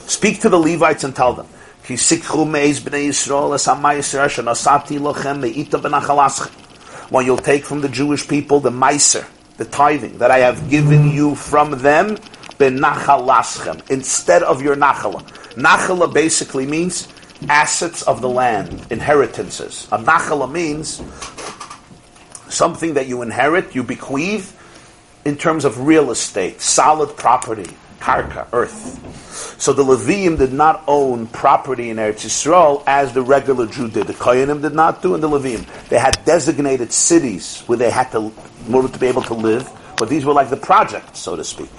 Speak 0.08 0.40
to 0.40 0.48
the 0.48 0.58
Levites 0.58 1.04
and 1.04 1.14
tell 1.14 1.32
them, 1.32 1.46
Meis 1.88 2.80
b'nei 2.80 3.08
Yisrael 3.08 3.54
es 3.54 3.66
asher 4.14 4.42
nasati 4.42 4.98
lochem 4.98 5.40
me'ita. 5.40 5.78
When 7.08 7.24
you'll 7.24 7.38
take 7.38 7.64
from 7.64 7.80
the 7.80 7.88
Jewish 7.88 8.28
people 8.28 8.60
the 8.60 8.70
meiser, 8.70 9.26
the 9.56 9.64
tithing, 9.64 10.18
that 10.18 10.30
I 10.30 10.40
have 10.40 10.68
given 10.68 11.10
you 11.10 11.34
from 11.34 11.70
them, 11.78 12.16
b'nachalaschem, 12.58 13.90
instead 13.90 14.42
of 14.42 14.60
your 14.60 14.76
nachala. 14.76 15.22
Nachala 15.54 16.12
basically 16.12 16.66
means 16.66 17.08
assets 17.48 18.02
of 18.02 18.20
the 18.20 18.28
land, 18.28 18.86
inheritances. 18.90 19.88
A 19.90 19.98
nachala 19.98 20.50
means 20.50 21.02
something 22.50 22.94
that 22.94 23.06
you 23.06 23.22
inherit, 23.22 23.74
you 23.74 23.82
bequeath, 23.82 24.54
in 25.24 25.36
terms 25.36 25.64
of 25.64 25.86
real 25.86 26.10
estate, 26.10 26.60
solid 26.60 27.16
property, 27.16 27.74
karka, 28.00 28.46
earth. 28.52 29.60
So 29.60 29.72
the 29.72 29.84
Levim 29.84 30.38
did 30.38 30.52
not 30.52 30.82
own 30.86 31.26
property 31.28 31.90
in 31.90 31.96
Eretz 31.96 32.24
Yisrael 32.24 32.82
as 32.86 33.12
the 33.12 33.22
regular 33.22 33.66
Jew 33.66 33.88
did. 33.88 34.06
The 34.06 34.14
Koyanim 34.14 34.62
did 34.62 34.74
not 34.74 35.02
do, 35.02 35.14
and 35.14 35.22
the 35.22 35.28
Levim. 35.28 35.66
They 35.88 35.98
had 35.98 36.24
designated 36.24 36.92
cities 36.92 37.62
where 37.66 37.78
they 37.78 37.90
had 37.90 38.10
to, 38.12 38.32
in 38.66 38.74
order 38.74 38.88
to 38.88 38.98
be 38.98 39.06
able 39.06 39.22
to 39.22 39.34
live, 39.34 39.68
but 39.96 40.08
these 40.08 40.24
were 40.24 40.32
like 40.32 40.50
the 40.50 40.56
projects, 40.56 41.20
so 41.20 41.36
to 41.36 41.44
speak. 41.44 41.70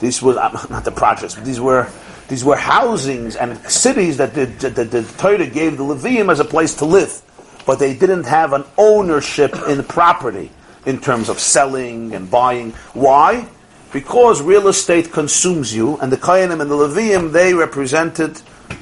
These 0.00 0.22
were 0.22 0.34
not 0.34 0.84
the 0.84 0.92
projects, 0.92 1.34
but 1.34 1.44
these 1.44 1.60
were 1.60 1.88
these 2.28 2.44
were 2.44 2.56
housings 2.56 3.36
and 3.36 3.58
cities 3.70 4.18
that 4.18 4.34
the, 4.34 4.46
that 4.46 4.76
the, 4.76 4.84
the 4.84 5.02
Torah 5.18 5.46
gave 5.46 5.76
the 5.76 5.84
Levim 5.84 6.30
as 6.30 6.40
a 6.40 6.44
place 6.44 6.74
to 6.76 6.84
live, 6.84 7.20
but 7.66 7.78
they 7.78 7.92
didn't 7.92 8.24
have 8.24 8.52
an 8.52 8.64
ownership 8.78 9.54
in 9.68 9.82
property. 9.84 10.50
in 10.86 11.00
terms 11.00 11.28
of 11.28 11.38
selling 11.38 12.14
and 12.14 12.30
buying. 12.30 12.72
Why? 12.94 13.46
Because 13.92 14.40
real 14.40 14.68
estate 14.68 15.10
consumes 15.10 15.74
you, 15.74 15.98
and 15.98 16.12
the 16.12 16.16
Kayanim 16.16 16.60
and 16.60 16.70
the 16.70 16.76
Levium, 16.76 17.32
they 17.32 17.54
represented, 17.54 18.36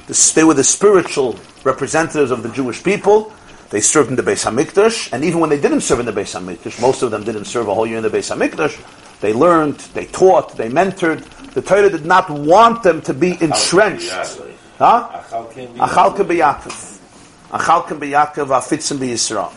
the, 0.07 0.31
they 0.35 0.43
were 0.43 0.53
the 0.53 0.63
spiritual 0.63 1.39
representatives 1.63 2.29
of 2.29 2.43
the 2.43 2.49
Jewish 2.49 2.83
people. 2.83 3.33
They 3.71 3.81
served 3.81 4.09
in 4.09 4.15
the 4.15 4.23
Beis 4.23 4.45
Hamikdash, 4.45 5.11
and 5.11 5.23
even 5.23 5.39
when 5.39 5.49
they 5.49 5.59
didn't 5.59 5.81
serve 5.81 5.99
in 5.99 6.05
the 6.05 6.13
Beis 6.13 6.39
Hamikdash, 6.39 6.79
most 6.81 7.01
of 7.01 7.11
them 7.11 7.23
didn't 7.23 7.45
serve 7.45 7.67
a 7.67 7.73
whole 7.73 7.87
year 7.87 7.97
in 7.97 8.03
the 8.03 8.09
Beis 8.09 8.35
Hamikdash. 8.35 8.79
They 9.19 9.33
learned, 9.33 9.79
they 9.93 10.05
taught, 10.05 10.55
they 10.55 10.69
mentored. 10.69 11.23
The 11.53 11.61
Torah 11.61 11.89
did 11.89 12.05
not 12.05 12.29
want 12.29 12.83
them 12.83 13.01
to 13.03 13.13
be 13.13 13.31
entrenched. 13.31 14.11
Huh? 14.77 15.23
Achalka 15.23 16.23
b'Yakov. 16.25 16.99
Achalka 17.49 17.99
b'Yakov, 17.99 18.47
afitzim 18.47 18.97
b'Yisrael. 18.97 19.51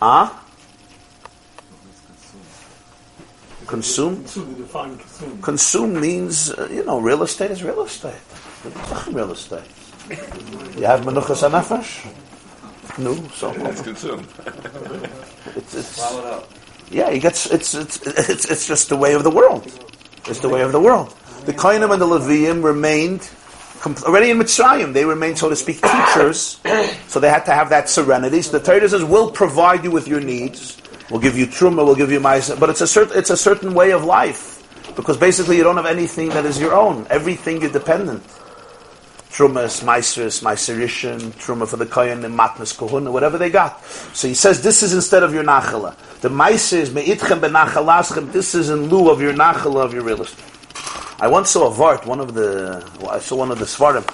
Huh? 0.00 0.30
Consumed? 3.66 4.26
Consume 5.42 6.00
means, 6.00 6.50
uh, 6.50 6.68
you 6.70 6.84
know, 6.84 7.00
real 7.00 7.22
estate 7.22 7.50
is 7.50 7.62
real 7.62 7.82
estate. 7.82 8.14
Real 9.10 9.32
estate. 9.32 9.62
You 10.78 10.84
have 10.86 11.00
menuchas 11.00 11.42
anafesh? 11.48 12.06
No, 12.98 13.14
so 13.34 13.50
It's 13.66 13.82
consumed. 13.82 14.26
it's, 15.56 15.74
it's 15.74 15.98
yeah, 16.90 17.10
he 17.10 17.18
gets 17.18 17.50
it's, 17.50 17.74
it's 17.74 18.00
it's 18.06 18.44
it's 18.48 18.66
just 18.68 18.88
the 18.88 18.96
way 18.96 19.14
of 19.14 19.24
the 19.24 19.30
world. 19.30 19.66
It's 20.28 20.40
the 20.40 20.48
way 20.48 20.62
of 20.62 20.70
the 20.72 20.80
world. 20.80 21.14
The 21.44 21.52
Kohanim 21.52 21.92
and 21.92 22.00
the 22.00 22.06
Levium 22.06 22.62
remained 22.62 23.28
com- 23.80 23.96
already 24.06 24.30
in 24.30 24.38
Mitzrayim. 24.38 24.92
They 24.92 25.04
remained, 25.04 25.38
so 25.38 25.48
to 25.48 25.56
speak, 25.56 25.82
teachers. 25.82 26.60
So 27.08 27.20
they 27.20 27.30
had 27.30 27.44
to 27.46 27.52
have 27.52 27.70
that 27.70 27.88
serenity. 27.88 28.42
So 28.42 28.58
the 28.58 28.64
Torah 28.64 28.88
says, 28.88 29.02
"We'll 29.04 29.30
provide 29.30 29.84
you 29.84 29.90
with 29.90 30.06
your 30.06 30.20
needs. 30.20 30.76
We'll 31.10 31.20
give 31.20 31.38
you 31.38 31.46
truma. 31.46 31.84
We'll 31.84 31.94
give 31.94 32.10
you 32.10 32.20
ma'isa." 32.20 32.58
But 32.58 32.70
it's 32.70 32.80
a 32.80 32.86
certain 32.86 33.16
it's 33.18 33.30
a 33.30 33.36
certain 33.36 33.74
way 33.74 33.92
of 33.92 34.04
life 34.04 34.62
because 34.96 35.16
basically 35.16 35.56
you 35.56 35.62
don't 35.62 35.76
have 35.76 35.86
anything 35.86 36.30
that 36.30 36.44
is 36.44 36.60
your 36.60 36.74
own. 36.74 37.06
Everything 37.10 37.60
you're 37.60 37.70
dependent. 37.70 38.22
Trumas, 39.36 39.84
Meiseris, 39.84 40.42
Meiserishin, 40.42 41.20
Truma 41.34 41.68
for 41.68 41.76
the 41.76 41.84
Kohen, 41.84 42.24
and 42.24 42.34
Matnas 42.38 42.74
Kohuna, 42.74 43.12
whatever 43.12 43.36
they 43.36 43.50
got. 43.50 43.84
So 44.14 44.28
he 44.28 44.34
says 44.34 44.62
this 44.62 44.82
is 44.82 44.94
instead 44.94 45.22
of 45.22 45.34
your 45.34 45.44
Nachala. 45.44 45.94
The 46.20 46.30
Meiser 46.30 46.78
is 46.78 46.90
Me'itchem 46.90 47.42
be'Nachalaschem, 47.42 48.32
this 48.32 48.54
is 48.54 48.70
in 48.70 48.88
lieu 48.88 49.10
of 49.10 49.20
your 49.20 49.34
Nachala, 49.34 49.84
of 49.84 49.92
your 49.92 50.04
real 50.04 50.22
estate. 50.22 50.42
I 51.18 51.28
once 51.28 51.50
saw 51.50 51.70
a 51.70 51.74
Vart, 51.74 52.06
one 52.06 52.20
of 52.20 52.32
the, 52.32 52.82
well, 53.00 53.10
I 53.10 53.18
saw 53.18 53.36
one 53.36 53.50
of 53.50 53.58
the 53.58 53.66
Svardim, 53.66 54.06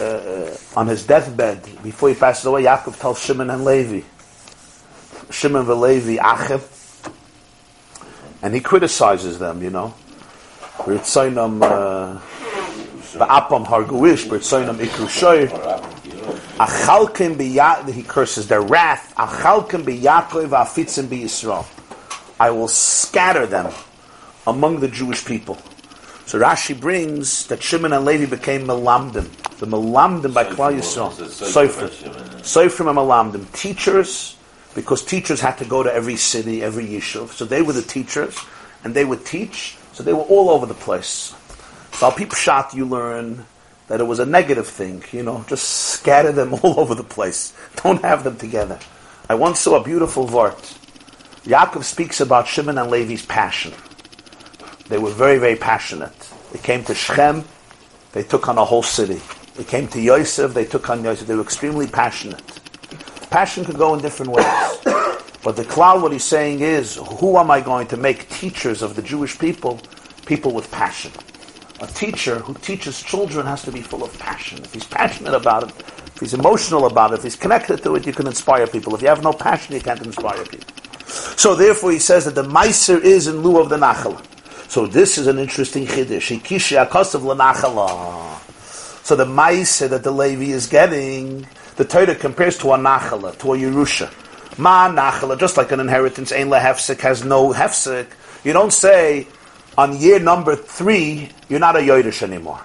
uh, 0.00 0.04
uh, 0.04 0.78
on 0.78 0.86
his 0.86 1.04
deathbed, 1.04 1.64
before 1.82 2.08
he 2.08 2.14
passes 2.14 2.44
away, 2.44 2.62
Yaakov 2.62 2.98
tells 3.00 3.20
Shimon 3.20 3.50
and 3.50 3.64
Levi, 3.64 4.02
Shimon 5.30 5.70
and 5.70 5.80
Levi, 5.80 6.16
Achem, 6.16 6.62
and 8.42 8.54
he 8.54 8.60
criticizes 8.60 9.38
them, 9.38 9.62
you 9.62 9.70
know. 9.70 9.94
Ritzainam, 10.78 11.62
uh, 11.62 12.20
Ba'apam 13.18 13.66
harguish, 13.66 14.26
b'tzoinam 14.28 14.76
ikru 14.78 15.06
shoyr. 15.06 15.48
Achalkim 16.58 17.36
b'ya, 17.36 17.88
he 17.90 18.02
curses 18.02 18.46
their 18.48 18.62
wrath. 18.62 19.14
Achalkim 19.16 19.84
b'Yaakov 19.84 20.50
afitzim 20.50 21.06
b'Yisrael. 21.06 21.66
I 22.38 22.50
will 22.50 22.68
scatter 22.68 23.46
them 23.46 23.72
among 24.46 24.80
the 24.80 24.88
Jewish 24.88 25.24
people. 25.24 25.58
So 26.26 26.38
Rashi 26.38 26.78
brings 26.78 27.46
that 27.48 27.62
Shimon 27.62 27.92
and 27.92 28.04
Levi 28.04 28.26
became 28.26 28.66
Melamdim. 28.66 29.28
The 29.58 29.66
Melamdim 29.66 30.32
by 30.32 30.44
Klal 30.44 30.78
Yisrael. 30.78 31.10
Soifrim. 31.10 31.90
Soifrim 32.40 32.88
and 32.88 32.98
Melamdim. 32.98 33.52
Teachers, 33.52 34.36
because 34.74 35.04
teachers 35.04 35.40
had 35.40 35.58
to 35.58 35.64
go 35.64 35.82
to 35.82 35.92
every 35.92 36.16
city, 36.16 36.62
every 36.62 36.86
yishuv. 36.86 37.30
So 37.30 37.44
they 37.44 37.62
were 37.62 37.72
the 37.72 37.82
teachers, 37.82 38.38
and 38.84 38.94
they 38.94 39.04
would 39.04 39.24
teach. 39.24 39.76
So 39.92 40.02
they 40.02 40.12
were 40.12 40.22
all 40.22 40.50
over 40.50 40.66
the 40.66 40.74
place. 40.74 41.34
So 41.92 42.06
al 42.06 42.28
shot, 42.30 42.74
you 42.74 42.84
learn 42.84 43.44
that 43.88 44.00
it 44.00 44.04
was 44.04 44.20
a 44.20 44.26
negative 44.26 44.68
thing. 44.68 45.02
You 45.12 45.22
know, 45.22 45.44
just 45.48 45.64
scatter 45.64 46.32
them 46.32 46.54
all 46.62 46.78
over 46.78 46.94
the 46.94 47.04
place. 47.04 47.52
Don't 47.82 48.02
have 48.02 48.24
them 48.24 48.36
together. 48.36 48.78
I 49.28 49.34
once 49.34 49.60
saw 49.60 49.80
a 49.80 49.84
beautiful 49.84 50.26
vart. 50.26 50.76
Yaakov 51.44 51.84
speaks 51.84 52.20
about 52.20 52.46
Shimon 52.46 52.78
and 52.78 52.90
Levi's 52.90 53.24
passion. 53.24 53.72
They 54.88 54.98
were 54.98 55.10
very, 55.10 55.38
very 55.38 55.56
passionate. 55.56 56.12
They 56.52 56.58
came 56.58 56.84
to 56.84 56.94
Shechem, 56.94 57.44
they 58.12 58.22
took 58.24 58.48
on 58.48 58.58
a 58.58 58.64
whole 58.64 58.82
city. 58.82 59.20
They 59.54 59.64
came 59.64 59.88
to 59.88 60.00
Yosef, 60.00 60.52
they 60.52 60.64
took 60.64 60.90
on 60.90 61.04
Yosef. 61.04 61.26
They 61.26 61.34
were 61.34 61.42
extremely 61.42 61.86
passionate. 61.86 62.59
Passion 63.30 63.64
could 63.64 63.78
go 63.78 63.94
in 63.94 64.00
different 64.00 64.32
ways. 64.32 64.44
But 65.42 65.56
the 65.56 65.64
cloud, 65.64 66.02
what 66.02 66.12
he's 66.12 66.24
saying 66.24 66.60
is, 66.60 66.96
who 66.96 67.38
am 67.38 67.50
I 67.50 67.60
going 67.60 67.86
to 67.88 67.96
make 67.96 68.28
teachers 68.28 68.82
of 68.82 68.96
the 68.96 69.02
Jewish 69.02 69.38
people? 69.38 69.80
People 70.26 70.52
with 70.52 70.70
passion. 70.70 71.12
A 71.80 71.86
teacher 71.86 72.40
who 72.40 72.54
teaches 72.54 73.02
children 73.02 73.46
has 73.46 73.62
to 73.62 73.72
be 73.72 73.80
full 73.80 74.04
of 74.04 74.18
passion. 74.18 74.58
If 74.62 74.74
he's 74.74 74.84
passionate 74.84 75.32
about 75.32 75.62
it, 75.62 75.70
if 76.14 76.18
he's 76.20 76.34
emotional 76.34 76.86
about 76.86 77.12
it, 77.12 77.20
if 77.20 77.22
he's 77.22 77.36
connected 77.36 77.82
to 77.84 77.94
it, 77.94 78.06
you 78.06 78.12
can 78.12 78.26
inspire 78.26 78.66
people. 78.66 78.94
If 78.94 79.00
you 79.00 79.08
have 79.08 79.22
no 79.22 79.32
passion, 79.32 79.74
you 79.74 79.80
can't 79.80 80.04
inspire 80.04 80.44
people. 80.44 80.68
So 81.06 81.54
therefore, 81.54 81.92
he 81.92 81.98
says 81.98 82.26
that 82.26 82.34
the 82.34 82.44
meiser 82.44 83.00
is 83.00 83.26
in 83.26 83.42
lieu 83.42 83.58
of 83.60 83.70
the 83.70 83.76
nachala. 83.76 84.22
So 84.68 84.86
this 84.86 85.16
is 85.16 85.26
an 85.26 85.38
interesting 85.38 85.86
chiddush. 85.86 86.38
Hikishi 86.38 86.76
akasav 86.86 87.22
lanachala. 87.22 88.38
So 89.04 89.16
the 89.16 89.24
meiser 89.24 89.88
that 89.88 90.02
the 90.04 90.10
Levi 90.10 90.52
is 90.52 90.66
getting, 90.66 91.46
the 91.80 91.86
Torah 91.86 92.14
compares 92.14 92.58
to 92.58 92.72
a 92.72 92.76
nachala, 92.76 93.38
to 93.38 93.54
a 93.54 93.56
yerusha. 93.56 94.12
Ma 94.58 94.90
nachala, 94.90 95.38
just 95.40 95.56
like 95.56 95.72
an 95.72 95.80
inheritance, 95.80 96.30
ein 96.30 96.48
lehefsik 96.48 97.00
has 97.00 97.24
no 97.24 97.54
hefsik. 97.54 98.06
You 98.44 98.52
don't 98.52 98.70
say 98.70 99.26
on 99.78 99.96
year 99.96 100.18
number 100.18 100.56
three 100.56 101.30
you're 101.48 101.58
not 101.58 101.76
a 101.76 101.78
yoidish 101.78 102.22
anymore. 102.22 102.60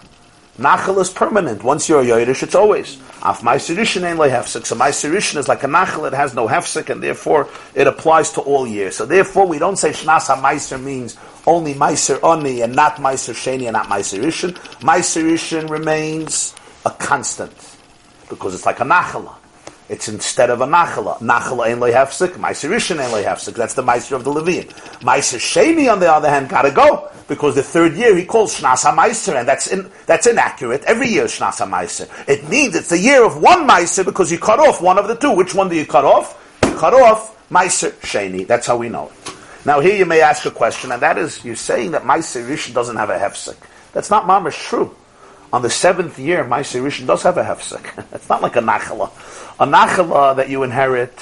Nachal 0.59 0.99
is 0.99 1.09
permanent. 1.09 1.63
Once 1.63 1.87
you're 1.87 2.01
a 2.01 2.03
yoidish, 2.03 2.43
it's 2.43 2.55
always. 2.55 2.99
Af 3.23 3.41
my 3.41 3.55
meiserishin 3.55 4.03
ein 4.03 4.17
lehefsik. 4.17 4.65
So 4.65 4.75
meiserishin 4.75 5.37
is 5.37 5.47
like 5.47 5.63
a 5.63 5.67
nachal; 5.67 6.05
it 6.07 6.13
has 6.13 6.33
no 6.33 6.49
hefsik, 6.49 6.89
and 6.89 7.01
therefore 7.01 7.47
it 7.73 7.87
applies 7.87 8.31
to 8.31 8.41
all 8.41 8.67
years. 8.67 8.97
So 8.97 9.05
therefore, 9.05 9.47
we 9.47 9.59
don't 9.59 9.77
say 9.77 9.91
shnas 9.91 10.27
meiser 10.41 10.83
means 10.83 11.15
only 11.47 11.73
meiser 11.73 12.19
oni 12.21 12.63
and 12.63 12.75
not 12.75 12.97
meiser 12.97 13.33
sheni 13.33 13.67
and 13.67 13.75
not 13.75 13.87
meiserishin. 13.87 14.55
Meiserishin 14.81 15.69
remains 15.69 16.53
a 16.85 16.91
constant 16.91 17.74
because 18.29 18.53
it's 18.53 18.65
like 18.65 18.79
a 18.79 18.83
nachala. 18.83 19.35
It's 19.87 20.07
instead 20.07 20.49
of 20.49 20.61
a 20.61 20.65
nachala. 20.65 21.19
Nachala 21.19 21.65
ein 21.65 21.79
lehefsik, 21.79 22.29
meiser 22.33 22.69
rishon 22.69 22.99
ein 22.99 23.11
lehefsik. 23.11 23.53
That's 23.53 23.75
the 23.75 23.83
meiser 23.83 24.13
of 24.13 24.23
the 24.23 24.31
Levian. 24.31 24.65
Meiser 25.01 25.37
sheni, 25.37 25.91
on 25.91 25.99
the 25.99 26.11
other 26.11 26.29
hand, 26.29 26.49
gotta 26.49 26.71
go 26.71 27.11
because 27.27 27.55
the 27.55 27.63
third 27.63 27.93
year 27.93 28.15
he 28.15 28.25
calls 28.25 28.59
shnasa 28.59 28.95
meiser, 28.95 29.37
and 29.39 29.47
that's 29.47 29.67
in, 29.67 29.91
that's 30.05 30.27
inaccurate. 30.27 30.83
Every 30.85 31.07
year 31.09 31.25
shnasa 31.25 31.69
meiser. 31.69 32.09
It 32.27 32.49
means 32.49 32.75
it's 32.75 32.89
the 32.89 32.97
year 32.97 33.23
of 33.23 33.41
one 33.41 33.67
meiser 33.67 34.03
because 34.03 34.31
you 34.31 34.39
cut 34.39 34.59
off 34.59 34.81
one 34.81 34.97
of 34.97 35.07
the 35.07 35.15
two. 35.15 35.31
Which 35.31 35.53
one 35.53 35.69
do 35.69 35.75
you 35.75 35.85
cut 35.85 36.05
off? 36.05 36.59
You 36.63 36.75
cut 36.75 36.93
off 36.93 37.49
meiser 37.49 37.91
sheni. 38.01 38.47
That's 38.47 38.65
how 38.65 38.77
we 38.77 38.89
know 38.89 39.09
it. 39.09 39.35
Now 39.65 39.79
here 39.79 39.95
you 39.95 40.05
may 40.05 40.21
ask 40.21 40.45
a 40.45 40.51
question, 40.51 40.91
and 40.91 41.01
that 41.01 41.17
is, 41.17 41.43
you're 41.43 41.55
saying 41.55 41.91
that 41.91 42.03
meiser 42.03 42.47
rishon 42.47 42.73
doesn't 42.73 42.95
have 42.95 43.09
a 43.09 43.17
hefsik. 43.17 43.57
That's 43.93 44.09
not 44.09 44.25
mamish 44.25 44.59
true. 44.67 44.95
On 45.55 45.61
the 45.61 45.69
seventh 45.69 46.19
year, 46.19 46.43
Meiser 46.43 46.83
Rishon 46.83 47.07
does 47.07 47.23
have 47.23 47.37
a 47.37 47.41
hefsek. 47.41 48.05
it's 48.11 48.27
not 48.27 48.41
like 48.41 48.57
a 48.57 48.59
nachala. 48.59 49.07
A 49.57 49.65
nachala 49.65 50.35
that 50.35 50.49
you 50.49 50.63
inherit, 50.63 51.17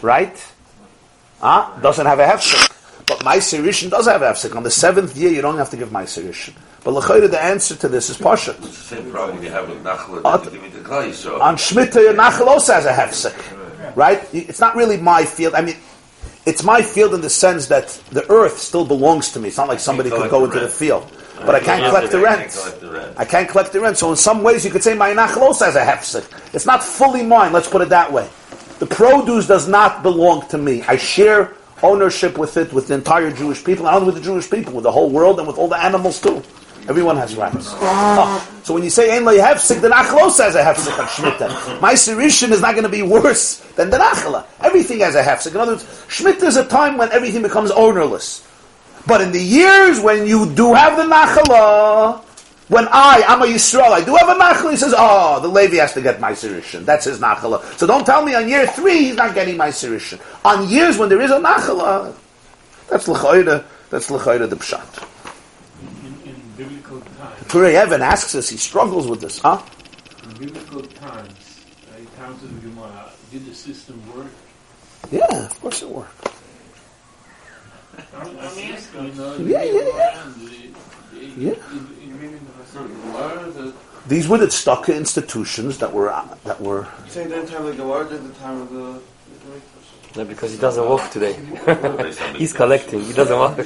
right? 0.00 0.34
Ah, 1.42 1.78
doesn't 1.82 2.06
have 2.06 2.18
a 2.18 2.24
hefsek. 2.24 2.72
But 3.04 3.18
Meiser 3.18 3.62
Rishon 3.62 3.90
does 3.90 4.06
have 4.06 4.22
a 4.22 4.32
hefsek. 4.32 4.56
On 4.56 4.62
the 4.62 4.70
seventh 4.70 5.14
year, 5.14 5.30
you 5.30 5.42
don't 5.42 5.58
have 5.58 5.68
to 5.68 5.76
give 5.76 5.90
Meiser 5.90 6.26
Rishon. 6.26 6.54
But 6.84 6.98
the 7.28 7.38
answer 7.38 7.76
to 7.76 7.88
this 7.88 8.08
is 8.08 8.16
Pasha. 8.16 8.52
It's 8.52 8.60
the 8.60 8.96
same 8.96 9.10
problem 9.10 9.42
you 9.42 9.50
have 9.50 9.68
with 9.68 9.84
Nachla 9.84 10.22
Uh, 10.24 10.38
that 10.38 10.50
you 10.54 10.58
give 10.58 10.72
the 10.72 10.80
Klai, 10.80 11.12
so. 11.12 11.38
On 11.42 11.56
Shemitah, 11.56 11.96
your 11.96 12.14
nachal 12.14 12.46
also 12.46 12.72
has 12.72 12.86
a 12.86 12.92
hefsek. 12.94 13.94
Right? 13.94 14.26
It's 14.32 14.58
not 14.58 14.74
really 14.74 14.96
my 14.96 15.26
field. 15.26 15.54
I 15.54 15.60
mean, 15.60 15.76
it's 16.46 16.64
my 16.64 16.80
field 16.80 17.12
in 17.12 17.20
the 17.20 17.28
sense 17.28 17.66
that 17.66 17.88
the 18.10 18.24
earth 18.30 18.56
still 18.56 18.86
belongs 18.86 19.32
to 19.32 19.38
me. 19.38 19.48
It's 19.48 19.58
not 19.58 19.68
like 19.68 19.80
somebody 19.80 20.08
could 20.08 20.30
go 20.30 20.46
into 20.46 20.60
the 20.60 20.68
field. 20.70 21.12
But 21.44 21.54
I 21.54 21.60
can't 21.60 21.84
collect 21.84 22.10
the 22.10 22.20
rent. 22.20 22.52
collect 22.52 22.80
the 22.80 22.90
rent. 22.90 23.14
I 23.18 23.24
can't 23.24 23.48
collect 23.48 23.72
the 23.72 23.80
rent. 23.80 23.98
So 23.98 24.10
in 24.10 24.16
some 24.16 24.42
ways, 24.42 24.64
you 24.64 24.70
could 24.70 24.82
say 24.82 24.94
my 24.94 25.10
nachal 25.10 25.42
also 25.42 25.66
has 25.66 25.76
a 25.76 25.84
hefsek. 25.84 26.54
It's 26.54 26.66
not 26.66 26.82
fully 26.82 27.22
mine. 27.22 27.52
Let's 27.52 27.68
put 27.68 27.82
it 27.82 27.90
that 27.90 28.12
way. 28.12 28.28
The 28.78 28.86
produce 28.86 29.46
does 29.46 29.68
not 29.68 30.02
belong 30.02 30.46
to 30.48 30.58
me. 30.58 30.82
I 30.82 30.96
share 30.96 31.52
ownership 31.82 32.38
with 32.38 32.56
it 32.56 32.72
with 32.72 32.88
the 32.88 32.94
entire 32.94 33.30
Jewish 33.30 33.64
people, 33.64 33.84
not 33.84 33.94
only 33.94 34.06
with 34.06 34.16
the 34.16 34.20
Jewish 34.20 34.50
people, 34.50 34.72
with 34.72 34.84
the 34.84 34.92
whole 34.92 35.10
world, 35.10 35.38
and 35.38 35.46
with 35.46 35.58
all 35.58 35.68
the 35.68 35.82
animals 35.82 36.20
too. 36.20 36.42
Everyone 36.88 37.16
has 37.16 37.34
rights. 37.34 37.70
Oh, 37.80 38.60
so 38.62 38.72
when 38.72 38.84
you 38.84 38.90
say 38.90 39.16
ein 39.16 39.24
lo 39.24 39.36
hefsek, 39.36 39.80
the 39.80 39.88
nachal 39.88 40.18
also 40.22 40.44
has 40.44 40.54
a 40.54 40.62
hefsek 40.62 40.96
on 40.98 41.06
shmita. 41.06 41.80
My 41.80 41.94
sirishin 41.94 42.52
is 42.52 42.60
not 42.60 42.72
going 42.72 42.84
to 42.84 42.88
be 42.88 43.02
worse 43.02 43.58
than 43.74 43.90
the 43.90 43.98
nachala. 43.98 44.44
Everything 44.60 45.00
has 45.00 45.16
a 45.16 45.22
hefsek. 45.22 45.50
In 45.50 45.56
other 45.56 45.72
words, 45.72 45.84
shmita 46.08 46.44
is 46.44 46.56
a 46.56 46.64
time 46.64 46.96
when 46.96 47.10
everything 47.10 47.42
becomes 47.42 47.70
ownerless. 47.72 48.46
But 49.06 49.20
in 49.20 49.32
the 49.32 49.40
years 49.40 50.00
when 50.00 50.26
you 50.26 50.52
do 50.52 50.74
have 50.74 50.96
the 50.96 51.04
nachala, 51.04 52.22
When 52.68 52.88
I, 52.90 53.22
I'm 53.28 53.42
a 53.42 53.46
Yisrael, 53.46 53.92
I 53.92 54.02
do 54.02 54.16
have 54.16 54.28
a 54.28 54.34
nachal, 54.34 54.72
he 54.72 54.76
says, 54.76 54.92
oh, 54.96 55.38
the 55.40 55.46
Levi 55.46 55.76
has 55.76 55.94
to 55.94 56.02
get 56.02 56.18
my 56.18 56.32
Sirishan. 56.32 56.84
That's 56.84 57.04
his 57.04 57.20
nachala. 57.20 57.62
So 57.78 57.86
don't 57.86 58.04
tell 58.04 58.24
me 58.24 58.34
on 58.34 58.48
year 58.48 58.66
three 58.66 59.04
he's 59.04 59.14
not 59.14 59.34
getting 59.34 59.56
my 59.56 59.68
Sirishan. 59.68 60.20
On 60.44 60.68
years 60.68 60.98
when 60.98 61.08
there 61.08 61.20
is 61.20 61.30
a 61.30 61.38
nachala, 61.38 62.12
that's 62.90 63.06
l'chayda, 63.06 63.64
that's 63.88 64.10
l'chayda 64.10 64.50
the 64.50 64.56
pshat. 64.56 65.06
In, 66.26 66.30
in 66.30 66.40
biblical 66.56 67.00
times, 67.00 67.40
Turei 67.46 67.80
Even 67.86 68.02
asks 68.02 68.34
us, 68.34 68.48
he 68.48 68.56
struggles 68.56 69.06
with 69.06 69.20
this, 69.20 69.38
huh? 69.38 69.62
in 70.24 70.30
biblical 70.34 70.82
times, 70.82 71.62
uh, 71.94 71.98
in 71.98 72.06
times 72.18 72.42
of 72.42 72.52
the 72.52 72.68
Gemara, 72.68 73.12
did 73.30 73.46
the 73.46 73.54
system 73.54 74.02
work? 74.16 74.26
Yeah, 75.12 75.46
of 75.46 75.60
course 75.60 75.82
it 75.82 75.88
worked. 75.88 76.10
I'm 76.18 76.34
asking, 77.54 77.54
you 77.54 77.85
know, 77.85 77.85
Yeah, 79.38 79.62
yeah, 79.62 79.72
yeah. 79.72 80.22
the- 80.36 80.46
the- 80.46 81.26
Yeah. 81.36 81.52
In, 81.52 81.82
in 82.02 82.20
meaning 82.20 82.40
of 82.48 82.76
a 82.76 82.88
Gemara, 82.88 83.50
the 83.50 83.72
These 84.08 84.28
were 84.28 84.38
the 84.38 84.50
stuck 84.50 84.88
institutions 84.88 85.78
that 85.78 85.92
were, 85.92 86.12
that 86.44 86.60
were, 86.60 86.86
Saying 87.08 87.28
the 87.28 87.44
time 87.46 87.66
of 87.66 87.76
the 87.76 87.82
Gemara, 87.82 88.08
did 88.08 88.22
the 88.24 88.34
time 88.40 88.60
of 88.62 88.70
the. 88.70 89.00
No, 90.16 90.24
because 90.24 90.50
he 90.52 90.58
doesn't 90.58 90.88
work 90.88 91.10
today. 91.10 91.34
He's 92.36 92.52
collecting. 92.54 93.02
He 93.04 93.12
doesn't 93.12 93.38
work. 93.38 93.58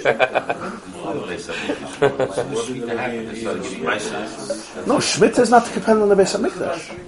no, 4.87 4.99
Schmidt 5.01 5.39
is 5.39 5.51
not 5.51 5.65
dependent 5.67 6.03
on 6.03 6.09
the 6.09 6.17
Beis 6.17 6.35
HaMikdash. 6.37 6.99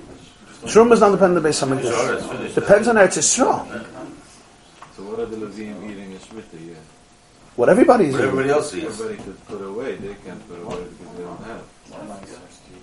Shrum 0.65 0.93
is 0.93 1.01
not 1.01 1.11
dependent 1.11 1.39
on 1.39 1.43
the 1.43 1.49
Beis 1.49 1.61
HaMikdash. 1.67 2.55
Depends 2.55 2.87
on 2.89 2.97
Eretz 2.97 3.19
Yisrael. 3.19 3.67
So 4.97 5.03
what 5.03 5.19
are 5.19 5.27
the 5.27 5.37
Levium 5.37 5.91
eating 5.91 6.13
in 6.13 6.19
Shemitah? 6.19 6.61
Yeah. 6.69 6.75
What 7.57 7.69
everybody's 7.69 8.13
What 8.13 8.19
doing. 8.19 8.31
everybody 8.31 8.51
else 8.51 8.75
eats. 8.75 8.87
Everybody 9.01 9.23
could 9.23 9.47
put 9.47 9.63
away. 9.63 9.97
They 9.97 10.15
can't 10.25 10.49
put 10.49 10.63
away 10.63 10.85
because 10.85 11.17
they 11.17 11.23
don't 11.23 11.45
have. 11.45 11.63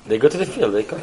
They 0.05 0.17
go 0.17 0.27
to 0.29 0.37
the 0.37 0.45
field. 0.45 0.73
They 0.73 0.83
come. 0.83 0.99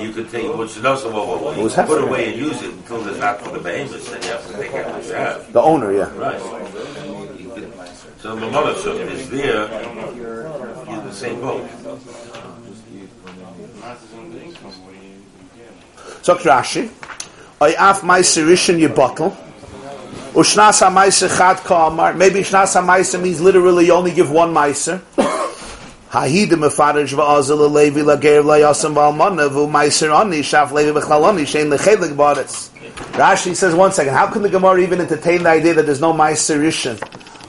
You 0.00 0.12
could 0.12 0.30
take 0.30 0.54
what 0.54 0.74
you 0.76 0.82
know, 0.82 0.96
so 0.96 1.10
what, 1.10 1.42
what, 1.42 1.58
It 1.58 1.86
put 1.86 2.02
away 2.02 2.32
and 2.32 2.36
use 2.38 2.60
it 2.62 2.72
until 2.72 3.00
there's 3.02 3.18
not 3.18 3.40
for 3.40 3.50
the 3.52 3.58
behemoths, 3.58 4.10
then 4.10 4.22
you 4.22 4.28
have 4.28 4.46
to 4.46 4.52
take 4.56 4.72
out 4.74 4.92
what 4.94 5.04
you 5.04 5.12
have. 5.12 5.52
The 5.52 5.62
owner, 5.62 5.92
yeah. 5.92 6.10
Right. 6.16 6.40
Could- 6.40 7.72
So 8.20 8.34
the 8.34 8.46
Mamalatzum 8.46 9.10
is 9.12 9.30
there, 9.30 9.68
you're 10.16 10.46
in 10.46 11.04
the 11.06 11.12
same 11.12 11.40
boat. 11.40 11.68
So 16.22 16.34
Rashi, 16.36 16.90
I 17.60 17.74
af 17.78 18.00
meiser 18.02 18.44
rishon 18.46 18.78
your 18.80 18.90
bottle. 18.90 19.36
Ushnas 20.36 20.80
ha-meiser 20.80 21.34
chad 21.34 21.56
ka'amar. 21.64 22.14
Maybe 22.14 22.40
shnas 22.40 22.74
ha-meiser 22.74 23.18
means 23.22 23.40
literally 23.40 23.86
you 23.86 23.94
only 23.94 24.12
give 24.12 24.30
one 24.30 24.52
meiser. 24.52 25.00
Hahidim 26.10 26.60
mefaraj 26.60 27.08
va'azal 27.14 27.70
levi 27.70 28.02
lager 28.02 28.42
layasam 28.42 28.92
v'almana 28.92 29.48
v'u 29.48 29.66
meiser 29.66 30.14
ani 30.14 30.40
shaf 30.40 30.72
levi 30.72 30.90
b'chlaloni 31.00 31.46
shein 31.46 31.74
lechelik 31.74 32.14
baretz. 32.14 32.68
Rashi 33.12 33.56
says, 33.56 33.74
one 33.74 33.92
second, 33.92 34.12
how 34.12 34.26
can 34.26 34.42
the 34.42 34.50
Gemara 34.50 34.78
even 34.82 35.00
entertain 35.00 35.42
the 35.42 35.48
idea 35.48 35.72
that 35.72 35.86
there's 35.86 36.02
no 36.02 36.12
meiser? 36.12 36.60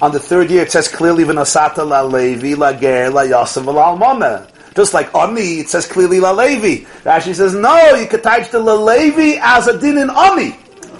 On 0.01 0.13
the 0.13 0.19
third 0.21 0.49
year 0.49 0.63
it 0.63 0.71
says 0.71 0.87
clearly 0.87 1.25
v'nosata 1.25 1.85
la 1.85 2.03
levi 2.03 2.55
lager 2.55 3.11
layasam 3.11 3.65
v'almana. 3.65 4.49
Just 4.75 4.93
like 4.93 5.13
Ani, 5.13 5.59
it 5.59 5.69
says 5.69 5.85
clearly 5.87 6.21
La 6.21 6.31
Levi. 6.31 6.85
Rashi 7.01 7.33
says, 7.33 7.55
no, 7.55 7.95
you 7.95 8.05
could 8.05 8.21
type 8.21 8.49
the 8.51 8.59
La 8.59 8.75
Levi 8.75 9.39
as 9.41 9.65
a 9.67 9.77
din 9.77 9.97
in 9.97 10.09
Ani. 10.11 10.55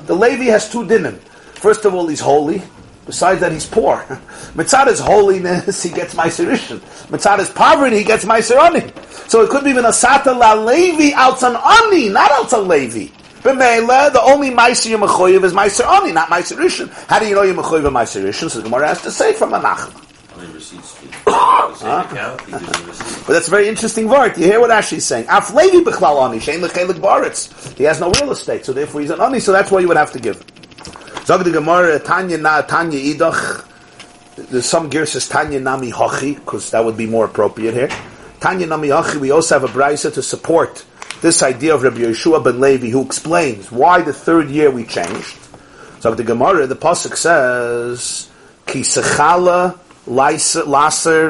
The 0.08 0.16
Levi 0.16 0.46
has 0.46 0.70
two 0.72 0.84
dinim. 0.84 1.20
First 1.60 1.86
of 1.86 1.94
all, 1.94 2.08
he's 2.08 2.20
holy. 2.20 2.62
Besides 3.08 3.40
that, 3.40 3.54
he's 3.54 3.66
poor. 3.66 3.98
Mitzad 4.54 4.88
is 4.88 5.00
holiness, 5.00 5.82
he 5.82 5.90
gets 5.90 6.14
my 6.14 6.28
Meiserishin. 6.28 6.80
Mitzad 7.08 7.40
is 7.40 7.50
poverty, 7.50 8.00
he 8.00 8.04
gets 8.04 8.26
my 8.26 8.40
Meiserani. 8.40 8.92
So 9.30 9.42
it 9.42 9.50
could 9.50 9.64
be 9.64 9.70
even 9.70 9.86
a 9.86 9.90
Sata 9.90 10.38
La 10.38 10.54
Levi 10.54 11.14
out 11.16 11.42
on 11.42 11.56
Ani, 11.56 12.10
not 12.10 12.32
out 12.32 12.54
on 12.54 12.68
Levi. 12.68 13.08
B'meila, 13.42 14.12
the 14.12 14.22
only 14.22 14.50
Meiser 14.50 14.90
you're 14.90 15.00
Mechoyev 15.00 15.46
is 15.46 15.54
Meiser 15.54 15.86
Ani, 15.86 16.12
not 16.12 16.28
Meiserishin. 16.28 16.90
How 17.08 17.20
do 17.20 17.28
you 17.28 17.36
know 17.36 17.44
you're 17.44 17.56
Mechoyev 17.56 17.86
of 17.86 17.94
Meiserishin? 17.94 18.50
So 18.50 18.60
the 18.60 18.64
Gemara 18.64 18.90
has 18.90 19.02
to 19.04 19.12
say 19.12 19.32
from 19.32 19.54
a 19.54 19.60
Nachman. 19.60 20.04
How 20.32 20.42
many 20.42 20.54
receipts 20.54 21.00
do 21.00 21.06
you 21.06 21.12
The 21.26 21.76
same 21.76 22.00
account, 22.00 22.42
he 22.42 22.52
gives 22.52 22.64
you 22.64 22.84
a 22.84 22.88
receipt. 22.88 23.24
But 23.26 23.34
that's 23.34 23.48
a 23.48 23.52
very 23.52 23.70
interesting 23.70 24.10
word. 24.10 24.38
You 24.38 24.44
hear 24.44 24.60
what 24.60 24.70
Ashi's 24.70 25.06
saying? 25.06 25.28
Af 25.30 25.54
levi 25.54 25.90
b'chlal 25.90 26.30
ani, 26.30 26.40
shein 26.40 26.60
lechelik 26.60 27.00
baritz. 27.00 27.78
He 27.78 27.86
has 27.86 28.02
no 28.02 28.12
real 28.12 28.32
estate, 28.32 28.66
so 28.66 28.74
therefore 28.74 29.00
he's 29.00 29.12
an 29.12 29.22
ani, 29.22 29.40
so 29.40 29.54
that's 29.54 29.72
why 29.72 29.80
you 29.80 29.88
would 29.88 29.98
have 29.98 30.12
to 30.12 30.20
give. 30.20 30.44
Zog 31.28 31.44
the 31.44 31.52
Gemara, 31.52 32.00
Tanya 32.00 32.38
na, 32.38 32.62
Tanya 32.62 32.98
idach. 32.98 33.66
Some 34.64 34.88
gear 34.88 35.06
says 35.06 35.28
Tanya 35.28 35.60
nami 35.60 35.92
hochi, 35.92 36.36
because 36.36 36.72
that 36.72 36.86
would 36.86 36.96
be 36.96 37.06
more 37.06 37.26
appropriate 37.26 37.74
here. 37.74 37.90
Tanya 38.40 38.66
nami 38.66 38.88
hochi, 38.88 39.18
we 39.18 39.30
also 39.30 39.60
have 39.60 39.70
a 39.70 39.74
brisa 39.74 40.14
to 40.14 40.24
support 40.24 40.86
this 41.20 41.44
idea 41.44 41.76
of 41.76 41.84
Rabbi 41.84 41.98
Yeshua 41.98 42.42
ben 42.42 42.62
Levi, 42.62 42.88
who 42.88 43.02
explains 43.02 43.70
why 43.70 44.02
the 44.02 44.14
third 44.14 44.50
year 44.50 44.72
we 44.72 44.86
changed. 44.86 45.38
So 46.00 46.16
the 46.16 46.24
Gemara, 46.24 46.66
the 46.66 46.78
pasuk 46.78 47.18
says, 47.18 48.30
"Ki 48.66 48.80
sechala 48.80 49.78
laser 50.06 50.64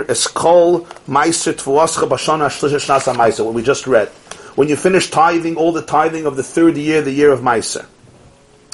eskol 0.04 0.86
meiser 1.08 1.54
tvuascha 1.54 2.08
bashana 2.08 2.50
shlisha 2.50 2.78
shnasa 2.78 3.16
meiser." 3.16 3.43
What 3.43 3.56
we 3.56 3.64
just 3.64 3.88
read. 3.88 4.10
When 4.54 4.68
you 4.68 4.76
finish 4.76 5.10
tithing, 5.10 5.56
all 5.56 5.72
the 5.72 5.82
tithing 5.82 6.28
of 6.28 6.36
the 6.36 6.43
third 6.43 6.78
year, 6.78 7.02
the 7.02 7.10
year 7.12 7.32
of 7.32 7.39
meiser, 7.39 7.88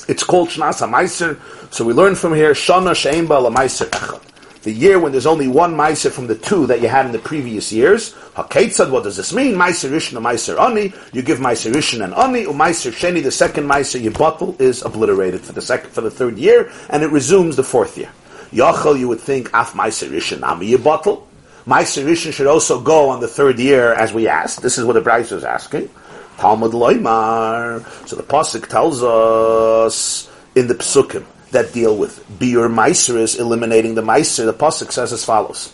it's 0.08 0.24
called 0.24 0.50
shnasa 0.50 0.90
meiser. 0.90 1.40
So 1.74 1.86
we 1.86 1.94
learn 1.94 2.16
from 2.16 2.34
here 2.34 2.52
shana 2.52 2.92
shein 2.92 3.28
ba 3.28 3.36
meiser 3.36 3.90
echad. 3.90 4.22
The 4.64 4.72
year 4.72 4.98
when 4.98 5.12
there's 5.12 5.26
only 5.26 5.50
one 5.50 5.76
meiser 5.76 6.10
from 6.10 6.28
the 6.28 6.36
two 6.36 6.68
that 6.68 6.82
you 6.82 6.88
had 6.88 7.06
in 7.06 7.12
the 7.12 7.20
previous 7.20 7.74
years. 7.74 8.14
Haketzad, 8.36 8.90
what 8.90 9.04
does 9.04 9.18
this 9.18 9.34
mean? 9.34 9.56
Meiser 9.56 9.90
rishon 9.90 10.16
and 10.16 10.26
meiser 10.26 10.58
ani. 10.58 10.94
You 11.12 11.22
give 11.22 11.40
meiser 11.40 11.74
rishon 11.74 12.02
and 12.02 12.14
ani. 12.14 12.46
Or 12.46 12.54
meiser 12.54 12.94
sheni, 12.94 13.22
the 13.22 13.32
second 13.32 13.66
meiser 13.66 14.02
you 14.02 14.12
bottle 14.12 14.56
is 14.60 14.82
obliterated 14.82 15.42
for 15.42 15.52
the 15.52 15.62
second 15.62 15.90
for 15.90 16.00
the 16.00 16.10
third 16.10 16.38
year, 16.38 16.72
and 16.90 17.04
it 17.04 17.12
resumes 17.12 17.58
the 17.58 17.64
fourth 17.64 17.98
year. 17.98 18.10
Yachal, 18.52 18.98
you 18.98 19.10
would 19.10 19.20
think 19.20 19.50
af 19.54 19.74
meiser 19.74 20.10
rishon 20.10 20.42
ami 20.44 20.68
you 20.68 20.78
bottle. 20.78 21.28
Meiser 21.66 22.06
rishon 22.06 22.32
should 22.32 22.48
also 22.48 22.80
go 22.80 23.10
on 23.10 23.20
the 23.20 23.28
third 23.28 23.60
year, 23.60 23.94
as 23.94 24.14
we 24.14 24.30
asked. 24.30 24.62
This 24.62 24.78
is 24.78 24.86
what 24.86 24.94
the 24.94 25.02
Brisa 25.02 25.34
is 25.34 25.44
asking. 25.44 25.90
Talmud 26.38 26.72
loymar. 26.72 27.86
So 28.08 28.16
the 28.16 28.24
pasuk 28.24 28.68
tells 28.68 29.04
us 29.04 30.30
in 30.56 30.68
the 30.68 30.76
psukim 30.76 31.26
that 31.52 31.74
deal 31.74 31.96
with 31.96 32.24
Beer 32.40 32.68
meiser 32.70 33.16
is 33.16 33.40
eliminating 33.40 33.96
the 33.96 34.02
meiser. 34.02 34.46
The 34.46 34.54
pasuk 34.54 34.92
says 34.92 35.14
as 35.14 35.24
follows. 35.24 35.74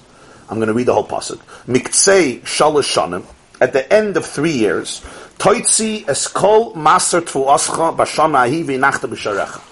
I'm 0.50 0.58
going 0.58 0.68
to 0.68 0.74
read 0.74 0.88
the 0.88 0.94
whole 0.94 1.08
pasuk. 1.08 1.38
Miktsei 1.68 2.42
shalosh 2.42 2.96
shanim. 2.96 3.26
At 3.62 3.74
the 3.74 3.92
end 3.92 4.16
of 4.16 4.26
three 4.26 4.54
years, 4.54 5.02
toitzi 5.38 6.06
eskol 6.06 6.74
maser 6.76 7.22
tvuascha 7.22 7.96
bashana 7.96 8.46
ahi 8.48 8.64
v'inachta 8.64 9.10
b'sharecha. 9.10 9.69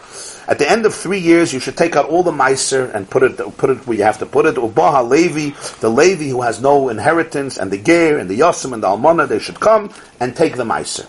At 0.48 0.60
the 0.60 0.70
end 0.70 0.86
of 0.86 0.96
three 0.96 1.20
years, 1.20 1.52
you 1.52 1.60
should 1.60 1.76
take 1.76 1.98
out 1.98 2.06
all 2.06 2.24
the 2.24 2.32
meiser 2.32 2.94
and 2.96 3.10
put 3.10 3.22
it 3.22 3.38
put 3.58 3.70
it 3.70 3.86
where 3.86 3.98
you 3.98 4.04
have 4.04 4.20
to 4.20 4.26
put 4.26 4.46
it. 4.46 4.56
Ubaha 4.56 5.08
Levi, 5.08 5.54
the 5.82 5.90
Levi 5.90 6.30
who 6.30 6.42
has 6.42 6.62
no 6.62 6.88
inheritance, 6.88 7.58
and 7.58 7.70
the 7.70 7.78
Ger 7.78 8.18
and 8.18 8.30
the 8.30 8.40
Yosim 8.40 8.72
and 8.72 8.82
the 8.82 8.88
Almana, 8.88 9.28
they 9.28 9.40
should 9.40 9.60
come 9.60 9.92
and 10.22 10.36
take 10.36 10.56
the 10.56 10.64
meiser. 10.64 11.06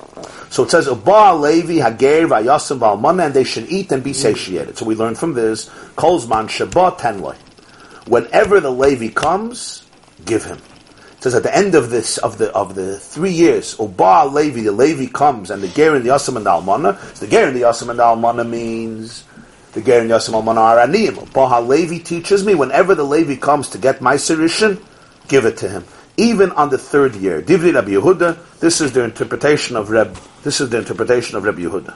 So 0.53 0.64
it 0.64 0.72
says 0.72 0.89
Ubaha 0.89 1.41
Levi 1.41 1.74
Hager 1.74 2.26
Vayosim 2.26 2.80
Valmana, 2.80 3.26
and 3.26 3.34
they 3.34 3.45
should 3.45 3.70
eat 3.70 3.93
and 3.93 4.03
be 4.03 4.12
satiated. 4.12 4.76
So 4.76 4.84
we 4.84 4.97
learn 4.97 5.14
from 5.14 5.34
this 5.34 5.68
Kolzman 5.95 6.49
Shabbat 6.49 6.99
Tenloi. 6.99 7.36
Whenever 8.09 8.59
the 8.59 8.72
Levi 8.72 9.09
comes, 9.09 9.86
give 10.24 10.45
him. 10.45 10.59
It 11.18 11.22
says 11.22 11.34
at 11.34 11.43
the 11.45 11.57
end 11.57 11.76
of 11.76 11.91
this 11.91 12.18
of 12.18 12.39
the 12.39 12.53
of 12.53 12.74
the 12.74 12.99
three 12.99 13.32
years, 13.32 13.76
Uba 13.78 14.30
Levi, 14.32 14.62
the 14.62 14.72
Levi 14.72 15.07
comes, 15.07 15.51
and 15.51 15.62
the 15.62 15.68
Ger 15.68 15.95
and 15.95 16.05
the 16.05 16.11
Yasam 16.11 16.36
and 16.36 16.47
the 16.47 16.51
Almana. 16.51 16.99
So 17.16 17.26
the 17.26 17.30
Ger 17.30 17.47
and 17.49 17.57
the 17.57 17.62
Yasam 17.62 17.91
and 17.91 17.99
the 17.99 18.05
Almana 18.05 18.49
means 18.49 19.24
the 19.73 19.83
Ger 19.83 20.01
and 20.01 20.11
Yasam 20.11 20.41
Almana 20.43 20.59
are 20.59 20.87
Aniyim. 20.87 21.27
Uba 21.27 21.61
Levi 21.61 21.99
teaches 21.99 22.45
me 22.45 22.55
whenever 22.55 22.95
the 22.95 23.05
Levi 23.05 23.37
comes 23.37 23.69
to 23.71 23.79
get 23.79 24.01
my 24.01 24.14
Sirishan, 24.14 24.83
give 25.29 25.45
it 25.45 25.59
to 25.59 25.69
him. 25.69 25.85
Even 26.16 26.51
on 26.53 26.71
the 26.71 26.79
third 26.79 27.14
year, 27.14 27.43
Divri 27.43 27.75
Rabbi 27.75 27.91
Yehuda. 27.91 28.59
This 28.61 28.81
is 28.81 28.93
the 28.93 29.05
interpretation 29.05 29.77
of 29.77 29.91
Reb. 29.91 30.19
This 30.43 30.61
is 30.61 30.71
the 30.71 30.79
interpretation 30.79 31.37
of 31.37 31.45
Rabbi 31.45 31.61
Yehuda. 31.61 31.95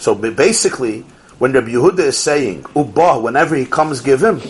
So 0.00 0.14
basically, 0.14 1.02
when 1.38 1.52
Rabbi 1.52 1.70
Yehuda 1.70 1.98
is 1.98 2.16
saying 2.16 2.64
Uba, 2.74 3.20
whenever 3.20 3.56
he 3.56 3.66
comes, 3.66 4.00
give 4.00 4.22
him. 4.22 4.40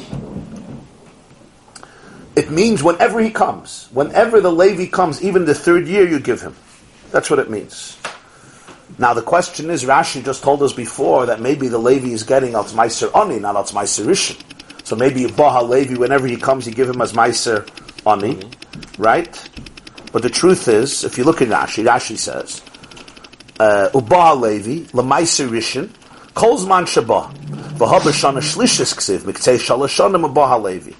It 2.36 2.50
means 2.50 2.82
whenever 2.82 3.20
he 3.20 3.30
comes, 3.30 3.88
whenever 3.92 4.40
the 4.40 4.52
Levi 4.52 4.86
comes, 4.86 5.22
even 5.22 5.44
the 5.44 5.54
third 5.54 5.86
year, 5.88 6.08
you 6.08 6.18
give 6.20 6.40
him. 6.40 6.54
That's 7.10 7.28
what 7.28 7.38
it 7.38 7.50
means. 7.50 7.98
Now 8.98 9.14
the 9.14 9.22
question 9.22 9.70
is, 9.70 9.84
Rashi 9.84 10.24
just 10.24 10.42
told 10.42 10.62
us 10.62 10.72
before 10.72 11.26
that 11.26 11.40
maybe 11.40 11.68
the 11.68 11.78
Levi 11.78 12.08
is 12.08 12.22
getting 12.22 12.52
Alts 12.52 12.72
Meiser 12.72 13.14
Ani, 13.16 13.38
not 13.38 13.56
Alts 13.56 13.72
Meiser 13.72 14.04
Rishon. 14.04 14.40
So 14.84 14.96
maybe 14.96 15.26
Baha 15.26 15.64
Levi, 15.64 15.96
whenever 15.96 16.26
he 16.26 16.36
comes, 16.36 16.66
you 16.66 16.74
give 16.74 16.88
him 16.88 17.00
as 17.00 17.12
Meiser 17.12 17.68
Ani, 18.06 18.40
right? 18.98 19.50
But 20.12 20.22
the 20.22 20.30
truth 20.30 20.68
is, 20.68 21.04
if 21.04 21.16
you 21.16 21.24
look 21.24 21.40
at 21.40 21.48
Rashi, 21.48 21.84
Rashi 21.84 22.18
says, 22.18 22.60
uh, 23.58 23.88
Ubaha 23.92 24.40
Levi, 24.40 24.86
Lemeiser 24.92 25.48
Rishon, 25.48 25.88
Kolzman 26.34 26.84
Shabbat, 26.84 27.32
V'ha 27.78 28.00
Shana 28.00 28.40
Shlishis 28.40 28.94
Ksiv, 28.94 29.20
Miktei 29.20 29.58
Shalashanim 29.58 30.30
Ubaha 30.30 30.62
Levi. 30.62 30.92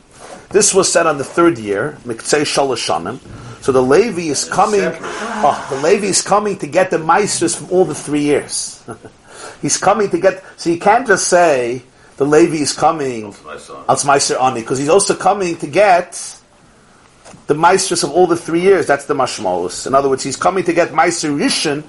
This 0.53 0.75
was 0.75 0.93
said 0.93 1.07
on 1.07 1.19
the 1.19 1.25
third 1.25 1.59
year, 1.59 1.97
Miktsei 2.05 2.43
Shalashanim. 2.43 3.19
So 3.63 3.73
the 3.73 3.83
Levi 3.83 4.23
is 4.23 4.45
coming. 4.45 4.81
Oh, 4.85 5.67
the 5.71 5.81
Levi 5.81 6.07
is 6.07 6.21
coming 6.21 6.59
to 6.59 6.67
get 6.67 6.91
the 6.91 6.99
meisters 6.99 7.57
from 7.57 7.71
all 7.71 7.85
the 7.85 7.95
three 7.95 8.23
years. 8.23 8.83
He's 9.63 9.79
coming 9.79 10.11
to 10.11 10.19
get. 10.19 10.45
So 10.57 10.71
you 10.71 10.79
can't 10.79 11.07
just 11.07 11.29
say 11.29 11.83
the 12.17 12.27
Levi 12.27 12.57
is 12.57 12.73
coming 12.73 13.35
My 13.45 13.57
son. 13.57 13.85
als 13.89 14.05
Meister 14.05 14.37
Ani 14.39 14.61
because 14.61 14.79
he's 14.79 14.89
also 14.89 15.15
coming 15.15 15.57
to 15.57 15.67
get 15.67 16.15
the 17.47 17.55
meisters 17.55 18.05
of 18.05 18.11
all 18.11 18.27
the 18.27 18.37
three 18.37 18.61
years. 18.61 18.87
That's 18.87 19.07
the 19.07 19.15
mashmalus. 19.15 19.87
In 19.87 19.95
other 19.95 20.09
words, 20.09 20.23
he's 20.23 20.37
coming 20.37 20.65
to 20.65 20.73
get 20.73 20.93
Meister 20.93 21.31
Rishon, 21.31 21.83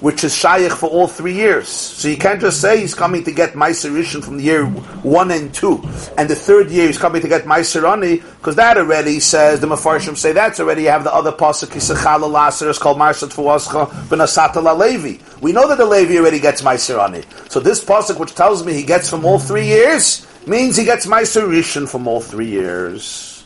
which 0.00 0.24
is 0.24 0.34
shaykh 0.34 0.72
for 0.72 0.88
all 0.88 1.06
three 1.06 1.34
years. 1.34 1.68
So 1.68 2.08
you 2.08 2.16
can't 2.16 2.40
just 2.40 2.60
say 2.60 2.80
he's 2.80 2.94
coming 2.94 3.22
to 3.24 3.32
get 3.32 3.54
Meister 3.54 3.90
Rishon 3.90 4.24
from 4.24 4.38
the 4.38 4.42
year 4.42 4.64
one 4.66 5.30
and 5.30 5.52
two, 5.52 5.82
and 6.16 6.28
the 6.28 6.34
third 6.34 6.70
year 6.70 6.86
he's 6.86 6.98
coming 6.98 7.22
to 7.22 7.28
get 7.28 7.46
Meister 7.46 7.86
Ani, 7.86 8.16
because 8.16 8.56
that 8.56 8.78
already 8.78 9.20
says 9.20 9.60
the 9.60 9.66
Mefarshim 9.66 10.16
say 10.16 10.32
that's 10.32 10.60
already. 10.60 10.82
You 10.82 10.88
have 10.88 11.04
the 11.04 11.14
other 11.14 11.32
pasuk 11.32 11.68
Yisachal 11.68 12.68
is 12.68 12.78
called 12.78 12.98
Marshat 12.98 13.32
Fuascha 13.32 13.86
Benasata 14.08 14.62
La 14.62 14.72
Levi. 14.72 15.22
We 15.40 15.52
know 15.52 15.68
that 15.68 15.78
the 15.78 15.86
Levi 15.86 16.16
already 16.16 16.40
gets 16.40 16.62
Meister 16.62 16.98
Ani. 16.98 17.22
So 17.48 17.60
this 17.60 17.84
pasuk, 17.84 18.18
which 18.18 18.34
tells 18.34 18.64
me 18.64 18.72
he 18.72 18.82
gets 18.82 19.10
from 19.10 19.24
all 19.24 19.38
three 19.38 19.66
years, 19.66 20.26
means 20.46 20.76
he 20.76 20.84
gets 20.84 21.06
Meister 21.06 21.42
Rishon 21.42 21.88
from 21.88 22.08
all 22.08 22.20
three 22.20 22.48
years. 22.48 23.44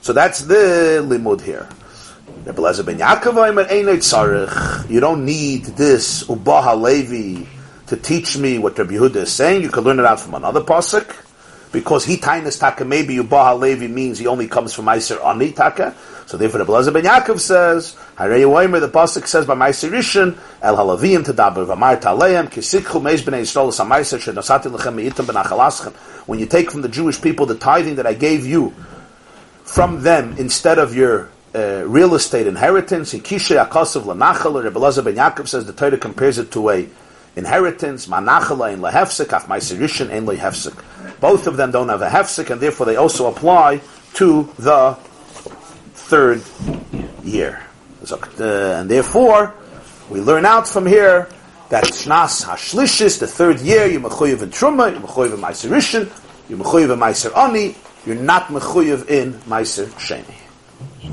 So 0.00 0.12
that's 0.12 0.40
the 0.40 1.04
limud 1.06 1.42
here. 1.42 1.68
You 2.46 2.52
don't 5.00 5.24
need 5.24 5.64
this 5.64 6.24
Ubaha 6.24 6.80
Levi 6.80 7.46
to 7.88 7.96
teach 7.96 8.36
me 8.38 8.58
what 8.58 8.78
Rabbi 8.78 8.94
Yehuda 8.94 9.16
is 9.16 9.32
saying. 9.32 9.62
You 9.62 9.70
can 9.70 9.84
learn 9.84 9.98
it 9.98 10.04
out 10.04 10.20
from 10.20 10.34
another 10.34 10.60
pasuk. 10.62 11.14
Because 11.70 12.06
he 12.06 12.16
tainas 12.16 12.58
taka, 12.58 12.86
maybe 12.86 13.16
Ubaha 13.16 13.58
Levi 13.58 13.88
means 13.88 14.18
he 14.18 14.26
only 14.26 14.48
comes 14.48 14.72
from 14.72 14.86
Meiser 14.86 15.22
Ani 15.22 15.52
taka. 15.52 15.94
So 16.24 16.38
therefore, 16.38 16.60
Rebbe 16.60 16.72
Lezer 16.72 16.92
ben 16.92 17.04
Yaakov 17.04 17.38
says. 17.40 17.94
The 18.16 18.90
pasuk 18.90 19.26
says 19.26 19.44
by 19.44 19.54
Meiser 19.54 19.90
Rishon, 19.90 20.34
"El 20.62 20.76
halavim 20.76 21.24
tadaber 21.24 21.66
v'amar 21.66 22.00
taleim 22.00 22.48
kisikhu 22.48 23.02
meiz 23.02 23.20
b'nei 23.22 23.42
Yisrael 23.42 23.70
samaiser 23.70 24.18
shenasati 24.18 24.70
lechem 24.74 24.94
meitam 24.94 25.26
b'nachalaschem." 25.26 25.92
When 26.26 26.38
you 26.38 26.46
take 26.46 26.70
from 26.70 26.80
the 26.80 26.88
Jewish 26.88 27.20
people 27.20 27.44
the 27.44 27.54
tithing 27.54 27.96
that 27.96 28.06
I 28.06 28.14
gave 28.14 28.46
you 28.46 28.72
from 29.64 30.02
them 30.02 30.34
instead 30.38 30.78
of 30.78 30.96
your 30.96 31.28
uh, 31.54 31.84
real 31.86 32.14
estate 32.14 32.46
inheritance. 32.46 33.14
In 33.14 33.20
Kisha 33.20 33.66
Akasav 33.66 34.02
Lanachal, 34.02 34.62
Rebbe 34.62 34.78
Elazar 34.78 35.04
ben 35.04 35.16
Yaakov 35.16 35.48
says 35.48 35.66
the 35.66 35.72
Torah 35.72 35.96
compares 35.96 36.38
it 36.38 36.52
to 36.52 36.70
a 36.70 36.88
inheritance. 37.36 38.06
Manachala 38.06 38.72
in 38.72 38.80
Lehefsik, 38.80 39.32
Af 39.32 39.44
in 39.48 40.26
Lehefsik. 40.26 41.20
Both 41.20 41.46
of 41.46 41.56
them 41.56 41.70
don't 41.70 41.88
have 41.88 42.02
a 42.02 42.08
hefsik, 42.08 42.50
and 42.50 42.60
therefore 42.60 42.86
they 42.86 42.96
also 42.96 43.26
apply 43.26 43.80
to 44.14 44.48
the 44.58 44.96
third 45.94 46.42
year. 47.24 47.62
So, 48.04 48.18
uh, 48.38 48.80
and 48.80 48.90
therefore, 48.90 49.54
we 50.08 50.20
learn 50.20 50.46
out 50.46 50.68
from 50.68 50.86
here 50.86 51.28
that 51.70 51.84
Shnas 51.84 52.46
Hashlishis, 52.46 53.18
the 53.18 53.26
third 53.26 53.60
year, 53.60 53.86
you 53.86 54.00
mechuyev 54.00 54.42
in 54.42 54.50
Truma, 54.50 54.92
you 54.92 55.00
mechuyev 55.00 55.34
in 55.34 55.40
Meiserishin, 55.40 56.48
you 56.48 56.56
mechuyev 56.56 56.92
in 56.92 56.98
Meiser 56.98 57.36
Ani, 57.36 57.74
you're 58.06 58.16
not 58.16 58.46
mechuyev 58.46 59.08
in 59.08 59.34
Meiser 59.34 59.86
Sheni. 59.98 60.37
I 61.00 61.04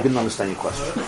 didn't 0.00 0.18
understand 0.18 0.50
your 0.50 0.58
question. 0.60 1.02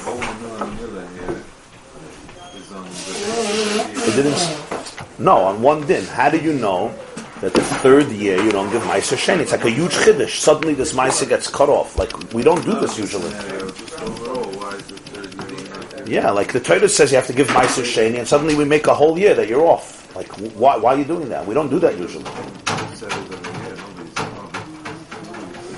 Didn't. 4.17 5.21
No, 5.21 5.37
on 5.45 5.63
one 5.63 5.87
din. 5.87 6.05
How 6.07 6.31
do 6.31 6.39
you 6.39 6.53
know 6.55 6.93
that 7.41 7.55
the 7.55 7.63
third 7.63 8.09
year 8.11 8.43
you 8.43 8.51
don't 8.51 8.71
give 8.71 8.83
Meiser 8.83 9.17
Sheni? 9.17 9.41
It's 9.41 9.53
like 9.53 9.65
a 9.65 9.71
huge 9.71 9.93
chiddush. 9.93 10.39
Suddenly 10.39 10.75
this 10.75 10.93
Meiser 10.93 11.29
gets 11.29 11.49
cut 11.49 11.69
off. 11.69 11.97
Like 11.97 12.13
we 12.33 12.43
don't 12.43 12.65
do 12.65 12.79
this 12.81 12.99
usually. 12.99 13.31
Yeah, 16.07 16.31
like 16.31 16.53
the 16.53 16.61
Torah 16.61 16.89
says 16.89 17.13
you 17.13 17.17
have 17.17 17.27
to 17.27 17.33
give 17.33 17.49
Meiser 17.49 17.85
Sheni, 17.85 18.19
and 18.19 18.27
suddenly 18.27 18.55
we 18.55 18.65
make 18.65 18.87
a 18.87 18.95
whole 18.95 19.19
year 19.19 19.35
that 19.35 19.49
you're 19.49 19.67
off. 19.67 20.15
Like 20.17 20.29
why? 20.57 20.77
Why 20.77 20.95
are 20.95 20.99
you 20.99 21.05
doing 21.05 21.29
that? 21.29 21.47
We 21.47 21.55
don't 21.55 21.71
do 21.71 21.79
that 21.81 21.97
usually. 21.99 22.25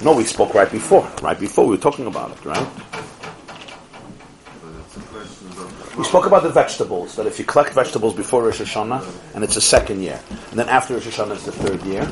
No, 0.02 0.16
we 0.16 0.24
spoke 0.24 0.54
right 0.54 0.70
before. 0.70 1.06
Right 1.20 1.38
before 1.38 1.66
we 1.66 1.76
were 1.76 1.82
talking 1.82 2.06
about 2.06 2.30
it, 2.30 2.42
right? 2.44 2.68
But 4.62 4.72
it's 4.80 4.96
a 4.96 5.00
question 5.00 5.48
of 5.48 5.79
We 5.96 6.04
spoke 6.04 6.26
about 6.26 6.42
the 6.44 6.48
vegetables, 6.50 7.16
that 7.16 7.26
if 7.26 7.38
you 7.38 7.44
collect 7.44 7.72
vegetables 7.74 8.14
before 8.14 8.44
Rosh 8.44 8.60
Hashanah, 8.60 9.04
and 9.34 9.44
it's 9.44 9.54
the 9.56 9.60
second 9.60 10.00
year, 10.02 10.18
and 10.50 10.58
then 10.58 10.68
after 10.68 10.94
Rosh 10.94 11.06
Hashanah 11.08 11.34
it's 11.34 11.44
the 11.44 11.52
third 11.52 11.82
year, 11.84 12.10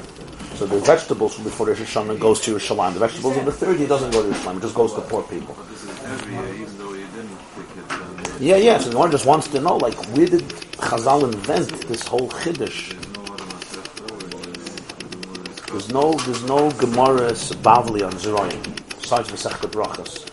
so 0.57 0.67
the 0.67 0.79
vegetables 0.81 1.35
from 1.35 1.45
before 1.45 1.69
Rosh 1.69 1.81
Hashanah 1.81 2.19
goes 2.19 2.41
to 2.43 2.55
Yerushalayim. 2.57 2.95
The 2.95 3.01
vegetables 3.01 3.37
of 3.37 3.45
the 3.45 3.53
third 3.53 3.79
year 3.79 3.89
doesn't 3.89 4.11
go 4.11 4.23
to 4.23 4.29
Yerushalayim, 4.29 4.57
it 4.59 4.63
just 4.63 4.75
goes 4.75 4.95
to 4.95 5.01
poor 5.03 5.23
people. 5.23 5.57
Yeah, 8.41 8.57
yeah, 8.57 8.79
so 8.79 8.91
the 8.91 8.99
one 8.99 9.11
just 9.11 9.27
wants 9.27 9.49
to 9.49 9.61
know, 9.61 9.77
like, 9.77 9.95
where 10.17 10.27
did 10.27 10.43
Chazal 10.79 11.25
invent 11.33 11.69
this 11.89 12.07
whole 12.07 12.29
Chiddush? 12.29 12.91
there's 12.93 13.09
no 13.13 13.25
There's 13.25 13.49
Masechta 13.49 14.13
or 14.13 15.73
there's- 15.73 15.89
no, 15.89 16.13
there's 16.13 16.45
no 16.45 16.71
Gemara's 16.73 17.53
Bavli 17.63 18.05
on 18.07 18.13
Zeroyim, 18.13 19.01
besides 19.01 19.29
Masechta 19.31 19.69
Brachas. 19.71 20.28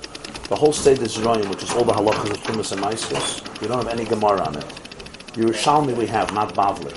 The 0.47 0.55
whole 0.55 0.73
state 0.73 0.99
is 0.99 1.17
Zeroyim, 1.17 1.49
which 1.49 1.63
is 1.63 1.71
all 1.73 1.83
the 1.83 1.93
halachas 1.93 2.31
of 2.31 2.37
Tumas 2.43 2.71
and 2.71 2.81
Maisus. 2.81 3.61
We 3.61 3.67
don't 3.67 3.83
have 3.83 3.87
any 3.87 4.05
Gemara 4.05 4.41
on 4.41 4.55
it. 4.57 4.65
Yerushalmi 5.33 5.97
we 5.97 6.05
have, 6.07 6.33
not 6.33 6.53
Bavli. 6.53 6.93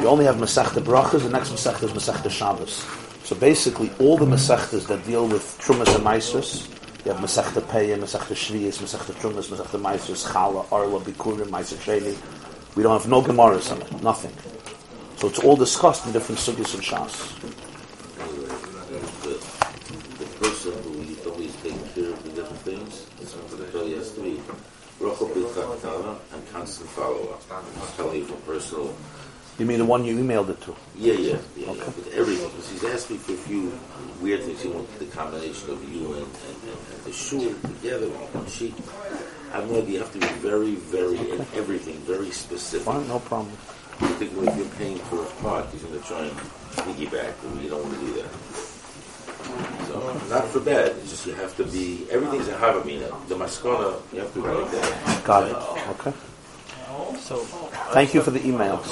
You 0.00 0.08
only 0.08 0.26
have 0.26 0.36
Masechta 0.36 0.82
Brachas, 0.82 1.22
the 1.22 1.30
next 1.30 1.50
Masechta 1.50 1.84
is 1.84 1.92
Masechta 1.92 2.30
Shabbos. 2.30 2.84
So 3.24 3.34
basically, 3.34 3.90
all 3.98 4.18
the 4.18 4.26
Masechtas 4.26 4.86
that 4.88 5.04
deal 5.06 5.26
with 5.26 5.42
Trumas 5.58 5.94
and 5.96 6.04
Maisus, 6.04 6.68
you 7.04 7.12
have 7.12 7.20
Masechta 7.22 7.62
Peya, 7.62 7.98
Masechta 7.98 8.34
Shviyas, 8.34 8.78
Masechta 8.78 9.14
Trumas, 9.14 9.48
Masechta 9.48 9.80
Maisus, 9.80 10.30
Chala, 10.30 10.70
Arla, 10.70 11.00
Bikurim, 11.00 11.48
Sheni. 11.48 12.14
We 12.76 12.82
don't 12.82 13.00
have 13.00 13.08
no 13.08 13.22
Gemaras 13.22 13.72
on 13.72 13.80
it, 13.80 14.02
nothing. 14.02 14.32
So 15.16 15.28
it's 15.28 15.38
all 15.38 15.56
discussed 15.56 16.04
in 16.04 16.12
different 16.12 16.38
sugyas 16.38 16.74
and 16.74 16.82
shas. 16.84 17.40
the, 19.22 19.30
the 20.18 20.30
person 20.38 20.72
who 20.82 21.00
is 21.00 21.26
always 21.26 21.56
taking 21.62 21.82
care 21.94 22.12
of 22.12 22.22
the 22.22 22.30
different 22.30 22.60
things, 22.60 23.06
so 23.24 23.84
he 23.86 23.92
has 23.92 24.12
to 24.12 24.20
be 24.20 24.40
And 25.00 26.48
constant 26.52 26.88
follow-up. 26.90 27.42
I'm 27.50 27.64
telling 27.96 28.18
you 28.18 28.24
from 28.24 28.40
personal, 28.42 28.94
You 29.58 29.66
mean 29.66 29.78
the 29.78 29.84
one 29.84 30.04
you 30.04 30.16
emailed 30.16 30.48
it 30.50 30.60
to? 30.62 30.74
yeah, 30.96 31.12
yeah, 31.14 31.38
yeah, 31.56 31.68
with 31.70 32.12
everything. 32.14 32.48
Because 32.50 32.70
he's 32.70 32.84
asked 32.84 33.10
me 33.10 33.16
for 33.18 33.32
a 33.32 33.36
few 33.36 33.72
weird 34.20 34.42
things. 34.42 34.62
He 34.62 34.68
wanted 34.68 34.98
the 34.98 35.06
combination 35.06 35.70
of 35.70 35.82
you 35.92 36.12
and, 36.14 36.22
and, 36.24 36.56
and, 36.64 36.78
and 36.94 37.04
the 37.04 37.12
shul 37.12 37.40
together 37.62 38.06
on 38.06 38.26
one 38.40 38.46
sheet. 38.46 38.74
I 39.52 39.60
have 39.60 39.70
no 39.70 39.78
idea. 39.78 39.92
You 39.94 39.98
have 40.00 40.12
to 40.12 40.18
be 40.18 40.26
very, 40.40 40.74
very, 40.76 41.18
in 41.30 41.40
everything, 41.54 41.96
very 42.04 42.30
specific. 42.30 42.86
Fine, 42.86 43.08
no 43.08 43.18
problem. 43.20 43.56
Particularly 43.98 44.48
if 44.48 44.56
you're 44.58 44.74
paying 44.76 44.98
for 45.08 45.22
a 45.22 45.26
park, 45.42 45.70
he's 45.72 45.82
going 45.82 46.00
to 46.00 46.06
try 46.06 46.20
and 46.24 46.36
piggyback, 46.84 47.32
and 47.44 47.62
you 47.62 47.70
don't 47.70 47.82
want 47.82 47.94
to 47.98 48.00
do 48.06 48.12
that. 48.20 48.30
Not 50.28 50.44
for 50.48 50.60
bad, 50.60 50.92
it's 50.98 51.10
just 51.10 51.26
you 51.26 51.34
have 51.34 51.56
to 51.56 51.64
be, 51.64 52.06
everything's 52.10 52.48
a 52.48 52.52
havamina. 52.56 53.08
The 53.28 53.34
maskana, 53.36 54.00
you 54.12 54.20
have 54.20 54.32
to 54.34 54.40
write 54.40 54.66
it 54.66 54.72
down. 54.72 55.22
Got 55.24 55.48
it. 55.48 55.56
Okay. 55.90 56.12
So, 57.20 57.38
Thank 57.92 58.14
you 58.14 58.22
for 58.22 58.30
the 58.30 58.40
emails. 58.40 58.84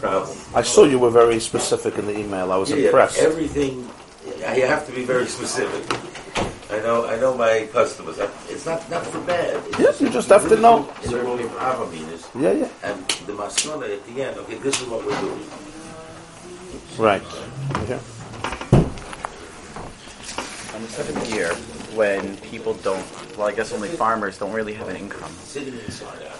Problem. 0.00 0.36
I 0.54 0.62
saw 0.62 0.84
you 0.84 0.98
were 0.98 1.10
very 1.10 1.40
specific 1.40 1.96
in 1.98 2.06
the 2.06 2.18
email. 2.18 2.52
I 2.52 2.56
was 2.56 2.70
Yeah, 2.70 2.76
impressed. 2.86 3.18
everything, 3.18 3.88
you 4.26 4.66
have 4.66 4.86
to 4.86 4.92
be 4.92 5.04
very 5.04 5.26
specific. 5.26 5.84
I 6.70 6.78
know, 6.80 7.06
I 7.06 7.16
know 7.16 7.34
my 7.36 7.68
customers. 7.72 8.18
It's 8.50 8.66
not, 8.66 8.88
not 8.90 9.06
for 9.06 9.20
bad. 9.20 9.62
It's 9.68 9.78
Yes, 9.78 10.00
you 10.00 10.10
just 10.10 10.28
have 10.28 10.48
to 10.48 10.56
know. 10.56 10.88
Certain 11.02 11.38
havaminas, 11.56 12.26
Yeah, 12.40 12.52
yeah. 12.52 12.68
and 12.82 12.98
the 13.26 13.32
maskana 13.32 13.88
at 13.94 14.04
the 14.06 14.22
end. 14.22 14.36
Okay, 14.38 14.56
this 14.58 14.80
is 14.80 14.86
what 14.88 15.04
we're 15.06 15.20
doing. 15.20 15.46
Right. 16.98 17.22
Okay. 17.84 17.98
On 20.76 20.82
the 20.82 20.88
seventh 20.88 21.34
year, 21.34 21.54
when 21.96 22.36
people 22.52 22.74
don't, 22.74 23.02
well, 23.38 23.48
I 23.48 23.52
guess 23.52 23.72
only 23.72 23.88
farmers 23.88 24.36
don't 24.36 24.52
really 24.52 24.74
have 24.74 24.88
an 24.88 24.96
income. 24.96 25.30
Sitting 25.42 25.72
inside 25.72 26.22
out. 26.24 26.36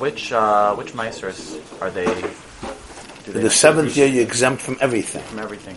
Which 0.00 0.32
uh, 0.32 0.74
which 0.76 0.94
meisters 0.94 1.60
are 1.82 1.90
they? 1.90 2.06
They 2.06 3.38
In 3.38 3.44
the 3.44 3.50
seventh 3.50 3.94
year, 3.98 4.06
you're 4.06 4.22
exempt 4.22 4.62
from 4.62 4.78
everything. 4.80 5.22
from 5.24 5.40
everything. 5.40 5.76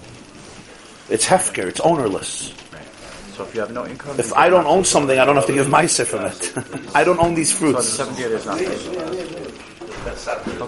It's 1.14 1.26
hefker. 1.26 1.66
It's 1.68 1.82
ownerless. 1.82 2.54
Right. 2.72 2.88
So 3.36 3.44
if 3.44 3.54
you 3.54 3.60
have 3.60 3.72
no 3.72 3.86
income, 3.86 4.18
If 4.18 4.32
I 4.34 4.50
don't 4.50 4.66
own 4.66 4.86
something, 4.86 5.20
I 5.20 5.26
don't 5.26 5.36
have 5.36 5.48
to 5.48 5.54
give 5.54 5.68
meiser 5.68 6.06
from 6.06 6.24
it. 6.32 6.96
I 6.96 7.04
don't 7.04 7.20
own 7.20 7.36
these 7.36 7.52
fruits. 7.52 7.86
So 7.86 8.06
the 8.06 8.16
seventh 8.16 8.20
year, 8.20 8.30
there's 8.30 8.46
nothing. 8.46 8.68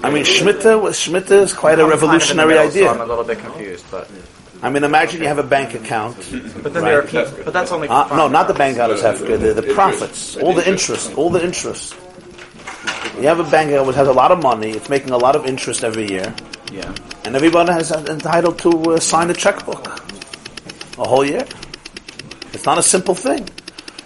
I 0.03 0.09
mean, 0.11 0.23
was- 0.83 0.97
Shemitah 0.99 1.43
is 1.47 1.53
quite 1.53 1.79
a 1.79 1.83
I'm 1.83 1.89
kind 1.89 1.93
of 1.93 2.01
revolutionary 2.01 2.55
middle, 2.55 2.67
idea. 2.67 2.83
So 2.83 2.93
I'm 2.93 3.01
a 3.01 3.05
little 3.05 3.23
bit 3.23 3.39
confused, 3.39 3.85
but 3.89 4.09
I 4.61 4.69
mean, 4.69 4.83
imagine 4.83 5.21
you 5.21 5.27
have 5.27 5.37
a 5.39 5.43
bank 5.43 5.73
account. 5.73 6.17
But 6.63 6.73
then 6.73 6.83
there 6.83 6.99
are 6.99 7.03
people. 7.03 7.31
But 7.45 7.53
that's 7.53 7.71
only. 7.71 7.87
Uh, 7.87 8.15
no, 8.15 8.27
not 8.27 8.47
the 8.47 8.53
bank 8.53 8.77
out 8.77 8.91
of 8.91 8.99
Hefka, 8.99 9.39
the, 9.39 9.53
the 9.53 9.73
profits, 9.73 10.35
all 10.37 10.53
the 10.53 10.67
interest, 10.67 11.13
all 11.15 11.29
the 11.29 11.43
interest. 11.43 11.95
You 13.15 13.27
have 13.27 13.39
a 13.39 13.49
bank 13.49 13.71
account 13.71 13.87
which 13.87 13.95
has 13.95 14.07
a 14.07 14.13
lot 14.13 14.31
of 14.31 14.41
money, 14.41 14.71
it's 14.71 14.89
making 14.89 15.11
a 15.11 15.17
lot 15.17 15.35
of 15.35 15.45
interest 15.45 15.83
every 15.83 16.09
year, 16.09 16.33
Yeah. 16.71 16.93
and 17.25 17.35
everybody 17.35 17.71
is 17.73 17.91
entitled 17.91 18.59
to 18.59 18.69
uh, 18.93 18.99
sign 18.99 19.29
a 19.29 19.33
checkbook 19.33 19.85
a 20.97 21.07
whole 21.07 21.25
year. 21.25 21.45
It's 22.53 22.65
not 22.65 22.77
a 22.77 22.83
simple 22.83 23.15
thing. 23.15 23.47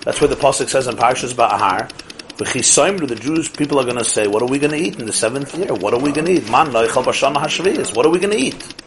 That's 0.01 0.19
where 0.21 0.27
the 0.27 0.35
pasuk 0.35 0.69
says 0.69 0.87
in 0.87 0.95
Parshas 0.95 1.33
Ba'ahar, 1.33 1.89
"V'chisoimru," 2.37 3.07
the 3.07 3.15
Jews 3.15 3.49
people 3.49 3.79
are 3.79 3.83
going 3.85 3.97
to 3.97 4.03
say, 4.03 4.27
"What 4.27 4.41
are 4.43 4.47
we 4.47 4.59
going 4.59 4.71
to 4.71 4.77
eat 4.77 4.99
in 4.99 5.05
the 5.05 5.13
seventh 5.13 5.55
year? 5.57 5.73
What 5.73 5.93
are 5.93 5.99
we 5.99 6.11
going 6.11 6.25
to 6.25 6.33
eat? 6.33 6.49
Man 6.49 6.67
loichal 6.67 7.03
b'shana 7.03 7.37
hashviyas. 7.37 7.95
What 7.95 8.05
are 8.05 8.09
we 8.09 8.19
going 8.19 8.31
to 8.33 8.37
eat?" 8.39 8.82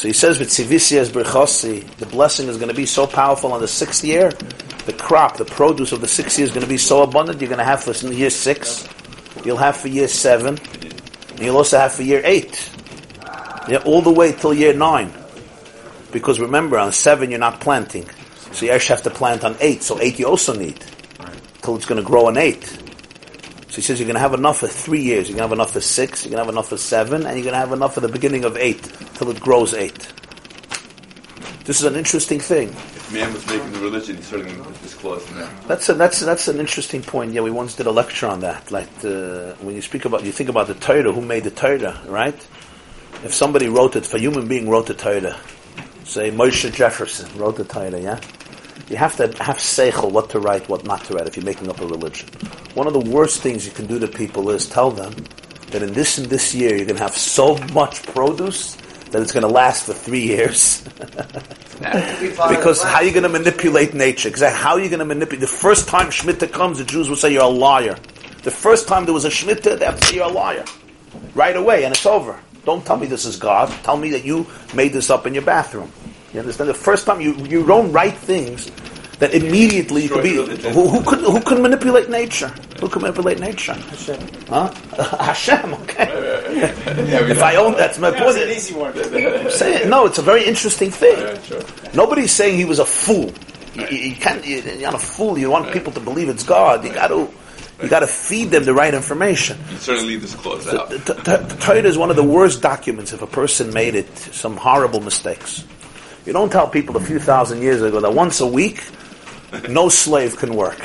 So 0.00 0.08
he 0.08 0.14
says, 0.14 0.38
"V'tzivisias 0.38 1.10
berchosi." 1.10 1.86
The 1.98 2.06
blessing 2.06 2.48
is 2.48 2.56
going 2.56 2.70
to 2.70 2.74
be 2.74 2.86
so 2.86 3.06
powerful 3.06 3.52
on 3.52 3.60
the 3.60 3.68
sixth 3.68 4.02
year. 4.02 4.30
The 4.86 4.94
crop, 4.94 5.36
the 5.36 5.44
produce 5.44 5.92
of 5.92 6.00
the 6.00 6.08
sixth 6.08 6.38
year 6.38 6.46
is 6.46 6.52
going 6.52 6.62
to 6.62 6.68
be 6.70 6.78
so 6.78 7.02
abundant. 7.02 7.38
You're 7.38 7.50
going 7.50 7.58
to 7.58 7.64
have 7.64 7.84
for 7.84 7.92
year 8.06 8.30
six. 8.30 8.88
You'll 9.44 9.58
have 9.58 9.76
for 9.76 9.88
year 9.88 10.08
seven, 10.08 10.58
and 11.32 11.38
you'll 11.38 11.58
also 11.58 11.76
have 11.76 11.92
for 11.92 12.02
year 12.02 12.22
eight. 12.24 12.72
Yeah, 13.68 13.82
all 13.84 14.00
the 14.00 14.10
way 14.10 14.32
till 14.32 14.54
year 14.54 14.72
nine. 14.72 15.12
Because 16.12 16.40
remember, 16.40 16.78
on 16.78 16.92
seven 16.92 17.28
you're 17.28 17.38
not 17.38 17.60
planting. 17.60 18.08
So 18.52 18.64
you 18.64 18.72
actually 18.72 18.94
have 18.94 19.04
to 19.04 19.10
plant 19.10 19.44
on 19.44 19.54
eight. 19.60 19.82
So 19.82 20.00
eight 20.00 20.18
you 20.18 20.24
also 20.24 20.54
need. 20.54 20.82
Till 21.60 21.76
it's 21.76 21.84
going 21.84 22.00
to 22.00 22.06
grow 22.06 22.28
on 22.28 22.38
eight. 22.38 22.64
So 23.70 23.76
he 23.76 23.82
says 23.82 24.00
you're 24.00 24.06
going 24.06 24.14
to 24.14 24.20
have 24.20 24.34
enough 24.34 24.58
for 24.58 24.66
three 24.66 25.00
years. 25.00 25.28
You're 25.28 25.38
going 25.38 25.48
to 25.48 25.54
have 25.54 25.58
enough 25.58 25.72
for 25.72 25.80
six. 25.80 26.24
You're 26.24 26.30
going 26.30 26.40
to 26.40 26.44
have 26.44 26.52
enough 26.52 26.68
for 26.68 26.76
seven. 26.76 27.24
And 27.24 27.36
you're 27.36 27.44
going 27.44 27.54
to 27.54 27.60
have 27.60 27.72
enough 27.72 27.94
for 27.94 28.00
the 28.00 28.08
beginning 28.08 28.44
of 28.44 28.56
eight. 28.56 28.82
Till 29.14 29.30
it 29.30 29.40
grows 29.40 29.74
eight. 29.74 30.12
This 31.64 31.78
is 31.78 31.84
an 31.84 31.94
interesting 31.94 32.40
thing. 32.40 32.70
If 32.70 33.12
man 33.12 33.32
was 33.32 33.46
making 33.46 33.70
the 33.72 33.78
religion, 33.78 34.16
he's 34.16 34.28
to 34.30 34.38
put 34.42 34.74
this 34.82 34.94
clause 34.94 35.24
there. 35.34 35.48
That's 35.68 35.88
a, 35.88 35.94
that's 35.94 36.18
that's 36.18 36.48
an 36.48 36.58
interesting 36.58 37.00
point. 37.00 37.32
Yeah, 37.32 37.42
we 37.42 37.52
once 37.52 37.76
did 37.76 37.86
a 37.86 37.92
lecture 37.92 38.26
on 38.26 38.40
that. 38.40 38.72
Like 38.72 38.88
uh, 39.04 39.52
when 39.60 39.76
you 39.76 39.82
speak 39.82 40.04
about, 40.04 40.24
you 40.24 40.32
think 40.32 40.48
about 40.48 40.66
the 40.66 40.74
Torah. 40.74 41.12
Who 41.12 41.20
made 41.20 41.44
the 41.44 41.50
Torah, 41.52 42.00
right? 42.06 42.34
If 43.22 43.34
somebody 43.34 43.68
wrote 43.68 43.94
it, 43.94 44.04
if 44.04 44.14
a 44.14 44.18
human 44.18 44.48
being 44.48 44.68
wrote 44.68 44.86
the 44.86 44.94
Torah, 44.94 45.38
say 46.04 46.32
Moshe 46.32 46.72
Jefferson 46.72 47.38
wrote 47.38 47.56
the 47.56 47.64
Torah, 47.64 48.00
yeah, 48.00 48.18
you 48.90 48.96
have 48.96 49.16
to 49.16 49.28
have 49.42 49.56
seichel 49.58 50.10
what 50.10 50.30
to 50.30 50.40
write, 50.40 50.68
what 50.68 50.84
not 50.84 51.04
to 51.04 51.14
write. 51.14 51.28
If 51.28 51.36
you're 51.36 51.46
making 51.46 51.70
up 51.70 51.80
a 51.80 51.86
religion, 51.86 52.28
one 52.74 52.88
of 52.88 52.92
the 52.92 53.00
worst 53.00 53.40
things 53.40 53.64
you 53.64 53.72
can 53.72 53.86
do 53.86 54.00
to 54.00 54.08
people 54.08 54.50
is 54.50 54.68
tell 54.68 54.90
them 54.90 55.14
that 55.70 55.82
in 55.82 55.92
this 55.92 56.18
and 56.18 56.26
this 56.26 56.54
year 56.54 56.74
you're 56.76 56.86
going 56.86 56.96
to 56.96 57.02
have 57.02 57.16
so 57.16 57.56
much 57.72 58.02
produce 58.02 58.76
that 59.10 59.22
it's 59.22 59.32
going 59.32 59.46
to 59.46 59.52
last 59.52 59.86
for 59.86 59.94
three 59.94 60.22
years. 60.22 60.86
Because 61.80 62.82
how 62.82 62.96
are 62.96 63.04
you 63.04 63.10
going 63.10 63.22
to 63.22 63.30
manipulate 63.30 63.94
nature? 63.94 64.28
Exactly. 64.28 64.60
How 64.60 64.72
are 64.72 64.80
you 64.80 64.90
going 64.90 64.98
to 64.98 65.06
manipulate? 65.06 65.40
The 65.40 65.46
first 65.46 65.88
time 65.88 66.08
Shemitah 66.08 66.52
comes, 66.52 66.76
the 66.76 66.84
Jews 66.84 67.08
will 67.08 67.16
say 67.16 67.32
you're 67.32 67.42
a 67.42 67.48
liar. 67.48 67.96
The 68.42 68.50
first 68.50 68.86
time 68.86 69.06
there 69.06 69.14
was 69.14 69.24
a 69.24 69.30
Shemitah, 69.30 69.78
they 69.78 69.86
have 69.86 69.98
to 69.98 70.06
say 70.06 70.16
you're 70.16 70.26
a 70.26 70.28
liar. 70.28 70.66
Right 71.34 71.56
away, 71.56 71.84
and 71.84 71.94
it's 71.94 72.04
over. 72.04 72.38
Don't 72.66 72.84
tell 72.84 72.98
me 72.98 73.06
this 73.06 73.24
is 73.24 73.36
God. 73.36 73.68
Tell 73.82 73.96
me 73.96 74.10
that 74.10 74.26
you 74.26 74.46
made 74.74 74.92
this 74.92 75.08
up 75.08 75.26
in 75.26 75.32
your 75.32 75.42
bathroom. 75.42 75.90
You 76.32 76.40
understand? 76.40 76.70
The 76.70 76.74
first 76.74 77.06
time 77.06 77.20
you, 77.20 77.34
you 77.46 77.66
don't 77.66 77.90
write 77.92 78.16
things 78.16 78.70
that 79.20 79.34
immediately 79.34 80.04
you 80.04 80.08
could 80.08 80.22
be. 80.22 80.34
Who, 80.36 80.88
who 80.88 81.02
could 81.02 81.20
who 81.20 81.40
could 81.40 81.60
manipulate 81.60 82.08
nature? 82.08 82.48
Who 82.80 82.88
could 82.88 83.02
manipulate 83.02 83.38
nature? 83.38 83.74
Hashem. 83.74 84.20
Huh? 84.48 84.70
Hashem. 85.18 85.74
Okay. 85.74 86.08
if 86.10 87.42
I 87.42 87.56
own 87.56 87.72
that's 87.76 87.98
my 87.98 88.10
point. 88.10 88.36
easy 88.38 88.74
one. 88.74 88.94
Say 89.50 89.82
it. 89.82 89.88
No, 89.88 90.06
it's 90.06 90.18
a 90.18 90.22
very 90.22 90.44
interesting 90.44 90.90
thing. 90.90 91.38
Nobody's 91.94 92.32
saying 92.32 92.56
he 92.56 92.64
was 92.64 92.78
a 92.78 92.86
fool. 92.86 93.32
You, 93.74 93.86
you, 93.88 93.98
you 94.10 94.16
can't. 94.16 94.44
You, 94.44 94.62
you're 94.62 94.80
not 94.80 94.94
a 94.94 94.98
fool. 94.98 95.38
You 95.38 95.50
want 95.50 95.72
people 95.72 95.92
to 95.92 96.00
believe 96.00 96.28
it's 96.28 96.42
God. 96.42 96.84
You 96.84 96.92
got 96.92 97.08
to. 97.08 97.30
You 97.82 97.88
got 97.88 98.00
to 98.00 98.06
feed 98.06 98.50
them 98.50 98.64
the 98.64 98.74
right 98.74 98.92
information. 98.92 99.58
You 99.70 99.78
certainly 99.78 100.10
leave 100.10 100.20
this 100.20 100.34
clause 100.34 100.68
out. 100.68 100.90
The, 100.90 100.98
the, 100.98 101.36
the 101.38 101.56
Torah 101.60 101.82
is 101.82 101.96
one 101.96 102.10
of 102.10 102.16
the 102.16 102.22
worst 102.22 102.60
documents 102.60 103.14
if 103.14 103.22
a 103.22 103.26
person 103.26 103.72
made 103.72 103.94
it 103.94 104.14
some 104.18 104.58
horrible 104.58 105.00
mistakes. 105.00 105.64
You 106.26 106.32
don't 106.32 106.50
tell 106.50 106.68
people 106.68 106.96
a 106.96 107.00
few 107.00 107.18
thousand 107.18 107.62
years 107.62 107.82
ago 107.82 108.00
that 108.00 108.12
once 108.12 108.40
a 108.40 108.46
week, 108.46 108.82
no 109.68 109.88
slave 109.88 110.36
can 110.36 110.54
work. 110.54 110.78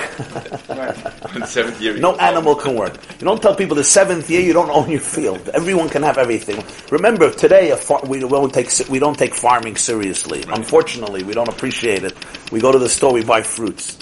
Year, 1.79 1.97
No 1.97 2.15
animal 2.15 2.55
can 2.55 2.75
work. 2.75 2.97
You 3.19 3.25
don't 3.25 3.41
tell 3.41 3.55
people 3.55 3.75
the 3.75 3.83
seventh 3.83 4.29
year 4.29 4.41
you 4.41 4.53
don't 4.53 4.69
own 4.69 4.89
your 4.89 4.99
field. 5.01 5.49
Everyone 5.49 5.89
can 5.89 6.01
have 6.03 6.17
everything. 6.17 6.63
Remember, 6.89 7.31
today 7.31 7.71
a 7.71 7.77
far, 7.77 8.01
we 8.05 8.19
don't 8.19 8.53
take 8.53 8.69
we 8.89 8.99
don't 8.99 9.17
take 9.17 9.35
farming 9.35 9.75
seriously. 9.75 10.43
Unfortunately, 10.47 11.23
we 11.23 11.33
don't 11.33 11.49
appreciate 11.49 12.03
it. 12.03 12.15
We 12.51 12.59
go 12.59 12.71
to 12.71 12.79
the 12.79 12.89
store, 12.89 13.13
we 13.13 13.23
buy 13.23 13.41
fruits. 13.43 13.99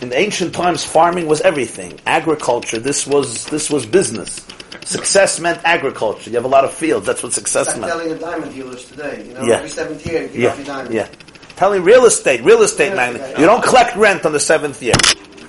In 0.00 0.12
ancient 0.12 0.54
times, 0.54 0.84
farming 0.84 1.26
was 1.26 1.40
everything. 1.40 1.98
Agriculture. 2.06 2.78
This 2.78 3.06
was 3.06 3.46
this 3.46 3.70
was 3.70 3.86
business. 3.86 4.40
Success 4.86 5.40
meant 5.40 5.60
agriculture. 5.64 6.30
You 6.30 6.36
have 6.36 6.44
a 6.44 6.48
lot 6.48 6.64
of 6.64 6.72
fields. 6.72 7.06
That's 7.06 7.20
what 7.22 7.32
success 7.32 7.66
Like 7.68 7.80
meant. 7.80 7.92
telling 7.92 8.08
the 8.08 8.14
diamond 8.18 8.54
dealers 8.54 8.84
today, 8.84 9.24
you 9.26 9.34
know, 9.34 9.42
Yeah. 9.44 9.56
every 9.56 9.68
seventh 9.68 10.06
year, 10.06 10.22
give 10.28 10.36
Yeah, 10.36 10.48
up 10.50 10.56
your 10.58 10.66
diamond. 10.66 10.94
yeah. 10.94 11.08
Telling 11.56 11.82
real 11.82 12.04
estate, 12.06 12.44
real 12.44 12.62
estate 12.62 12.94
magnate. 12.94 13.22
estate. 13.22 13.38
You 13.40 13.46
don't 13.46 13.64
collect 13.64 13.96
rent 13.96 14.24
on 14.24 14.32
the 14.32 14.38
seventh 14.38 14.80
year. 14.82 14.94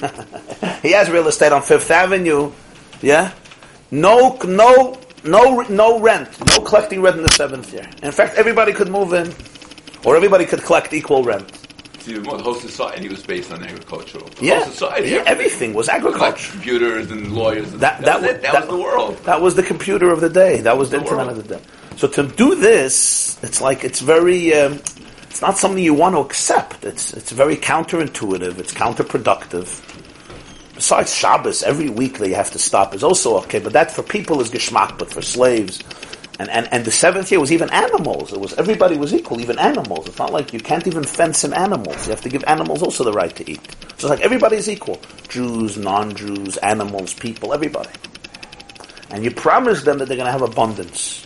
he 0.82 0.92
has 0.92 1.10
real 1.12 1.28
estate 1.28 1.52
on 1.52 1.62
Fifth 1.62 1.92
Avenue. 1.92 2.52
Yeah, 3.02 3.32
no, 3.92 4.38
no, 4.44 4.98
no, 5.24 5.62
no 5.70 6.00
rent, 6.00 6.30
no 6.50 6.62
collecting 6.64 7.02
rent 7.02 7.18
in 7.18 7.24
the 7.24 7.32
seventh 7.34 7.72
year. 7.72 7.88
In 8.02 8.12
fact, 8.12 8.38
everybody 8.38 8.74
could 8.74 8.88
move 8.90 9.14
in, 9.14 9.32
or 10.04 10.16
everybody 10.16 10.46
could 10.46 10.64
collect 10.64 10.94
equal 10.94 11.24
rent. 11.24 11.57
See, 12.08 12.14
the 12.18 12.38
whole 12.38 12.53
society 12.55 13.10
was 13.10 13.22
based 13.22 13.51
on 13.51 13.62
agricultural. 13.66 14.28
The 14.39 14.45
Yeah, 14.45 14.64
society, 14.64 15.10
yeah, 15.10 15.24
everything 15.26 15.74
was 15.74 15.89
agriculture. 15.89 16.51
computers 16.53 17.12
and 17.12 17.34
lawyers. 17.34 17.74
And 17.74 17.82
That- 17.82 17.99
that, 17.99 18.05
that 18.05 18.22
was. 18.22 18.32
That, 18.32 18.41
that- 18.43 18.53
was 18.62 18.70
the 18.78 18.82
world. 18.82 19.18
That 19.26 19.41
was 19.41 19.55
the 19.55 19.64
computer 19.64 20.10
of 20.10 20.22
the 20.22 20.30
day. 20.30 20.62
That 20.62 20.78
was 20.78 20.89
the, 20.89 20.97
The 20.99 21.03
internet 21.03 21.26
world. 21.28 21.39
of 21.39 21.47
the 21.49 21.55
day. 21.58 21.62
So 21.97 22.08
to 22.08 22.24
do 22.24 22.55
this, 22.55 23.38
it's 23.43 23.60
like 23.60 23.84
it's 23.84 23.99
very. 23.99 24.53
Um, 24.53 24.80
it's 25.30 25.41
not 25.41 25.58
something 25.58 25.84
you 25.84 25.93
want 25.93 26.16
to 26.16 26.22
accept. 26.22 26.86
It's 26.86 27.14
it's 27.14 27.32
very 27.34 27.58
counterintuitive. 27.58 28.58
It's 28.58 28.74
counterproductive. 28.74 29.68
Besides 30.76 31.14
Shabbos, 31.14 31.62
every 31.64 31.89
week 31.89 32.20
they 32.20 32.32
have 32.32 32.51
to 32.51 32.60
stop 32.60 32.95
is 32.95 33.03
also 33.03 33.38
okay, 33.39 33.60
but 33.60 33.74
that 33.74 33.91
for 33.91 34.03
people 34.03 34.39
is 34.39 34.49
geschmack, 34.49 34.97
but 34.97 35.12
for 35.12 35.22
slaves. 35.22 35.80
And, 36.40 36.50
and, 36.50 36.72
and 36.72 36.86
the 36.86 36.92
seventh 36.92 37.32
year 37.32 37.40
was 37.40 37.52
even 37.52 37.70
animals. 37.72 38.32
It 38.32 38.40
was 38.40 38.54
everybody 38.54 38.96
was 38.96 39.14
equal, 39.14 39.42
even 39.42 39.58
animals. 39.58 40.08
It's 40.08 40.20
not 40.20 40.32
like 40.32 40.54
you 40.54 40.60
can't 40.60 40.86
even 40.86 41.04
fence 41.04 41.44
in 41.44 41.54
animals. 41.54 42.06
You 42.06 42.12
have 42.12 42.22
to 42.22 42.30
give 42.30 42.44
animals 42.46 42.84
also 42.84 43.04
the 43.04 43.12
right 43.14 43.36
to 43.36 43.50
eat. 43.50 43.62
So 43.82 43.88
it's 43.94 44.04
like 44.04 44.22
everybody's 44.22 44.70
equal. 44.70 45.02
Jews, 45.30 45.78
non-Jews, 45.78 46.58
animals, 46.58 47.16
people, 47.16 47.54
everybody. 47.54 47.90
And 49.10 49.24
you 49.24 49.32
promise 49.32 49.84
them 49.84 49.98
that 49.98 50.08
they're 50.08 50.18
going 50.18 50.28
to 50.28 50.32
have 50.32 50.44
abundance. 50.44 51.26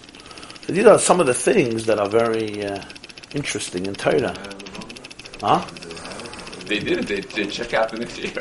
So 0.66 0.74
these 0.74 0.86
are 0.86 1.00
some 1.00 1.20
of 1.20 1.26
the 1.26 1.34
things 1.34 1.86
that 1.88 2.00
are 2.00 2.08
very 2.08 2.64
uh, 2.66 2.82
interesting 3.34 3.88
in 3.88 3.96
Torah. 3.96 4.36
Huh? 5.42 5.66
They 6.66 6.80
did 6.80 7.00
it. 7.00 7.08
They, 7.08 7.20
they 7.20 7.48
check 7.50 7.74
out 7.74 7.92
the 7.92 7.98
next 7.98 8.18
year. 8.18 8.32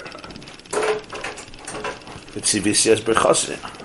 It's 2.37 2.55
CVCS 2.55 3.01
Berchasim. 3.01 3.80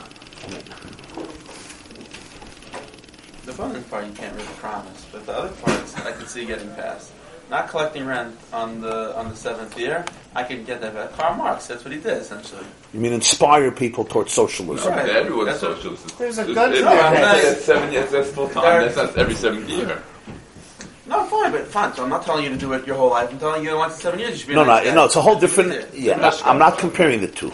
The 3.55 3.61
fun 3.63 3.83
part 3.85 4.05
you 4.05 4.11
can't 4.11 4.35
really 4.35 4.47
promise, 4.57 5.05
but 5.13 5.25
the 5.25 5.31
other 5.31 5.53
parts 5.55 5.95
I 5.95 6.11
can 6.11 6.27
see 6.27 6.45
getting 6.45 6.69
past. 6.75 7.11
Not 7.49 7.69
collecting 7.69 8.05
rent 8.05 8.35
on 8.51 8.81
the 8.81 9.15
on 9.17 9.29
the 9.29 9.35
seventh 9.35 9.79
year, 9.79 10.03
I 10.35 10.43
can 10.43 10.65
get 10.65 10.81
that 10.81 10.93
back. 10.93 11.13
Karl 11.13 11.35
Marx, 11.35 11.67
that's 11.67 11.85
what 11.85 11.93
he 11.93 11.99
did 11.99 12.17
essentially. 12.17 12.65
You 12.93 12.99
mean 12.99 13.13
inspire 13.13 13.71
people 13.71 14.03
towards 14.03 14.33
socialism? 14.33 14.91
Right. 14.91 15.07
Everyone's 15.07 15.47
That's 15.51 15.61
what- 15.61 15.75
socialist. 15.77 16.17
There's 16.17 16.37
a 16.37 16.41
It's- 16.41 16.55
gun 16.55 16.73
it's- 16.73 16.83
to 16.83 16.89
their 16.89 17.13
it's- 17.13 17.43
head. 17.43 17.57
Seven 17.61 17.91
years. 17.93 18.11
That's 18.11 18.29
full 18.31 18.49
time. 18.49 18.63
There- 18.63 18.81
That's 18.89 18.95
not 18.97 19.17
every 19.17 19.35
seventh 19.35 19.69
year. 19.69 20.01
No, 21.07 21.23
fine, 21.25 21.51
but 21.53 21.67
fine. 21.67 21.93
So 21.95 22.03
I'm 22.03 22.09
not 22.09 22.25
telling 22.25 22.43
you 22.43 22.49
to 22.49 22.57
do 22.57 22.73
it 22.73 22.85
your 22.85 22.97
whole 22.97 23.11
life. 23.11 23.29
I'm 23.31 23.39
telling 23.39 23.63
you 23.63 23.77
once 23.77 23.95
in 23.95 24.01
seven 24.01 24.19
years 24.19 24.31
you 24.31 24.37
should 24.39 24.47
be. 24.49 24.55
No, 24.55 24.63
no, 24.65 24.83
no. 24.93 25.05
It's 25.05 25.15
a 25.15 25.21
whole 25.21 25.39
different. 25.39 25.71
Yeah. 25.93 26.19
Yeah, 26.19 26.31
I'm 26.43 26.57
not 26.57 26.77
comparing 26.79 27.21
the 27.21 27.27
two. 27.27 27.53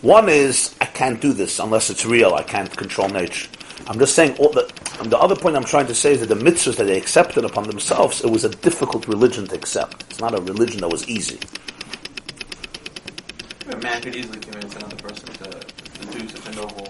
One 0.00 0.28
is 0.28 0.74
I 0.80 0.86
can't 0.86 1.20
do 1.20 1.32
this 1.32 1.58
unless 1.60 1.90
it's 1.90 2.04
real. 2.06 2.34
I 2.34 2.42
can't 2.42 2.74
control 2.76 3.08
nature. 3.10 3.46
I'm 3.86 3.98
just 3.98 4.14
saying. 4.14 4.36
All 4.38 4.50
the, 4.52 4.70
and 5.00 5.10
the 5.10 5.18
other 5.18 5.36
point 5.36 5.56
I'm 5.56 5.64
trying 5.64 5.86
to 5.86 5.94
say 5.94 6.12
is 6.12 6.20
that 6.20 6.28
the 6.28 6.34
mitzvahs 6.34 6.76
that 6.76 6.84
they 6.84 6.98
accepted 6.98 7.44
upon 7.44 7.64
themselves, 7.68 8.22
it 8.24 8.30
was 8.30 8.44
a 8.44 8.50
difficult 8.50 9.06
religion 9.08 9.46
to 9.48 9.54
accept. 9.54 10.02
It's 10.10 10.20
not 10.20 10.34
a 10.36 10.40
religion 10.42 10.80
that 10.80 10.88
was 10.90 11.08
easy. 11.08 11.38
A 13.70 13.76
man 13.76 14.00
could 14.02 14.16
easily 14.16 14.38
convince 14.40 14.74
another 14.76 14.96
person 14.96 15.28
to, 15.28 15.50
to 15.50 16.18
do 16.18 16.28
such 16.28 16.48
a 16.54 16.56
noble 16.56 16.88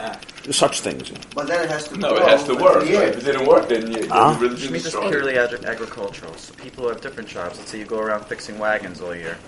act. 0.00 0.52
Such 0.54 0.80
things. 0.80 1.10
But 1.34 1.46
then 1.46 1.64
it 1.64 1.70
has 1.70 1.88
to 1.88 1.96
No, 1.96 2.14
grow 2.14 2.26
it 2.26 2.28
has 2.28 2.44
to 2.44 2.54
work. 2.54 2.82
three 2.82 2.90
years. 2.90 3.16
If 3.16 3.22
it 3.22 3.32
didn't 3.32 3.46
work, 3.46 3.68
then 3.68 3.90
you, 3.92 4.08
Huh? 4.08 4.32
the 4.34 4.46
religion 4.46 4.72
Shmita 4.72 4.76
is 4.76 4.84
is 4.86 4.90
strong. 4.92 5.10
purely 5.10 5.38
ag- 5.38 5.64
agricultural. 5.64 6.34
So 6.34 6.54
people 6.54 6.84
who 6.84 6.90
have 6.90 7.00
different 7.00 7.28
jobs. 7.28 7.58
Let's 7.58 7.70
say 7.70 7.78
you 7.78 7.84
go 7.84 7.98
around 8.00 8.24
fixing 8.26 8.58
wagons 8.58 9.00
all 9.00 9.14
year, 9.14 9.38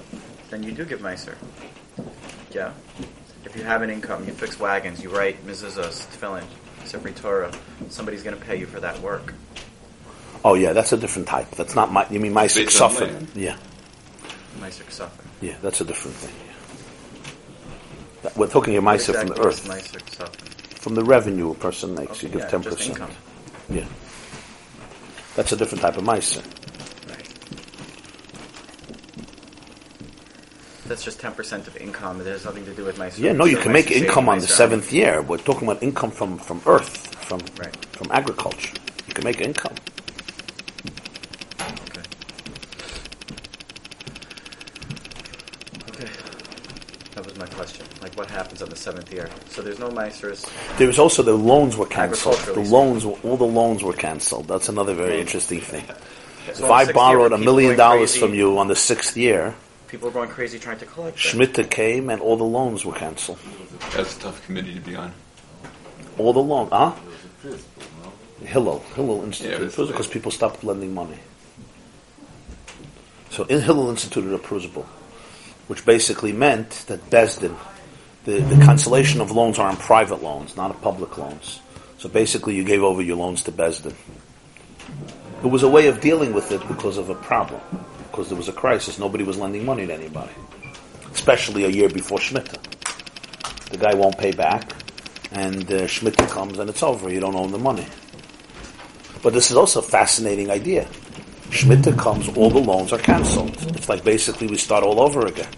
then 0.51 0.63
you 0.63 0.73
do 0.73 0.85
give 0.85 1.03
nicer. 1.03 1.37
Yeah. 2.53 2.73
If 3.45 3.57
you 3.57 3.63
have 3.65 3.83
an 3.83 3.91
income, 3.91 4.25
you 4.27 4.33
fix 4.33 4.61
wagons, 4.61 5.03
you 5.03 5.09
write 5.11 5.45
mezuzahs, 5.47 6.07
tefillin, 6.15 6.45
Sifri 6.85 7.15
Torah. 7.15 7.53
Somebody's 7.89 8.23
going 8.23 8.37
to 8.39 8.45
pay 8.45 8.57
you 8.57 8.67
for 8.67 8.81
that 8.81 9.01
work. 9.01 9.35
Oh 10.45 10.55
yeah, 10.55 10.73
that's 10.73 10.93
a 10.93 10.97
different 10.97 11.29
type. 11.29 11.51
That's 11.53 11.75
not 11.75 11.93
my. 11.93 12.07
You 12.11 12.19
mean 12.21 12.33
Meiser 12.33 12.65
Based 12.65 12.81
on 12.81 12.91
Ksafim? 12.91 13.01
land. 13.13 13.29
Yeah, 13.35 13.57
Meiser 14.59 14.85
Ksafim. 14.85 15.11
yeah, 15.43 15.57
that's 15.63 15.81
a 15.81 15.85
different 15.85 16.17
thing. 16.17 16.35
That- 18.23 18.37
We're 18.37 18.49
talking 18.49 18.77
a 18.77 18.83
Meiser 18.83 19.15
from 19.19 19.29
the 19.29 19.41
earth, 19.41 19.67
it's 19.67 19.69
Meiser 19.93 20.01
Ksafim. 20.03 20.79
from 20.79 20.95
the 20.95 21.05
revenue 21.05 21.51
a 21.51 21.55
person 21.55 21.95
makes. 21.95 22.13
Okay, 22.13 22.27
you 22.29 22.33
give 22.33 22.41
yeah, 22.43 22.49
ten 22.49 22.63
just 22.63 22.77
percent. 22.79 22.99
income. 22.99 23.11
Yeah, 23.69 23.85
that's 25.37 25.53
a 25.53 25.57
different 25.57 25.83
type 25.83 25.97
of 25.99 26.05
Meiser. 26.05 26.43
Right. 27.09 27.29
That's 30.91 31.05
just 31.05 31.21
ten 31.21 31.31
percent 31.35 31.69
of 31.69 31.77
income. 31.77 32.21
It 32.21 32.27
has 32.27 32.45
nothing 32.45 32.65
to 32.65 32.75
do 32.75 32.85
with 32.85 32.99
Meiser. 32.99 33.21
Yeah, 33.21 33.31
no, 33.31 33.45
you 33.45 33.59
can 33.59 33.71
make 33.73 33.93
income 33.93 34.29
on 34.29 34.41
the 34.41 34.49
seventh 34.49 34.93
year. 34.93 35.23
We're 35.23 35.39
talking 35.39 35.69
about 35.69 35.85
income 35.85 36.11
from, 36.11 36.37
from 36.37 36.61
earth, 36.67 37.15
from 37.29 37.39
Right. 37.57 37.77
from 37.95 38.11
agriculture. 38.11 38.75
You 39.07 39.15
can 39.15 39.23
make 39.23 39.41
income. 39.41 39.77
Okay. 41.61 42.03
Okay. 45.91 46.09
That 47.15 47.25
was 47.25 47.37
my 47.39 47.47
question. 47.47 47.87
Like, 48.03 48.17
what 48.17 48.29
happens 48.29 48.61
on 48.61 48.69
the 48.69 48.75
seventh 48.75 49.13
year? 49.13 49.31
So 49.51 49.63
there's 49.63 49.79
no 49.79 49.91
Meisers. 49.91 50.45
There 50.79 50.89
was 50.89 50.99
also 50.99 51.23
the 51.23 51.35
loans 51.35 51.77
were 51.77 51.87
cancelled. 51.87 52.39
The 52.39 52.59
loans, 52.63 53.07
were, 53.07 53.15
all 53.23 53.37
the 53.37 53.45
loans 53.47 53.85
were 53.85 53.93
cancelled. 53.93 54.49
That's 54.49 54.69
another 54.69 54.95
very 54.95 55.21
interesting 55.21 55.61
thing. 55.73 55.85
So 56.55 56.65
if 56.65 56.71
I 56.73 56.91
borrowed 56.91 57.31
year, 57.31 57.41
a 57.41 57.45
million 57.45 57.77
dollars 57.77 58.11
crazy- 58.11 58.21
from 58.27 58.35
you 58.35 58.59
on 58.59 58.67
the 58.67 58.75
sixth 58.75 59.17
year, 59.17 59.55
People 59.91 60.09
are 60.09 60.13
going 60.13 60.29
crazy 60.29 60.59
trying 60.61 60.79
to 60.79 60.87
collect. 60.87 61.19
it. 61.35 61.71
Came 61.71 62.11
and 62.11 62.23
all 62.23 62.37
the 62.37 62.45
loans 62.45 62.85
were 62.85 62.93
cancelled. 62.93 63.39
That's 63.93 64.17
a 64.17 64.21
tough 64.21 64.47
committee 64.47 64.75
to 64.75 64.81
be 64.81 64.95
on. 64.95 65.13
All 66.17 66.33
the 66.33 66.43
loans, 66.43 66.71
huh? 66.71 66.95
Hillel, 68.45 68.79
Hillel 68.95 69.25
Institute. 69.25 69.61
Yeah, 69.61 69.67
it 69.67 69.89
because 69.89 70.07
people 70.07 70.31
stopped 70.31 70.63
lending 70.63 70.95
money. 70.95 71.19
So 73.31 73.45
in 73.45 73.61
Hillel 73.61 73.91
instituted 73.91 74.33
a 74.33 74.39
principle, 74.39 74.85
which 75.67 75.85
basically 75.85 76.33
meant 76.33 76.85
that 76.87 77.11
Besdin, 77.11 77.57
the, 78.25 78.41
the 78.41 78.65
cancellation 78.65 79.21
of 79.21 79.33
loans 79.33 79.59
are 79.59 79.69
on 79.69 79.77
private 79.77 80.23
loans, 80.23 80.57
not 80.57 80.71
on 80.71 80.81
public 80.81 81.19
loans. 81.19 81.61
So 81.99 82.09
basically 82.09 82.55
you 82.55 82.63
gave 82.63 82.83
over 82.85 83.03
your 83.03 83.17
loans 83.17 83.43
to 83.45 83.53
Besdin. 83.53 83.95
It 85.43 85.49
was 85.49 85.65
a 85.65 85.69
way 85.69 85.89
of 85.89 86.01
dealing 86.01 86.33
with 86.33 86.53
it 86.53 86.67
because 86.69 86.97
of 86.97 87.09
a 87.09 87.15
problem. 87.15 87.61
Because 88.11 88.29
there 88.29 88.37
was 88.37 88.49
a 88.49 88.53
crisis. 88.53 88.99
Nobody 88.99 89.25
was 89.25 89.39
lending 89.39 89.65
money 89.65 89.87
to 89.87 89.95
anybody. 89.95 90.33
Especially 91.13 91.65
a 91.65 91.69
year 91.69 91.89
before 91.89 92.19
Shemitah. 92.19 92.61
The 93.71 93.79
guy 93.79 93.95
won't 93.95 94.19
pay 94.19 94.33
back, 94.33 94.73
and 95.31 95.65
uh, 95.71 95.83
Shemitah 95.87 96.29
comes 96.29 96.59
and 96.59 96.69
it's 96.69 96.83
over. 96.83 97.11
You 97.11 97.21
don't 97.21 97.37
own 97.37 97.53
the 97.53 97.59
money. 97.59 97.87
But 99.23 99.33
this 99.33 99.51
is 99.51 99.57
also 99.57 99.81
a 99.81 99.83
fascinating 99.83 100.51
idea. 100.51 100.89
Shemitah 101.51 101.99
comes, 101.99 102.29
all 102.37 102.51
the 102.51 102.61
loans 102.61 102.93
are 102.93 102.99
cancelled. 102.99 103.57
It's 103.77 103.89
like 103.89 104.03
basically 104.05 104.47
we 104.47 104.57
start 104.57 104.83
all 104.85 105.01
over 105.01 105.27
again. 105.27 105.49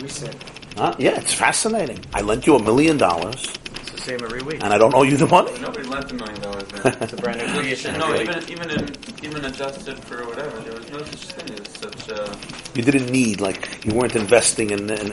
Reset. 0.00 0.36
Huh? 0.76 0.94
Yeah, 0.98 1.18
it's 1.20 1.32
fascinating. 1.34 1.98
I 2.12 2.20
lent 2.20 2.46
you 2.46 2.56
a 2.56 2.62
million 2.62 2.96
dollars, 2.96 3.52
the 3.96 4.02
same 4.02 4.20
every 4.22 4.42
week. 4.42 4.62
and 4.62 4.72
I 4.72 4.78
don't 4.78 4.94
owe 4.94 5.02
you 5.02 5.16
the 5.16 5.26
money. 5.26 5.52
Nobody 5.60 5.86
lent 5.88 6.10
a 6.10 6.14
million 6.14 6.40
dollars. 6.40 6.68
It's 7.02 7.12
a 7.12 7.16
brand 7.16 7.38
new 7.40 7.48
creation. 7.60 7.98
no, 7.98 8.14
even 8.20 8.38
even 8.54 8.68
in, 8.70 8.84
even 9.22 9.44
adjusted 9.44 9.98
for 10.04 10.24
whatever, 10.26 10.56
there 10.60 10.74
was 10.78 10.90
no 10.90 10.98
such 10.98 11.24
thing 11.36 11.48
as 11.58 11.68
such. 11.82 12.10
Uh, 12.10 12.34
You 12.74 12.82
didn't 12.82 13.10
need, 13.10 13.40
like, 13.40 13.84
you 13.84 13.92
weren't 13.94 14.16
investing 14.16 14.70
in, 14.70 14.90
in 14.90 15.12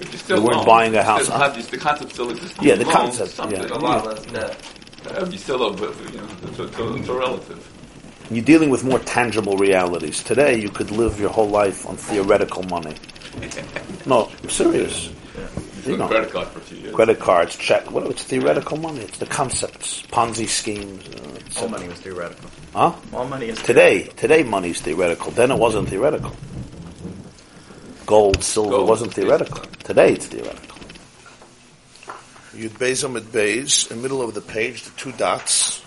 It's 0.00 0.20
still 0.22 0.38
You 0.38 0.42
weren't 0.44 0.56
loans. 0.56 0.66
buying 0.74 0.94
a 0.96 1.02
house, 1.02 1.24
still- 1.24 1.38
huh? 1.38 1.48
The 1.70 1.78
concept 1.78 2.12
still 2.12 2.30
exists. 2.30 2.56
Yeah, 2.62 2.74
the 2.76 2.84
Loans, 2.84 3.18
concept, 3.18 3.52
yeah. 3.52 3.66
a 3.66 3.78
lot 3.78 4.06
less 4.06 4.22
debt. 4.26 4.56
Uh, 5.06 5.26
you 5.30 5.38
still 5.38 5.62
owe, 5.62 5.72
but 5.72 5.94
you 6.12 6.18
know, 6.20 6.28
it's, 6.48 6.58
it's, 6.58 6.78
it's 6.78 7.08
all 7.08 7.18
relative. 7.18 7.60
You're 8.30 8.44
dealing 8.44 8.68
with 8.68 8.84
more 8.84 8.98
tangible 8.98 9.56
realities. 9.56 10.22
Today, 10.22 10.60
you 10.60 10.68
could 10.68 10.90
live 10.90 11.18
your 11.18 11.30
whole 11.30 11.48
life 11.48 11.86
on 11.86 11.96
theoretical 11.96 12.62
money. 12.64 12.94
No, 14.06 14.30
I'm 14.42 14.48
serious. 14.50 15.10
You 15.88 15.94
You 15.94 15.98
know, 16.00 16.08
credit 16.08 16.30
card 16.32 16.48
for 16.48 16.58
a 16.58 16.62
few 16.62 16.76
years. 16.78 16.94
credit 16.94 17.18
cards, 17.18 17.56
check. 17.56 17.90
What? 17.90 18.06
It's 18.08 18.22
theoretical 18.22 18.76
money. 18.76 19.00
It's 19.00 19.18
the 19.18 19.26
concepts, 19.26 20.02
Ponzi 20.12 20.46
schemes. 20.46 21.02
Uh, 21.08 21.62
All 21.62 21.68
money 21.68 21.88
was 21.88 21.98
theoretical. 22.00 22.50
Huh? 22.74 22.92
All 23.14 23.26
money 23.26 23.46
is 23.48 23.58
Today, 23.62 24.02
today, 24.16 24.42
money's 24.42 24.80
theoretical. 24.82 25.30
Then 25.30 25.50
it 25.50 25.58
wasn't 25.58 25.88
theoretical. 25.88 26.32
Gold, 28.04 28.42
silver 28.44 28.70
Gold, 28.76 28.88
wasn't 28.88 29.14
theoretical. 29.14 29.64
Today, 29.84 30.12
it's 30.12 30.26
theoretical. 30.26 30.76
Yud 32.54 32.70
Beis 32.80 33.04
Amud 33.08 33.22
Beis, 33.32 33.90
in 33.90 33.96
the 33.96 34.02
middle 34.02 34.20
of 34.20 34.34
the 34.34 34.40
page, 34.42 34.82
the 34.84 34.90
two 34.90 35.12
dots. 35.12 35.82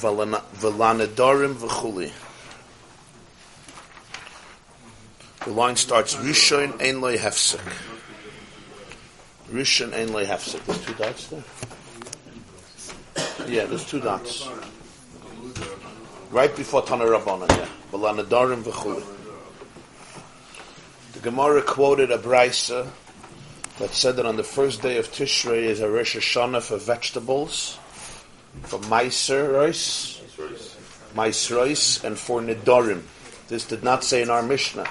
Velana- 0.00 0.42
Velanadorim 0.56 1.54
v'chuli. 1.54 2.10
The 5.44 5.50
line 5.50 5.76
starts 5.76 6.14
Rishon 6.16 6.80
Ein 6.80 7.02
Loi 7.02 7.18
Hefsek. 7.18 7.60
Rishon 9.52 9.92
Ein 9.92 10.10
Loi 10.10 10.24
Hefsek. 10.24 10.64
There's 10.64 10.84
two 10.86 10.94
dots 10.94 11.26
there. 11.26 11.44
Yeah, 13.46 13.66
there's 13.66 13.84
two 13.84 14.00
dots. 14.00 14.48
Right 16.30 16.56
before 16.56 16.80
Tana 16.80 17.04
Rabbanan, 17.04 17.50
yeah. 17.50 17.68
Velanadorim 17.92 18.62
v'chuli. 18.62 19.04
The 21.12 21.20
Gemara 21.20 21.60
quoted 21.60 22.10
a 22.10 22.16
brisa 22.16 22.88
that 23.78 23.90
said 23.90 24.16
that 24.16 24.24
on 24.24 24.36
the 24.36 24.44
first 24.44 24.80
day 24.80 24.96
of 24.96 25.12
Tishrei 25.12 25.64
is 25.64 25.80
a 25.80 25.90
Rosh 25.90 26.16
Hashanah 26.16 26.62
for 26.62 26.78
vegetables, 26.78 27.78
for 28.62 28.78
Maisris, 28.80 30.22
Meiser 31.14 31.56
rice, 31.58 32.02
and 32.02 32.18
for 32.18 32.40
Nidorim. 32.40 33.02
This 33.48 33.66
did 33.66 33.84
not 33.84 34.02
say 34.04 34.22
in 34.22 34.30
our 34.30 34.42
Mishnah. 34.42 34.88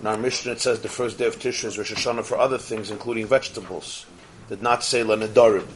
In 0.00 0.06
our 0.06 0.16
Mishnah 0.16 0.52
it 0.52 0.60
says 0.60 0.80
the 0.80 0.88
first 0.88 1.18
day 1.18 1.26
of 1.26 1.38
Tishrei 1.38 1.66
is 1.66 1.76
Rosh 1.76 1.92
Hashanah 1.92 2.24
for 2.24 2.38
other 2.38 2.56
things, 2.56 2.90
including 2.90 3.26
vegetables. 3.26 4.06
Did 4.48 4.62
not 4.62 4.82
say 4.82 5.02
La 5.02 5.14
Nidorim. 5.14 5.66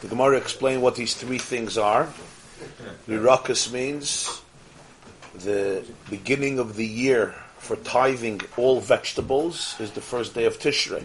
The 0.00 0.08
Gemara 0.08 0.38
explained 0.38 0.80
what 0.80 0.96
these 0.96 1.14
three 1.14 1.36
things 1.36 1.76
are. 1.76 2.08
Lirakas 3.06 3.70
means 3.70 4.40
the 5.34 5.84
beginning 6.08 6.58
of 6.58 6.76
the 6.76 6.86
year 6.86 7.34
for 7.58 7.76
tithing 7.76 8.40
all 8.56 8.80
vegetables 8.80 9.76
is 9.78 9.90
the 9.90 10.00
first 10.00 10.34
day 10.34 10.46
of 10.46 10.58
Tishrei, 10.58 11.04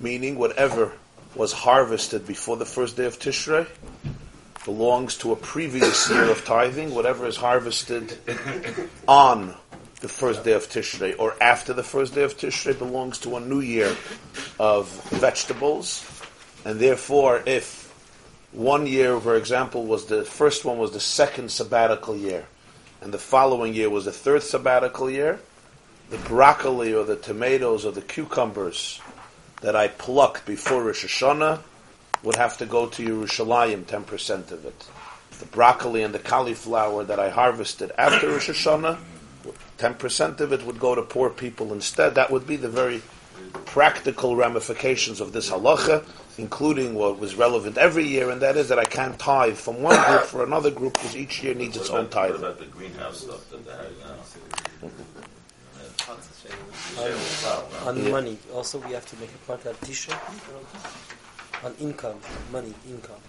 meaning 0.00 0.38
whatever 0.38 0.92
was 1.34 1.52
harvested 1.52 2.26
before 2.26 2.58
the 2.58 2.66
first 2.66 2.98
day 2.98 3.06
of 3.06 3.18
Tishrei 3.18 3.66
belongs 4.66 5.16
to 5.16 5.32
a 5.32 5.36
previous 5.36 6.10
year 6.10 6.30
of 6.30 6.44
tithing. 6.44 6.94
Whatever 6.94 7.26
is 7.26 7.36
harvested 7.36 8.18
on 9.08 9.54
the 10.02 10.08
first 10.08 10.42
day 10.42 10.52
of 10.52 10.68
Tishrei 10.68 11.14
or 11.16 11.34
after 11.40 11.72
the 11.72 11.84
first 11.84 12.14
day 12.14 12.24
of 12.24 12.36
Tishrei 12.36 12.76
belongs 12.76 13.18
to 13.20 13.36
a 13.36 13.40
new 13.40 13.60
year 13.60 13.96
of 14.58 14.90
vegetables, 15.10 16.04
and 16.64 16.80
therefore, 16.80 17.42
if 17.46 17.88
one 18.50 18.86
year, 18.86 19.18
for 19.20 19.36
example, 19.36 19.86
was 19.86 20.06
the 20.06 20.24
first 20.24 20.64
one 20.64 20.76
was 20.76 20.90
the 20.90 21.00
second 21.00 21.52
sabbatical 21.52 22.16
year, 22.16 22.46
and 23.00 23.14
the 23.14 23.18
following 23.18 23.74
year 23.74 23.88
was 23.88 24.04
the 24.04 24.12
third 24.12 24.42
sabbatical 24.42 25.08
year, 25.08 25.38
the 26.10 26.18
broccoli 26.18 26.92
or 26.92 27.04
the 27.04 27.16
tomatoes 27.16 27.86
or 27.86 27.92
the 27.92 28.02
cucumbers 28.02 29.00
that 29.60 29.76
I 29.76 29.86
plucked 29.86 30.44
before 30.44 30.82
Rosh 30.82 31.04
Hashanah 31.04 31.60
would 32.24 32.36
have 32.36 32.58
to 32.58 32.66
go 32.66 32.86
to 32.86 33.02
Yerushalayim, 33.04 33.84
10% 33.84 34.50
of 34.50 34.64
it. 34.64 34.84
The 35.38 35.46
broccoli 35.46 36.02
and 36.02 36.12
the 36.12 36.18
cauliflower 36.18 37.04
that 37.04 37.20
I 37.20 37.30
harvested 37.30 37.92
after 37.96 38.28
Rosh 38.28 38.50
Hashanah, 38.50 38.98
10% 39.78 40.40
of 40.40 40.52
it 40.52 40.64
would 40.64 40.78
go 40.78 40.94
to 40.94 41.02
poor 41.02 41.30
people 41.30 41.72
instead. 41.72 42.14
That 42.14 42.30
would 42.30 42.46
be 42.46 42.56
the 42.56 42.68
very 42.68 43.02
practical 43.64 44.36
ramifications 44.36 45.20
of 45.20 45.32
this 45.32 45.50
halacha, 45.50 46.04
including 46.38 46.94
what 46.94 47.18
was 47.18 47.34
relevant 47.34 47.76
every 47.78 48.06
year, 48.06 48.30
and 48.30 48.40
that 48.42 48.56
is 48.56 48.68
that 48.68 48.78
I 48.78 48.84
can't 48.84 49.18
tithe 49.18 49.56
from 49.56 49.82
one 49.82 49.96
group 50.06 50.22
for 50.22 50.44
another 50.44 50.70
group 50.70 50.94
because 50.94 51.16
each 51.16 51.42
year 51.42 51.54
needs 51.54 51.76
its 51.76 51.90
own 51.90 52.08
tithe. 52.08 52.32
What 52.32 52.40
about 52.40 52.58
the 52.58 52.66
greenhouse 52.66 53.20
stuff 53.20 53.48
that 53.50 53.64
they 53.64 53.72
have 53.72 53.92
now? 54.82 54.88
On 57.86 58.10
money, 58.10 58.36
also 58.52 58.78
we 58.80 58.92
have 58.92 59.06
to 59.06 59.16
make 59.16 59.30
a 59.30 59.38
part 59.46 59.64
of 59.66 59.80
tisha. 59.80 60.12
On 61.64 61.74
income, 61.80 62.18
money, 62.50 62.74
income. 62.88 63.20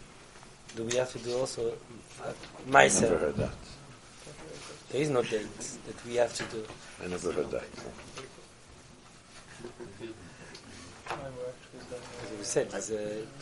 Do 0.75 0.83
we 0.83 0.95
have 0.95 1.11
to 1.11 1.19
do 1.19 1.37
also 1.37 1.69
uh, 2.23 2.31
Never 2.65 2.71
myself? 2.71 3.19
heard 3.19 3.35
that. 3.37 3.51
There 4.93 5.01
is 5.01 5.09
no 5.09 5.23
date 5.23 5.47
that 5.87 6.05
we 6.05 6.15
have 6.17 6.31
to 6.35 6.43
do. 6.43 6.63
I 7.03 7.07
never 7.07 7.31
heard 7.31 7.49
that. 7.49 7.63
Said, 12.43 12.67
uh, 12.67 12.77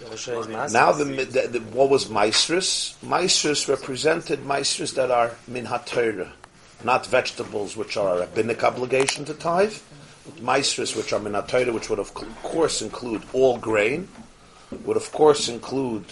Rosh 0.10 0.30
Hashanah 0.30 0.40
is 0.40 0.48
master. 0.48 0.78
Now, 0.78 0.91
the, 0.94 1.03
the, 1.03 1.48
the 1.49 1.60
what 1.76 1.90
was 1.90 2.06
Maestris? 2.06 2.95
Maestris 3.03 3.68
represented 3.68 4.40
Maestris 4.45 4.95
that 4.95 5.11
are 5.11 5.36
min 5.45 5.65
haTorah, 5.65 6.30
not 6.86 7.06
vegetables, 7.07 7.76
which 7.76 7.98
are 7.98 8.15
a 8.15 8.19
rabbinic 8.22 8.64
obligation 8.64 9.26
to 9.26 9.34
tithe. 9.34 9.76
Maestris, 10.40 10.95
which 10.95 11.11
are 11.11 11.19
min 11.19 11.34
haTorah, 11.34 11.73
which 11.73 11.90
would 11.90 11.99
of 11.99 12.14
course 12.14 12.82
include 12.82 13.23
all 13.34 13.57
grain, 13.57 14.07
would 14.86 14.95
of 14.95 15.11
course 15.11 15.49
include 15.49 16.06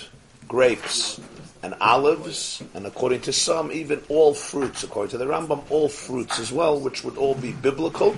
grapes 0.50 1.22
and 1.62 1.76
olives, 1.82 2.64
and 2.74 2.86
according 2.86 3.22
to 3.22 3.34
some, 3.34 3.72
even 3.72 4.02
all 4.10 4.34
fruits. 4.34 4.84
According 4.84 5.12
to 5.12 5.18
the 5.18 5.26
Rambam, 5.26 5.64
all 5.70 5.90
fruits 5.90 6.40
as 6.40 6.52
well, 6.52 6.80
which 6.80 7.04
would 7.04 7.18
all 7.18 7.36
be 7.36 7.52
biblical. 7.52 8.16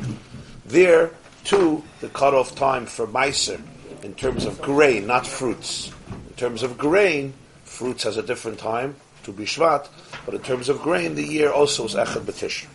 There, 0.65 1.11
too, 1.43 1.84
the 2.01 2.09
cutoff 2.09 2.55
time 2.55 2.85
for 2.85 3.07
Meiser, 3.07 3.59
in 4.03 4.13
terms 4.13 4.45
of 4.45 4.61
grain, 4.61 5.07
not 5.07 5.26
fruits. 5.26 5.91
In 6.30 6.35
terms 6.35 6.63
of 6.63 6.77
grain, 6.77 7.34
fruits 7.63 8.03
has 8.03 8.18
a 8.18 8.23
different 8.23 8.59
time, 8.59 8.95
to 9.23 9.31
be 9.31 9.45
Shvat, 9.45 9.88
but 10.26 10.35
in 10.35 10.41
terms 10.41 10.69
of 10.69 10.81
grain, 10.81 11.15
the 11.15 11.23
year 11.23 11.51
also 11.51 11.85
is 11.85 11.95
Echad 11.95 12.22
B'Tishri. 12.22 12.68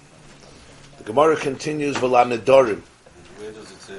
The 0.98 1.04
Gemara 1.04 1.36
continues, 1.36 1.96
V'la 1.96 2.26
Where 2.28 3.52
does 3.52 3.70
it 3.70 3.80
say 3.80 3.94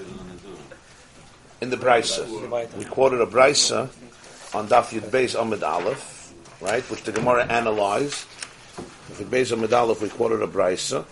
in 1.62 1.70
the 1.70 1.78
Brisa. 1.78 2.78
We 2.78 2.86
quoted 2.86 3.22
a 3.22 3.26
Brisa 3.26 3.90
on 4.54 4.68
Daf 4.68 4.94
Yud 4.94 5.10
Beis 5.10 5.36
Amud 5.36 5.64
Aleph, 5.64 6.17
right, 6.62 6.84
which 6.90 7.04
the 7.04 7.12
Gemara 7.12 7.46
analyzed. 7.46 8.26
If 9.10 9.20
Yud 9.20 9.30
Beis 9.30 9.74
Aleph, 9.74 10.02
we 10.02 10.10
quoted 10.10 10.42
a 10.42 10.48
Brisa. 10.48 11.06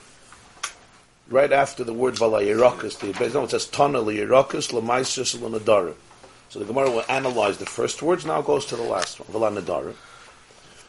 Right 1.30 1.52
after 1.52 1.84
the 1.84 1.94
word 1.94 2.16
Valayirokas, 2.16 3.00
the 3.00 3.14
Beis 3.14 3.32
Amud 3.32 3.50
says 3.50 3.66
Tana 3.66 4.00
Liyirokas 4.00 4.72
Lamaisis 4.72 5.36
Lanadarim. 5.38 5.96
So 6.50 6.60
the 6.60 6.66
Gemara 6.66 6.92
will 6.92 7.04
analyze 7.10 7.58
the 7.58 7.66
first 7.66 8.02
words, 8.02 8.26
now 8.26 8.42
goes 8.42 8.66
to 8.68 8.76
the 8.76 8.84
last 8.84 9.20
one, 9.20 9.30
Valanadarim. 9.30 9.96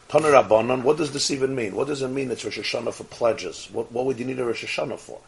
Tana 0.07 0.27
Rabbanon, 0.27 0.83
what 0.83 0.97
does 0.97 1.11
this 1.11 1.31
even 1.31 1.53
mean? 1.55 1.75
What 1.75 1.87
does 1.87 2.01
it 2.01 2.07
mean 2.07 2.31
it's 2.31 2.45
Rosh 2.45 2.59
Hashanah 2.59 2.93
for 2.93 3.03
pledges? 3.03 3.67
What, 3.73 3.91
what 3.91 4.05
would 4.05 4.19
you 4.19 4.25
need 4.25 4.39
a 4.39 4.45
Rosh 4.45 4.63
Hashanah 4.63 4.99
for? 4.99 5.19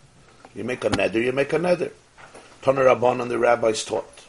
You 0.56 0.64
make 0.64 0.86
a 0.86 0.90
neder, 0.90 1.24
you 1.24 1.32
make 1.32 1.52
a 1.54 1.60
neder. 1.60 1.92
Tana 2.62 2.82
Rabbanon, 2.82 3.28
the 3.28 3.38
rabbis 3.38 3.84
taught. 3.84 4.26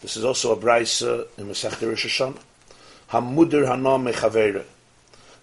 This 0.00 0.16
is 0.16 0.24
also 0.24 0.52
a 0.52 0.56
brisa 0.56 1.26
in 1.38 1.46
Masech 1.46 1.80
Rosh 1.80 2.06
Hashanah. 2.06 2.38
Hamudir 3.10 3.66
hanam. 3.66 4.64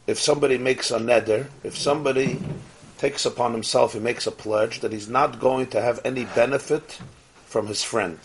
If 0.07 0.19
somebody 0.19 0.57
makes 0.57 0.91
a 0.91 0.99
neder, 0.99 1.47
if 1.63 1.77
somebody 1.77 2.39
takes 2.97 3.25
upon 3.25 3.53
himself, 3.53 3.93
he 3.93 3.99
makes 3.99 4.27
a 4.27 4.31
pledge 4.31 4.79
that 4.81 4.91
he's 4.91 5.07
not 5.07 5.39
going 5.39 5.67
to 5.67 5.81
have 5.81 5.99
any 6.03 6.25
benefit 6.25 6.99
from 7.45 7.67
his 7.67 7.83
friend. 7.83 8.19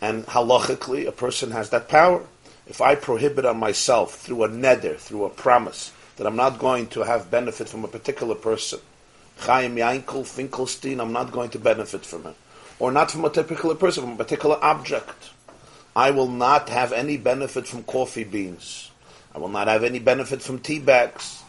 And 0.00 0.26
halachically, 0.26 1.06
a 1.06 1.12
person 1.12 1.50
has 1.50 1.70
that 1.70 1.88
power. 1.88 2.24
If 2.66 2.80
I 2.80 2.94
prohibit 2.94 3.44
on 3.44 3.58
myself 3.58 4.14
through 4.14 4.44
a 4.44 4.48
neder, 4.48 4.96
through 4.96 5.24
a 5.24 5.30
promise, 5.30 5.92
that 6.16 6.26
I'm 6.26 6.36
not 6.36 6.58
going 6.58 6.88
to 6.88 7.02
have 7.02 7.30
benefit 7.30 7.68
from 7.68 7.84
a 7.84 7.88
particular 7.88 8.34
person, 8.34 8.80
Chaim 9.38 9.76
Yankel 9.76 10.26
Finkelstein, 10.26 11.00
I'm 11.00 11.12
not 11.12 11.32
going 11.32 11.50
to 11.50 11.58
benefit 11.58 12.04
from 12.04 12.24
him. 12.24 12.34
Or 12.78 12.92
not 12.92 13.10
from 13.10 13.24
a 13.24 13.30
particular 13.30 13.74
person, 13.74 14.04
from 14.04 14.12
a 14.12 14.16
particular 14.16 14.58
object. 14.62 15.30
I 15.98 16.12
will 16.12 16.28
not 16.28 16.68
have 16.68 16.92
any 16.92 17.16
benefit 17.16 17.66
from 17.66 17.82
coffee 17.82 18.22
beans. 18.22 18.92
I 19.34 19.38
will 19.38 19.48
not 19.48 19.66
have 19.66 19.82
any 19.82 19.98
benefit 19.98 20.40
from 20.40 20.60
tea 20.60 20.78
bags. 20.78 21.42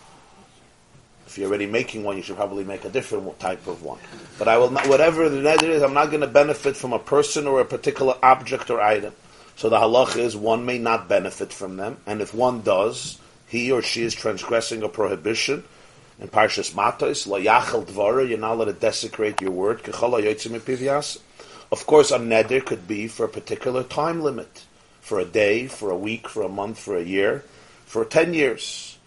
If 1.28 1.38
you're 1.38 1.50
already 1.50 1.68
making 1.68 2.04
one, 2.04 2.18
you 2.18 2.24
should 2.24 2.36
probably 2.36 2.64
make 2.64 2.84
a 2.84 2.90
different 2.90 3.40
type 3.40 3.68
of 3.68 3.84
one. 3.84 4.00
But 4.40 4.48
I 4.48 4.58
will 4.58 4.72
not, 4.72 4.88
whatever 4.88 5.30
the 5.30 5.38
neder 5.38 5.70
is, 5.70 5.84
I'm 5.84 5.94
not 5.94 6.08
going 6.10 6.22
to 6.22 6.28
benefit 6.28 6.76
from 6.76 6.94
a 6.94 6.98
person 6.98 7.46
or 7.46 7.62
a 7.62 7.66
particular 7.66 8.16
object 8.24 8.72
or 8.72 8.82
item. 8.82 9.14
So 9.56 9.70
the 9.70 9.78
halach 9.78 10.18
is 10.18 10.36
one 10.36 10.66
may 10.66 10.80
not 10.80 11.08
benefit 11.08 11.54
from 11.54 11.78
them, 11.78 11.98
and 12.08 12.20
if 12.20 12.34
one 12.34 12.62
does, 12.62 13.20
he 13.48 13.72
or 13.72 13.84
she 13.84 14.02
is 14.02 14.16
transgressing 14.16 14.82
a 14.82 14.90
prohibition. 14.90 15.64
In 16.20 16.28
Parshas 16.28 16.74
Matos, 16.74 17.28
la 17.28 17.38
yachal 17.38 17.86
dvara, 17.86 18.28
you're 18.28 18.40
not 18.40 18.54
allowed 18.54 18.66
to 18.66 18.74
desecrate 18.74 19.42
your 19.42 19.52
word. 19.52 19.84
Of 21.72 21.86
course, 21.86 22.10
a 22.10 22.18
neder 22.18 22.66
could 22.66 22.88
be 22.88 23.08
for 23.08 23.26
a 23.26 23.30
particular 23.30 23.84
time 23.84 24.22
limit, 24.22 24.66
for 25.02 25.20
a 25.20 25.26
day, 25.26 25.68
for 25.68 25.92
a 25.92 25.98
week, 25.98 26.28
for 26.28 26.42
a 26.42 26.50
month, 26.50 26.80
for 26.80 26.98
a 26.98 27.04
year, 27.04 27.44
for 27.86 28.04
ten 28.06 28.34
years. 28.34 28.98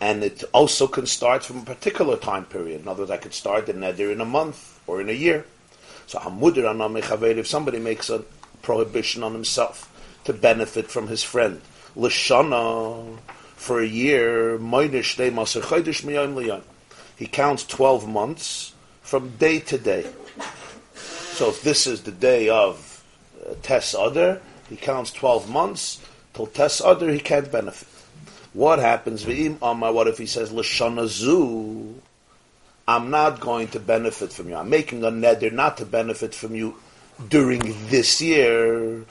And 0.00 0.22
it 0.22 0.44
also 0.52 0.86
can 0.86 1.06
start 1.06 1.44
from 1.44 1.58
a 1.58 1.64
particular 1.64 2.16
time 2.16 2.44
period. 2.44 2.82
In 2.82 2.88
other 2.88 3.02
words, 3.02 3.10
I 3.10 3.16
could 3.16 3.34
start 3.34 3.66
the 3.66 3.74
neder 3.74 4.12
in 4.12 4.20
a 4.20 4.24
month 4.24 4.80
or 4.86 5.00
in 5.00 5.08
a 5.08 5.12
year. 5.12 5.44
So 6.06 6.18
hamudir 6.18 6.68
anam 6.68 6.94
mechaver, 6.94 7.36
if 7.36 7.48
somebody 7.48 7.80
makes 7.80 8.10
a 8.10 8.22
prohibition 8.62 9.22
on 9.22 9.32
himself 9.32 9.90
to 10.24 10.32
benefit 10.32 10.90
from 10.90 11.08
his 11.08 11.22
friend, 11.22 11.60
l'shana, 11.96 13.18
for 13.56 13.80
a 13.80 13.86
year. 13.86 14.58
He 17.16 17.26
counts 17.26 17.64
12 17.64 18.08
months 18.08 18.72
from 19.02 19.36
day 19.36 19.60
to 19.60 19.78
day. 19.78 20.06
So 21.34 21.48
if 21.48 21.62
this 21.62 21.88
is 21.88 22.02
the 22.02 22.12
day 22.12 22.48
of 22.48 23.02
uh, 23.44 23.54
Tes 23.60 23.92
Adar, 23.92 24.40
he 24.68 24.76
counts 24.76 25.10
12 25.10 25.50
months. 25.50 26.00
Till 26.32 26.46
Tes 26.46 26.80
Adar, 26.80 27.08
he 27.08 27.18
can't 27.18 27.50
benefit. 27.50 27.88
What 28.52 28.78
happens? 28.78 29.26
What 29.26 30.06
if 30.06 30.16
he 30.16 30.26
says, 30.26 30.52
L'shana 30.52 31.08
zu, 31.08 32.00
I'm 32.86 33.10
not 33.10 33.40
going 33.40 33.66
to 33.68 33.80
benefit 33.80 34.32
from 34.32 34.48
you. 34.48 34.54
I'm 34.54 34.70
making 34.70 35.02
a 35.02 35.10
neder 35.10 35.50
not 35.50 35.78
to 35.78 35.86
benefit 35.86 36.36
from 36.36 36.54
you 36.54 36.76
during 37.28 37.62
this 37.88 38.20
year. 38.20 39.04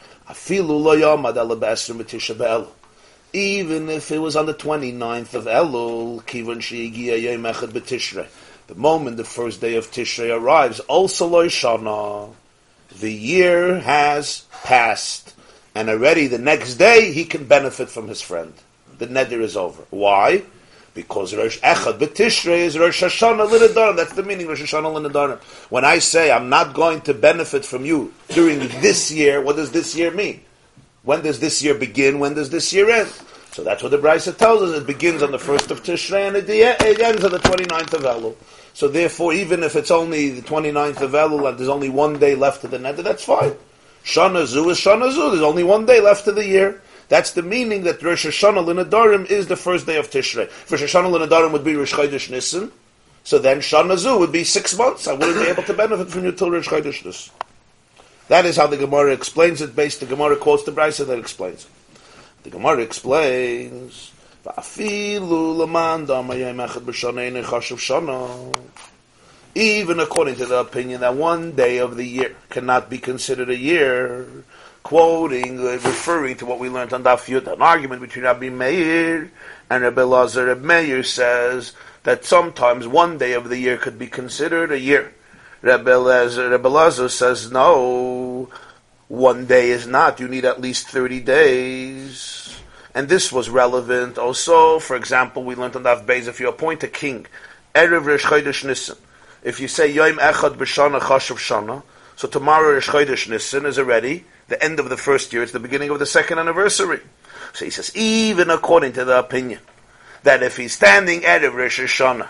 Even 3.33 3.89
if 3.89 4.11
it 4.11 4.19
was 4.19 4.35
on 4.37 4.45
the 4.45 4.53
29th 4.53 5.33
of 5.33 5.43
Elul, 5.43 6.23
kivan 6.23 6.61
she'igia 6.61 7.17
yom 7.21 7.43
echad 7.43 7.71
b'tishrei. 7.73 8.27
The 8.73 8.79
moment 8.79 9.17
the 9.17 9.23
first 9.23 9.61
day 9.61 9.75
of 9.75 9.91
Tishrei 9.91 10.35
arrives, 10.35 10.79
also 10.79 11.29
shana, 11.29 12.33
the 12.99 13.13
year 13.13 13.79
has 13.79 14.45
passed, 14.63 15.35
and 15.75 15.89
already 15.89 16.25
the 16.25 16.39
next 16.39 16.77
day 16.77 17.11
he 17.11 17.23
can 17.23 17.45
benefit 17.45 17.89
from 17.89 18.07
his 18.07 18.23
friend. 18.23 18.51
The 18.97 19.05
neder 19.05 19.41
is 19.41 19.55
over. 19.55 19.83
Why? 19.91 20.41
Because 20.95 21.35
Rosh 21.35 21.59
Echad 21.59 21.99
b'Tishrei 21.99 22.61
is 22.61 22.75
Rosh 22.75 23.03
Hashanah 23.03 23.47
l'nedarim. 23.47 23.95
That's 23.95 24.13
the 24.13 24.23
meaning 24.23 24.47
Rosh 24.47 24.63
Hashanah 24.63 24.91
l'nedarim. 24.91 25.39
When 25.69 25.85
I 25.85 25.99
say 25.99 26.31
I'm 26.31 26.49
not 26.49 26.73
going 26.73 27.01
to 27.01 27.13
benefit 27.13 27.65
from 27.65 27.85
you 27.85 28.11
during 28.29 28.57
this 28.81 29.11
year, 29.11 29.39
what 29.39 29.55
does 29.55 29.71
this 29.71 29.95
year 29.95 30.09
mean? 30.09 30.41
When 31.03 31.21
does 31.21 31.39
this 31.39 31.61
year 31.61 31.75
begin? 31.75 32.17
When 32.17 32.33
does 32.33 32.49
this 32.49 32.73
year 32.73 32.89
end? 32.89 33.13
So 33.51 33.63
that's 33.63 33.83
what 33.83 33.91
the 33.91 33.99
Brisa 33.99 34.35
tells 34.35 34.63
us. 34.63 34.81
It 34.81 34.87
begins 34.87 35.21
on 35.21 35.29
the 35.31 35.37
first 35.37 35.69
of 35.69 35.83
Tishrei 35.83 36.27
and 36.27 36.37
it 36.37 36.49
ends 36.99 37.23
on 37.23 37.29
the 37.29 37.37
29th 37.37 37.93
of 37.93 38.01
Elul. 38.01 38.35
So 38.73 38.87
therefore, 38.87 39.33
even 39.33 39.63
if 39.63 39.75
it's 39.75 39.91
only 39.91 40.31
the 40.31 40.41
29th 40.41 41.01
of 41.01 41.11
Elul 41.11 41.47
and 41.47 41.57
there's 41.57 41.69
only 41.69 41.89
one 41.89 42.17
day 42.19 42.35
left 42.35 42.63
of 42.63 42.71
the 42.71 42.77
neder, 42.77 43.03
that's 43.03 43.23
fine. 43.23 43.53
Shana 44.03 44.45
Zu 44.45 44.69
is 44.69 44.79
Shana 44.79 45.11
Zu. 45.11 45.29
There's 45.29 45.41
only 45.41 45.63
one 45.63 45.85
day 45.85 46.01
left 46.01 46.27
of 46.27 46.35
the 46.35 46.45
year. 46.45 46.81
That's 47.09 47.33
the 47.33 47.43
meaning 47.43 47.83
that 47.83 48.01
Rosh 48.01 48.25
Hashanah 48.25 48.65
L'Nadarim 48.65 49.29
is 49.29 49.47
the 49.47 49.55
first 49.55 49.85
day 49.85 49.97
of 49.97 50.09
Tishrei. 50.09 50.45
If 50.45 50.71
Rosh 50.71 50.83
Hashanah 50.83 51.11
L'Nadarim 51.11 51.51
would 51.51 51.63
be 51.63 51.75
Rosh 51.75 51.93
Chodesh 51.93 52.29
Nisan, 52.29 52.71
so 53.23 53.37
then 53.37 53.59
Shana 53.59 53.97
Zu 53.97 54.17
would 54.17 54.31
be 54.31 54.43
six 54.43 54.75
months. 54.77 55.07
I 55.07 55.13
wouldn't 55.13 55.37
be 55.37 55.49
able 55.49 55.63
to 55.63 55.73
benefit 55.73 56.09
from 56.09 56.25
you 56.25 56.31
till 56.31 56.49
Rosh 56.49 56.67
Chodesh 56.67 57.05
Nisan. 57.05 57.33
That 58.29 58.45
is 58.45 58.57
how 58.57 58.67
the 58.67 58.77
Gemara 58.77 59.13
explains 59.13 59.61
it. 59.61 59.75
Based 59.75 59.99
the 59.99 60.05
Gemara 60.05 60.37
quotes 60.37 60.63
the 60.63 60.71
Brisa 60.71 61.05
that 61.05 61.19
explains 61.19 61.65
it. 61.65 61.71
The 62.43 62.49
Gemara 62.49 62.79
explains. 62.79 64.12
Even 69.56 69.99
according 69.99 70.36
to 70.36 70.45
the 70.45 70.60
opinion 70.60 70.99
that 70.99 71.15
one 71.15 71.53
day 71.53 71.78
of 71.78 71.95
the 71.95 72.03
year 72.03 72.36
cannot 72.49 72.90
be 72.90 72.98
considered 72.98 73.49
a 73.49 73.57
year, 73.57 74.28
quoting, 74.84 75.60
uh, 75.60 75.72
referring 75.74 76.36
to 76.36 76.45
what 76.45 76.60
we 76.60 76.68
learned 76.70 76.91
on 76.91 77.03
Daf 77.03 77.26
Yud, 77.30 77.48
an 77.48 77.61
argument 77.61 78.02
between 78.02 78.26
Rabbi 78.26 78.49
Meir 78.49 79.32
and 79.70 79.84
Rabbi 79.84 80.02
Lazar. 80.02 80.48
Rabbi 80.48 80.65
Meir 80.65 81.03
says 81.03 81.72
that 82.03 82.26
sometimes 82.26 82.86
one 82.86 83.18
day 83.18 83.32
of 83.34 83.48
the 83.48 83.57
year 83.57 83.78
could 83.78 83.98
be 83.98 84.07
considered 84.07 84.74
a 84.74 84.80
year. 84.80 85.14
Rabbi 85.61 85.95
Lazar, 85.95 86.49
Rabbi 86.49 86.68
Lazar 86.68 87.07
says 87.07 87.49
no, 87.49 88.49
one 89.07 89.45
day 89.45 89.70
is 89.70 89.88
not. 89.88 90.20
You 90.20 90.28
need 90.28 90.44
at 90.44 90.60
least 90.60 90.90
30 90.90 91.22
days. 91.22 92.43
And 92.95 93.10
this 93.10 93.32
was 93.32 93.49
relevant 93.49 94.18
also, 94.18 94.80
for 94.80 94.95
example, 94.95 95.44
we 95.44 95.56
learned 95.56 95.76
on 95.76 95.84
Daf 95.84 96.06
Beis, 96.06 96.28
if 96.28 96.40
you 96.40 96.48
appoint 96.48 96.84
a 96.84 96.88
king, 96.88 97.26
Erev 97.74 98.06
Rosh 98.06 98.24
Chodesh 98.24 98.64
Nisan, 98.64 98.98
if 99.44 99.60
you 99.60 99.68
say 99.68 99.91
Yom 99.91 100.18
Echad 100.18 100.57
B'Shana 100.57 100.99
Chashav 100.99 101.38
Shana, 101.38 101.82
so 102.15 102.28
tomorrow 102.28 102.74
Rosh 102.74 102.90
Chodesh 102.90 103.28
Nisan 103.28 103.65
is 103.65 103.80
already 103.80 104.26
the 104.48 104.64
end 104.64 104.80
of 104.80 104.90
the 104.90 104.98
first 104.98 105.34
year, 105.34 105.41
it's 105.41 105.52
the 105.52 105.60
beginning 105.60 105.90
of 105.90 105.98
the 105.98 106.06
second 106.06 106.38
anniversary. 106.38 106.99
So 107.53 107.65
he 107.65 107.72
says, 107.72 107.95
even 107.95 108.52
according 108.52 108.94
to 108.94 109.06
the 109.06 109.18
opinion, 109.18 109.60
that 110.22 110.44
if 110.44 110.57
he's 110.57 110.74
standing 110.74 111.22
Erev 111.22 111.56
Rosh 111.56 111.80
Hashanah, 111.80 112.28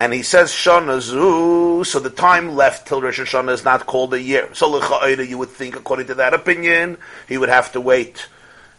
and 0.00 0.12
he 0.12 0.22
says 0.22 0.50
Shana 0.50 1.00
Zu, 1.00 1.84
so 1.84 1.98
the 2.00 2.08
time 2.08 2.54
left 2.54 2.86
till 2.86 3.02
Rosh 3.02 3.20
Hashanah 3.20 3.52
is 3.52 3.64
not 3.64 3.84
called 3.84 4.14
a 4.14 4.22
year. 4.22 4.48
So 4.54 4.74
you 5.20 5.36
would 5.36 5.50
think, 5.50 5.76
according 5.76 6.06
to 6.06 6.14
that 6.14 6.34
opinion, 6.34 6.98
he 7.28 7.36
would 7.36 7.48
have 7.48 7.72
to 7.72 7.80
wait 7.80 8.28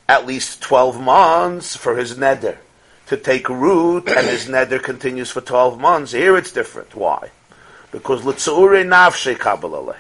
at 0.10 0.26
least 0.26 0.60
12 0.64 1.00
months 1.00 1.76
for 1.76 1.96
his 1.96 2.16
neder 2.16 2.58
to 3.06 3.16
take 3.16 3.48
root, 3.48 4.10
and 4.10 4.28
his 4.28 4.48
neder 4.48 4.82
continues 4.82 5.30
for 5.30 5.40
12 5.40 5.80
months. 5.80 6.12
Here 6.14 6.36
it's 6.36 6.52
different. 6.52 6.96
Why? 6.96 7.30
Because 7.92 8.26
L'tzure 8.26 8.84
nafshe 8.84 9.38
kabbalah 9.38 9.98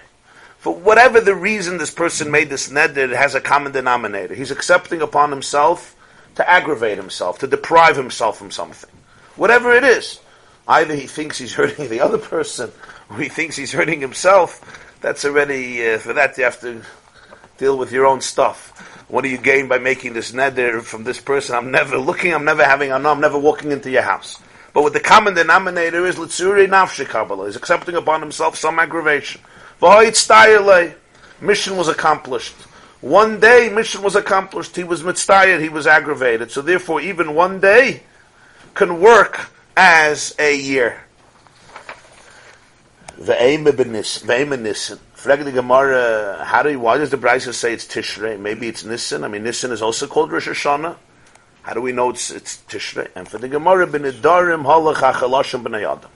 For 0.57 0.73
whatever 0.73 1.21
the 1.21 1.35
reason 1.35 1.77
this 1.77 1.91
person 1.91 2.31
made 2.31 2.49
this 2.49 2.69
neder, 2.69 2.97
it 2.97 3.11
has 3.11 3.35
a 3.35 3.41
common 3.41 3.71
denominator. 3.71 4.33
He's 4.33 4.49
accepting 4.49 5.03
upon 5.03 5.29
himself 5.29 5.95
to 6.35 6.49
aggravate 6.49 6.97
himself, 6.97 7.37
to 7.39 7.47
deprive 7.47 7.95
himself 7.95 8.39
from 8.39 8.49
something. 8.49 8.89
Whatever 9.35 9.75
it 9.75 9.83
is. 9.83 10.19
Either 10.67 10.95
he 10.95 11.05
thinks 11.05 11.37
he's 11.37 11.53
hurting 11.59 11.87
the 11.87 12.01
other 12.01 12.17
person, 12.17 12.71
or 13.11 13.17
he 13.17 13.29
thinks 13.29 13.55
he's 13.55 13.73
hurting 13.73 14.01
himself. 14.01 14.97
That's 15.01 15.23
already, 15.23 15.87
uh, 15.87 15.99
for 15.99 16.13
that 16.13 16.35
you 16.39 16.45
have 16.45 16.59
to 16.61 16.81
deal 17.59 17.77
with 17.77 17.91
your 17.91 18.07
own 18.07 18.21
stuff. 18.21 18.88
What 19.09 19.23
do 19.23 19.29
you 19.29 19.39
gain 19.39 19.67
by 19.67 19.79
making 19.79 20.13
this 20.13 20.31
neder 20.31 20.83
from 20.83 21.03
this 21.03 21.19
person? 21.19 21.55
I'm 21.55 21.71
never 21.71 21.97
looking, 21.97 22.31
I'm 22.31 22.45
never 22.45 22.63
having, 22.63 22.93
I'm 22.93 23.19
never 23.19 23.39
walking 23.39 23.71
into 23.71 23.89
your 23.89 24.03
house. 24.03 24.39
But 24.71 24.83
what 24.83 24.93
the 24.93 24.99
common 24.99 25.33
denominator 25.33 26.05
is, 26.05 26.17
Litzuri 26.17 26.67
Nafshi 26.67 27.07
Kabbalah, 27.07 27.45
is 27.45 27.55
accepting 27.55 27.95
upon 27.95 28.21
himself 28.21 28.55
some 28.55 28.77
aggravation. 28.77 29.41
Mission 31.41 31.75
was 31.75 31.87
accomplished. 31.87 32.53
One 33.01 33.39
day, 33.39 33.69
mission 33.69 34.03
was 34.03 34.15
accomplished. 34.15 34.75
He 34.75 34.83
was 34.83 35.03
mitzvah, 35.03 35.59
he 35.59 35.69
was 35.69 35.87
aggravated. 35.87 36.51
So 36.51 36.61
therefore, 36.61 37.01
even 37.01 37.33
one 37.33 37.59
day 37.59 38.03
can 38.75 38.99
work 38.99 39.49
as 39.75 40.35
a 40.37 40.55
year. 40.55 41.01
Nissen. 43.17 44.27
Frag 44.27 44.47
the 44.47 45.08
Gemara, 45.23 46.43
how 46.45 46.63
do 46.63 46.79
why 46.79 46.97
does 46.97 47.09
the 47.09 47.17
Brisa 47.17 47.53
say 47.53 47.73
it's 47.73 47.85
Tishrei? 47.85 48.39
Maybe 48.39 48.67
it's 48.67 48.83
Nissan. 48.83 49.23
I 49.23 49.27
mean, 49.27 49.43
Nissan 49.43 49.71
is 49.71 49.81
also 49.81 50.07
called 50.07 50.31
Rosh 50.31 50.47
Hashanah. 50.47 50.95
How 51.63 51.73
do 51.73 51.81
we 51.81 51.91
know 51.91 52.09
it's, 52.09 52.31
it's 52.31 52.57
Tishrei? 52.69 53.09
And 53.15 53.27
for 53.27 53.37
the 53.37 53.49
Gemara, 53.49 53.85
b'nedarim 53.85 54.63
halach 54.63 54.95
hachalashim 54.95 55.63
b'nayadam. 55.63 56.09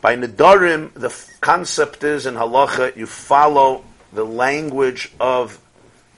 By 0.00 0.16
nedarim, 0.16 0.92
the 0.94 1.14
concept 1.40 2.02
is 2.02 2.26
in 2.26 2.34
halacha, 2.34 2.96
you 2.96 3.06
follow 3.06 3.84
the 4.12 4.24
language 4.24 5.12
of 5.20 5.60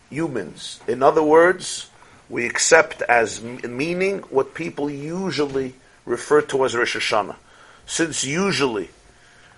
humans. 0.09 0.81
In 0.89 1.02
other 1.02 1.23
words, 1.23 1.90
we 2.31 2.47
accept 2.47 3.02
as 3.02 3.43
meaning 3.43 4.20
what 4.31 4.55
people 4.55 4.89
usually 4.89 5.74
refer 6.06 6.40
to 6.40 6.65
as 6.65 6.74
Rosh 6.74 6.97
Hashanah. 6.97 7.36
Since 7.86 8.24
usually 8.24 8.89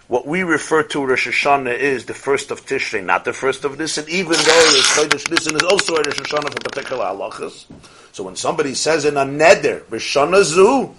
what 0.09 0.27
we 0.27 0.43
refer 0.43 0.85
to 0.85 1.05
Rosh 1.05 1.27
Hashanah 1.27 1.77
is 1.77 2.07
the 2.07 2.15
first 2.15 2.51
of 2.53 2.65
Tishrei, 2.65 3.05
not 3.05 3.25
the 3.25 3.33
first 3.33 3.65
of 3.65 3.77
this, 3.77 3.99
and 3.99 4.09
even 4.09 4.35
though 4.35 4.37
the 4.37 4.83
Chodesh 4.95 5.31
Nisan 5.31 5.57
is 5.57 5.63
also 5.65 5.97
a 5.97 6.03
Rosh 6.03 6.21
Hashanah 6.21 6.53
for 6.53 6.61
particular 6.61 7.07
halachas. 7.07 7.65
So 8.13 8.23
when 8.23 8.37
somebody 8.37 8.75
says 8.75 9.05
in 9.05 9.17
a 9.17 9.25
neder, 9.25 9.81
Rishana 9.85 10.45
Zu, 10.45 10.95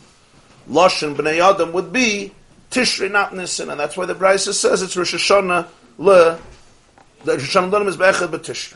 Lashon 0.70 1.16
Bnei 1.16 1.40
Adam 1.40 1.72
would 1.72 1.94
be 1.94 2.34
Tishrei, 2.70 3.10
not 3.10 3.34
Nisan, 3.34 3.70
and 3.70 3.80
that's 3.80 3.96
why 3.96 4.06
the 4.06 4.16
Brisa 4.16 4.54
says 4.54 4.82
it's 4.82 4.98
Rosh 4.98 5.16
Hashanah 5.16 5.68
le, 5.98 6.40
the 7.24 7.34
Rosh 7.34 7.56
Hashanah 7.56 7.88
is 7.88 7.96
Be'echad 7.96 8.28
B'Tishrei. 8.28 8.76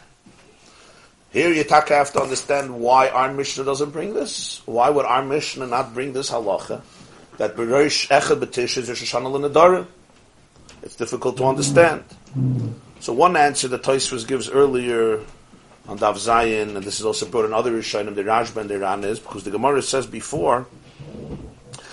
Here 1.34 1.50
you 1.50 1.64
have 1.64 2.14
to 2.14 2.22
understand 2.22 2.80
why 2.80 3.10
our 3.10 3.34
Mishnah 3.34 3.64
doesn't 3.66 3.92
bring 3.92 4.14
this. 4.14 4.62
Why 4.66 4.90
would 4.90 5.06
our 5.06 5.24
Mishnah 5.24 5.68
not 5.68 5.94
bring 5.94 6.14
this 6.14 6.30
halacha? 6.32 6.82
That 7.38 7.56
Berosh 7.58 8.08
Echad 8.08 8.40
B'Tishrei 8.40 8.78
is 8.78 8.90
Rosh 8.90 9.14
Hashanah 9.14 9.32
le 9.32 9.88
it's 10.84 10.96
difficult 10.96 11.38
to 11.38 11.46
understand. 11.46 12.04
So 13.00 13.14
one 13.14 13.36
answer 13.36 13.68
that 13.70 13.84
Tosfos 13.84 14.28
gives 14.28 14.50
earlier 14.50 15.20
on 15.88 15.98
Daf 15.98 16.16
Zayin, 16.16 16.76
and 16.76 16.84
this 16.84 17.00
is 17.00 17.06
also 17.06 17.26
brought 17.26 17.46
in 17.46 17.54
other 17.54 17.72
Rishonim, 17.72 18.16
the 18.16 18.24
Rashba 18.24 18.58
and 18.58 18.70
the 18.70 18.80
Ran 18.80 19.04
is, 19.04 19.20
because 19.20 19.44
the 19.44 19.52
Gemara 19.52 19.82
says 19.82 20.06
before 20.06 20.68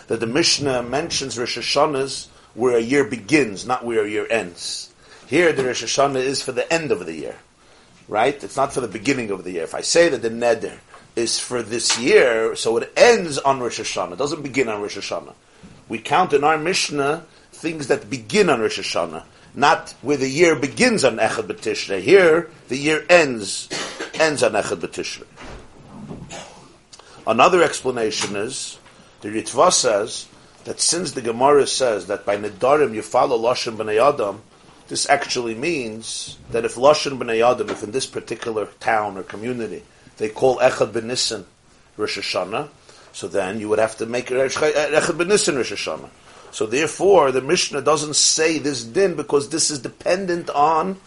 that 0.08 0.20
the 0.20 0.26
Mishnah 0.26 0.82
mentions 0.82 1.38
Rosh 1.38 1.58
Hashanahs 1.58 2.28
where 2.54 2.76
a 2.76 2.80
year 2.80 3.04
begins, 3.04 3.66
not 3.66 3.84
where 3.84 4.04
a 4.04 4.08
year 4.08 4.26
ends. 4.30 4.92
Here 5.26 5.52
the 5.52 5.64
Rosh 5.64 5.84
Hashanah 5.84 6.16
is 6.16 6.42
for 6.42 6.52
the 6.52 6.70
end 6.72 6.90
of 6.90 7.04
the 7.06 7.14
year, 7.14 7.36
right? 8.08 8.42
It's 8.42 8.56
not 8.56 8.72
for 8.72 8.80
the 8.80 8.88
beginning 8.88 9.30
of 9.30 9.44
the 9.44 9.52
year. 9.52 9.64
If 9.64 9.74
I 9.74 9.82
say 9.82 10.08
that 10.08 10.22
the 10.22 10.30
Neder 10.30 10.78
is 11.14 11.38
for 11.38 11.62
this 11.62 11.98
year, 11.98 12.56
so 12.56 12.76
it 12.78 12.92
ends 12.96 13.38
on 13.38 13.60
Rosh 13.60 13.80
Hashanah, 13.80 14.12
it 14.12 14.18
doesn't 14.18 14.42
begin 14.42 14.68
on 14.68 14.80
Rosh 14.80 14.98
Hashanah. 14.98 15.34
We 15.88 15.98
count 15.98 16.32
in 16.32 16.44
our 16.44 16.58
Mishnah 16.58 17.24
things 17.58 17.88
that 17.88 18.08
begin 18.08 18.48
on 18.48 18.60
Rosh 18.60 18.78
Hashanah, 18.78 19.24
not 19.54 19.90
where 20.00 20.16
the 20.16 20.28
year 20.28 20.54
begins 20.54 21.04
on 21.04 21.16
Echad 21.16 21.48
B'Tishrei. 21.48 22.00
Here, 22.00 22.48
the 22.68 22.76
year 22.76 23.04
ends 23.10 23.68
ends 24.14 24.42
on 24.42 24.52
Echad 24.52 24.80
B'Tishrei. 24.80 25.26
Another 27.26 27.62
explanation 27.62 28.36
is 28.36 28.78
the 29.22 29.28
Ritva 29.28 29.72
says 29.72 30.28
that 30.64 30.80
since 30.80 31.12
the 31.12 31.20
Gemara 31.20 31.66
says 31.66 32.06
that 32.06 32.24
by 32.24 32.36
Nedarim 32.36 32.94
you 32.94 33.02
follow 33.02 33.36
Lashon 33.36 33.76
B'nei 33.76 34.00
Adam, 34.00 34.42
this 34.86 35.08
actually 35.10 35.54
means 35.54 36.38
that 36.50 36.64
if 36.64 36.76
Lashon 36.76 37.18
B'nei 37.18 37.44
Adam, 37.44 37.68
if 37.70 37.82
in 37.82 37.90
this 37.90 38.06
particular 38.06 38.66
town 38.78 39.18
or 39.18 39.24
community 39.24 39.82
they 40.18 40.28
call 40.28 40.58
Echad 40.58 40.92
B'Nissen 40.92 41.44
Rosh 41.96 42.18
Hashanah, 42.18 42.68
so 43.12 43.26
then 43.26 43.58
you 43.58 43.68
would 43.68 43.80
have 43.80 43.96
to 43.96 44.06
make 44.06 44.28
Echad 44.28 45.18
B'Nissen 45.18 45.56
Rosh 45.56 45.72
Hashanah. 45.72 46.10
So 46.50 46.66
therefore, 46.66 47.32
the 47.32 47.40
Mishnah 47.42 47.82
doesn't 47.82 48.16
say 48.16 48.58
this 48.58 48.84
din 48.84 49.14
because 49.14 49.50
this 49.50 49.70
is 49.70 49.78
dependent 49.78 50.50
on 50.50 50.98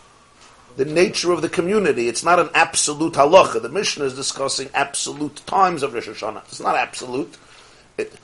the 0.78 0.86
nature 0.86 1.32
of 1.32 1.42
the 1.42 1.50
community. 1.50 2.08
It's 2.08 2.24
not 2.24 2.40
an 2.40 2.50
absolute 2.54 3.14
halacha. 3.14 3.62
The 3.62 3.70
Mishnah 3.70 4.06
is 4.06 4.16
discussing 4.16 4.70
absolute 4.74 5.42
times 5.46 5.84
of 5.84 5.94
Rosh 5.94 6.08
Hashanah. 6.08 6.44
It's 6.46 6.60
not 6.60 6.76
absolute. 6.76 7.38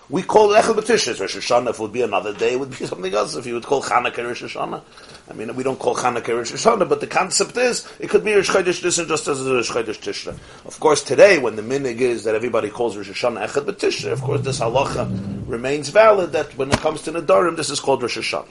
We 0.09 0.23
call 0.23 0.49
Echel 0.49 0.75
B'Tishres 0.75 1.19
Rosh 1.19 1.37
Hashanah. 1.37 1.69
If 1.69 1.75
it 1.75 1.81
would 1.81 1.93
be 1.93 2.01
another 2.01 2.33
day, 2.33 2.53
it 2.53 2.59
would 2.59 2.71
be 2.71 2.85
something 2.85 3.13
else. 3.13 3.35
If 3.35 3.45
you 3.45 3.55
would 3.55 3.65
call 3.65 3.81
Chanukah 3.81 4.25
Rosh 4.25 4.43
Hashanah, 4.43 4.81
I 5.29 5.33
mean, 5.33 5.55
we 5.55 5.63
don't 5.63 5.79
call 5.79 5.95
Chanukah 5.95 6.35
Rosh 6.35 6.51
Hashanah, 6.53 6.87
but 6.87 7.01
the 7.01 7.07
concept 7.07 7.57
is 7.57 7.87
it 7.99 8.09
could 8.09 8.23
be 8.23 8.33
Rosh 8.33 8.49
Chodesh 8.49 8.83
Nisan 8.83 9.07
just 9.07 9.27
as 9.27 9.41
Rosh 9.41 9.71
Chodesh 9.71 9.99
Tishra. 9.99 10.37
Of 10.65 10.79
course, 10.79 11.03
today 11.03 11.39
when 11.39 11.55
the 11.55 11.61
minhag 11.61 11.99
is 11.99 12.23
that 12.23 12.35
everybody 12.35 12.69
calls 12.69 12.95
Rosh 12.95 13.09
Hashanah 13.09 13.47
Echad 13.47 13.65
B'Tishra, 13.65 14.11
of 14.11 14.21
course, 14.21 14.41
this 14.41 14.59
halacha 14.59 15.43
remains 15.47 15.89
valid 15.89 16.31
that 16.31 16.57
when 16.57 16.69
it 16.69 16.79
comes 16.79 17.01
to 17.03 17.11
Nadarim, 17.11 17.55
this 17.55 17.69
is 17.69 17.79
called 17.79 18.01
Rosh 18.01 18.17
Hashanah. 18.17 18.47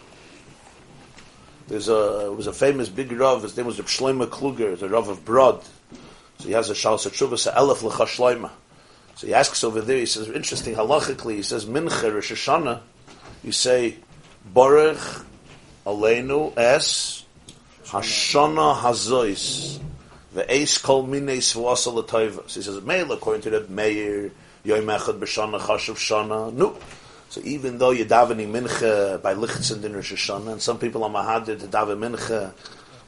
There's 1.69 1.89
a 1.89 2.33
was 2.33 2.47
a 2.47 2.53
famous 2.53 2.89
big 2.89 3.11
rav. 3.11 3.43
His 3.43 3.57
name 3.57 3.67
was 3.67 3.79
Reb 3.79 3.89
Shlomo 3.89 4.27
Kluger, 4.27 4.79
the 4.79 4.89
rav 4.89 5.09
of 5.09 5.25
Brod. 5.25 5.65
So 6.39 6.47
he 6.47 6.53
has 6.53 6.71
a 6.71 6.77
shal 6.77 6.97
sechuvas 6.97 7.53
elef 7.53 7.79
lecha 7.79 8.07
So 9.17 9.27
he 9.27 9.35
asks 9.35 9.65
over 9.65 9.81
there. 9.81 9.99
He 9.99 10.07
says, 10.07 10.29
interesting 10.29 10.75
halachically. 10.75 11.37
He 11.37 11.43
says, 11.43 11.65
Mincha 11.65 12.13
Rosh 12.13 12.33
Hashanah. 12.33 12.81
You 13.43 13.53
say, 13.53 13.97
Baruch 14.53 15.25
Aleinu 15.87 16.57
es 16.57 17.25
Hashana 17.87 18.77
Hazois 18.77 19.81
Ace 20.49 20.79
Kol 20.79 21.07
Minei 21.07 21.39
Svasa 21.39 21.93
Latova. 21.93 22.49
So 22.49 22.61
he 22.61 22.63
says, 22.65 22.83
Meil, 22.83 23.11
according 23.11 23.43
to 23.43 23.51
the 23.51 23.67
Meir, 23.69 24.31
Yom 24.65 24.85
Echad 24.85 25.19
B'Shana 25.19 25.61
Chashav 25.61 25.97
Shana. 25.97 26.53
No. 26.53 26.77
So 27.31 27.41
even 27.43 27.79
though 27.79 27.91
you're 27.91 28.07
davening 28.07 28.51
mincha 28.51 29.21
by 29.23 29.35
lichtzen 29.35 29.83
in 29.83 29.95
Rosh 29.95 30.13
Hashanah, 30.13 30.53
and 30.53 30.63
some 30.63 30.79
people 30.79 31.05
are 31.05 31.11
mahadir 31.11 31.59
to 31.59 31.67
daven 31.67 31.99
mincha 31.99 32.53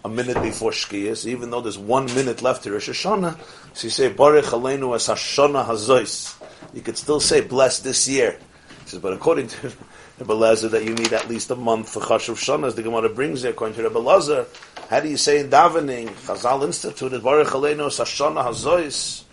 a 0.04 0.08
minute 0.08 0.40
before 0.42 0.70
Shkiyas, 0.70 1.26
even 1.26 1.50
though 1.50 1.60
there's 1.60 1.78
one 1.78 2.06
minute 2.06 2.42
left 2.42 2.64
to 2.64 2.72
Rosh 2.72 2.88
Hashanah, 2.88 3.38
so 3.74 3.86
you 3.86 3.90
say, 3.90 4.12
Baruch 4.12 4.46
Aleinu 4.46 4.94
es 4.94 5.08
Hashana 5.08 5.64
Hazois. 5.64 6.34
You 6.74 6.82
could 6.82 6.96
still 6.96 7.20
say, 7.20 7.40
bless 7.40 7.80
this 7.80 8.08
year. 8.08 8.38
He 8.84 8.90
says, 8.90 9.00
but 9.00 9.12
according 9.12 9.48
to 9.48 9.66
Rebbe 10.18 10.34
Lezer 10.34 10.70
that 10.70 10.84
you 10.84 10.94
need 10.94 11.12
at 11.12 11.28
least 11.28 11.50
a 11.50 11.56
month 11.56 11.90
for 11.90 12.00
Chashav 12.00 12.34
Shana, 12.34 12.68
as 12.68 12.74
the 12.74 12.82
Gemara 12.82 13.08
brings 13.08 13.44
it, 13.44 13.50
according 13.50 13.76
to 13.76 13.82
Rebbe 13.82 13.98
Lezer. 13.98 14.46
How 14.88 15.00
do 15.00 15.08
you 15.08 15.16
say 15.16 15.40
in 15.40 15.50
davening, 15.50 16.08
Chazal 16.08 16.64
instituted, 16.64 17.22
Baruch 17.22 17.48
Aleinu 17.48 17.86
Sashana 17.88 18.44
Hazois, 18.44 19.24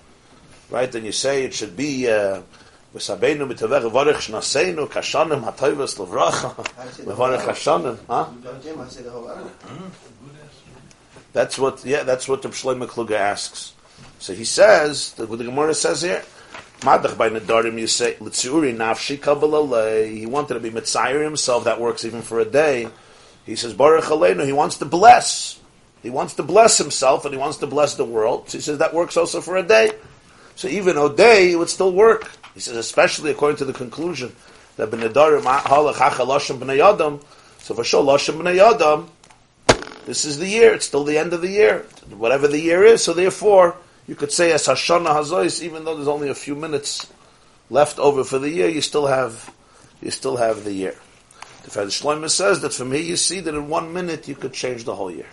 right? 0.69 0.91
Then 0.91 1.05
you 1.05 1.11
say 1.11 1.43
it 1.43 1.53
should 1.53 1.75
be, 1.77 2.09
uh, 2.09 2.41
V'sabeinu 2.95 3.45
mitavech 3.45 3.91
varech 3.91 4.21
shnaseinu 4.23 4.87
kashanim 4.87 5.43
hatoivas 5.43 5.97
levracha 5.97 6.55
levarech 7.03 7.41
hashanim. 7.41 7.97
Huh? 8.07 8.27
That's 11.35 11.59
what, 11.59 11.83
yeah, 11.83 12.03
that's 12.03 12.29
what 12.29 12.43
the 12.43 12.47
Shlomo 12.47 12.87
Kluger 12.87 13.19
asks. 13.19 13.73
So 14.19 14.33
he 14.33 14.45
says, 14.45 15.11
the, 15.15 15.27
what 15.27 15.37
the 15.37 15.43
Gemara 15.43 15.73
says 15.73 16.01
here, 16.01 16.23
Madach 16.79 17.17
by 17.17 17.29
Nadarim, 17.29 17.77
you 17.77 17.87
say, 17.87 18.13
nafshi. 18.13 19.17
He 20.17 20.25
wanted 20.25 20.53
to 20.53 20.59
be 20.61 20.69
Mitzayir 20.69 21.21
himself, 21.21 21.65
that 21.65 21.81
works 21.81 22.05
even 22.05 22.21
for 22.21 22.39
a 22.39 22.45
day. 22.45 22.87
He 23.45 23.57
says, 23.57 23.73
Baruch 23.73 24.05
Aleinu, 24.05 24.45
he 24.45 24.53
wants 24.53 24.77
to 24.77 24.85
bless. 24.85 25.59
He 26.01 26.09
wants 26.09 26.35
to 26.35 26.43
bless 26.43 26.77
himself 26.77 27.25
and 27.25 27.33
he 27.33 27.37
wants 27.37 27.57
to 27.57 27.67
bless 27.67 27.95
the 27.95 28.05
world. 28.05 28.49
So 28.49 28.57
he 28.57 28.61
says 28.61 28.77
that 28.77 28.93
works 28.93 29.17
also 29.17 29.41
for 29.41 29.57
a 29.57 29.63
day. 29.63 29.91
So 30.55 30.69
even 30.69 30.97
a 30.97 31.13
day, 31.13 31.51
it 31.51 31.57
would 31.57 31.69
still 31.69 31.91
work. 31.91 32.31
He 32.53 32.61
says, 32.61 32.77
especially 32.77 33.31
according 33.31 33.57
to 33.57 33.65
the 33.65 33.73
conclusion 33.73 34.33
that 34.77 34.89
B'nadarim 34.89 35.41
halach 35.41 35.95
hachalashim 35.95 36.59
b'nei 36.59 36.79
adam. 36.79 37.19
So 37.57 37.75
for 37.75 37.83
sure, 37.83 38.05
lashim 38.05 38.39
b'nei 38.39 38.73
adam, 38.73 39.09
this 40.05 40.25
is 40.25 40.37
the 40.37 40.47
year. 40.47 40.73
It's 40.73 40.85
still 40.85 41.03
the 41.03 41.17
end 41.17 41.33
of 41.33 41.41
the 41.41 41.49
year. 41.49 41.79
Whatever 42.09 42.47
the 42.47 42.59
year 42.59 42.83
is. 42.83 43.03
So 43.03 43.13
therefore, 43.13 43.75
you 44.07 44.15
could 44.15 44.31
say 44.31 44.51
as 44.51 44.67
Hashana 44.67 45.07
Hazois, 45.07 45.61
even 45.61 45.83
though 45.83 45.95
there's 45.95 46.07
only 46.07 46.29
a 46.29 46.35
few 46.35 46.55
minutes 46.55 47.11
left 47.69 47.97
over 47.99 48.23
for 48.23 48.39
the 48.39 48.49
year, 48.49 48.69
you 48.69 48.81
still 48.81 49.07
have 49.07 49.51
you 50.01 50.11
still 50.11 50.37
have 50.37 50.63
the 50.63 50.73
year. 50.73 50.95
The 51.63 51.71
Fed 51.71 51.87
Shlomo 51.87 52.29
says 52.29 52.61
that 52.61 52.73
from 52.73 52.91
here 52.91 53.01
you 53.01 53.17
see 53.17 53.39
that 53.39 53.55
in 53.55 53.69
one 53.69 53.91
minute 53.91 54.27
you 54.27 54.35
could 54.35 54.53
change 54.53 54.83
the 54.83 54.95
whole 54.95 55.09
year. 55.09 55.25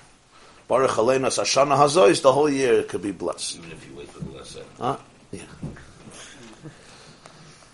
Baruch 0.69 0.93
Aleinu 0.93 1.27
Hashana 1.27 1.77
Hazois, 1.77 2.23
the 2.23 2.33
whole 2.33 2.49
year 2.49 2.83
could 2.85 3.03
be 3.03 3.13
blessed. 3.13 3.59
Even 3.59 3.73
if 3.73 3.87
you 3.87 3.95
wait 3.95 4.09
for 4.09 4.21
the 4.21 4.31
lesson. 4.31 4.63
Huh? 4.79 4.97
Yeah. 5.31 5.43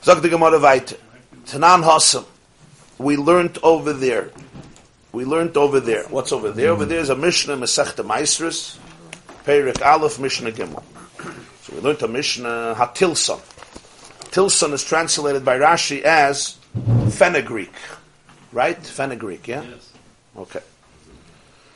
Zog 0.03 0.23
the 0.23 0.29
Gemara 0.29 0.59
weiter. 0.59 0.97
Tanan 1.45 1.85
Hassam. 1.85 2.25
We 2.99 3.17
learned 3.17 3.59
over 3.63 3.93
there. 3.93 4.31
We 5.19 5.25
learned 5.25 5.57
over 5.57 5.81
there. 5.81 6.05
What's 6.05 6.31
over 6.31 6.53
there? 6.53 6.71
Over 6.71 6.85
there 6.85 7.01
is 7.01 7.11
a 7.11 7.17
Mishnah 7.17 7.57
Masechta 7.57 8.07
Maisris, 8.07 8.79
Perik 9.45 9.85
Aleph 9.85 10.21
Mishnah 10.21 10.53
Gimel. 10.53 10.81
So 11.63 11.75
we 11.75 11.81
learned 11.81 12.01
a 12.03 12.07
Mishnah 12.07 12.77
Hatilson. 12.79 13.41
Tilson 14.31 14.73
is 14.75 14.85
translated 14.85 15.45
by 15.45 15.59
Rashi 15.59 16.03
as 16.03 16.57
fenugreek, 17.11 17.75
right? 18.53 18.79
Fenugreek, 18.79 19.49
yeah. 19.49 19.65
Yes. 19.65 19.93
Okay. 20.37 20.61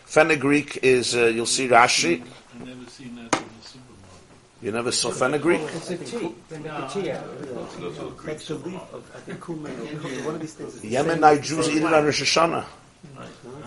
Fenugreek 0.05 0.79
is 0.85 1.17
uh, 1.17 1.25
you'll 1.25 1.45
see 1.45 1.67
Rashi. 1.67 2.23
I 2.23 2.65
never 2.65 2.89
seen 2.89 3.17
that 3.17 3.23
in 3.23 3.49
the 3.59 3.67
supermarket. 3.67 4.63
You 4.63 4.71
never 4.71 4.93
saw 4.93 5.11
fenugreek. 5.11 5.63
It's 5.63 5.91
a 5.91 5.97
tea. 5.97 6.33
A 6.53 6.89
tea. 6.89 7.07
yeah. 7.07 7.21
That's 8.25 8.47
the 8.47 8.55
leaf 8.55 8.81
of, 8.93 9.03
I 9.17 9.19
think, 9.19 9.45
cumin 9.45 9.73
one 10.25 10.37
of 10.37 10.41
these 10.41 10.55
things. 10.55 10.81
Yemenite 10.81 11.43
Jews 11.43 11.69
eat 11.69 11.79
it 11.79 11.93
on 11.93 12.05
Rosh 12.05 12.23
Hashanah. 12.23 12.65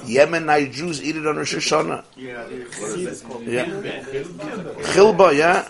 Yemenite 0.06 0.72
Jews 0.72 1.04
eat 1.04 1.16
it 1.16 1.26
on 1.26 1.38
Rosh 1.38 1.56
Hashanah. 1.56 2.04
Yeah, 2.16 2.44
the 2.44 2.72
seed 2.72 3.08
is 3.08 3.22
called 3.22 3.44
Yeah. 3.44 3.66
Chilba, 3.66 5.36
yeah. 5.36 5.64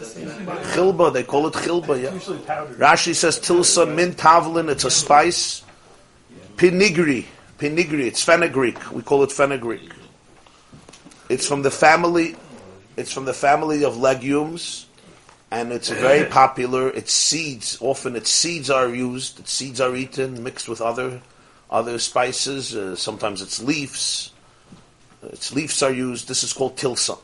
Chilba, 0.74 1.14
they 1.14 1.24
call 1.24 1.48
it 1.48 1.54
chilba, 1.54 2.02
yeah. 2.02 2.10
Rashi 2.76 3.16
says 3.16 3.40
tilsa 3.40 3.86
min 3.86 4.14
tavlin, 4.14 4.70
it's 4.70 4.84
a 4.84 4.92
spice. 4.92 5.64
Pinigri, 6.58 7.26
pinigri, 7.60 8.06
it's 8.06 8.24
fenugreek. 8.24 8.92
We 8.92 9.02
call 9.02 9.24
it 9.24 9.32
fenugreek. 9.32 9.92
It's 11.30 11.48
from 11.48 11.62
the 11.64 11.72
family. 11.72 12.36
It's 12.98 13.12
from 13.12 13.26
the 13.26 13.34
family 13.34 13.84
of 13.84 13.98
legumes, 13.98 14.86
and 15.52 15.74
it's 15.74 15.90
very 15.90 16.30
popular. 16.30 16.90
Its 16.90 17.12
seeds, 17.12 17.78
often 17.82 18.16
its 18.16 18.30
seeds 18.30 18.70
are 18.70 18.88
used. 18.88 19.40
Its 19.40 19.52
seeds 19.52 19.82
are 19.82 19.96
eaten 19.96 20.44
mixed 20.44 20.70
with 20.70 20.82
other 20.82 21.22
other 21.70 22.00
spices. 22.00 22.76
Uh, 22.76 22.96
sometimes 22.96 23.42
its 23.42 23.62
leaves. 23.62 24.32
Its 25.24 25.54
leaves 25.54 25.82
are 25.82 25.92
used. 25.92 26.28
This 26.28 26.44
is 26.44 26.54
called 26.54 26.78
tilsa. 26.78 27.18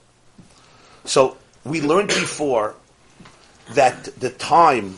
So 1.05 1.37
we 1.63 1.81
learned 1.81 2.09
before 2.09 2.75
that 3.73 4.05
the 4.19 4.29
time 4.29 4.97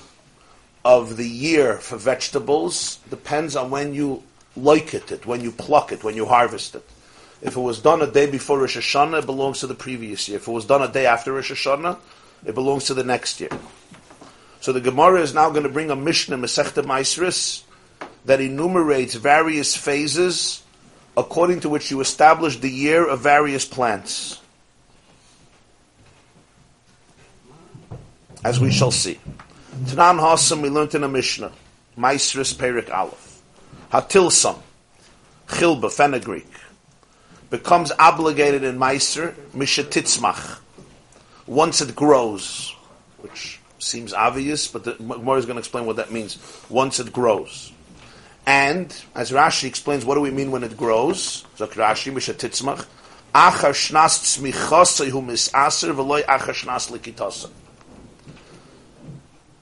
of 0.85 1.17
the 1.17 1.27
year 1.27 1.77
for 1.77 1.97
vegetables 1.97 2.99
depends 3.09 3.55
on 3.55 3.69
when 3.69 3.93
you 3.93 4.23
like 4.55 4.93
it, 4.93 5.25
when 5.25 5.41
you 5.41 5.51
pluck 5.51 5.91
it, 5.91 6.03
when 6.03 6.15
you 6.15 6.25
harvest 6.25 6.75
it. 6.75 6.83
If 7.41 7.57
it 7.57 7.59
was 7.61 7.79
done 7.79 8.01
a 8.01 8.07
day 8.07 8.29
before 8.29 8.59
Rosh 8.59 8.77
Hashanah, 8.77 9.19
it 9.19 9.25
belongs 9.25 9.59
to 9.59 9.67
the 9.67 9.75
previous 9.75 10.29
year. 10.29 10.37
If 10.37 10.47
it 10.47 10.51
was 10.51 10.65
done 10.65 10.81
a 10.81 10.87
day 10.87 11.05
after 11.05 11.33
Rosh 11.33 11.51
Hashanah, 11.51 11.97
it 12.45 12.55
belongs 12.55 12.85
to 12.85 12.93
the 12.93 13.03
next 13.03 13.41
year. 13.41 13.49
So 14.61 14.71
the 14.71 14.79
Gemara 14.79 15.21
is 15.21 15.33
now 15.33 15.49
going 15.49 15.63
to 15.63 15.69
bring 15.69 15.91
a 15.91 15.95
Mishnah, 15.95 16.37
Masechta 16.37 16.83
Maisris, 16.83 17.63
that 18.25 18.41
enumerates 18.41 19.15
various 19.15 19.75
phases 19.75 20.63
according 21.15 21.59
to 21.61 21.69
which 21.69 21.91
you 21.91 22.01
establish 22.01 22.57
the 22.59 22.69
year 22.69 23.07
of 23.07 23.19
various 23.19 23.65
plants. 23.65 24.39
As 28.43 28.59
we 28.59 28.71
shall 28.71 28.91
see. 28.91 29.19
Tanan 29.85 30.19
Hasam, 30.19 30.61
we 30.61 30.69
learned 30.69 30.95
in 30.95 31.03
a 31.03 31.07
Mishnah, 31.07 31.51
Maisris 31.97 32.53
Perik 32.53 32.93
Aleph. 32.93 33.41
Hatilsam, 33.91 34.57
Chilba, 35.47 35.89
fenugreek, 35.89 36.47
becomes 37.49 37.91
obligated 37.99 38.63
in 38.63 38.79
Meiser, 38.79 39.33
Mishatitzmach, 39.53 40.59
once 41.45 41.81
it 41.81 41.95
grows, 41.95 42.75
which 43.19 43.59
seems 43.79 44.13
obvious, 44.13 44.67
but 44.67 44.83
the 44.83 44.93
Gemara 44.93 45.37
is 45.37 45.45
going 45.45 45.55
to 45.55 45.59
explain 45.59 45.85
what 45.85 45.97
that 45.97 46.11
means. 46.11 46.37
Once 46.69 46.99
it 46.99 47.11
grows. 47.11 47.72
And, 48.45 48.93
as 49.15 49.31
Rashi 49.31 49.65
explains, 49.65 50.05
what 50.05 50.15
do 50.15 50.21
we 50.21 50.31
mean 50.31 50.51
when 50.51 50.63
it 50.63 50.75
grows? 50.75 51.45
Zok 51.57 51.73
Rashi, 51.73 52.11
Mishatitzmach, 52.11 52.85
Achar 53.33 53.71
shnas 53.71 54.21
tzmichasei 54.21 55.09
hu 55.09 55.21
misaser 55.21 55.93
v'loy 55.93 56.23
achar 56.25 56.53
shnas 56.53 56.91
likitasa 56.91 57.49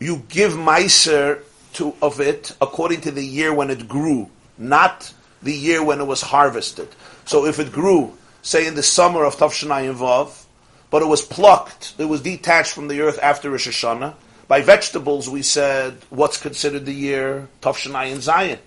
you 0.01 0.23
give 0.29 0.53
meiser 0.53 1.43
to 1.73 1.95
of 2.01 2.19
it 2.19 2.55
according 2.59 3.01
to 3.01 3.11
the 3.11 3.23
year 3.23 3.53
when 3.53 3.69
it 3.69 3.87
grew, 3.87 4.29
not 4.57 5.13
the 5.43 5.53
year 5.53 5.83
when 5.83 6.01
it 6.01 6.05
was 6.05 6.21
harvested. 6.21 6.89
So 7.25 7.45
if 7.45 7.59
it 7.59 7.71
grew, 7.71 8.17
say 8.41 8.65
in 8.65 8.73
the 8.73 8.83
summer 8.83 9.23
of 9.23 9.35
Tavshanayim 9.35 9.95
Vav, 9.95 10.43
but 10.89 11.03
it 11.03 11.05
was 11.05 11.21
plucked, 11.21 11.93
it 11.99 12.05
was 12.05 12.21
detached 12.21 12.73
from 12.73 12.87
the 12.87 13.01
earth 13.01 13.19
after 13.21 13.51
Rosh 13.51 13.67
Hashanah. 13.67 14.15
By 14.47 14.61
vegetables, 14.61 15.29
we 15.29 15.43
said 15.43 15.97
what's 16.09 16.41
considered 16.41 16.85
the 16.85 16.93
year 16.93 17.47
Tavshanayim 17.61 18.17
Zayin, 18.17 18.57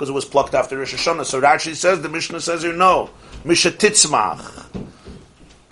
because 0.00 0.08
it 0.08 0.14
was 0.14 0.24
plucked 0.24 0.54
after 0.54 0.78
Rosh 0.78 0.94
Hashanah. 0.94 1.26
So 1.26 1.42
Rashi 1.42 1.74
says, 1.74 2.00
the 2.00 2.08
Mishnah 2.08 2.40
says 2.40 2.62
here, 2.62 2.72
no, 2.72 3.10
Mishatitzmach 3.44 4.64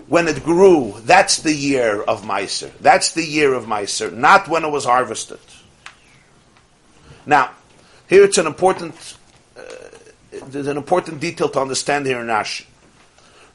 when 0.07 0.29
it 0.29 0.43
grew, 0.43 0.95
that's 1.05 1.39
the 1.39 1.53
year 1.53 2.03
of 2.03 2.25
Meiser. 2.25 2.71
That's 2.81 3.13
the 3.13 3.25
year 3.25 3.55
of 3.55 3.65
Meiser, 3.65 4.13
not 4.13 4.47
when 4.47 4.65
it 4.65 4.71
was 4.71 4.85
harvested. 4.85 5.39
Now, 7.25 7.53
here 8.07 8.25
it's 8.25 8.37
an 8.37 8.47
important, 8.47 9.17
uh, 9.57 9.63
there's 10.47 10.67
an 10.67 10.77
important 10.77 11.21
detail 11.21 11.49
to 11.51 11.61
understand 11.61 12.05
here 12.05 12.21
in 12.21 12.27
Rashi. 12.27 12.67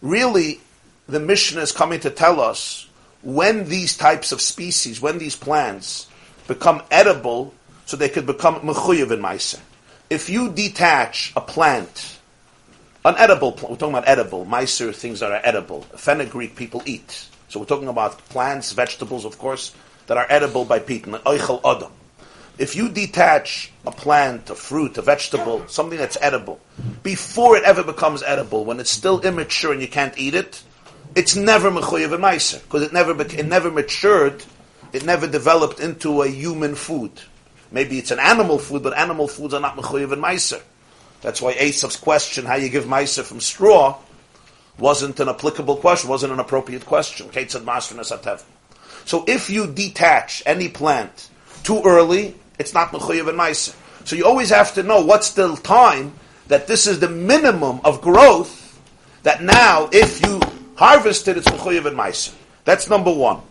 Really, 0.02 0.60
the 1.08 1.20
Mishnah 1.20 1.62
is 1.62 1.72
coming 1.72 2.00
to 2.00 2.10
tell 2.10 2.40
us 2.40 2.88
when 3.22 3.70
these 3.70 3.96
types 3.96 4.32
of 4.32 4.42
species, 4.42 5.00
when 5.00 5.20
these 5.20 5.36
plants 5.36 6.08
become 6.48 6.82
edible, 6.90 7.54
so 7.86 7.96
they 7.96 8.10
could 8.10 8.26
become 8.26 8.60
mechuyev 8.62 9.12
in 9.12 9.20
Meiser. 9.20 9.60
If 10.14 10.30
you 10.30 10.52
detach 10.52 11.34
a 11.36 11.42
plant 11.42 12.14
an 13.06 13.16
edible 13.18 13.52
plant. 13.52 13.72
We're 13.72 13.78
talking 13.78 13.96
about 13.96 14.08
edible. 14.08 14.46
Meiser 14.46 14.94
things 14.96 15.20
that 15.20 15.32
are 15.32 15.42
edible. 15.44 15.82
Fenugreek 15.98 16.56
people 16.56 16.82
eat. 16.86 17.28
So 17.50 17.60
we're 17.60 17.66
talking 17.66 17.88
about 17.88 18.18
plants, 18.30 18.72
vegetables, 18.72 19.26
of 19.26 19.38
course, 19.38 19.74
that 20.08 20.18
are 20.18 20.26
edible 20.30 20.66
by 20.66 20.80
people. 20.80 21.14
Oichel 21.20 21.60
adam. 21.66 21.92
If 22.58 22.76
you 22.76 22.88
detach 22.90 23.72
a 23.86 23.92
plant, 23.92 24.50
a 24.50 24.56
fruit, 24.56 24.98
a 24.98 25.02
vegetable, 25.02 25.68
something 25.68 25.98
that's 25.98 26.18
edible, 26.22 26.62
before 27.02 27.58
it 27.58 27.64
ever 27.64 27.84
becomes 27.84 28.22
edible, 28.22 28.64
when 28.64 28.80
it's 28.80 28.92
still 28.92 29.20
immature 29.22 29.74
and 29.74 29.82
you 29.82 29.88
can't 29.88 30.18
eat 30.18 30.36
it, 30.36 30.64
it's 31.16 31.36
never 31.36 31.72
mechuyev 31.72 32.14
and 32.14 32.64
because 32.64 32.84
it 32.84 32.94
never 32.94 33.20
it 33.20 33.46
never 33.48 33.72
matured, 33.72 34.46
it 34.94 35.04
never 35.04 35.28
developed 35.28 35.80
into 35.80 36.22
a 36.22 36.28
human 36.28 36.76
food. 36.76 37.12
Maybe 37.74 37.98
it's 37.98 38.12
an 38.12 38.20
animal 38.20 38.60
food, 38.60 38.84
but 38.84 38.96
animal 38.96 39.28
foods 39.28 39.54
are 39.54 39.60
not 39.60 39.76
mechuyev 39.76 40.14
and 40.14 40.24
meiser. 40.24 40.62
That's 41.22 41.42
why 41.42 41.54
Asap's 41.54 41.96
question, 41.96 42.46
how 42.46 42.56
you 42.56 42.70
give 42.70 42.86
Maisa 42.86 43.24
from 43.24 43.40
straw, 43.40 43.98
wasn't 44.78 45.20
an 45.20 45.30
applicable 45.30 45.78
question, 45.78 46.10
wasn't 46.10 46.34
an 46.34 46.40
appropriate 46.40 46.86
question. 46.86 47.30
So 49.06 49.26
if 49.28 49.50
you 49.50 49.68
detach 49.68 50.44
any 50.46 50.70
plant 50.70 51.30
too 51.64 51.82
early, 51.84 52.36
it's 52.60 52.74
not 52.74 52.92
Mechuyev 52.92 53.28
and 53.28 53.40
Maisa. 53.40 53.76
So 54.06 54.16
you 54.16 54.26
always 54.26 54.50
have 54.50 54.74
to 54.76 54.84
know 54.84 55.04
what's 55.04 55.32
the 55.32 55.56
time 55.58 56.14
that 56.48 56.68
this 56.68 56.86
is 56.88 57.00
the 57.00 57.10
minimum 57.10 57.80
of 57.84 58.02
growth, 58.02 58.80
that 59.24 59.42
now 59.42 59.90
if 59.92 60.22
you 60.22 60.42
harvest 60.76 61.28
it, 61.28 61.38
it's 61.38 61.48
Mechuyev 61.48 61.86
and 61.86 61.98
Maisa. 61.98 62.34
That's 62.66 62.90
number 62.90 63.14
one. 63.14 63.42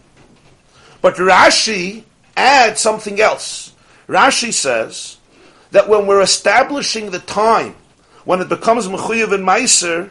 But 1.00 1.16
Rashi 1.16 2.04
adds 2.36 2.80
something 2.80 3.20
else. 3.20 3.71
Rashi 4.08 4.52
says, 4.52 5.16
that 5.72 5.88
when 5.88 6.06
we're 6.06 6.20
establishing 6.20 7.10
the 7.10 7.18
time 7.18 7.74
when 8.24 8.40
it 8.40 8.48
becomes 8.48 8.86
mechuyev 8.86 9.32
and 9.32 9.44
meiser, 9.44 10.10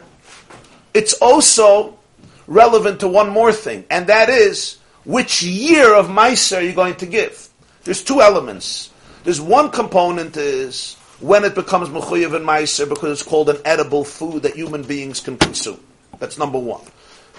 it's 0.92 1.14
also 1.14 1.98
relevant 2.46 3.00
to 3.00 3.08
one 3.08 3.30
more 3.30 3.52
thing, 3.52 3.84
and 3.88 4.08
that 4.08 4.28
is 4.28 4.78
which 5.04 5.42
year 5.42 5.94
of 5.94 6.08
meiser 6.08 6.58
are 6.58 6.62
you 6.62 6.74
going 6.74 6.96
to 6.96 7.06
give? 7.06 7.48
There's 7.84 8.04
two 8.04 8.20
elements. 8.20 8.90
There's 9.24 9.40
one 9.40 9.70
component 9.70 10.36
is 10.36 10.96
when 11.20 11.44
it 11.44 11.54
becomes 11.54 11.88
mechuyev 11.88 12.34
and 12.34 12.46
meiser 12.46 12.88
because 12.88 13.20
it's 13.20 13.28
called 13.28 13.48
an 13.48 13.58
edible 13.64 14.04
food 14.04 14.42
that 14.42 14.54
human 14.54 14.82
beings 14.82 15.20
can 15.20 15.38
consume. 15.38 15.80
That's 16.18 16.38
number 16.38 16.58
one. 16.58 16.82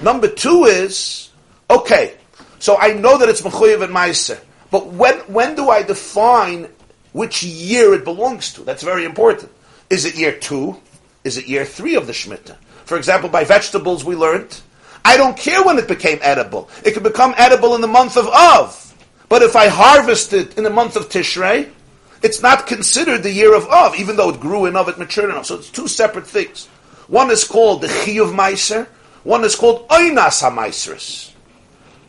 Number 0.02 0.28
two 0.28 0.64
is 0.64 1.30
okay. 1.70 2.16
So 2.60 2.78
I 2.78 2.94
know 2.94 3.18
that 3.18 3.30
it's 3.30 3.42
mechuyev 3.42 3.84
and 3.84 3.94
meiser, 3.94 4.40
but 4.74 4.88
when 4.88 5.20
when 5.38 5.54
do 5.54 5.70
I 5.70 5.84
define 5.84 6.68
which 7.12 7.44
year 7.44 7.94
it 7.94 8.04
belongs 8.04 8.54
to. 8.54 8.62
That's 8.64 8.82
very 8.82 9.06
important. 9.06 9.52
Is 9.92 10.04
it 10.04 10.16
year 10.16 10.32
two? 10.32 10.82
Is 11.24 11.38
it 11.38 11.48
year 11.48 11.64
three 11.64 11.96
of 11.96 12.08
the 12.08 12.14
Shemitah? 12.14 12.58
For 12.86 12.98
example, 12.98 13.30
by 13.30 13.44
vegetables 13.44 14.04
we 14.04 14.16
learned, 14.16 14.60
I 15.06 15.16
don't 15.16 15.38
care 15.38 15.64
when 15.64 15.78
it 15.78 15.88
became 15.88 16.18
edible. 16.24 16.72
It 16.84 16.94
can 16.96 17.04
become 17.04 17.36
edible 17.38 17.76
in 17.76 17.82
the 17.82 17.88
month 17.88 18.18
of 18.18 18.28
Av. 18.28 18.80
But 19.30 19.44
if 19.44 19.56
I 19.56 19.68
harvest 19.68 20.34
it 20.34 20.58
in 20.58 20.64
the 20.64 20.72
month 20.72 20.96
of 20.96 21.08
Tishrei, 21.08 21.70
it's 22.24 22.42
not 22.42 22.66
considered 22.66 23.22
the 23.22 23.32
year 23.32 23.56
of 23.56 23.68
Av, 23.68 23.96
even 24.00 24.16
though 24.16 24.30
it 24.30 24.40
grew 24.40 24.66
in 24.66 24.76
Av, 24.76 24.90
it 24.90 24.98
matured 24.98 25.30
enough. 25.30 25.46
So 25.46 25.56
it's 25.56 25.70
two 25.70 25.88
separate 25.88 26.26
things. 26.26 26.66
One 27.08 27.30
is 27.30 27.44
called 27.44 27.82
the 27.82 27.90
Chi 27.90 28.14
of 28.14 28.30
Meiser, 28.30 28.88
one 29.24 29.44
is 29.44 29.56
called 29.56 29.88
Oinas 29.90 30.42
HaMeisers. 30.42 31.33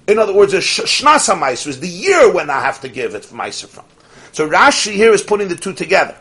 In 0.07 0.19
other 0.19 0.35
words, 0.35 0.53
a 0.53 0.59
Shnas 0.59 1.33
HaMeiser 1.33 1.69
is 1.69 1.81
the 1.81 1.89
year 1.89 2.31
when 2.33 2.51
I 2.51 2.61
have 2.61 2.81
to 2.83 2.89
give 2.89 3.15
it 3.15 3.23
Meiser 3.25 3.67
from. 3.67 3.85
So 4.33 4.49
Rashi 4.49 4.93
here 4.93 5.13
is 5.13 5.23
putting 5.23 5.49
the 5.49 5.57
two 5.57 5.73
together. 5.73 6.17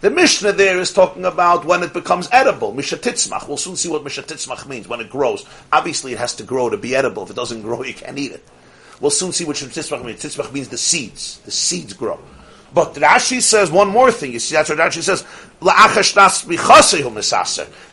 The 0.00 0.10
Mishnah 0.10 0.52
there 0.52 0.80
is 0.80 0.92
talking 0.92 1.26
about 1.26 1.66
when 1.66 1.82
it 1.82 1.92
becomes 1.92 2.28
edible, 2.32 2.72
Mishatitzmach. 2.72 3.46
We'll 3.46 3.58
soon 3.58 3.76
see 3.76 3.88
what 3.90 4.02
Mishatitzmach 4.02 4.66
means, 4.66 4.88
when 4.88 5.00
it 5.00 5.10
grows. 5.10 5.44
Obviously, 5.70 6.12
it 6.12 6.18
has 6.18 6.34
to 6.36 6.42
grow 6.42 6.70
to 6.70 6.78
be 6.78 6.96
edible. 6.96 7.24
If 7.24 7.30
it 7.30 7.36
doesn't 7.36 7.62
grow, 7.62 7.82
you 7.82 7.94
can't 7.94 8.18
eat 8.18 8.32
it. 8.32 8.42
We'll 9.00 9.10
soon 9.10 9.32
see 9.32 9.44
what 9.44 9.56
Titzmach 9.56 10.04
means. 10.04 10.22
Titzmach 10.22 10.52
means 10.52 10.68
the 10.68 10.78
seeds. 10.78 11.38
The 11.44 11.50
seeds 11.50 11.92
grow. 11.92 12.18
But 12.72 12.94
Rashi 12.94 13.40
says 13.40 13.70
one 13.70 13.88
more 13.88 14.10
thing. 14.12 14.32
You 14.32 14.38
see, 14.38 14.54
that's 14.54 14.70
what 14.70 14.78
Rashi 14.78 15.02
says. 15.02 15.24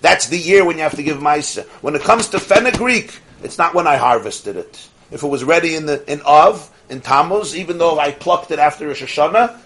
That's 0.02 0.28
the 0.28 0.38
year 0.38 0.66
when 0.66 0.78
you 0.78 0.84
have 0.84 0.96
to 0.96 1.04
give 1.04 1.18
Maisa. 1.18 1.66
When 1.82 1.96
it 1.96 2.02
comes 2.02 2.28
to 2.30 2.40
fenugreek, 2.40 3.20
it's 3.44 3.58
not 3.58 3.74
when 3.74 3.88
I 3.88 3.98
harvested 3.98 4.56
it. 4.56 4.88
If 5.12 5.24
it 5.24 5.28
was 5.28 5.44
ready 5.44 5.76
in 5.76 5.86
the 5.86 6.10
in 6.12 6.22
Av, 6.24 6.70
in 6.90 7.02
Tammuz, 7.02 7.56
even 7.56 7.78
though 7.78 8.00
I 8.00 8.12
plucked 8.12 8.52
it 8.52 8.60
after 8.60 8.88
Rosh 8.88 9.04
Hashanah, 9.04 9.58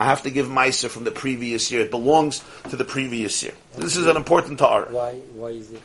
I 0.00 0.04
have 0.04 0.22
to 0.22 0.30
give 0.30 0.46
Maisa 0.46 0.88
from 0.88 1.04
the 1.04 1.10
previous 1.10 1.70
year. 1.70 1.82
It 1.82 1.90
belongs 1.90 2.42
to 2.70 2.76
the 2.76 2.84
previous 2.84 3.42
year. 3.42 3.54
This 3.76 3.96
is 3.96 4.06
an 4.06 4.16
important 4.16 4.58
ta'ar. 4.58 4.86
Why, 4.90 5.14
why 5.34 5.48
is 5.50 5.72
it? 5.72 5.82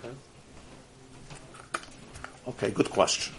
Okay, 2.47 2.71
good 2.71 2.89
question. 2.89 3.33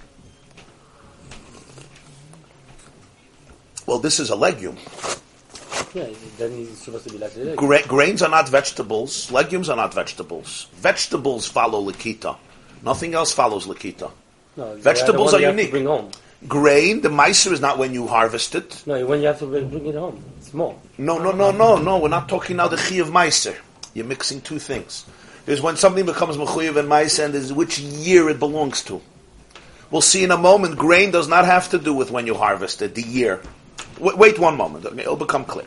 Well, 3.86 3.98
this 3.98 4.18
is 4.18 4.30
a 4.30 4.36
legume. 4.36 4.78
Yeah, 5.92 6.08
then 6.38 6.50
he's 6.52 6.78
supposed 6.78 7.06
to 7.06 7.12
be 7.12 7.18
like 7.18 7.34
the 7.34 7.54
Gra- 7.54 7.86
grains 7.86 8.22
are 8.22 8.30
not 8.30 8.48
vegetables. 8.48 9.30
Legumes 9.30 9.68
are 9.68 9.76
not 9.76 9.94
vegetables. 9.94 10.66
Vegetables 10.74 11.46
follow 11.46 11.84
Lakita. 11.88 12.36
Nothing 12.82 13.14
else 13.14 13.32
follows 13.32 13.66
Lakita. 13.66 14.10
No, 14.56 14.74
Vegetables 14.76 15.32
are 15.32 15.36
one 15.36 15.40
you 15.40 15.46
have 15.46 15.56
to 15.56 15.60
unique. 15.62 15.70
bring 15.72 15.86
home. 15.86 16.10
Grain, 16.46 17.00
the 17.00 17.08
miser 17.10 17.52
is 17.52 17.60
not 17.60 17.78
when 17.78 17.94
you 17.94 18.06
harvest 18.06 18.54
it. 18.54 18.82
No, 18.86 19.04
when 19.06 19.20
you 19.20 19.26
have 19.28 19.38
to 19.38 19.46
bring 19.46 19.86
it 19.86 19.94
home. 19.94 20.22
It's 20.38 20.52
more. 20.52 20.78
No, 20.98 21.18
no, 21.18 21.32
no, 21.32 21.50
no, 21.50 21.76
no. 21.76 21.98
We're 21.98 22.08
not 22.08 22.28
talking 22.28 22.56
now 22.58 22.68
the 22.68 22.76
chi 22.76 22.96
of 22.96 23.08
meiser. 23.08 23.56
You're 23.94 24.04
mixing 24.04 24.40
two 24.42 24.58
things. 24.58 25.06
There's 25.46 25.60
when 25.62 25.76
something 25.76 26.04
becomes 26.06 26.36
mechuyev 26.36 26.76
and 26.76 26.88
meiser, 26.88 27.24
and 27.24 27.34
there's 27.34 27.52
which 27.52 27.78
year 27.78 28.28
it 28.28 28.38
belongs 28.38 28.82
to. 28.84 29.00
We'll 29.90 30.02
see 30.02 30.24
in 30.24 30.30
a 30.30 30.36
moment. 30.36 30.76
Grain 30.76 31.10
does 31.10 31.28
not 31.28 31.44
have 31.44 31.70
to 31.70 31.78
do 31.78 31.94
with 31.94 32.10
when 32.10 32.26
you 32.26 32.34
harvest 32.34 32.82
it. 32.82 32.94
The 32.94 33.02
year. 33.02 33.40
W- 33.96 34.16
wait 34.16 34.38
one 34.38 34.56
moment. 34.56 34.84
Okay, 34.86 35.00
it'll 35.00 35.16
become 35.16 35.44
clear. 35.44 35.66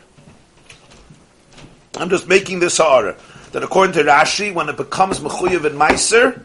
I'm 1.96 2.10
just 2.10 2.28
making 2.28 2.60
this 2.60 2.78
ha'ara 2.78 3.16
that 3.52 3.62
according 3.62 3.94
to 3.94 4.04
Rashi, 4.04 4.52
when 4.52 4.68
it 4.68 4.76
becomes 4.76 5.20
mechuyev 5.20 5.64
and 5.64 5.76
meiser, 5.80 6.42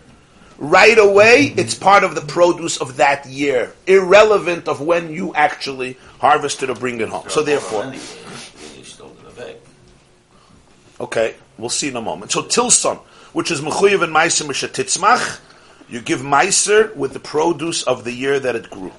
right 0.63 0.97
away 0.97 1.53
it's 1.57 1.75
part 1.75 2.05
of 2.05 2.15
the 2.15 2.21
produce 2.21 2.77
of 2.77 2.97
that 2.97 3.25
year, 3.25 3.73
irrelevant 3.85 4.69
of 4.69 4.79
when 4.79 5.11
you 5.11 5.35
actually 5.35 5.97
harvested 6.19 6.69
or 6.69 6.75
bring 6.75 7.01
it 7.01 7.09
home. 7.09 7.27
So 7.29 7.43
therefore. 7.43 7.93
Okay, 11.01 11.35
we'll 11.57 11.69
see 11.69 11.89
in 11.89 11.97
a 11.97 12.01
moment. 12.01 12.31
So 12.31 12.43
tilson, 12.43 12.97
which 13.33 13.51
is 13.51 13.59
mechuyev 13.59 14.03
and 14.03 14.15
meiser 14.15 14.45
mishatitzmach, 14.45 15.41
you 15.89 15.99
give 15.99 16.21
meiser 16.21 16.95
with 16.95 17.11
the 17.11 17.19
produce 17.19 17.83
of 17.83 18.05
the 18.05 18.13
year 18.13 18.39
that 18.39 18.55
it 18.55 18.69
grew. 18.69 18.93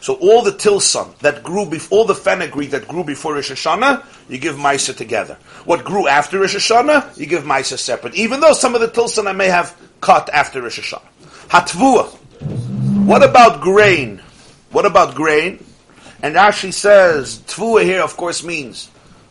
So 0.00 0.14
all 0.14 0.42
the 0.42 0.52
tilson 0.52 1.08
that 1.20 1.42
grew 1.42 1.66
before, 1.66 1.98
all 1.98 2.04
the 2.04 2.14
fenugreek 2.14 2.70
that 2.70 2.86
grew 2.86 3.02
before 3.04 3.34
Rosh 3.34 3.50
Hashanah, 3.50 4.04
you 4.30 4.38
give 4.38 4.56
meiser 4.56 4.96
together. 4.96 5.36
What 5.64 5.84
grew 5.84 6.06
after 6.06 6.38
Rosh 6.38 6.54
Hashanah, 6.54 7.18
you 7.18 7.26
give 7.26 7.42
meiser 7.42 7.78
separate. 7.78 8.14
Even 8.14 8.40
though 8.40 8.52
some 8.52 8.74
of 8.76 8.80
the 8.80 8.88
tilson 8.88 9.26
I 9.26 9.32
may 9.32 9.48
have 9.48 9.76
cut 10.00 10.28
after 10.32 10.62
Rosh 10.62 10.80
Hashanah. 10.80 11.02
Hatvua. 11.48 12.06
What 13.06 13.22
about 13.22 13.60
grain? 13.60 14.22
What 14.72 14.86
about 14.86 15.14
grain? 15.14 15.64
And 16.22 16.34
Rashi 16.34 16.72
says, 16.72 17.38
tvua 17.46 17.82
here 17.82 18.02
of 18.02 18.16
course 18.16 18.44
means 18.44 18.90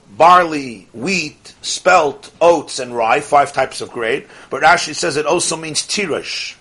barley, 0.10 0.88
wheat, 0.91 1.54
spelt, 1.62 2.32
oats, 2.41 2.80
and 2.80 2.96
rye, 2.96 3.22
five 3.22 3.54
types 3.54 3.80
of 3.82 3.91
grain. 3.91 4.26
But 4.50 4.64
Rashi 4.64 4.94
says 4.94 5.16
it 5.18 5.26
also 5.26 5.56
means 5.56 5.82
tirish. 5.84 6.56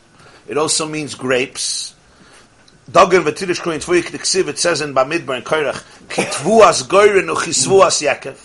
It 0.47 0.57
also 0.57 0.87
means 0.87 1.15
grapes. 1.15 1.95
V'tirish 2.91 4.49
it 4.49 4.59
says 4.59 4.81
in 4.81 4.95
Bamidbar 4.95 5.37
and 5.37 5.45
Koirach, 5.45 5.83
kitvuas 6.09 6.85
goyrin 6.85 7.35
uchisvuas 7.35 8.03
yakev. 8.07 8.45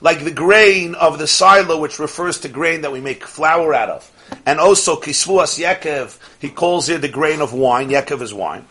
Like 0.00 0.24
the 0.24 0.30
grain 0.30 0.94
of 0.94 1.18
the 1.18 1.26
silo, 1.26 1.80
which 1.80 1.98
refers 1.98 2.40
to 2.40 2.48
grain 2.48 2.82
that 2.82 2.92
we 2.92 3.00
make 3.00 3.24
flour 3.24 3.74
out 3.74 3.90
of. 3.90 4.10
And 4.46 4.58
also 4.60 4.96
kisvuas 4.96 5.62
yakev, 5.62 6.18
he 6.40 6.50
calls 6.50 6.86
here 6.86 6.98
the 6.98 7.08
grain 7.08 7.40
of 7.40 7.52
wine, 7.52 7.90
yakev 7.90 8.22
is 8.22 8.32
wine. 8.32 8.64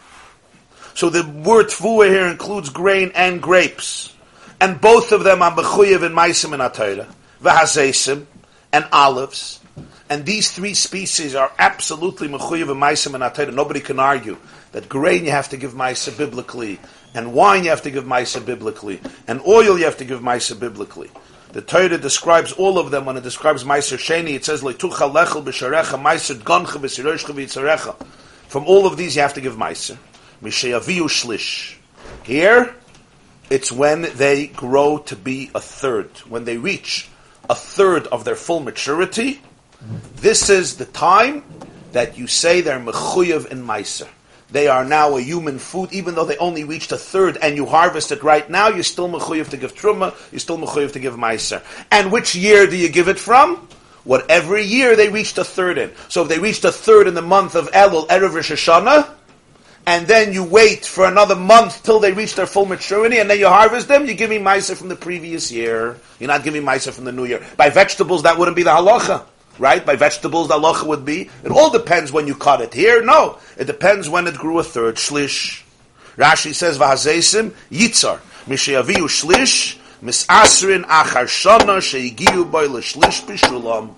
So 0.93 1.09
the 1.09 1.23
word 1.23 1.67
tvua 1.67 2.09
here 2.09 2.27
includes 2.27 2.69
grain 2.69 3.11
and 3.13 3.41
grapes. 3.41 4.13
And 4.59 4.81
both 4.81 5.11
of 5.11 5.23
them 5.23 5.41
are 5.43 5.55
mechuyev 5.55 6.03
and 6.03 6.15
maisim 6.15 6.53
and 6.53 6.61
atayra, 6.63 7.07
v'hazesim, 7.41 8.25
and 8.73 8.85
olives. 8.91 9.59
And 10.09 10.25
these 10.25 10.51
three 10.51 10.73
species 10.73 11.35
are 11.35 11.51
absolutely 11.59 12.27
mechuyev 12.27 12.71
and 12.71 12.81
maisim 12.81 13.13
and 13.13 13.23
atayra. 13.23 13.53
Nobody 13.53 13.79
can 13.79 13.99
argue 13.99 14.37
that 14.71 14.89
grain 14.89 15.25
you 15.25 15.31
have 15.31 15.49
to 15.49 15.57
give 15.57 15.73
maisa 15.73 16.15
biblically, 16.17 16.79
and 17.13 17.33
wine 17.33 17.63
you 17.63 17.69
have 17.69 17.83
to 17.83 17.91
give 17.91 18.03
maisa 18.03 18.43
biblically, 18.43 18.99
and 19.27 19.41
oil 19.41 19.77
you 19.77 19.85
have 19.85 19.97
to 19.97 20.05
give 20.05 20.21
maisa 20.21 20.59
biblically. 20.59 21.09
The 21.53 21.61
Torah 21.61 21.97
describes 21.97 22.51
all 22.51 22.77
of 22.77 22.91
them 22.91 23.05
when 23.05 23.17
it 23.17 23.23
describes 23.23 23.63
Meiser 23.63 23.97
Sheni. 23.97 24.35
It 24.35 24.45
says, 24.45 24.61
"Leitucha 24.61 25.11
lechel 25.11 25.43
b'sharecha 25.43 26.01
Meiser 26.01 26.35
goncha 26.35 26.79
b'siroshcha 26.79 27.33
v'yitzarecha." 27.33 27.95
From 28.47 28.65
all 28.65 28.85
of 28.85 28.97
these, 28.97 29.15
you 29.15 29.21
have 29.21 29.33
to 29.33 29.41
give 29.41 29.55
Meiser. 29.55 29.97
Mishayaviu 30.43 31.03
shlish. 31.03 31.75
Here, 32.23 32.75
it's 33.49 33.71
when 33.71 34.01
they 34.15 34.47
grow 34.47 34.97
to 34.99 35.15
be 35.15 35.49
a 35.55 35.61
third. 35.61 36.09
When 36.27 36.45
they 36.45 36.57
reach 36.57 37.09
a 37.49 37.55
third 37.55 38.07
of 38.07 38.25
their 38.25 38.35
full 38.35 38.59
maturity, 38.59 39.41
this 40.17 40.49
is 40.49 40.75
the 40.77 40.85
time 40.85 41.43
that 41.93 42.17
you 42.17 42.27
say 42.27 42.61
they're 42.61 42.79
mechuyev 42.79 43.47
in 43.47 43.65
Meiser. 43.65 44.07
They 44.49 44.67
are 44.67 44.85
now 44.85 45.17
a 45.17 45.21
human 45.21 45.59
food, 45.59 45.91
even 45.91 46.15
though 46.15 46.23
they 46.23 46.37
only 46.37 46.63
reached 46.63 46.91
a 46.93 46.97
third, 46.97 47.37
and 47.41 47.57
you 47.57 47.65
harvest 47.65 48.11
it 48.13 48.23
right 48.23 48.49
now. 48.49 48.69
You're 48.69 48.83
still 48.83 49.09
mechuyev 49.09 49.49
to 49.49 49.57
give 49.57 49.75
truma. 49.75 50.15
You're 50.31 50.39
still 50.39 50.57
mechuyev 50.57 50.93
to 50.93 50.99
give 50.99 51.15
Meiser. 51.15 51.61
And 51.91 52.11
which 52.11 52.33
year 52.33 52.65
do 52.65 52.77
you 52.77 52.87
give 52.87 53.09
it 53.09 53.19
from? 53.19 53.67
Whatever 54.05 54.57
year 54.57 54.95
they 54.95 55.09
reached 55.09 55.37
a 55.37 55.43
third 55.43 55.77
in. 55.77 55.91
So 56.07 56.21
if 56.21 56.29
they 56.29 56.39
reached 56.39 56.63
a 56.63 56.71
third 56.71 57.07
in 57.07 57.13
the 57.13 57.21
month 57.21 57.55
of 57.55 57.69
Elul, 57.71 58.07
Erev 58.07 58.33
Rosh 58.33 58.51
Hashanah, 58.51 59.09
and 59.85 60.07
then 60.07 60.31
you 60.31 60.45
wait 60.45 60.85
for 60.85 61.05
another 61.05 61.35
month 61.35 61.83
till 61.83 61.99
they 61.99 62.13
reach 62.13 62.35
their 62.35 62.45
full 62.45 62.65
maturity, 62.65 63.19
and 63.19 63.29
then 63.29 63.39
you 63.39 63.47
harvest 63.47 63.89
them, 63.89 64.05
you're 64.05 64.15
giving 64.15 64.43
Meiser 64.43 64.75
from 64.75 64.87
the 64.87 64.95
previous 64.95 65.51
year. 65.51 65.97
You're 66.19 66.27
not 66.27 66.43
giving 66.43 66.63
Meiser 66.63 66.93
from 66.93 67.03
the 67.03 67.11
new 67.11 67.25
year. 67.25 67.45
By 67.57 67.69
vegetables, 67.69 68.23
that 68.23 68.37
wouldn't 68.37 68.55
be 68.55 68.63
the 68.63 68.69
halacha. 68.69 69.25
Right? 69.59 69.85
By 69.85 69.95
vegetables, 69.95 70.47
the 70.47 70.55
halacha 70.55 70.85
would 70.85 71.05
be, 71.05 71.29
it 71.43 71.51
all 71.51 71.69
depends 71.69 72.11
when 72.11 72.27
you 72.27 72.35
cut 72.35 72.61
it. 72.61 72.73
Here, 72.73 73.03
no. 73.03 73.39
It 73.57 73.65
depends 73.65 74.07
when 74.07 74.27
it 74.27 74.35
grew 74.35 74.59
a 74.59 74.63
third. 74.63 74.95
Shlish. 74.95 75.63
Rashi 76.15 76.53
says, 76.53 76.77
Vahazesim, 76.77 77.51
Yitzar. 77.71 78.19
Mishayaviu 78.47 79.09
shlish, 79.09 79.77
misasrin 80.01 80.83
achar 80.85 81.25
shana 81.25 81.79
sheigiu 81.79 82.49
l'shlish 82.49 83.25
bishulam. 83.25 83.93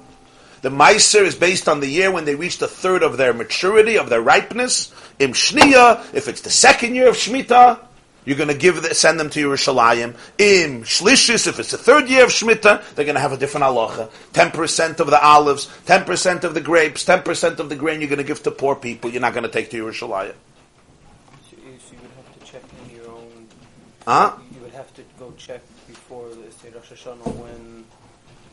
The 0.61 0.69
Meiser 0.69 1.22
is 1.22 1.36
based 1.36 1.69
on 1.69 1.80
the 1.80 1.88
year 1.88 2.11
when 2.11 2.26
they 2.26 2.36
reached 2.36 2.61
a 2.61 2.68
third 2.68 3.03
of 3.03 3.18
their 3.18 3.34
maturity, 3.34 3.98
of 3.98 4.10
their 4.10 4.22
ripeness. 4.22 4.91
Im 5.19 5.34
Shniya, 5.34 6.14
if 6.14 6.27
it's 6.27 6.41
the 6.41 6.49
second 6.49 6.95
year 6.95 7.07
of 7.07 7.15
Shemitah, 7.15 7.80
you're 8.30 8.38
going 8.38 8.49
to 8.49 8.53
give 8.53 8.84
the, 8.84 8.93
send 8.93 9.19
them 9.19 9.31
to 9.31 9.49
Yerushalayim. 9.49 10.15
Im 10.38 10.84
Shlishis, 10.84 11.47
if 11.47 11.57
it's 11.57 11.72
the 11.72 11.80
third 11.80 12.07
year 12.07 12.23
of 12.23 12.30
Shemitah, 12.30 12.93
they're 12.93 13.03
going 13.03 13.15
to 13.15 13.22
have 13.22 13.31
a 13.31 13.38
different 13.38 13.65
halacha. 13.65 14.11
10% 14.34 14.99
of 14.99 15.07
the 15.07 15.19
olives, 15.19 15.65
10% 15.88 16.43
of 16.43 16.53
the 16.53 16.61
grapes, 16.61 17.03
10% 17.03 17.57
of 17.57 17.69
the 17.69 17.76
grain 17.76 18.01
you're 18.01 18.07
going 18.07 18.19
to 18.19 18.23
give 18.23 18.43
to 18.43 18.51
poor 18.51 18.76
people. 18.76 19.10
You're 19.10 19.23
not 19.23 19.34
going 19.34 19.45
to 19.45 19.49
take 19.49 19.72
to 19.72 19.84
Yerushalayim. 19.84 20.35
So 21.49 21.56
so 21.56 21.57
you 21.57 22.01
would 22.03 22.11
have 22.11 22.39
to 22.39 22.45
check 22.45 22.61
in 22.85 22.95
your 22.97 23.10
own. 23.10 23.47
Huh? 24.06 24.38
You 24.53 24.61
would 24.61 24.73
have 24.73 24.93
to 24.93 25.01
go 25.18 25.34
check 25.35 25.61
before 25.88 26.30
say 26.61 26.69
Rosh 26.69 26.91
Hashanah 26.91 27.35
when. 27.35 27.84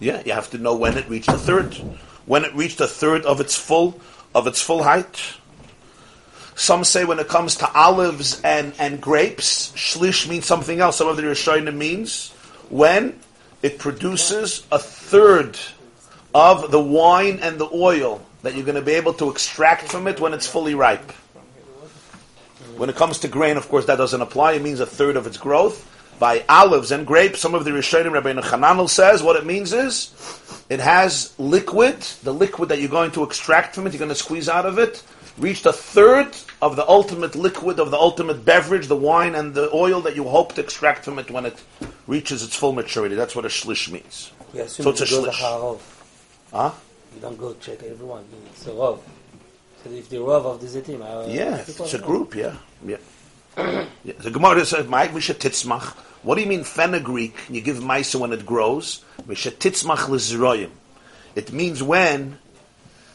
Yeah, 0.01 0.23
you 0.25 0.33
have 0.33 0.49
to 0.53 0.59
know 0.59 0.75
when 0.75 0.97
it 0.97 1.07
reached 1.07 1.29
a 1.29 1.37
third. 1.37 1.75
When 2.25 2.47
it 2.47 2.55
reached 2.55 2.81
a 2.81 2.87
third 2.87 3.27
of 3.27 3.43
its 3.43 3.55
full, 3.55 4.01
of 4.35 4.47
its 4.47 4.63
full 4.63 4.85
height. 4.85 5.21
Some 6.57 6.85
say 6.85 7.05
when 7.05 7.19
it 7.19 7.29
comes 7.29 7.57
to 7.57 7.71
olives 7.73 8.41
and, 8.41 8.73
and 8.79 8.99
grapes, 8.99 9.73
shlish 9.73 10.27
means 10.27 10.47
something 10.47 10.81
else. 10.81 10.97
Some 10.97 11.07
of 11.07 11.19
the 11.19 11.23
Rishonim 11.23 11.77
means 11.77 12.33
when 12.71 13.21
it 13.63 13.79
produces 13.79 14.67
a 14.73 14.79
third 14.79 15.59
of 16.35 16.71
the 16.71 16.81
wine 16.81 17.41
and 17.43 17.59
the 17.59 17.69
oil 17.73 18.25
that 18.43 18.55
you're 18.55 18.65
going 18.65 18.77
to 18.77 18.83
be 18.83 18.93
able 18.93 19.13
to 19.15 19.31
extract 19.31 19.93
from 19.93 20.07
it 20.07 20.19
when 20.19 20.33
it's 20.33 20.47
fully 20.47 20.75
ripe. 20.75 21.13
When 22.79 22.89
it 22.89 22.97
comes 22.97 23.19
to 23.21 23.29
grain, 23.29 23.59
of 23.59 23.69
course, 23.69 23.85
that 23.87 23.97
doesn't 23.97 24.21
apply. 24.21 24.53
It 24.53 24.63
means 24.63 24.81
a 24.81 24.87
third 24.87 25.17
of 25.17 25.27
its 25.27 25.37
growth. 25.37 25.93
By 26.19 26.43
olives 26.49 26.91
and 26.91 27.07
grapes, 27.07 27.41
some 27.41 27.55
of 27.55 27.67
the 27.67 27.71
Rishonim, 27.71 28.13
Rabbi 28.13 28.33
Hananel 28.33 28.89
says, 28.89 29.23
what 29.23 29.37
it 29.37 29.45
means 29.45 29.75
is, 29.75 30.11
it 30.71 30.81
has 30.81 31.35
liquid, 31.39 32.01
the 32.23 32.33
liquid 32.33 32.71
that 32.71 32.81
you're 32.81 32.89
going 32.89 33.11
to 33.11 33.25
extract 33.25 33.75
from 33.75 33.87
it, 33.87 33.93
you're 33.93 33.99
going 33.99 34.09
to 34.09 34.15
squeeze 34.15 34.49
out 34.49 34.65
of 34.65 34.79
it, 34.79 35.03
reached 35.37 35.67
a 35.67 35.73
third 35.73 36.35
of 36.63 36.77
the 36.77 36.89
ultimate 36.89 37.35
liquid, 37.35 37.79
of 37.79 37.91
the 37.91 37.99
ultimate 37.99 38.45
beverage, 38.45 38.87
the 38.87 38.97
wine 38.97 39.35
and 39.35 39.55
the 39.55 39.71
oil 39.73 40.01
that 40.03 40.17
you 40.17 40.25
hope 40.25 40.55
to 40.55 40.61
extract 40.61 41.05
from 41.05 41.19
it 41.19 41.31
when 41.31 41.45
it 41.45 41.63
reaches 42.07 42.43
its 42.43 42.57
full 42.57 42.73
maturity. 42.73 43.15
That's 43.15 43.37
what 43.37 43.45
a 43.45 43.49
shlish 43.49 43.91
means. 43.91 44.33
So 44.69 44.91
it's 44.91 45.03
a 45.03 45.05
shlish. 45.05 45.81
Huh? 46.53 46.73
You 47.15 47.21
don't 47.21 47.39
go 47.39 47.55
check 47.55 47.83
everyone. 47.83 48.25
It's 48.53 48.67
a 48.67 48.71
Rov. 48.71 49.01
So 49.85 49.91
if 49.91 50.09
the 50.09 50.17
Rov 50.17 50.45
of 50.45 50.61
the 50.61 50.67
Zetim, 50.67 51.01
uh, 51.01 51.29
Yeah, 51.31 51.57
it's 51.57 51.95
a 51.95 51.99
group, 51.99 52.35
yeah. 52.35 52.57
yeah. 52.85 52.97
yeah. 54.05 54.13
The 54.19 54.31
Gemara 54.31 54.65
says, 54.65 54.87
Mike 54.87 55.13
Titzmach. 55.13 55.95
What 56.23 56.35
do 56.37 56.41
you 56.41 56.47
mean 56.47 56.65
fenugreek? 56.65 57.37
You 57.49 57.61
give 57.61 57.77
maisa 57.77 58.19
when 58.19 58.33
it 58.33 58.45
grows. 58.45 59.05
Misha 59.27 59.51
Titzmach 59.51 60.09
lizroyim. 60.09 60.71
It 61.35 61.53
means 61.53 61.83
when 61.83 62.39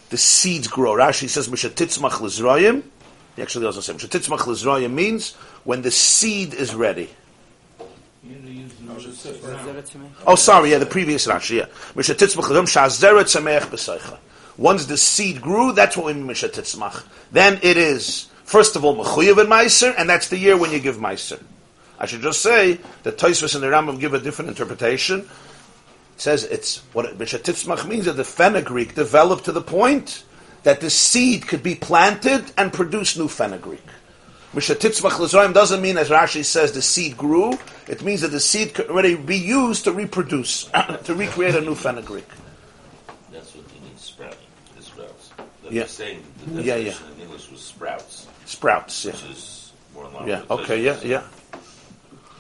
the 0.10 0.18
seeds 0.18 0.68
grow. 0.68 0.94
Rashi 0.94 1.28
says 1.28 1.50
Misha 1.50 1.70
Titzmach 1.70 2.22
lizroyim. 2.22 2.84
He 3.36 3.42
actually 3.42 3.66
also 3.66 3.80
says 3.82 3.96
Misha 3.96 4.08
Titzmach 4.08 4.40
lizroyim 4.40 4.92
means 4.94 5.34
when 5.64 5.82
the 5.82 5.92
seed 5.92 6.54
is 6.54 6.76
ready. 6.76 7.10
Oh, 10.28 10.36
sorry, 10.36 10.72
yeah, 10.72 10.78
the 10.78 10.86
previous 10.86 11.28
Rashi, 11.28 11.58
yeah. 11.58 11.66
Misha 11.96 12.14
Titzmach 12.14 12.44
lizroyim 12.44 12.68
shazeret 12.68 13.26
sameach 13.26 13.68
b'seicha. 13.70 14.18
Once 14.58 14.86
the 14.86 14.98
seed 14.98 15.42
grew, 15.42 15.72
that's 15.72 15.96
what 15.96 16.08
we 16.08 16.14
mean 16.14 16.28
Misha 16.28 16.50
Titzmach. 16.50 17.04
Then 17.32 17.60
it 17.64 17.78
is, 17.78 18.28
first 18.44 18.76
of 18.76 18.84
all, 18.84 18.96
Mechuyev 18.96 19.40
and 19.40 19.50
Meiser, 19.50 19.94
and 19.98 20.10
that's 20.10 20.28
the 20.28 20.38
year 20.38 20.58
when 20.58 20.72
you 20.72 20.80
give 20.80 20.98
Meiser. 20.98 21.42
I 21.98 22.06
should 22.06 22.22
just 22.22 22.42
say 22.42 22.80
that 23.04 23.18
Tosfos 23.18 23.56
and 23.56 23.64
the 23.64 23.68
Rambam 23.68 24.00
give 24.00 24.14
a 24.14 24.20
different 24.20 24.50
interpretation. 24.50 25.22
It 25.22 25.28
says 26.18 26.44
it's 26.44 26.82
what 26.94 27.06
it- 27.06 27.18
Misha 27.18 27.40
Titzmach 27.40 27.88
means 27.88 28.06
that 28.06 28.14
the 28.14 28.26
fenugreek 28.26 28.94
developed 28.94 29.46
to 29.46 29.52
the 29.52 29.62
point 29.62 30.24
that 30.64 30.80
the 30.82 30.90
seed 30.90 31.48
could 31.48 31.64
be 31.64 31.76
planted 31.76 32.52
and 32.58 32.72
produce 32.72 33.18
new 33.18 33.28
fenugreek. 33.28 33.84
Misha 34.54 34.76
Titzmach 34.76 35.12
Lizraim 35.20 35.54
doesn't 35.54 35.82
mean, 35.82 35.98
as 35.98 36.10
Rashi 36.10 36.44
says, 36.44 36.74
the 36.74 36.82
seed 36.82 37.18
grew. 37.18 37.58
It 37.88 38.04
means 38.04 38.22
that 38.22 38.30
the 38.30 38.40
seed 38.40 38.74
could 38.74 38.90
already 38.90 39.16
be 39.16 39.38
used 39.38 39.86
to 39.86 39.94
reproduce, 39.94 40.66
to 41.06 41.16
recreate 41.16 41.56
a 41.56 41.62
new 41.62 41.74
fenugreek. 41.76 42.28
That's 43.32 43.56
what 43.56 43.64
you 43.74 43.82
need 43.88 43.98
sprouting, 43.98 44.38
the 44.76 44.84
sprouts. 44.84 45.30
That 45.64 45.72
Yeah. 45.72 45.86
saying 45.86 46.24
the 46.46 46.64
Yeah, 46.64 46.76
definition 46.76 47.06
in 47.16 47.22
English 47.22 47.50
was 47.50 47.62
sprouts, 47.62 48.28
Sprouts, 48.46 49.06
yeah. 49.06 49.12
which 49.14 49.24
is 49.32 49.72
more 49.96 50.06
in 50.08 50.14
line 50.14 50.28
Yeah, 50.28 50.42
okay, 50.50 50.82
yeah, 50.84 50.98
yeah. 51.02 51.24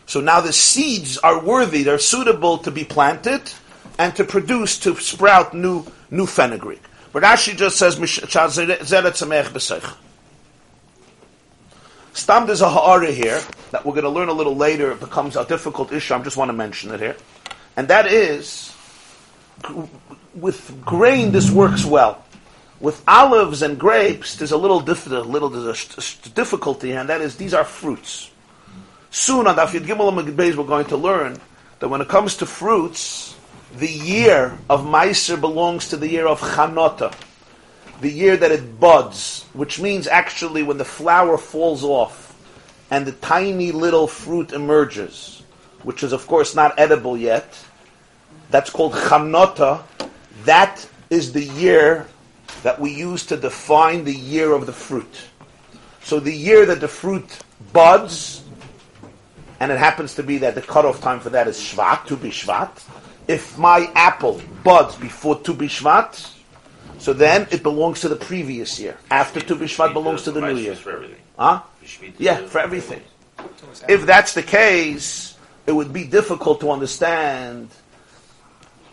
So 0.05 0.19
now 0.19 0.41
the 0.41 0.51
seeds 0.51 1.17
are 1.19 1.39
worthy, 1.39 1.83
they're 1.83 1.97
suitable 1.97 2.57
to 2.59 2.71
be 2.71 2.83
planted 2.83 3.53
and 3.97 4.13
to 4.17 4.25
produce, 4.25 4.77
to 4.79 4.97
sprout 4.97 5.53
new 5.53 5.85
new 6.09 6.25
fenugreek. 6.25 6.81
But 7.13 7.23
Rashi 7.23 7.55
just 7.55 7.77
says. 7.77 7.95
Stam, 12.13 12.45
there's 12.45 12.61
a 12.61 12.69
ha'ara 12.69 13.11
here 13.11 13.41
that 13.71 13.85
we're 13.85 13.93
going 13.93 14.03
to 14.03 14.09
learn 14.09 14.29
a 14.29 14.33
little 14.33 14.55
later. 14.55 14.91
It 14.91 14.99
becomes 14.99 15.35
a 15.35 15.45
difficult 15.45 15.91
issue. 15.91 16.13
I 16.13 16.21
just 16.21 16.37
want 16.37 16.49
to 16.49 16.53
mention 16.53 16.91
it 16.91 16.99
here. 16.99 17.15
And 17.77 17.87
that 17.87 18.07
is, 18.07 18.75
with 20.33 20.81
grain, 20.85 21.31
this 21.31 21.49
works 21.49 21.85
well. 21.85 22.23
With 22.79 23.01
olives 23.07 23.61
and 23.61 23.79
grapes, 23.79 24.35
there's 24.35 24.51
a 24.51 24.57
little, 24.57 24.79
dif- 24.79 25.07
a 25.07 25.19
little 25.19 25.49
difficulty, 25.49 26.93
and 26.93 27.07
that 27.09 27.21
is 27.21 27.37
these 27.37 27.53
are 27.53 27.63
fruits. 27.63 28.31
Soon 29.11 29.45
on 29.45 29.55
Daf 29.55 29.67
Yud 29.67 29.85
Gimel 29.85 30.11
Beis, 30.35 30.55
we're 30.55 30.63
going 30.63 30.87
to 30.87 30.97
learn 30.97 31.39
that 31.79 31.89
when 31.89 32.01
it 32.01 32.07
comes 32.07 32.37
to 32.37 32.45
fruits, 32.45 33.30
the 33.77 33.87
year 33.87 34.57
of 34.69 34.81
Meiser 34.81 35.39
belongs 35.39 35.89
to 35.89 35.97
the 35.97 36.09
year 36.09 36.27
of 36.27 36.41
Chanota, 36.41 37.13
the 38.01 38.11
year 38.11 38.35
that 38.35 38.51
it 38.51 38.79
buds, 38.79 39.45
which 39.53 39.79
means 39.79 40.07
actually 40.07 40.63
when 40.63 40.77
the 40.77 40.85
flower 40.85 41.37
falls 41.37 41.83
off 41.83 42.35
and 42.89 43.05
the 43.05 43.13
tiny 43.13 43.71
little 43.71 44.07
fruit 44.07 44.51
emerges, 44.51 45.43
which 45.83 46.03
is 46.03 46.11
of 46.11 46.27
course 46.27 46.55
not 46.55 46.77
edible 46.77 47.17
yet. 47.17 47.57
That's 48.49 48.69
called 48.69 48.93
Chanota. 48.93 49.83
That 50.43 50.85
is 51.09 51.31
the 51.31 51.43
year 51.43 52.07
that 52.63 52.79
we 52.79 52.91
use 52.91 53.25
to 53.27 53.37
define 53.37 54.03
the 54.03 54.13
year 54.13 54.51
of 54.51 54.65
the 54.65 54.73
fruit. 54.73 55.21
So 56.03 56.19
the 56.19 56.33
year 56.33 56.65
that 56.65 56.81
the 56.81 56.87
fruit 56.87 57.39
buds, 57.71 58.43
and 59.59 59.71
it 59.71 59.77
happens 59.77 60.15
to 60.15 60.23
be 60.23 60.39
that 60.39 60.55
the 60.55 60.61
cutoff 60.61 60.99
time 61.01 61.19
for 61.19 61.29
that 61.29 61.47
is 61.47 61.57
Shvat, 61.57 62.05
to 62.07 62.17
be 62.17 62.29
B'Shvat. 62.29 63.00
If 63.27 63.57
my 63.57 63.91
apple 63.95 64.41
buds 64.63 64.95
before 64.95 65.39
Tu 65.39 65.53
B'Shvat, 65.53 66.33
so 66.97 67.13
then 67.13 67.47
it 67.51 67.63
belongs 67.63 68.01
to 68.01 68.09
the 68.09 68.15
previous 68.15 68.79
year. 68.79 68.97
After 69.09 69.39
Tu 69.39 69.55
B'Shvat 69.55 69.93
belongs 69.93 70.23
to 70.23 70.31
the 70.31 70.41
new 70.41 70.55
year. 70.55 70.75
For 70.75 70.91
everything. 70.91 71.17
Huh? 71.37 71.61
Yeah, 72.17 72.45
for 72.45 72.59
everything. 72.59 73.01
If 73.87 74.05
that's 74.05 74.33
the 74.33 74.43
case, 74.43 75.37
it 75.65 75.71
would 75.71 75.93
be 75.93 76.05
difficult 76.05 76.59
to 76.61 76.71
understand 76.71 77.69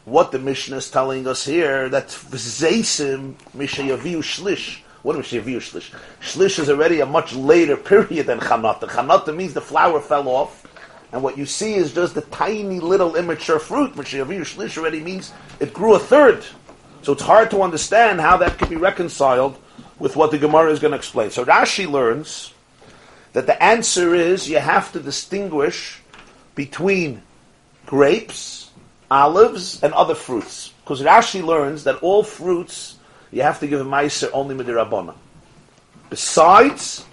what 0.05 0.33
the 0.33 0.39
Mishnah 0.39 0.79
is 0.79 0.91
telling 0.91 1.27
us 1.27 1.45
here. 1.45 1.89
That 1.89 2.09
v'zeisim 2.09 3.35
mishayaviu 3.57 4.19
shlish. 4.19 4.81
What 5.03 5.17
is 5.17 5.27
mishayaviu 5.27 5.57
shlish? 5.57 5.95
Shlish 6.21 6.59
is 6.59 6.71
already 6.71 7.01
a 7.01 7.07
much 7.07 7.35
later 7.35 7.77
period 7.93 8.27
than 8.27 8.41
chanata. 8.41 8.89
Chanata 8.89 9.35
means 9.35 9.55
the 9.55 9.61
flower 9.61 10.01
fell 10.01 10.29
off, 10.29 10.67
and 11.13 11.23
what 11.23 11.39
you 11.39 11.47
see 11.47 11.75
is 11.75 11.95
just 11.95 12.15
the 12.15 12.21
tiny 12.23 12.81
little 12.81 13.17
immature 13.17 13.59
fruit. 13.59 13.95
Mishayaviu 13.95 14.41
shlish 14.41 14.77
already 14.77 15.01
means 15.01 15.33
it 15.59 15.73
grew 15.73 15.95
a 15.95 15.99
third. 15.99 16.45
So 17.03 17.13
it's 17.13 17.23
hard 17.23 17.51
to 17.53 17.63
understand 17.63 18.21
how 18.21 18.37
that 18.39 18.59
can 18.59 18.69
be 18.69 18.77
reconciled 18.77 19.59
with 19.99 20.17
what 20.17 20.31
the 20.31 20.39
Gemara 20.39 20.71
is 20.71 20.79
going 20.79 20.93
to 20.93 20.99
explain. 20.99 21.31
So 21.31 21.45
Rashi 21.45 21.91
learns 21.91 22.53
that 23.33 23.47
the 23.47 23.63
answer 23.63 24.15
is 24.15 24.49
you 24.49 24.59
have 24.59 24.93
to 24.93 25.01
distinguish 25.01 26.01
between 26.55 27.23
grapes, 27.87 28.71
olives, 29.11 29.83
and 29.83 29.95
other 29.95 30.15
fruits. 30.15 30.73
Because 30.83 31.01
Rashi 31.01 31.43
learns 31.43 31.85
that 31.85 31.97
all 31.97 32.23
fruits 32.23 32.97
you 33.31 33.43
have 33.43 33.61
to 33.61 33.67
give 33.67 33.81
a 33.81 33.85
meiser 33.85 34.31
only 34.33 34.55
midirabona. 34.55 35.15
Besides 36.11 37.05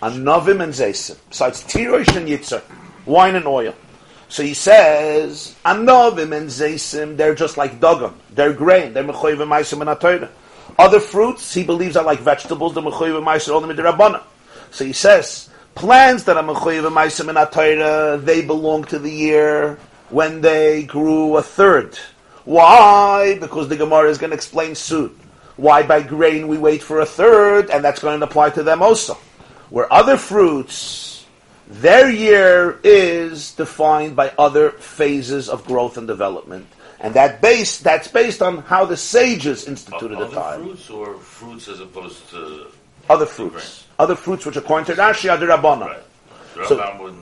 anovim 0.00 0.62
and 0.62 0.72
zaysim, 0.72 1.18
besides 1.28 1.62
tirosh 1.64 2.16
and 2.16 2.26
yitzer, 2.26 2.62
wine 3.06 3.34
and 3.34 3.46
oil. 3.46 3.74
So 4.28 4.42
he 4.42 4.54
says 4.54 5.54
anovim 5.64 6.34
and 6.36 6.48
zaysim, 6.48 7.16
they're 7.16 7.34
just 7.34 7.56
like 7.56 7.80
dogam, 7.80 8.14
they're 8.30 8.54
grain, 8.54 8.94
they're 8.94 9.04
mechoyev 9.04 9.42
and 9.42 9.50
meiser 9.50 10.22
and. 10.22 10.28
Other 10.78 11.00
fruits, 11.00 11.52
he 11.52 11.62
believes 11.64 11.96
are 11.96 12.04
like 12.04 12.20
vegetables, 12.20 12.74
they're 12.74 12.82
mechoyev 12.82 13.18
and 13.18 13.26
meiser 13.26 13.50
only 13.50 13.74
midirabona. 13.74 14.22
So 14.70 14.86
he 14.86 14.94
says, 14.94 15.50
plants 15.74 16.24
that 16.24 16.38
are 16.38 16.42
mechuyev 16.42 16.90
ma'asim 16.90 17.28
and 17.28 18.26
they 18.26 18.40
belong 18.40 18.84
to 18.84 18.98
the 18.98 19.10
year 19.10 19.78
when 20.08 20.40
they 20.40 20.84
grew 20.84 21.36
a 21.36 21.42
third. 21.42 21.98
Why? 22.44 23.36
Because 23.38 23.68
the 23.68 23.76
Gemara 23.76 24.08
is 24.08 24.18
going 24.18 24.30
to 24.30 24.36
explain 24.36 24.74
soon. 24.74 25.14
Why 25.56 25.82
by 25.82 26.02
grain 26.02 26.48
we 26.48 26.56
wait 26.56 26.82
for 26.82 27.00
a 27.00 27.06
third, 27.06 27.70
and 27.70 27.84
that's 27.84 28.00
going 28.00 28.20
to 28.20 28.26
apply 28.26 28.50
to 28.50 28.62
them 28.62 28.82
also. 28.82 29.18
Where 29.68 29.92
other 29.92 30.16
fruits, 30.16 31.11
their 31.80 32.10
year 32.10 32.78
is 32.84 33.52
defined 33.52 34.14
by 34.16 34.32
other 34.38 34.70
phases 34.72 35.48
of 35.48 35.64
growth 35.64 35.96
and 35.96 36.06
development. 36.06 36.66
And 37.00 37.14
that 37.14 37.40
base, 37.40 37.78
that's 37.78 38.06
based 38.08 38.42
on 38.42 38.58
how 38.58 38.84
the 38.84 38.96
sages 38.96 39.66
instituted 39.66 40.16
the 40.16 40.24
Other 40.26 40.34
time. 40.34 40.62
fruits 40.62 40.90
or 40.90 41.14
fruits 41.16 41.68
as 41.68 41.80
opposed 41.80 42.28
to 42.30 42.66
Other 43.10 43.26
fruits. 43.26 43.86
Other 43.98 44.14
fruits 44.14 44.46
which 44.46 44.56
according 44.56 44.86
to 44.86 45.00
Rashi 45.00 45.30
are 45.30 45.36
the 45.36 45.46
Rabbana. 45.46 45.86
Right. 45.86 46.02
The 46.54 46.66
So- 46.68 46.76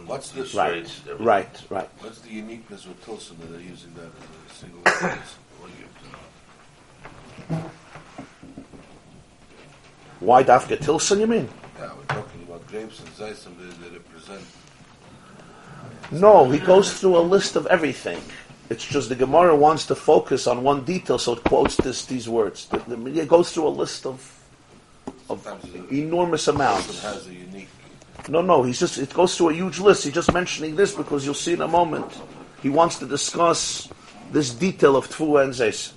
What's 0.06 0.30
the- 0.30 0.44
straight 0.44 0.58
Right, 0.60 0.74
everything. 1.08 1.24
right, 1.26 1.62
right. 1.70 1.88
What's 2.00 2.18
the 2.20 2.30
uniqueness 2.30 2.84
with 2.86 3.02
Tilson 3.04 3.36
that 3.40 3.46
they're 3.52 3.60
using 3.60 3.94
that 3.94 4.10
as 4.20 4.52
a 4.52 4.54
single 4.60 4.82
phrase? 4.82 5.36
What 5.60 5.70
do 5.70 5.78
you 5.78 5.86
have 5.86 7.48
to 7.48 7.52
know? 7.54 7.70
Why 10.20 10.42
Dafka 10.44 10.78
Tilson, 10.80 11.20
you 11.20 11.26
mean? 11.26 11.48
Yeah, 11.78 11.90
we're 11.96 12.14
talking 12.14 12.42
about 12.46 12.66
grapes 12.66 12.98
and 13.00 13.08
zaysim 13.16 13.56
that, 13.56 13.80
that 13.82 13.94
No, 16.12 16.50
he 16.50 16.58
goes 16.58 16.98
through 16.98 17.16
a 17.16 17.20
list 17.20 17.56
of 17.56 17.66
everything. 17.66 18.20
It's 18.68 18.84
just 18.84 19.08
the 19.08 19.16
Gemara 19.16 19.54
wants 19.54 19.86
to 19.86 19.94
focus 19.94 20.46
on 20.46 20.62
one 20.62 20.84
detail, 20.84 21.18
so 21.18 21.34
it 21.34 21.44
quotes 21.44 21.76
this, 21.76 22.04
these 22.04 22.28
words. 22.28 22.66
The, 22.66 22.78
the, 22.78 23.20
it 23.20 23.28
goes 23.28 23.52
through 23.52 23.66
a 23.66 23.74
list 23.82 24.06
of, 24.06 24.18
of 25.28 25.42
Sometimes 25.42 25.92
enormous 25.92 26.48
amounts. 26.48 27.02
has 27.02 27.26
a 27.26 27.34
unique. 27.34 27.68
No, 28.28 28.42
no, 28.42 28.62
he's 28.62 28.78
just, 28.78 28.98
it 28.98 29.12
goes 29.12 29.36
through 29.36 29.50
a 29.50 29.54
huge 29.54 29.80
list. 29.80 30.04
He's 30.04 30.14
just 30.14 30.32
mentioning 30.32 30.76
this 30.76 30.94
because 30.94 31.24
you'll 31.24 31.34
see 31.34 31.54
in 31.54 31.62
a 31.62 31.68
moment. 31.68 32.12
He 32.62 32.68
wants 32.68 32.98
to 32.98 33.06
discuss 33.06 33.88
this 34.30 34.52
detail 34.54 34.96
of 34.96 35.08
Tfuah 35.08 35.44
and 35.44 35.54
Zes. 35.54 35.92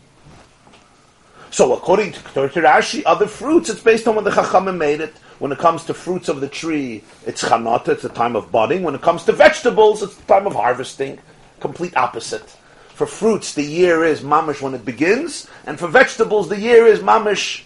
So 1.52 1.74
according 1.74 2.14
to, 2.14 2.22
to 2.50 2.62
Rashi, 2.62 3.04
other 3.06 3.28
fruits, 3.28 3.70
it's 3.70 3.82
based 3.82 4.08
on 4.08 4.16
when 4.16 4.24
the 4.24 4.32
Chachamim 4.32 4.78
made 4.78 5.02
it. 5.02 5.14
When 5.44 5.52
it 5.52 5.60
comes 5.60 5.84
to 5.84 5.94
fruits 5.94 6.30
of 6.30 6.40
the 6.40 6.48
tree, 6.48 7.04
it's 7.26 7.44
Chanata, 7.44 7.90
it's 7.90 8.04
the 8.04 8.08
time 8.08 8.38
of 8.38 8.50
budding. 8.50 8.82
When 8.82 8.96
it 8.96 9.02
comes 9.02 9.26
to 9.26 9.34
vegetables, 9.34 10.02
it's 10.02 10.16
the 10.16 10.24
time 10.24 10.48
of 10.48 10.54
harvesting. 10.54 11.20
Complete 11.60 11.98
opposite. 11.98 12.50
For 12.94 13.06
fruits, 13.06 13.54
the 13.54 13.62
year 13.62 14.06
is 14.06 14.22
mamish 14.22 14.62
when 14.62 14.74
it 14.74 14.86
begins, 14.86 15.50
and 15.66 15.78
for 15.78 15.90
vegetables, 15.90 16.48
the 16.48 16.58
year 16.58 16.88
is 16.88 17.02
mamish 17.02 17.64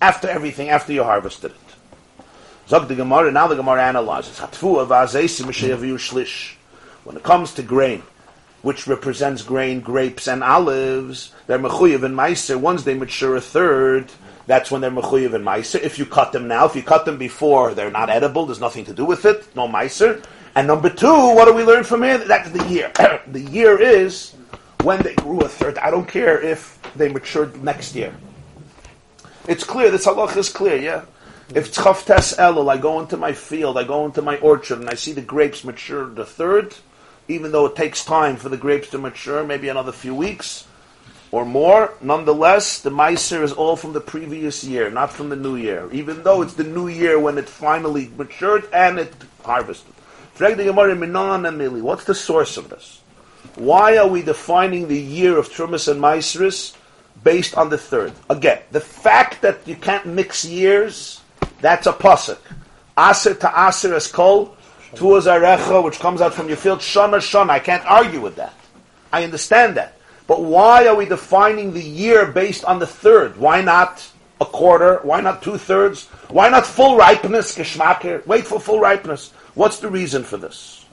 after 0.00 0.28
everything, 0.28 0.68
after 0.68 0.92
you 0.92 1.02
harvested 1.02 1.50
it. 1.50 1.56
Zog 2.68 2.86
the 2.86 2.94
Gemara, 2.94 3.32
now 3.32 3.48
the 3.48 3.56
Gemara 3.56 3.82
analyzes. 3.82 4.38
When 4.38 4.50
it 7.16 7.24
comes 7.24 7.54
to 7.54 7.62
grain, 7.64 8.04
which 8.62 8.86
represents 8.86 9.42
grain, 9.42 9.80
grapes, 9.80 10.28
and 10.28 10.44
olives, 10.44 11.32
they're 11.48 11.58
mechuyev 11.58 12.04
and 12.04 12.16
meiser. 12.16 12.56
Once 12.56 12.84
they 12.84 12.94
mature 12.94 13.34
a 13.34 13.40
third, 13.40 14.12
that's 14.46 14.70
when 14.70 14.80
they're 14.80 14.90
mechuyev 14.90 15.34
and 15.34 15.44
meiser. 15.44 15.80
If 15.80 15.98
you 15.98 16.06
cut 16.06 16.32
them 16.32 16.46
now, 16.46 16.66
if 16.66 16.76
you 16.76 16.82
cut 16.82 17.04
them 17.04 17.18
before, 17.18 17.74
they're 17.74 17.90
not 17.90 18.10
edible. 18.10 18.46
There's 18.46 18.60
nothing 18.60 18.84
to 18.84 18.94
do 18.94 19.04
with 19.04 19.24
it. 19.24 19.54
No 19.56 19.66
meiser. 19.66 20.24
And 20.54 20.66
number 20.66 20.88
two, 20.88 21.34
what 21.34 21.46
do 21.46 21.52
we 21.52 21.64
learn 21.64 21.84
from 21.84 22.02
here? 22.02 22.18
That's 22.18 22.50
the 22.50 22.64
year. 22.68 22.92
the 23.26 23.40
year 23.40 23.80
is 23.80 24.34
when 24.82 25.02
they 25.02 25.14
grew 25.14 25.40
a 25.40 25.48
third. 25.48 25.78
I 25.78 25.90
don't 25.90 26.06
care 26.06 26.40
if 26.40 26.78
they 26.94 27.08
matured 27.08 27.62
next 27.62 27.94
year. 27.94 28.14
It's 29.48 29.64
clear. 29.64 29.90
This 29.90 30.06
halach 30.06 30.36
is 30.36 30.48
clear. 30.48 30.76
Yeah. 30.76 31.04
If 31.50 31.68
it's 31.68 31.78
chavtes 31.78 32.36
elul, 32.38 32.70
I 32.70 32.76
go 32.76 33.00
into 33.00 33.16
my 33.16 33.32
field, 33.32 33.78
I 33.78 33.84
go 33.84 34.04
into 34.06 34.22
my 34.22 34.36
orchard, 34.38 34.80
and 34.80 34.90
I 34.90 34.94
see 34.94 35.12
the 35.12 35.22
grapes 35.22 35.62
mature 35.62 36.08
the 36.08 36.24
third, 36.24 36.74
even 37.28 37.52
though 37.52 37.66
it 37.66 37.76
takes 37.76 38.04
time 38.04 38.36
for 38.36 38.48
the 38.48 38.56
grapes 38.56 38.90
to 38.90 38.98
mature, 38.98 39.44
maybe 39.44 39.68
another 39.68 39.92
few 39.92 40.12
weeks 40.12 40.66
or 41.30 41.44
more. 41.44 41.92
Nonetheless, 42.00 42.80
the 42.80 42.90
meiser 42.90 43.42
is 43.42 43.52
all 43.52 43.76
from 43.76 43.92
the 43.92 44.00
previous 44.00 44.64
year, 44.64 44.90
not 44.90 45.12
from 45.12 45.28
the 45.28 45.36
new 45.36 45.56
year. 45.56 45.88
Even 45.92 46.22
though 46.22 46.42
it's 46.42 46.54
the 46.54 46.64
new 46.64 46.88
year 46.88 47.18
when 47.18 47.38
it 47.38 47.48
finally 47.48 48.10
matured 48.16 48.68
and 48.72 48.98
it 48.98 49.12
harvested. 49.44 49.92
What's 50.38 52.04
the 52.04 52.14
source 52.14 52.56
of 52.56 52.68
this? 52.68 53.00
Why 53.54 53.96
are 53.96 54.08
we 54.08 54.22
defining 54.22 54.88
the 54.88 55.00
year 55.00 55.38
of 55.38 55.48
Trumas 55.48 55.88
and 55.88 56.00
Maisris 56.00 56.74
based 57.24 57.56
on 57.56 57.70
the 57.70 57.78
third? 57.78 58.12
Again, 58.28 58.60
the 58.70 58.80
fact 58.80 59.40
that 59.42 59.66
you 59.66 59.76
can't 59.76 60.04
mix 60.06 60.44
years, 60.44 61.22
that's 61.60 61.86
a 61.86 61.92
pasuk. 61.92 62.38
Aser 62.98 63.34
to 63.34 63.68
aser 63.68 63.94
is 63.94 64.08
kol, 64.08 64.56
tuazarecha, 64.94 65.82
which 65.82 65.98
comes 66.00 66.20
out 66.20 66.34
from 66.34 66.48
your 66.48 66.58
field, 66.58 66.80
shana 66.80 67.18
shana. 67.18 67.50
I 67.50 67.58
can't 67.58 67.84
argue 67.86 68.20
with 68.20 68.36
that. 68.36 68.52
I 69.12 69.24
understand 69.24 69.76
that. 69.76 69.95
But 70.26 70.42
why 70.42 70.86
are 70.88 70.94
we 70.94 71.06
defining 71.06 71.72
the 71.72 71.82
year 71.82 72.26
based 72.26 72.64
on 72.64 72.78
the 72.78 72.86
third? 72.86 73.36
Why 73.36 73.62
not 73.62 74.06
a 74.40 74.44
quarter? 74.44 74.98
Why 75.02 75.20
not 75.20 75.42
two 75.42 75.56
thirds? 75.56 76.06
Why 76.28 76.48
not 76.48 76.66
full 76.66 76.96
ripeness, 76.96 77.56
geschmacker? 77.56 78.26
Wait 78.26 78.46
for 78.46 78.58
full 78.60 78.80
ripeness. 78.80 79.30
What's 79.54 79.78
the 79.78 79.88
reason 79.88 80.24
for 80.24 80.36
this? 80.36 80.84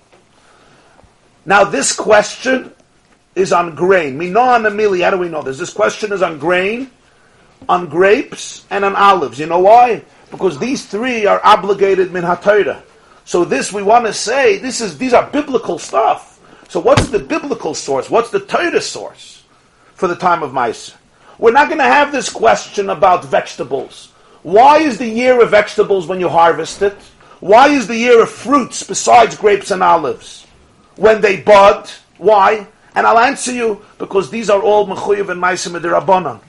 Now, 1.46 1.64
this 1.66 1.94
question 1.94 2.72
is 3.36 3.52
on 3.52 3.76
grain. 3.76 4.18
Minon 4.18 4.66
amili, 4.66 5.04
how 5.04 5.10
do 5.10 5.18
we 5.18 5.30
know 5.30 5.42
this? 5.42 5.58
This 5.58 5.74
question 5.74 6.14
is 6.14 6.22
on 6.22 6.40
grain, 6.40 6.90
on 7.68 7.88
grapes, 7.88 8.66
and 8.70 8.86
on 8.86 8.96
olives. 8.96 9.40
You 9.40 9.48
know 9.48 9.60
why? 9.60 10.04
Because 10.32 10.58
these 10.60 10.86
three 10.86 11.26
are 11.26 11.42
obligated 11.44 12.14
min 12.14 12.24
So 13.26 13.46
this 13.46 13.74
we 13.74 13.84
want 13.84 14.06
to 14.06 14.14
say, 14.14 14.58
this 14.60 14.80
is 14.80 14.98
these 14.98 15.14
are 15.14 15.30
biblical 15.30 15.78
stuff. 15.80 16.33
So 16.70 16.80
what's 16.80 17.10
the 17.10 17.20
biblical 17.20 17.74
source? 17.74 18.10
What's 18.10 18.32
the 18.32 18.40
Torah 18.40 18.82
source 18.82 19.44
for 19.96 20.08
the 20.08 20.16
time 20.16 20.44
of 20.44 20.52
Meiser? 20.52 20.96
We're 21.38 21.52
not 21.52 21.68
going 21.68 21.80
to 21.80 21.86
have 21.86 22.12
this 22.12 22.30
question 22.30 22.90
about 22.90 23.26
vegetables. 23.26 24.12
Why 24.44 24.80
is 24.80 24.98
the 24.98 25.08
year 25.08 25.42
of 25.42 25.52
vegetables 25.52 26.08
when 26.08 26.20
you 26.20 26.30
harvest 26.30 26.82
it? 26.82 26.98
Why 27.40 27.70
is 27.70 27.88
the 27.88 27.98
year 27.98 28.24
of 28.24 28.30
fruits 28.30 28.84
besides 28.84 29.36
grapes 29.36 29.72
and 29.72 29.84
olives? 29.84 30.46
When 30.96 31.22
they 31.22 31.42
bud, 31.42 31.90
why? 32.18 32.68
And 32.96 33.08
I'll 33.08 33.20
answer 33.20 33.52
you 33.52 33.82
because 33.98 34.30
these 34.30 34.50
are 34.50 34.62
all 34.62 34.88
mechuyev 34.88 35.30
and 35.30 35.42
ma'asim 35.42 35.80
rabbanon. 35.80 36.40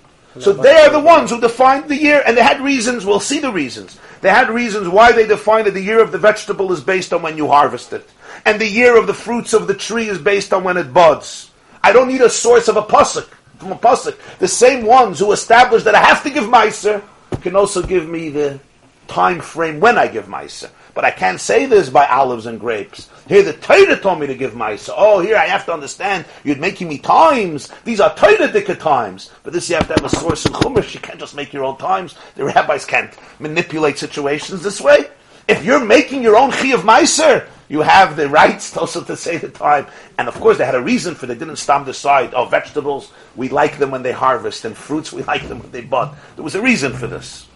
So 0.40 0.52
they 0.52 0.74
are 0.74 0.90
the 0.90 1.00
ones 1.00 1.30
who 1.30 1.40
defined 1.40 1.88
the 1.88 1.96
year, 1.96 2.22
and 2.26 2.36
they 2.36 2.42
had 2.42 2.60
reasons. 2.60 3.06
We'll 3.06 3.20
see 3.20 3.38
the 3.38 3.52
reasons. 3.52 3.98
They 4.20 4.30
had 4.30 4.50
reasons 4.50 4.88
why 4.88 5.12
they 5.12 5.26
defined 5.26 5.68
that 5.68 5.74
the 5.74 5.80
year 5.80 6.00
of 6.00 6.10
the 6.10 6.18
vegetable 6.18 6.72
is 6.72 6.82
based 6.82 7.12
on 7.12 7.22
when 7.22 7.36
you 7.36 7.46
harvest 7.46 7.92
it, 7.92 8.08
and 8.44 8.60
the 8.60 8.66
year 8.66 8.96
of 8.96 9.06
the 9.06 9.14
fruits 9.14 9.52
of 9.52 9.66
the 9.66 9.74
tree 9.74 10.08
is 10.08 10.18
based 10.18 10.52
on 10.52 10.64
when 10.64 10.76
it 10.76 10.92
buds. 10.92 11.50
I 11.82 11.92
don't 11.92 12.08
need 12.08 12.20
a 12.20 12.30
source 12.30 12.68
of 12.68 12.76
a 12.76 12.82
pasuk 12.82 13.28
from 13.58 13.72
a 13.72 13.76
pasuk. 13.76 14.18
The 14.38 14.48
same 14.48 14.86
ones 14.86 15.18
who 15.18 15.32
established 15.32 15.84
that 15.84 15.94
I 15.94 16.02
have 16.02 16.22
to 16.24 16.30
give 16.30 16.44
meiser 16.44 17.02
can 17.42 17.56
also 17.56 17.82
give 17.82 18.08
me 18.08 18.30
the 18.30 18.60
time 19.06 19.40
frame 19.40 19.80
when 19.80 19.98
I 19.98 20.08
give 20.08 20.26
meiser. 20.26 20.70
But 20.94 21.04
I 21.04 21.10
can't 21.10 21.40
say 21.40 21.66
this 21.66 21.90
by 21.90 22.06
olives 22.06 22.46
and 22.46 22.60
grapes. 22.60 23.10
Here 23.26 23.42
the 23.42 23.52
Torah 23.52 23.98
told 23.98 24.20
me 24.20 24.28
to 24.28 24.34
give 24.34 24.52
Maisa. 24.52 24.94
Oh, 24.96 25.20
here 25.20 25.36
I 25.36 25.46
have 25.46 25.66
to 25.66 25.72
understand, 25.72 26.24
you're 26.44 26.56
making 26.56 26.88
me 26.88 26.98
times. 26.98 27.68
These 27.84 28.00
are 28.00 28.14
Torah 28.14 28.48
times. 28.76 29.30
But 29.42 29.52
this 29.52 29.68
you 29.68 29.74
have 29.74 29.88
to 29.88 29.94
have 29.94 30.04
a 30.04 30.08
source 30.08 30.46
in 30.46 30.52
Chumash. 30.52 30.94
You 30.94 31.00
can't 31.00 31.18
just 31.18 31.34
make 31.34 31.52
your 31.52 31.64
own 31.64 31.78
times. 31.78 32.14
The 32.36 32.44
rabbis 32.44 32.84
can't 32.84 33.12
manipulate 33.40 33.98
situations 33.98 34.62
this 34.62 34.80
way. 34.80 35.06
If 35.46 35.64
you're 35.64 35.84
making 35.84 36.22
your 36.22 36.36
own 36.36 36.50
Chi 36.50 36.68
of 36.68 36.82
Meiser, 36.82 37.46
you 37.68 37.82
have 37.82 38.16
the 38.16 38.28
rights 38.28 38.76
also 38.76 39.02
to 39.04 39.16
say 39.16 39.36
the 39.36 39.50
time. 39.50 39.86
And 40.18 40.28
of 40.28 40.34
course, 40.34 40.58
they 40.58 40.64
had 40.64 40.74
a 40.74 40.82
reason 40.82 41.14
for. 41.14 41.26
They 41.26 41.34
didn't 41.34 41.56
stop 41.56 41.86
decide, 41.86 42.34
oh, 42.34 42.46
vegetables, 42.46 43.12
we 43.36 43.48
like 43.48 43.78
them 43.78 43.90
when 43.90 44.02
they 44.02 44.12
harvest, 44.12 44.64
and 44.64 44.76
fruits, 44.76 45.12
we 45.12 45.22
like 45.32 45.48
them 45.48 45.60
when 45.60 45.70
they 45.70 45.82
bud. 45.82 46.16
There 46.36 46.44
was 46.44 46.54
a 46.54 46.62
reason 46.62 46.92
for 46.92 47.06
this. 47.06 47.46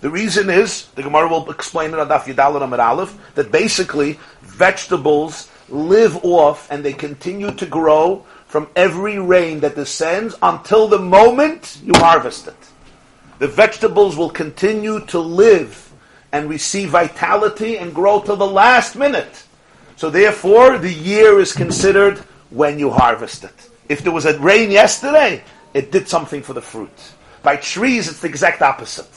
The 0.00 0.10
reason 0.10 0.48
is, 0.48 0.86
the 0.94 1.02
Gemara 1.02 1.28
will 1.28 1.50
explain 1.50 1.92
it 1.92 1.98
on 1.98 2.08
Daf 2.08 2.22
Yudal 2.22 2.78
Aleph, 2.78 3.18
that 3.34 3.50
basically 3.50 4.18
vegetables 4.42 5.50
live 5.68 6.24
off 6.24 6.70
and 6.70 6.84
they 6.84 6.92
continue 6.92 7.50
to 7.52 7.66
grow 7.66 8.24
from 8.46 8.68
every 8.76 9.18
rain 9.18 9.60
that 9.60 9.74
descends 9.74 10.34
until 10.40 10.88
the 10.88 10.98
moment 10.98 11.78
you 11.84 11.92
harvest 11.96 12.46
it. 12.46 12.56
The 13.40 13.48
vegetables 13.48 14.16
will 14.16 14.30
continue 14.30 15.00
to 15.06 15.18
live 15.18 15.87
and 16.32 16.48
we 16.48 16.58
see 16.58 16.86
vitality 16.86 17.78
and 17.78 17.94
grow 17.94 18.20
till 18.20 18.36
the 18.36 18.46
last 18.46 18.96
minute. 18.96 19.44
So 19.96 20.10
therefore, 20.10 20.78
the 20.78 20.92
year 20.92 21.40
is 21.40 21.52
considered 21.52 22.18
when 22.50 22.78
you 22.78 22.90
harvest 22.90 23.44
it. 23.44 23.70
If 23.88 24.02
there 24.02 24.12
was 24.12 24.26
a 24.26 24.38
rain 24.38 24.70
yesterday, 24.70 25.42
it 25.74 25.90
did 25.90 26.08
something 26.08 26.42
for 26.42 26.52
the 26.52 26.62
fruit. 26.62 26.90
By 27.42 27.56
trees, 27.56 28.08
it's 28.08 28.20
the 28.20 28.28
exact 28.28 28.62
opposite. 28.62 29.10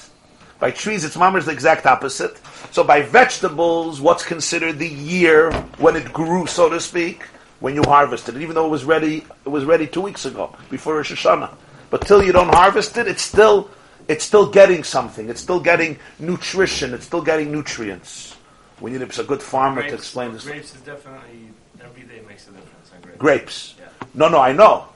By 0.60 0.72
trees, 0.72 1.04
it's 1.04 1.18
mamish 1.18 1.46
the 1.46 1.52
exact 1.52 1.86
opposite. 1.86 2.40
So 2.72 2.84
by 2.84 3.02
vegetables, 3.02 4.00
what's 4.00 4.24
considered 4.24 4.78
the 4.78 4.88
year 4.88 5.52
when 5.80 5.96
it 5.96 6.14
grew, 6.14 6.46
so 6.46 6.70
to 6.70 6.80
speak, 6.80 7.24
when 7.60 7.76
you 7.76 7.84
harvested 7.84 8.36
it, 8.36 8.42
even 8.42 8.56
though 8.56 8.66
it 8.66 8.70
was 8.70 8.86
ready, 8.86 9.26
it 9.46 9.50
was 9.50 9.66
ready 9.66 9.88
two 9.88 10.02
weeks 10.02 10.26
ago 10.26 10.56
before 10.70 10.96
Rosh 10.96 11.12
Hashanah. 11.12 11.54
But 11.90 12.08
till 12.08 12.24
you 12.24 12.32
don't 12.32 12.54
harvest 12.54 12.98
it, 12.98 13.08
it's 13.08 13.22
still, 13.22 13.70
it's 14.12 14.26
still 14.26 14.48
getting 14.50 14.84
something. 14.84 15.30
It's 15.30 15.40
still 15.40 15.62
getting 15.62 15.98
nutrition. 16.20 16.94
It's 16.94 17.06
still 17.06 17.22
getting 17.22 17.52
nutrients. 17.52 18.36
We 18.82 18.92
need 18.92 19.02
a 19.02 19.24
good 19.24 19.42
farmer 19.42 19.82
grapes, 19.82 19.92
to 19.92 19.98
explain 19.98 20.34
this. 20.34 20.44
Grapes 20.44 20.76
is 20.76 20.82
definitely 20.82 21.50
every 21.80 22.04
day 22.04 22.22
makes 22.28 22.48
a 22.48 22.52
difference. 22.52 22.92
On 22.94 23.02
grapes. 23.02 23.18
Grapes. 23.18 23.76
Yeah. 23.80 23.86
No, 24.14 24.28
no, 24.28 24.40
I 24.40 24.52
know. 24.52 24.88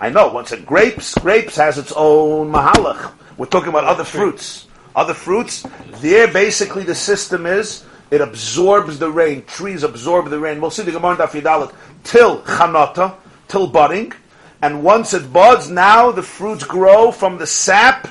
I 0.00 0.10
know. 0.10 0.28
Once 0.28 0.52
it 0.52 0.66
grapes, 0.66 1.14
grapes 1.14 1.56
has 1.56 1.78
its 1.78 1.92
own 1.96 2.52
mahalach. 2.52 3.12
We're 3.38 3.46
talking 3.46 3.70
about 3.70 3.84
other 3.84 4.04
fruits. 4.04 4.66
Other 4.94 5.14
fruits, 5.14 5.64
there 6.02 6.30
basically 6.30 6.82
the 6.82 6.94
system 6.94 7.46
is 7.46 7.84
it 8.10 8.20
absorbs 8.20 8.98
the 8.98 9.10
rain. 9.10 9.44
Trees 9.46 9.84
absorb 9.84 10.28
the 10.28 10.38
rain. 10.38 10.60
We'll 10.60 10.70
see 10.70 10.82
the 10.82 10.92
Gemara 10.92 11.16
Dafidalit 11.16 11.72
till 12.04 12.42
chanata, 12.42 13.14
till 13.48 13.68
budding, 13.68 14.12
and 14.60 14.82
once 14.82 15.14
it 15.14 15.32
buds, 15.32 15.70
now 15.70 16.10
the 16.10 16.22
fruits 16.22 16.64
grow 16.64 17.12
from 17.12 17.38
the 17.38 17.46
sap 17.46 18.08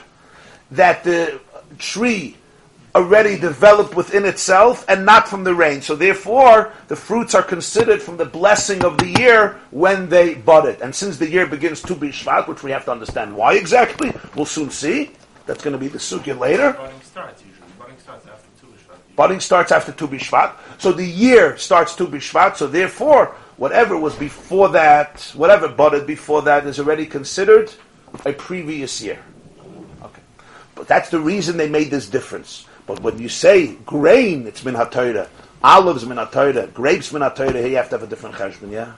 that 0.71 1.03
the 1.03 1.39
tree 1.77 2.35
already 2.95 3.37
developed 3.37 3.95
within 3.95 4.25
itself, 4.25 4.83
and 4.89 5.05
not 5.05 5.27
from 5.27 5.43
the 5.43 5.53
rain. 5.53 5.81
So 5.81 5.95
therefore, 5.95 6.73
the 6.87 6.95
fruits 6.95 7.35
are 7.35 7.43
considered 7.43 8.01
from 8.01 8.17
the 8.17 8.25
blessing 8.25 8.83
of 8.83 8.97
the 8.97 9.07
year 9.19 9.59
when 9.69 10.09
they 10.09 10.33
budded. 10.33 10.81
And 10.81 10.93
since 10.93 11.17
the 11.17 11.29
year 11.29 11.45
begins 11.45 11.81
to 11.83 11.95
be 11.95 12.09
Shvat, 12.09 12.47
which 12.47 12.63
we 12.63 12.71
have 12.71 12.85
to 12.85 12.91
understand 12.91 13.35
why 13.35 13.53
exactly, 13.53 14.11
we'll 14.35 14.45
soon 14.45 14.71
see. 14.71 15.11
That's 15.45 15.63
going 15.63 15.73
to 15.73 15.79
be 15.79 15.87
the 15.87 15.97
sugya 15.99 16.37
later. 16.37 16.73
Budding 16.73 17.01
starts 17.01 17.43
usually. 17.43 17.67
Budding 17.79 17.99
starts 17.99 18.25
after 18.27 18.49
Tu 18.59 18.67
Bishvat. 18.67 19.15
Budding 19.15 19.39
starts 19.39 19.71
after 19.71 19.91
Tu. 19.91 20.19
So 20.79 20.91
the 20.91 21.05
year 21.05 21.57
starts 21.57 21.95
Tu 21.95 22.07
Bishvat. 22.07 22.55
So 22.57 22.67
therefore, 22.67 23.35
whatever 23.57 23.97
was 23.97 24.15
before 24.15 24.69
that, 24.69 25.21
whatever 25.35 25.67
budded 25.67 26.05
before 26.05 26.41
that 26.43 26.65
is 26.65 26.79
already 26.79 27.05
considered 27.05 27.71
a 28.25 28.33
previous 28.33 29.01
year. 29.01 29.19
But 30.79 30.87
that's 30.87 31.09
the 31.09 31.19
reason 31.19 31.57
they 31.57 31.67
made 31.67 31.91
this 31.91 32.07
difference. 32.07 32.65
But 32.87 33.01
when 33.01 33.19
you 33.19 33.27
say 33.27 33.75
grain, 33.85 34.47
it's 34.47 34.63
min 34.63 34.75
ha 34.75 34.87
olives 35.61 36.05
min 36.05 36.15
ha 36.15 36.25
grapes 36.73 37.11
min 37.11 37.21
ha 37.21 37.29
here 37.35 37.67
you 37.67 37.75
have 37.75 37.89
to 37.89 37.97
have 37.97 38.03
a 38.03 38.07
different 38.07 38.35
cheshbon, 38.35 38.71
yeah? 38.71 38.93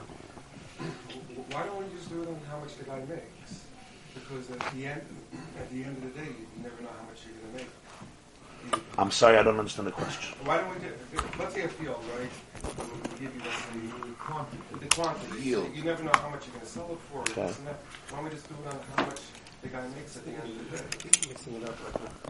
Why 1.50 1.66
don't 1.66 1.78
we 1.78 1.92
just 1.92 2.08
do 2.08 2.22
it 2.22 2.28
on 2.28 2.38
how 2.48 2.60
much 2.60 2.76
the 2.78 2.84
guy 2.84 3.00
makes? 3.08 3.64
Because 4.14 4.48
at 4.52 4.60
the 4.72 4.86
end, 4.86 5.02
at 5.58 5.70
the 5.72 5.82
end 5.82 5.96
of 5.96 6.02
the 6.04 6.20
day, 6.20 6.28
you 6.28 6.62
never 6.62 6.80
know 6.82 6.88
how 6.96 7.04
much 7.10 7.18
you're 7.26 7.50
going 7.50 7.66
to 7.66 8.78
make. 8.78 8.84
I'm 8.96 9.10
sorry, 9.10 9.36
I 9.36 9.42
don't 9.42 9.58
understand 9.58 9.88
the 9.88 9.92
question. 9.92 10.36
Why 10.44 10.58
don't 10.58 10.72
we 10.72 10.86
do, 10.86 10.94
let's 11.36 11.52
say 11.52 11.64
a 11.64 11.68
field, 11.68 11.98
right? 12.16 12.30
We 12.62 13.26
give 13.26 13.34
you 13.34 13.42
let's 13.42 14.06
the 14.06 14.14
quantity. 14.20 14.62
The 14.80 14.86
quantity. 14.86 15.42
Yield. 15.42 15.74
You 15.74 15.82
never 15.82 16.04
know 16.04 16.12
how 16.14 16.30
much 16.30 16.46
you're 16.46 16.54
going 16.54 16.64
to 16.64 16.70
sell 16.70 16.92
it 16.92 16.98
for. 17.10 17.22
Okay. 17.22 17.50
Why 17.50 17.74
don't 18.14 18.24
we 18.24 18.30
just 18.30 18.48
do 18.48 18.54
it 18.54 18.72
on 18.72 18.78
how 18.96 19.06
much 19.06 19.18
the 19.62 19.68
guy 19.68 19.86
makes 19.94 20.16
at 20.16 20.24
the 20.24 20.32
end 20.32 20.42
of 20.42 20.70
the 20.70 20.76
day? 20.76 20.84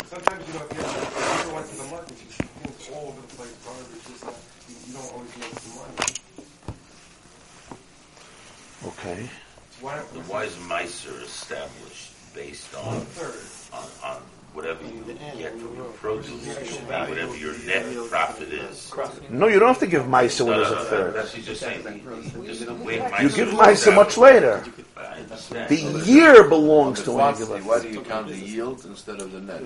Sometimes, 0.06 0.46
you 0.46 0.54
know, 0.54 0.66
if 0.68 0.76
you, 0.76 0.82
have, 0.82 0.96
if 1.16 1.46
you 1.46 1.54
went 1.54 1.66
to 1.66 1.76
the 1.76 1.84
market, 1.84 2.16
you, 2.20 2.28
you 2.86 2.94
all 2.94 3.08
over 3.08 3.20
the 3.20 3.26
place 3.34 3.56
garbage. 3.64 4.04
Just 4.06 4.20
that 4.24 4.36
you, 4.68 4.76
you 4.86 4.92
don't 4.92 5.12
always 5.12 5.36
make 5.38 5.54
the 5.54 5.68
money. 5.80 5.96
Okay. 8.84 9.30
Why, 9.80 9.96
Why 10.28 10.44
is 10.44 10.54
Meiser 10.56 11.22
established 11.24 12.12
based 12.34 12.74
on, 12.74 13.06
on, 13.72 13.88
on 14.04 14.22
whatever 14.54 14.84
you 14.84 15.02
get 15.38 15.52
from 15.58 15.76
your 15.76 15.86
produce? 15.92 16.44
Should 16.68 16.88
be 16.88 16.94
whatever 16.94 17.36
your 17.36 17.56
net 17.64 17.84
profit 18.08 18.48
is. 18.48 18.92
No, 19.30 19.46
you 19.48 19.58
don't 19.58 19.68
have 19.68 19.78
to 19.80 19.86
give 19.86 20.04
Maisa 20.04 20.42
when 20.46 20.58
No, 20.58 20.58
there's 20.58 20.70
no, 20.70 20.82
a 20.82 20.84
third. 20.84 21.14
That's 21.14 21.36
what 21.36 21.46
you're 21.46 21.54
saying. 21.54 22.44
Just 22.44 22.66
the 22.66 22.74
way 22.74 22.96
You 23.20 23.28
give 23.30 23.48
is 23.48 23.54
Maisa 23.54 23.94
much 23.94 24.16
later. 24.16 24.64
The 25.68 26.02
year 26.06 26.48
belongs 26.48 27.02
to 27.02 27.12
when 27.12 27.34
you 27.34 27.46
give 27.46 27.66
why 27.66 27.80
do 27.80 27.88
you 27.88 28.00
count 28.02 28.28
the 28.28 28.36
yield 28.36 28.84
instead 28.84 29.20
of 29.20 29.32
the 29.32 29.40
net? 29.40 29.62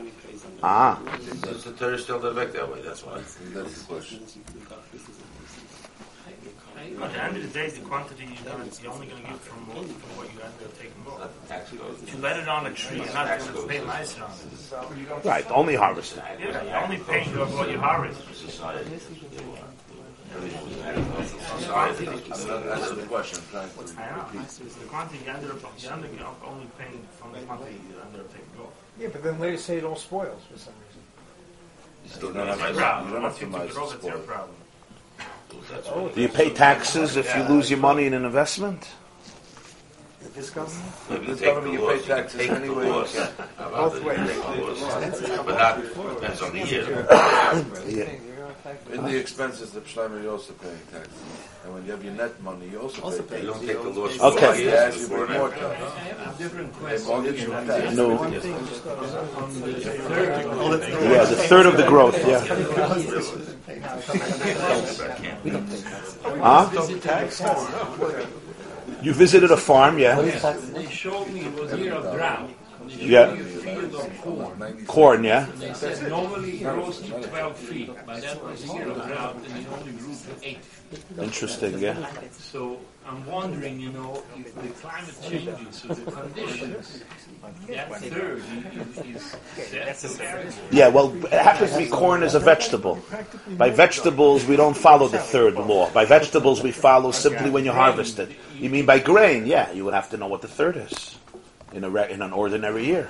Ah. 0.62 1.00
Does 1.42 1.64
the 1.64 1.72
Torah 1.72 1.98
still 1.98 2.20
direct 2.20 2.52
that 2.54 2.70
way? 2.72 2.80
That's 2.82 3.04
why. 3.04 3.20
That's 3.52 3.82
the 3.82 3.94
question. 3.94 4.20
At 6.76 7.12
the 7.12 7.22
end 7.24 7.36
of 7.38 7.42
the 7.42 7.48
day, 7.48 7.70
the 7.70 7.80
quantity 7.80 8.24
you're, 8.26 8.52
gonna, 8.52 8.68
you're 8.82 8.92
only 8.92 9.06
going 9.06 9.22
to 9.22 9.28
get 9.28 9.38
from 9.40 9.66
what, 9.68 9.86
from 9.86 10.16
what 10.18 10.26
you 10.28 10.40
end 10.40 10.52
up 10.60 10.76
taking 10.76 11.06
off. 11.08 12.02
If 12.02 12.14
you 12.14 12.20
let 12.20 12.36
it 12.38 12.48
on 12.48 12.66
a 12.66 12.72
tree, 12.72 12.98
you're 12.98 13.12
not 13.14 13.38
going 13.38 13.54
to 13.54 13.66
pay 13.66 13.84
nice 13.84 14.18
on 14.20 14.30
it. 14.30 15.24
Right, 15.24 15.50
only 15.50 15.74
harvesting. 15.74 16.22
Yeah, 16.38 16.62
you're 16.62 16.76
only 16.76 16.98
paying 16.98 17.36
off 17.38 17.52
what 17.54 17.70
you 17.70 17.78
harvest. 17.78 18.20
That's 21.56 22.90
the 22.90 23.06
question, 23.08 23.38
I'm 23.54 23.68
trying 23.70 23.70
to 23.70 24.00
I 24.02 24.16
know. 24.16 24.24
repeat. 24.32 24.48
The 24.48 24.84
quantity 24.86 25.18
you 25.24 25.30
ended 25.32 25.50
up, 25.50 25.60
you 25.78 25.88
ended 25.88 26.20
up 26.20 26.42
only 26.46 26.66
paying 26.78 27.00
from 27.18 27.32
the 27.32 27.38
quantity 27.40 27.80
you 27.88 27.96
ended 28.04 28.20
up 28.20 28.28
taking 28.32 28.60
off. 28.60 28.72
Yeah, 28.98 29.08
but 29.12 29.22
then 29.22 29.40
later 29.40 29.56
say 29.56 29.78
it 29.78 29.84
all 29.84 29.96
spoils 29.96 30.42
for 30.52 30.58
some 30.58 30.74
reason. 30.86 31.02
You 32.04 32.10
still 32.10 32.32
don't 32.32 32.46
have 32.46 32.58
to, 32.58 32.74
problem. 32.74 33.08
you 33.08 33.14
don't 33.14 33.22
have 33.22 33.32
Once 33.32 33.38
to 33.38 33.44
you 33.44 33.50
mice 33.50 33.60
take 33.62 33.70
it 33.70 33.76
off, 33.78 33.94
it's 33.94 34.04
your 34.04 34.12
spoil. 34.14 34.26
problem. 34.26 34.56
Do 36.14 36.20
you 36.20 36.28
pay 36.28 36.50
taxes 36.50 37.16
if 37.16 37.34
you 37.36 37.42
lose 37.44 37.70
your 37.70 37.78
money 37.80 38.06
in 38.06 38.14
an 38.14 38.24
investment? 38.24 38.88
This 40.34 40.50
government? 40.50 40.92
Maybe 41.08 41.26
This 41.26 41.38
the 41.40 41.44
government, 41.46 41.72
you 41.72 41.80
pay 41.88 41.98
taxes 42.02 42.40
take 42.40 42.50
the 42.50 42.56
anyway. 42.56 42.88
loss. 42.90 43.14
Yeah. 43.14 43.30
How 43.56 43.68
about 43.68 43.92
Both 43.92 44.04
ways. 44.04 44.18
take 44.18 44.26
the 44.26 45.28
loss? 45.32 45.46
But 45.46 45.58
not, 45.58 45.82
depends 46.20 46.42
on 46.42 46.52
the 46.52 46.66
year. 46.66 47.06
Yeah. 47.88 48.35
In 48.92 49.04
the 49.04 49.16
expenses, 49.16 49.70
the 49.70 49.80
Shlomo, 49.80 50.20
you're 50.22 50.32
also 50.32 50.52
paying 50.54 50.78
taxes. 50.92 51.12
And 51.64 51.74
when 51.74 51.84
you 51.84 51.92
have 51.92 52.02
your 52.02 52.14
net 52.14 52.40
money, 52.42 52.68
you 52.68 52.80
also 52.80 53.00
pay 53.22 53.42
You 53.42 53.46
taxes. 53.46 53.46
don't 53.46 53.66
take 53.66 53.82
the 53.82 53.90
loss. 54.00 54.20
Okay. 54.20 54.54
for 54.54 54.60
Yes, 54.60 55.00
you 55.00 55.08
pay 55.08 55.14
more 55.14 55.48
that. 55.50 55.60
taxes. 55.60 55.92
I 55.94 55.98
have 55.98 56.34
a 56.34 56.42
different 56.42 56.72
question. 56.74 57.06
mortgage. 57.06 57.46
No. 57.96 58.18
On 58.18 58.32
Yeah, 61.12 61.24
the 61.24 61.36
third 61.50 61.66
of 61.66 61.76
the 61.76 61.86
growth, 61.86 62.18
yeah. 62.26 62.42
Huh? 66.42 66.70
You 69.02 69.12
visited 69.12 69.50
a 69.50 69.56
farm, 69.56 69.98
yeah? 69.98 70.20
they 70.20 70.88
showed 70.90 71.28
me 71.30 71.40
it 71.40 71.54
was 71.54 71.72
a 71.72 71.78
year 71.78 71.94
of 71.94 72.14
drought. 72.16 72.50
Yeah. 72.98 73.34
me 73.34 73.40
a 73.40 73.44
field 73.44 73.94
of 73.94 74.86
corn. 74.86 75.24
Yeah? 75.24 75.46
They 75.58 75.72
said 75.74 76.08
normally 76.08 76.60
it 76.60 76.62
grows 76.62 77.00
to 77.02 77.10
12 77.10 77.56
feet, 77.56 77.90
but 78.06 78.22
that 78.22 78.42
was 78.42 78.64
a 78.64 78.74
year 78.74 78.88
of 78.90 79.06
drought 79.06 79.36
and 79.48 79.58
it 79.58 79.66
only 79.72 79.92
grew 79.92 80.14
to 80.14 80.48
8 80.48 80.64
feet. 80.64 81.18
Interesting, 81.18 81.78
yeah? 81.78 82.10
So 82.32 82.78
I'm 83.06 83.24
wondering, 83.26 83.80
you 83.80 83.90
know, 83.90 84.22
if 84.36 84.54
the 84.54 84.68
climate 84.80 85.14
changes, 85.22 85.76
so 85.76 85.88
the 85.88 86.10
conditions, 86.10 87.04
that 87.68 87.92
third 88.00 88.42
is, 88.98 90.04
is. 90.04 90.58
Yeah, 90.70 90.88
well, 90.88 91.14
it 91.26 91.32
happens 91.32 91.72
to 91.72 91.78
be 91.78 91.86
corn 91.86 92.22
is 92.22 92.34
a 92.34 92.40
vegetable. 92.40 92.98
By 93.56 93.70
vegetables, 93.70 94.44
we 94.46 94.56
don't 94.56 94.76
follow 94.76 95.08
the 95.08 95.18
third 95.18 95.54
law. 95.54 95.90
By 95.90 96.04
vegetables, 96.04 96.62
we 96.62 96.72
follow 96.72 97.12
simply 97.12 97.50
when 97.50 97.64
you 97.64 97.72
harvest 97.72 98.18
it. 98.18 98.30
You 98.58 98.70
mean 98.70 98.86
by 98.86 98.98
grain? 98.98 99.46
Yeah, 99.46 99.70
you 99.72 99.84
would 99.84 99.94
have 99.94 100.10
to 100.10 100.16
know 100.16 100.26
what 100.26 100.42
the 100.42 100.48
third 100.48 100.76
is 100.76 101.16
in 101.72 101.84
a 101.84 101.90
re- 101.90 102.10
in 102.10 102.22
an 102.22 102.32
ordinary 102.32 102.84
year. 102.84 103.08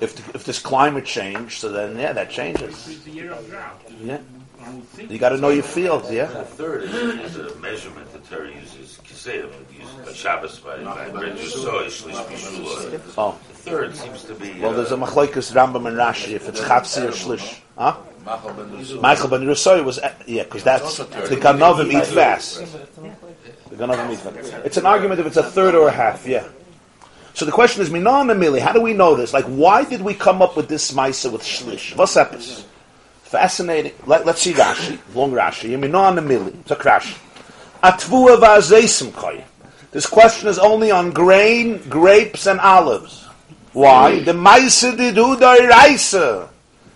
If 0.00 0.34
if 0.34 0.44
this 0.44 0.58
climate 0.58 1.04
change, 1.04 1.58
so 1.60 1.70
then 1.70 1.98
yeah, 1.98 2.12
that 2.12 2.30
changes. 2.30 2.88
It's 2.88 3.06
a 3.06 3.10
year 3.10 3.32
of 3.32 3.48
drought. 3.48 3.80
Yeah, 4.02 4.18
I 4.62 4.70
would 4.70 4.84
think 4.84 5.10
you 5.10 5.18
got 5.18 5.28
to 5.30 5.38
know 5.38 5.50
your 5.50 5.62
fields. 5.62 6.10
Yeah. 6.10 6.26
The 6.26 6.44
third 6.44 6.82
is, 6.84 6.92
is 6.92 7.36
a 7.36 7.54
measurement 7.60 8.12
the 8.12 8.18
Torah 8.18 8.52
uses. 8.52 8.98
Kisei, 9.04 9.48
uses 9.78 10.16
Shabbos, 10.16 10.58
by, 10.58 10.82
by 10.82 11.06
Red 11.10 11.36
Yisoi, 11.36 11.86
Shlish 11.86 12.24
Bishula. 12.26 13.14
Oh, 13.16 13.38
The 13.48 13.54
third 13.54 13.94
seems 13.94 14.24
to 14.24 14.34
be. 14.34 14.58
well, 14.60 14.72
there's 14.72 14.90
a 14.90 14.96
uh, 14.96 15.06
machlekes 15.06 15.52
Rambam 15.52 15.86
and 15.86 15.96
Rashi 15.96 16.32
if 16.32 16.48
it's 16.48 16.60
chatzi 16.60 17.04
or 17.04 17.12
shlish. 17.12 17.60
Huh? 17.78 17.96
Machal 18.24 18.52
ben 18.54 18.70
Yisrael. 18.70 19.00
Michael 19.00 19.28
ben 19.28 19.42
Rusoi 19.42 19.84
was 19.84 19.98
uh, 19.98 20.12
yeah, 20.26 20.42
because 20.44 20.64
that's 20.64 20.96
the 20.98 21.04
Ganovim 21.36 21.92
eat 21.92 22.06
fast. 22.06 22.58
The 22.58 23.76
Ganovim 23.76 24.12
eat 24.12 24.18
fast. 24.18 24.52
It's 24.64 24.76
an 24.76 24.86
argument 24.86 25.20
if 25.20 25.26
it's 25.26 25.36
a 25.36 25.42
third 25.42 25.74
or 25.74 25.88
a 25.88 25.92
half. 25.92 26.26
Yeah. 26.26 26.46
So 27.34 27.44
the 27.44 27.52
question 27.52 27.82
is, 27.82 27.90
Minon 27.90 28.32
Amili, 28.32 28.60
how 28.60 28.72
do 28.72 28.80
we 28.80 28.92
know 28.92 29.14
this? 29.14 29.32
Like, 29.32 29.44
why 29.46 29.84
did 29.84 30.02
we 30.02 30.14
come 30.14 30.42
up 30.42 30.56
with 30.56 30.68
this 30.68 30.92
Maisa 30.92 31.30
with 31.30 31.42
Shlish? 31.42 31.96
What's 31.96 32.16
epis? 32.16 32.64
Fascinating. 33.22 33.92
Let, 34.06 34.26
let's 34.26 34.42
see 34.42 34.52
Rashi, 34.52 34.98
long 35.14 35.32
Rashi. 35.32 35.70
Minon 35.78 36.18
Amili, 36.18 36.58
it's 36.60 36.70
a 36.70 36.76
crash. 36.76 37.16
Atvua 37.82 39.12
koy. 39.14 39.44
This 39.92 40.06
question 40.06 40.48
is 40.48 40.58
only 40.58 40.90
on 40.90 41.10
grain, 41.10 41.78
grapes, 41.88 42.46
and 42.46 42.60
olives. 42.60 43.24
Why? 43.72 44.20
The 44.20 44.32
Maisa 44.32 44.96
did 44.96 45.16
Raisa. 45.16 46.48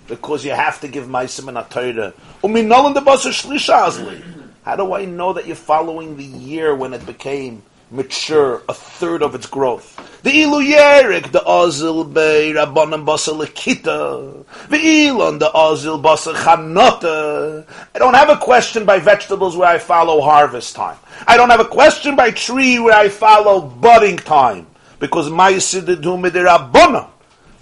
Because 0.06 0.44
you 0.44 0.50
have 0.50 0.80
to 0.80 0.88
give 0.88 1.06
Maisim 1.06 1.48
and 1.48 1.56
Atayra. 1.56 2.12
Uminol 2.42 2.88
in 2.88 2.94
the 2.94 3.00
Basa 3.00 3.30
Shlishazli. 3.30 4.22
How 4.64 4.76
do 4.76 4.92
I 4.94 5.04
know 5.04 5.32
that 5.32 5.46
you're 5.46 5.56
following 5.56 6.16
the 6.16 6.24
year 6.24 6.74
when 6.74 6.92
it 6.92 7.06
became 7.06 7.62
mature, 7.94 8.62
a 8.68 8.74
third 8.74 9.22
of 9.22 9.34
its 9.34 9.46
growth? 9.46 9.94
The 10.22 10.30
Ilu 10.30 10.64
Yerik, 10.64 11.32
the 11.32 11.40
Ozil 11.40 12.12
Bey, 12.12 12.52
Rabbanim 12.54 13.04
Basa 13.04 13.38
Lekita. 13.38 14.44
The 14.68 15.06
Elon, 15.08 15.38
the 15.38 15.50
Ozil 15.50 16.02
Basa 16.02 16.34
Chanota. 16.34 17.66
I 17.94 17.98
don't 17.98 18.14
have 18.14 18.30
a 18.30 18.36
question 18.36 18.84
by 18.84 18.98
vegetables 18.98 19.56
where 19.56 19.68
I 19.68 19.78
follow 19.78 20.20
harvest 20.20 20.74
time. 20.74 20.96
I 21.26 21.36
don't 21.36 21.50
have 21.50 21.60
a 21.60 21.66
question 21.66 22.16
by 22.16 22.30
tree 22.30 22.78
where 22.78 22.96
I 22.96 23.08
follow 23.08 23.60
budding 23.60 24.16
time. 24.16 24.66
Because 24.98 25.28
Maisid 25.28 25.86
Rabbanim. 26.02 27.10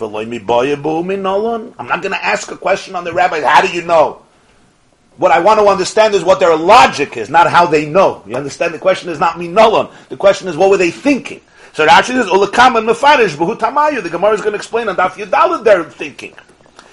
I'm 0.03 0.13
not 1.87 2.03
going 2.03 2.13
to 2.13 2.25
ask 2.25 2.51
a 2.51 2.57
question 2.57 2.97
on 2.97 3.05
the 3.05 3.13
rabbi. 3.13 3.41
How 3.41 3.61
do 3.61 3.69
you 3.69 3.83
know? 3.83 4.23
What 5.19 5.31
I 5.31 5.41
want 5.41 5.61
to 5.61 5.67
understand 5.67 6.15
is 6.15 6.25
what 6.25 6.41
their 6.41 6.57
logic 6.57 7.17
is, 7.17 7.29
not 7.29 7.49
how 7.51 7.67
they 7.67 7.87
know. 7.87 8.23
You 8.27 8.35
understand? 8.37 8.75
The 8.75 8.79
question 8.79 9.11
is 9.11 9.19
not 9.19 9.39
me 9.39 9.49
minolon. 9.49 9.93
The 10.09 10.17
question 10.17 10.49
is 10.49 10.57
what 10.57 10.71
were 10.71 10.79
they 10.79 10.91
thinking? 10.91 11.41
So 11.75 11.87
Rashi 11.87 12.09
says, 12.09 12.27
"Ulakam 12.27 12.79
and 12.79 12.89
mefarish 12.89 13.37
b'hu 13.37 13.57
tamayu." 13.59 14.03
The 14.03 14.11
Gemara 14.11 14.33
is 14.33 14.41
going 14.41 14.53
to 14.53 14.57
explain 14.57 14.89
on 14.89 14.97
Daf 14.97 15.13
Yudalad 15.13 15.65
their 15.65 15.85
thinking. 15.85 16.35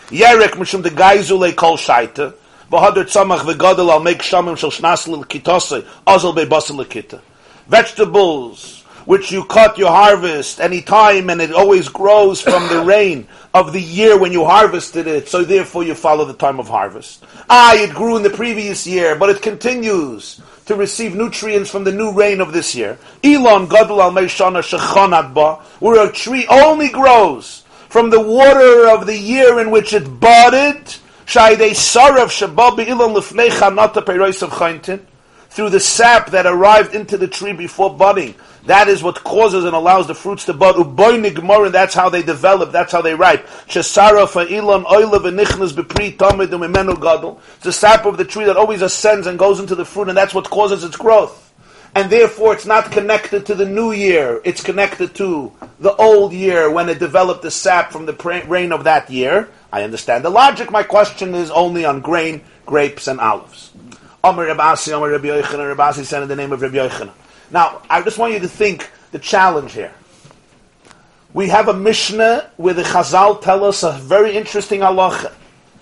Yerek 0.10 0.52
mishum 0.52 0.84
the 0.84 0.90
gaizule 0.90 1.56
kol 1.56 1.78
shaita. 1.78 2.34
V'hader 2.72 3.06
tzamach 3.06 3.40
v'gadol 3.40 3.90
al 3.90 4.00
make 4.00 4.20
shamim 4.20 4.58
shel 4.58 4.72
shnas 4.72 5.08
lil 5.08 5.24
kitose 5.24 5.86
azal 6.06 6.36
bebasim 6.36 6.84
lekita. 6.84 7.22
Vegetables 7.68 8.80
which 9.06 9.32
you 9.32 9.44
cut 9.44 9.78
your 9.78 9.90
harvest 9.90 10.60
any 10.62 10.82
time 10.82 11.32
and 11.32 11.42
it 11.42 11.52
always 11.52 11.90
grows 11.90 12.42
from 12.42 12.68
the 12.68 12.80
rain 12.84 13.28
of 13.54 13.74
the 13.74 13.82
year 13.82 14.18
when 14.18 14.32
you 14.32 14.46
harvested 14.46 15.08
it, 15.08 15.28
so 15.28 15.44
therefore 15.44 15.84
you 15.84 15.96
follow 15.96 16.26
the 16.26 16.34
time 16.34 16.60
of 16.60 16.68
harvest. 16.68 17.24
Ah, 17.50 17.74
it 17.76 17.94
grew 17.94 18.16
in 18.16 18.24
the 18.24 18.30
previous 18.30 18.86
year, 18.86 19.16
but 19.16 19.30
it 19.30 19.42
continues 19.42 20.42
to 20.66 20.76
receive 20.76 21.16
nutrients 21.16 21.70
from 21.70 21.84
the 21.84 21.92
new 21.92 22.12
rain 22.12 22.42
of 22.42 22.54
this 22.54 22.76
year. 22.76 23.00
Elon 23.24 23.68
Gadol 23.68 24.02
al 24.04 24.12
Ba, 24.12 25.56
where 25.80 26.08
a 26.08 26.12
tree 26.12 26.46
only 26.48 26.90
grows 26.90 27.64
from 27.90 28.12
the 28.12 28.22
water 28.22 28.88
of 28.88 29.08
the 29.08 29.18
year 29.18 29.60
in 29.60 29.72
which 29.72 29.94
it 29.94 30.20
budded, 30.20 30.86
Shaydei 31.26 31.72
Sarav 31.72 32.30
Shababi 32.30 32.88
Elon 32.88 33.16
Lifnei 33.16 33.50
Chanata 33.50 34.06
Peiros 34.06 34.44
of 34.44 34.52
Chaintin, 34.52 35.02
through 35.50 35.72
the 35.72 35.80
sap 35.80 36.30
that 36.30 36.46
arrived 36.46 36.94
into 36.94 37.18
the 37.18 37.28
tree 37.28 37.54
before 37.54 37.96
budding. 37.96 38.36
That 38.70 38.88
is 38.88 39.02
what 39.02 39.24
causes 39.24 39.66
and 39.66 39.76
allows 39.76 40.06
the 40.06 40.14
fruits 40.14 40.46
to 40.46 40.54
bud. 40.54 40.76
Uboy 40.76 41.20
nigmor, 41.20 41.72
that's 41.72 41.96
how 41.96 42.08
they 42.08 42.22
develop, 42.22 42.72
that's 42.72 42.92
how 42.92 43.02
they 43.02 43.16
ripe. 43.16 43.48
Shesara 43.68 44.28
fa'ilon 44.28 44.86
oilav 44.86 45.22
v'nichnas 45.22 45.74
b'pri 45.74 46.16
tamid 46.16 46.50
u'mimenu 46.50 47.02
gadol. 47.02 47.42
It's 47.56 47.64
the 47.64 47.74
sap 47.74 48.06
of 48.06 48.18
the 48.18 48.26
tree 48.26 48.46
that 48.46 48.58
always 48.58 48.84
ascends 48.84 49.26
and 49.26 49.40
goes 49.40 49.60
into 49.60 49.74
the 49.74 49.86
fruit, 49.86 50.08
and 50.08 50.16
that's 50.16 50.36
what 50.36 50.52
causes 50.52 50.84
its 50.84 50.96
growth. 50.96 51.52
And 51.96 52.12
therefore, 52.12 52.54
it's 52.54 52.68
not 52.68 52.92
connected 52.92 53.48
to 53.48 53.56
the 53.56 53.66
new 53.66 53.92
year. 53.92 54.40
It's 54.46 54.62
connected 54.62 55.16
to 55.16 55.52
the 55.80 55.96
old 55.96 56.32
year 56.32 56.70
when 56.70 56.90
it 56.90 57.00
developed 57.00 57.42
the 57.42 57.50
sap 57.50 57.92
from 57.92 58.06
the 58.06 58.14
rain 58.48 58.72
of 58.72 58.84
that 58.84 59.10
year. 59.10 59.50
I 59.74 59.82
understand 59.82 60.24
the 60.24 60.30
logic. 60.30 60.70
My 60.70 60.84
question 60.84 61.34
is 61.34 61.50
only 61.50 61.86
on 61.86 62.02
grain, 62.02 62.44
grapes, 62.68 63.08
and 63.08 63.20
olives. 63.20 63.72
Amar 64.24 64.46
Rabasi, 64.46 64.96
Amar 64.96 65.10
Rabbi 65.10 65.30
Yochanan, 65.30 65.76
Rabasi 65.76 66.06
said 66.06 66.22
in 66.22 66.30
the 66.30 66.36
name 66.36 66.52
of 66.52 66.62
Rabbi 66.62 66.76
Yochanan. 66.76 67.14
Now, 67.52 67.82
I 67.90 68.02
just 68.02 68.18
want 68.18 68.34
you 68.34 68.40
to 68.40 68.48
think 68.48 68.90
the 69.12 69.20
challenge 69.20 69.74
here. 69.74 69.94
We 71.34 71.50
have 71.50 71.68
a 71.68 71.74
Mishnah 71.74 72.52
where 72.58 72.74
the 72.74 72.84
Chazal 72.84 73.42
tell 73.42 73.64
us 73.64 73.84
a 73.84 73.92
very 73.94 74.36
interesting 74.36 74.82
halacha. 74.82 75.32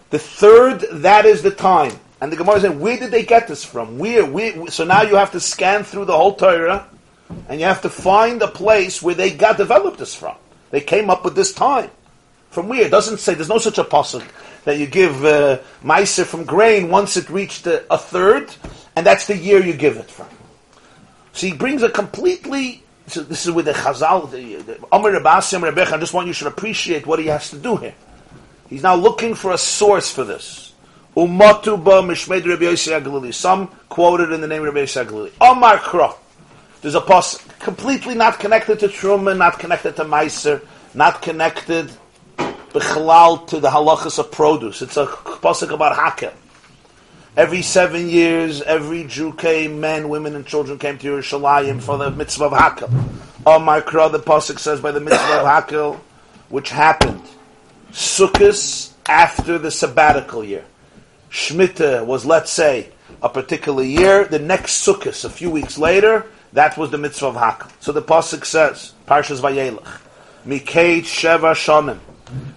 The 0.10 0.20
third, 0.20 0.82
that 1.04 1.26
is 1.26 1.42
the 1.42 1.52
time. 1.52 1.94
And 2.20 2.32
the 2.32 2.36
Gemara 2.36 2.56
is 2.56 2.62
saying, 2.64 2.80
where 2.80 2.98
did 2.98 3.12
they 3.12 3.24
get 3.24 3.48
this 3.48 3.64
from? 3.64 3.98
Where, 3.98 4.26
where? 4.26 4.68
So 4.68 4.84
now 4.84 5.04
you 5.04 5.16
have 5.16 5.32
to 5.32 5.40
scan 5.40 5.84
through 5.84 6.06
the 6.06 6.18
whole 6.18 6.36
Torah, 6.36 6.88
and 7.48 7.60
you 7.60 7.66
have 7.66 7.82
to 7.84 7.90
find 7.90 8.42
a 8.42 8.48
place 8.48 9.02
where 9.02 9.16
they 9.16 9.32
got 9.32 9.58
developed 9.58 10.00
this 10.00 10.16
from. 10.16 10.36
They 10.72 10.82
came 10.82 11.10
up 11.10 11.24
with 11.24 11.36
this 11.36 11.54
time. 11.54 11.92
From 12.50 12.70
where? 12.70 12.86
It 12.86 12.92
doesn't 12.92 13.20
say, 13.20 13.34
there's 13.34 13.50
no 13.50 13.60
such 13.60 13.78
a 13.78 13.84
pasuk 13.84 14.26
that 14.64 14.78
you 14.78 14.88
give 14.88 15.24
uh, 15.24 15.58
from 15.58 16.44
grain 16.44 16.90
once 16.90 17.18
it 17.18 17.30
reached 17.30 17.68
a, 17.68 17.86
a 17.94 17.98
third, 17.98 18.54
and 18.96 19.06
that's 19.06 19.28
the 19.28 19.38
year 19.38 19.64
you 19.64 19.74
give 19.74 19.98
it 19.98 20.10
from. 20.10 20.28
So 21.38 21.46
he 21.46 21.54
brings 21.54 21.84
a 21.84 21.90
completely, 21.90 22.82
so 23.06 23.22
this 23.22 23.46
is 23.46 23.52
with 23.52 23.66
the 23.66 23.74
Chazal, 23.74 24.32
the, 24.32 24.56
the 24.56 24.80
Omer 24.92 25.20
Rabbasim 25.20 25.94
I 25.94 25.98
just 26.00 26.12
want 26.12 26.26
you 26.26 26.34
should 26.34 26.48
appreciate 26.48 27.06
what 27.06 27.20
he 27.20 27.28
has 27.28 27.52
to 27.52 27.60
do 27.60 27.76
here. 27.76 27.94
He's 28.68 28.82
now 28.82 28.96
looking 28.96 29.36
for 29.36 29.52
a 29.52 29.58
source 29.58 30.12
for 30.12 30.24
this. 30.24 30.74
Umatu 31.16 31.78
mishmed 31.84 32.44
Rabbi. 32.44 33.30
Some 33.30 33.68
quoted 33.88 34.32
in 34.32 34.42
the 34.42 34.48
name 34.48 34.64
of 34.66 34.74
Rabbi 34.74 34.86
Yossi 34.86 35.06
Aglili. 35.06 35.32
Omar 35.40 35.78
Kro. 35.78 36.16
There's 36.82 36.96
a 36.96 37.02
pos 37.02 37.38
completely 37.60 38.16
not 38.16 38.40
connected 38.40 38.80
to 38.80 38.88
Truman, 38.88 39.38
not 39.38 39.60
connected 39.60 39.96
to 39.98 40.06
Meiser, 40.06 40.66
not 40.96 41.22
connected 41.22 41.92
b'chalal 42.38 43.46
to 43.46 43.60
the 43.60 43.70
halachas 43.70 44.18
of 44.18 44.32
produce. 44.32 44.82
It's 44.82 44.98
a 44.98 45.06
pasuk 45.06 45.72
about 45.72 45.96
hakel. 45.96 46.34
Every 47.38 47.62
seven 47.62 48.10
years, 48.10 48.64
every 48.64 49.04
Jew 49.04 49.32
came, 49.32 49.80
men, 49.80 50.10
women, 50.10 50.36
and 50.36 50.44
children 50.44 50.80
came 50.80 50.98
to 50.98 51.08
Yerushalayim 51.08 51.84
for 51.84 51.96
the 51.96 52.10
mitzvah 52.10 52.46
of 52.46 52.54
hakel. 52.54 52.90
On 53.46 53.64
my 53.64 53.80
Kro, 53.80 54.10
the 54.10 54.18
pasuk 54.18 54.58
says 54.58 54.82
by 54.82 54.92
the 54.92 55.00
mitzvah 55.00 55.42
of 55.42 55.46
hakel, 55.46 56.00
which 56.50 56.72
happened. 56.72 57.22
Sukkot 57.92 58.92
after 59.06 59.60
the 59.60 59.70
sabbatical 59.70 60.44
year. 60.44 60.66
Shemitah 61.30 62.08
was, 62.08 62.26
let's 62.26 62.50
say, 62.50 62.90
a 63.22 63.30
particular 63.30 63.84
year. 63.84 64.26
The 64.26 64.40
next 64.40 64.84
Sukkot, 64.84 65.24
a 65.24 65.30
few 65.30 65.52
weeks 65.52 65.78
later, 65.78 66.26
that 66.54 66.76
was 66.76 66.90
the 66.90 66.98
mitzvah 66.98 67.28
of 67.28 67.36
Hakel. 67.36 67.72
So 67.80 67.92
the 67.92 68.02
pasuk 68.02 68.46
says, 68.46 68.94
Parshas 69.08 69.42
Vayelach, 69.42 70.00
Mikate 70.44 71.04
Sheva 71.04 71.54
Shonim, 71.54 72.00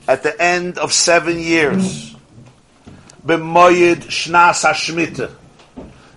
at 0.09 0.23
the 0.23 0.41
end 0.41 0.79
of 0.79 0.95
seven 0.95 1.39
years, 1.39 2.17
B'moyed 3.27 4.05
Shnas 4.05 4.65
HaShmitah, 4.65 5.31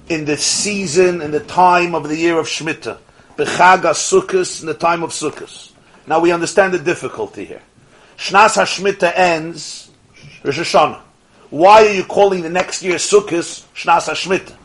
in 0.09 0.25
the 0.25 0.38
season, 0.38 1.21
in 1.21 1.31
the 1.31 1.39
time 1.39 1.95
of 1.95 2.07
the 2.07 2.15
year 2.15 2.38
of 2.38 2.47
shmita, 2.47 2.97
B'chag 3.38 3.81
HaSukkos, 3.81 4.61
in 4.61 4.67
the 4.67 4.73
time 4.73 5.03
of 5.03 5.11
Sukkos. 5.11 5.71
Now 6.07 6.19
we 6.19 6.31
understand 6.31 6.73
the 6.73 6.80
difficulty 6.80 7.45
here. 7.45 7.61
Shnas 8.17 8.55
HaShmitah 8.55 9.13
ends 9.15 9.91
Rosh 10.43 10.59
Hashanah. 10.59 11.01
Why 11.49 11.85
are 11.85 11.93
you 11.93 12.03
calling 12.03 12.41
the 12.41 12.49
next 12.49 12.84
year 12.84 12.95
Sukkot 12.95 13.65
Shnas 13.73 14.09
HaShmitah? 14.09 14.55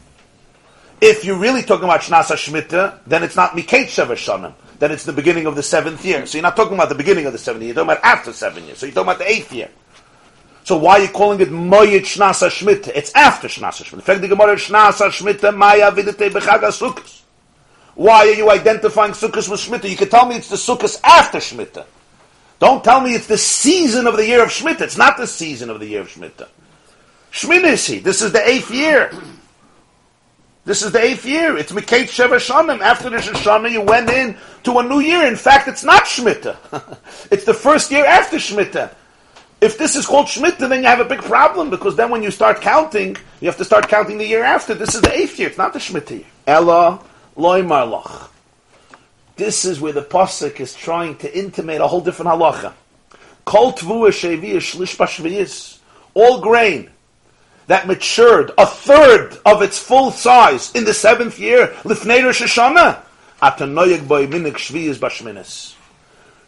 If 1.00 1.24
you're 1.24 1.38
really 1.38 1.62
talking 1.62 1.84
about 1.84 2.00
Shnas 2.00 2.24
HaShmitah, 2.24 3.00
then 3.06 3.22
it's 3.22 3.36
not 3.36 3.52
Sheva 3.52 4.12
Shanim. 4.12 4.54
Then 4.78 4.92
it's 4.92 5.04
the 5.04 5.12
beginning 5.12 5.46
of 5.46 5.56
the 5.56 5.62
seventh 5.62 6.04
year. 6.04 6.24
So 6.26 6.38
you're 6.38 6.42
not 6.42 6.56
talking 6.56 6.74
about 6.74 6.88
the 6.88 6.94
beginning 6.94 7.26
of 7.26 7.32
the 7.32 7.38
seventh 7.38 7.62
year. 7.62 7.74
You're 7.74 7.84
talking 7.84 7.98
about 7.98 8.04
after 8.04 8.32
seven 8.32 8.64
years. 8.64 8.78
So 8.78 8.86
you're 8.86 8.94
talking 8.94 9.08
about 9.08 9.18
the 9.18 9.30
eighth 9.30 9.52
year. 9.52 9.70
So 10.68 10.76
why 10.76 10.98
are 10.98 11.00
you 11.04 11.08
calling 11.08 11.40
it 11.40 11.48
Moyed 11.48 12.02
Shnas 12.02 12.46
HaShmitah? 12.46 12.88
It's 12.94 13.10
after 13.14 13.48
Shnas 13.48 13.82
HaShmitah. 13.82 13.94
In 13.94 14.00
fact, 14.02 14.20
the 14.20 14.28
Gemara 14.28 14.54
Shnas 14.56 14.98
HaShmitah 15.00 15.56
Maya 15.56 15.90
Videte 15.90 16.28
B'chag 16.28 16.60
HaSukkos. 16.60 17.22
Why 17.94 18.28
are 18.28 18.34
you 18.34 18.50
identifying 18.50 19.12
Sukkot 19.12 19.48
with 19.48 19.60
Shemitah? 19.60 19.88
You 19.88 19.96
can 19.96 20.10
tell 20.10 20.26
me 20.26 20.36
it's 20.36 20.50
the 20.50 20.56
Sukkot 20.56 21.00
after 21.02 21.38
Shemitah. 21.38 21.86
Don't 22.58 22.84
tell 22.84 23.00
me 23.00 23.14
it's 23.14 23.26
the 23.26 23.38
season 23.38 24.06
of 24.06 24.18
the 24.18 24.26
year 24.26 24.42
of 24.42 24.50
Shmita. 24.50 24.82
It's 24.82 24.98
not 24.98 25.16
the 25.16 25.26
season 25.26 25.70
of 25.70 25.80
the 25.80 25.86
year 25.86 26.02
of 26.02 26.08
Shmita. 26.08 26.46
Shminisi. 27.32 28.02
This 28.02 28.20
is 28.20 28.32
the 28.32 28.46
eighth 28.46 28.70
year. 28.70 29.10
This 30.66 30.82
is 30.82 30.92
the 30.92 31.00
eighth 31.00 31.24
year. 31.24 31.56
It's 31.56 31.72
Mikate 31.72 32.10
Sheva 32.10 32.36
Shanim. 32.36 32.80
After 32.80 33.08
the 33.08 33.16
Shoshana, 33.16 33.70
you 33.70 33.80
went 33.80 34.10
in 34.10 34.36
to 34.64 34.80
a 34.80 34.82
new 34.82 35.00
year. 35.00 35.24
In 35.26 35.36
fact, 35.36 35.66
it's 35.66 35.82
not 35.82 36.04
Shmita. 36.04 36.98
it's 37.30 37.44
the 37.44 37.54
first 37.54 37.90
year 37.90 38.04
after 38.04 38.36
Shemitah. 38.36 38.92
If 39.60 39.76
this 39.76 39.96
is 39.96 40.06
called 40.06 40.26
Shemitah, 40.26 40.68
then 40.68 40.82
you 40.82 40.86
have 40.86 41.00
a 41.00 41.04
big 41.04 41.20
problem 41.20 41.68
because 41.68 41.96
then 41.96 42.10
when 42.10 42.22
you 42.22 42.30
start 42.30 42.60
counting, 42.60 43.16
you 43.40 43.48
have 43.48 43.56
to 43.56 43.64
start 43.64 43.88
counting 43.88 44.18
the 44.18 44.26
year 44.26 44.44
after. 44.44 44.74
This 44.74 44.94
is 44.94 45.00
the 45.00 45.12
eighth 45.12 45.38
year. 45.38 45.48
It's 45.48 45.58
not 45.58 45.72
the 45.72 45.80
Shemitah 45.80 46.10
year. 46.10 46.26
Ella 46.46 47.00
loy 47.34 47.62
marloch. 47.62 48.32
This 49.36 49.64
is 49.64 49.80
where 49.80 49.92
the 49.92 50.02
pasuk 50.02 50.60
is 50.60 50.74
trying 50.74 51.16
to 51.18 51.38
intimate 51.38 51.80
a 51.80 51.86
whole 51.86 52.00
different 52.00 52.30
halacha. 52.30 52.72
Kol. 53.44 53.72
All 56.14 56.40
grain 56.40 56.90
that 57.68 57.86
matured 57.86 58.50
a 58.58 58.66
third 58.66 59.38
of 59.46 59.62
its 59.62 59.78
full 59.78 60.10
size 60.10 60.72
in 60.72 60.84
the 60.84 60.94
seventh 60.94 61.38
year, 61.38 61.68
lifnei 61.84 62.24
Rosh 62.24 62.42
Hashanah, 62.42 63.00
atanoyeg 63.40 64.08
boy 64.08 64.26
minik 64.26 64.54
shviyis 64.54 64.96
bashminis. 64.96 65.74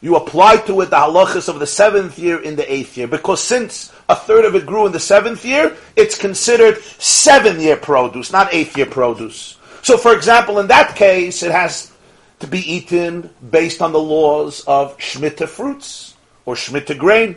You 0.02 0.16
apply 0.16 0.56
to 0.58 0.80
it 0.80 0.90
the 0.90 0.96
halachas 0.96 1.48
of 1.48 1.58
the 1.58 1.66
seventh 1.66 2.18
year 2.18 2.40
in 2.42 2.56
the 2.56 2.72
eighth 2.72 2.96
year, 2.96 3.06
because 3.06 3.42
since 3.42 3.92
a 4.08 4.16
third 4.16 4.46
of 4.46 4.54
it 4.54 4.64
grew 4.64 4.86
in 4.86 4.92
the 4.92 5.00
seventh 5.00 5.44
year, 5.44 5.76
it's 5.94 6.16
considered 6.16 6.82
seven 6.98 7.60
year 7.60 7.76
produce, 7.76 8.32
not 8.32 8.52
eighth 8.52 8.76
year 8.76 8.86
produce. 8.86 9.58
So, 9.82 9.98
for 9.98 10.14
example, 10.14 10.58
in 10.58 10.68
that 10.68 10.96
case, 10.96 11.42
it 11.42 11.52
has 11.52 11.92
to 12.38 12.46
be 12.46 12.60
eaten 12.60 13.28
based 13.50 13.82
on 13.82 13.92
the 13.92 14.00
laws 14.00 14.64
of 14.66 14.96
Shemitah 14.96 15.48
fruits 15.48 16.14
or 16.46 16.54
Shemitah 16.54 16.96
grain, 16.96 17.36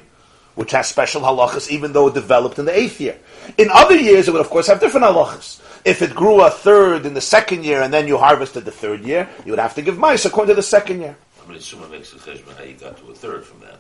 which 0.56 0.72
has 0.72 0.88
special 0.88 1.22
halachas, 1.22 1.70
even 1.70 1.92
though 1.92 2.08
it 2.08 2.14
developed 2.14 2.60
in 2.60 2.66
the 2.66 2.78
eighth 2.78 3.02
year. 3.02 3.18
In 3.58 3.70
other 3.72 3.96
years, 3.96 4.30
it 4.30 4.32
would 4.32 4.42
of 4.42 4.50
course 4.50 4.68
have 4.68 4.80
different 4.80 5.06
halachas. 5.06 5.60
If 5.84 6.02
it 6.02 6.16
grew 6.16 6.42
a 6.42 6.50
third 6.50 7.06
in 7.06 7.14
the 7.14 7.22
second 7.22 7.66
year 7.66 7.82
and 7.82 7.94
then 7.94 8.08
you 8.08 8.18
harvested 8.18 8.64
the 8.64 8.72
third 8.72 9.02
year, 9.02 9.28
you 9.46 9.52
would 9.52 9.60
have 9.60 9.76
to 9.76 9.82
give 9.82 9.98
mice 9.98 10.24
according 10.24 10.54
to 10.54 10.56
the 10.56 10.64
second 10.64 11.02
year. 11.02 11.18
I 11.44 11.52
mean, 11.52 11.60
someone 11.60 11.92
makes 11.92 12.14
a 12.14 12.18
cheshbon 12.18 12.56
how 12.58 12.64
you 12.64 12.74
got 12.74 12.98
to 12.98 13.12
a 13.12 13.16
third 13.16 13.46
from 13.46 13.60
that. 13.62 13.80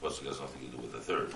What's 0.00 0.20
it 0.20 0.24
got 0.24 0.40
nothing 0.40 0.70
to 0.70 0.76
do 0.76 0.82
with 0.82 0.94
a 0.94 0.98
third? 0.98 1.34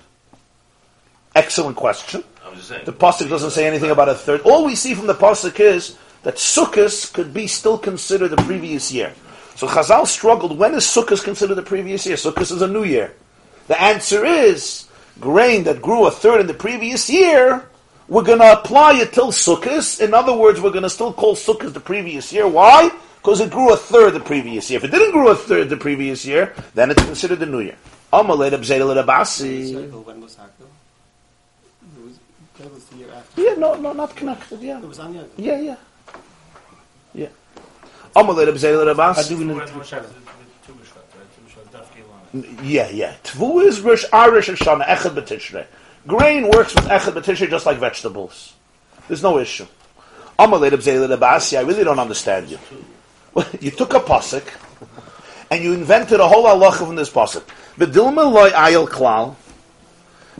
Excellent 1.35 1.77
question. 1.77 2.25
I'm 2.45 2.55
just 2.55 2.69
saying. 2.69 2.85
The 2.85 2.93
pasuk 2.93 3.29
doesn't 3.29 3.51
say 3.51 3.67
anything 3.67 3.91
about 3.91 4.09
a 4.09 4.15
third. 4.15 4.41
All 4.43 4.65
we 4.65 4.75
see 4.75 4.95
from 4.95 5.07
the 5.07 5.15
pasuk 5.15 5.61
is 5.61 5.99
that 6.23 6.37
Sukkot 6.37 7.13
could 7.13 7.35
be 7.35 7.47
still 7.47 7.79
considered 7.79 8.29
the 8.29 8.37
previous 8.37 8.93
year. 8.93 9.13
So 9.55 9.67
Chazal 9.67 10.07
struggled. 10.07 10.59
When 10.59 10.75
is 10.75 10.85
Sukkot 10.85 11.23
considered 11.23 11.55
the 11.55 11.63
previous 11.63 12.07
year? 12.07 12.17
Sukkot 12.17 12.43
is 12.43 12.63
a 12.63 12.69
new 12.69 12.85
year. 12.85 13.15
The 13.69 13.81
answer 13.81 14.25
is 14.25 14.87
grain 15.21 15.65
that 15.65 15.83
grew 15.83 16.07
a 16.07 16.11
third 16.11 16.41
in 16.41 16.47
the 16.47 16.55
previous 16.55 17.11
year. 17.11 17.69
We're 18.09 18.23
going 18.23 18.39
to 18.39 18.53
apply 18.53 19.01
it 19.01 19.13
till 19.13 19.33
Sukkot. 19.33 20.01
In 20.01 20.15
other 20.15 20.35
words, 20.37 20.61
we're 20.61 20.71
going 20.71 20.85
to 20.85 20.91
still 20.91 21.13
call 21.13 21.35
Sukkot 21.35 21.73
the 21.73 21.81
previous 21.81 22.33
year. 22.33 22.47
Why? 22.47 22.91
Because 23.27 23.41
it 23.41 23.51
grew 23.51 23.73
a 23.73 23.77
third 23.77 24.15
the 24.15 24.21
previous 24.21 24.71
year. 24.71 24.77
If 24.77 24.85
it 24.85 24.93
didn't 24.93 25.11
grow 25.11 25.27
a 25.27 25.35
third 25.35 25.69
the 25.69 25.77
previous 25.77 26.25
year, 26.25 26.55
then 26.75 26.93
it's 26.93 27.03
considered 27.03 27.41
the 27.41 27.47
new 27.47 27.59
year. 27.59 27.75
Amalei 28.13 28.53
Abzedel 28.53 28.95
Rabasi. 28.95 29.75
When 30.05 30.21
was 30.21 30.37
Hakel? 30.37 30.69
It 31.97 32.05
was, 32.05 32.21
that 32.61 32.73
was 32.73 32.85
the 32.85 32.99
year 32.99 33.09
after. 33.13 33.43
Yeah, 33.43 33.55
no, 33.55 33.75
no, 33.75 33.93
not 33.93 34.15
connected. 34.15 34.63
Yeah, 34.63 34.79
It 34.79 34.87
was 34.87 35.01
on 35.01 35.15
the 35.15 35.29
yeah, 35.39 35.59
yeah, 35.59 35.77
yeah. 37.15 37.27
Amalei 38.15 38.47
Abzedel 38.47 38.95
Rabasi. 38.95 39.33
Yeah, 42.63 42.89
yeah. 42.91 43.15
Tvu 43.25 43.65
is 43.65 43.81
Rosh 43.81 44.05
Arish 44.13 44.51
Hashanah, 44.51 44.87
Echad 44.87 45.17
B'Tishrei. 45.17 45.67
Grain 46.07 46.49
works 46.49 46.77
with 46.77 46.85
Echad 46.85 47.15
B'Tishrei 47.15 47.51
just 47.51 47.67
like 47.67 47.79
vegetables. 47.79 48.55
There's 49.09 49.25
no 49.25 49.41
issue. 49.41 49.67
Amalei 50.39 50.71
Abzedel 50.71 51.09
Rabasi, 51.13 51.59
I 51.59 51.63
really 51.63 51.83
don't 51.83 51.99
understand 51.99 52.51
you. 52.51 52.61
You 53.61 53.71
took 53.71 53.93
a 53.93 54.01
pasuk 54.01 54.49
and 55.51 55.63
you 55.63 55.75
invented 55.75 56.21
a 56.21 56.27
whole 56.27 56.45
halacha 56.45 56.87
from 56.87 56.97
this 56.97 57.11
pasuk. 57.11 57.43
V'dilma 57.77 58.33
loy 58.33 58.51
ayel 58.51 58.89
klal. 58.89 59.37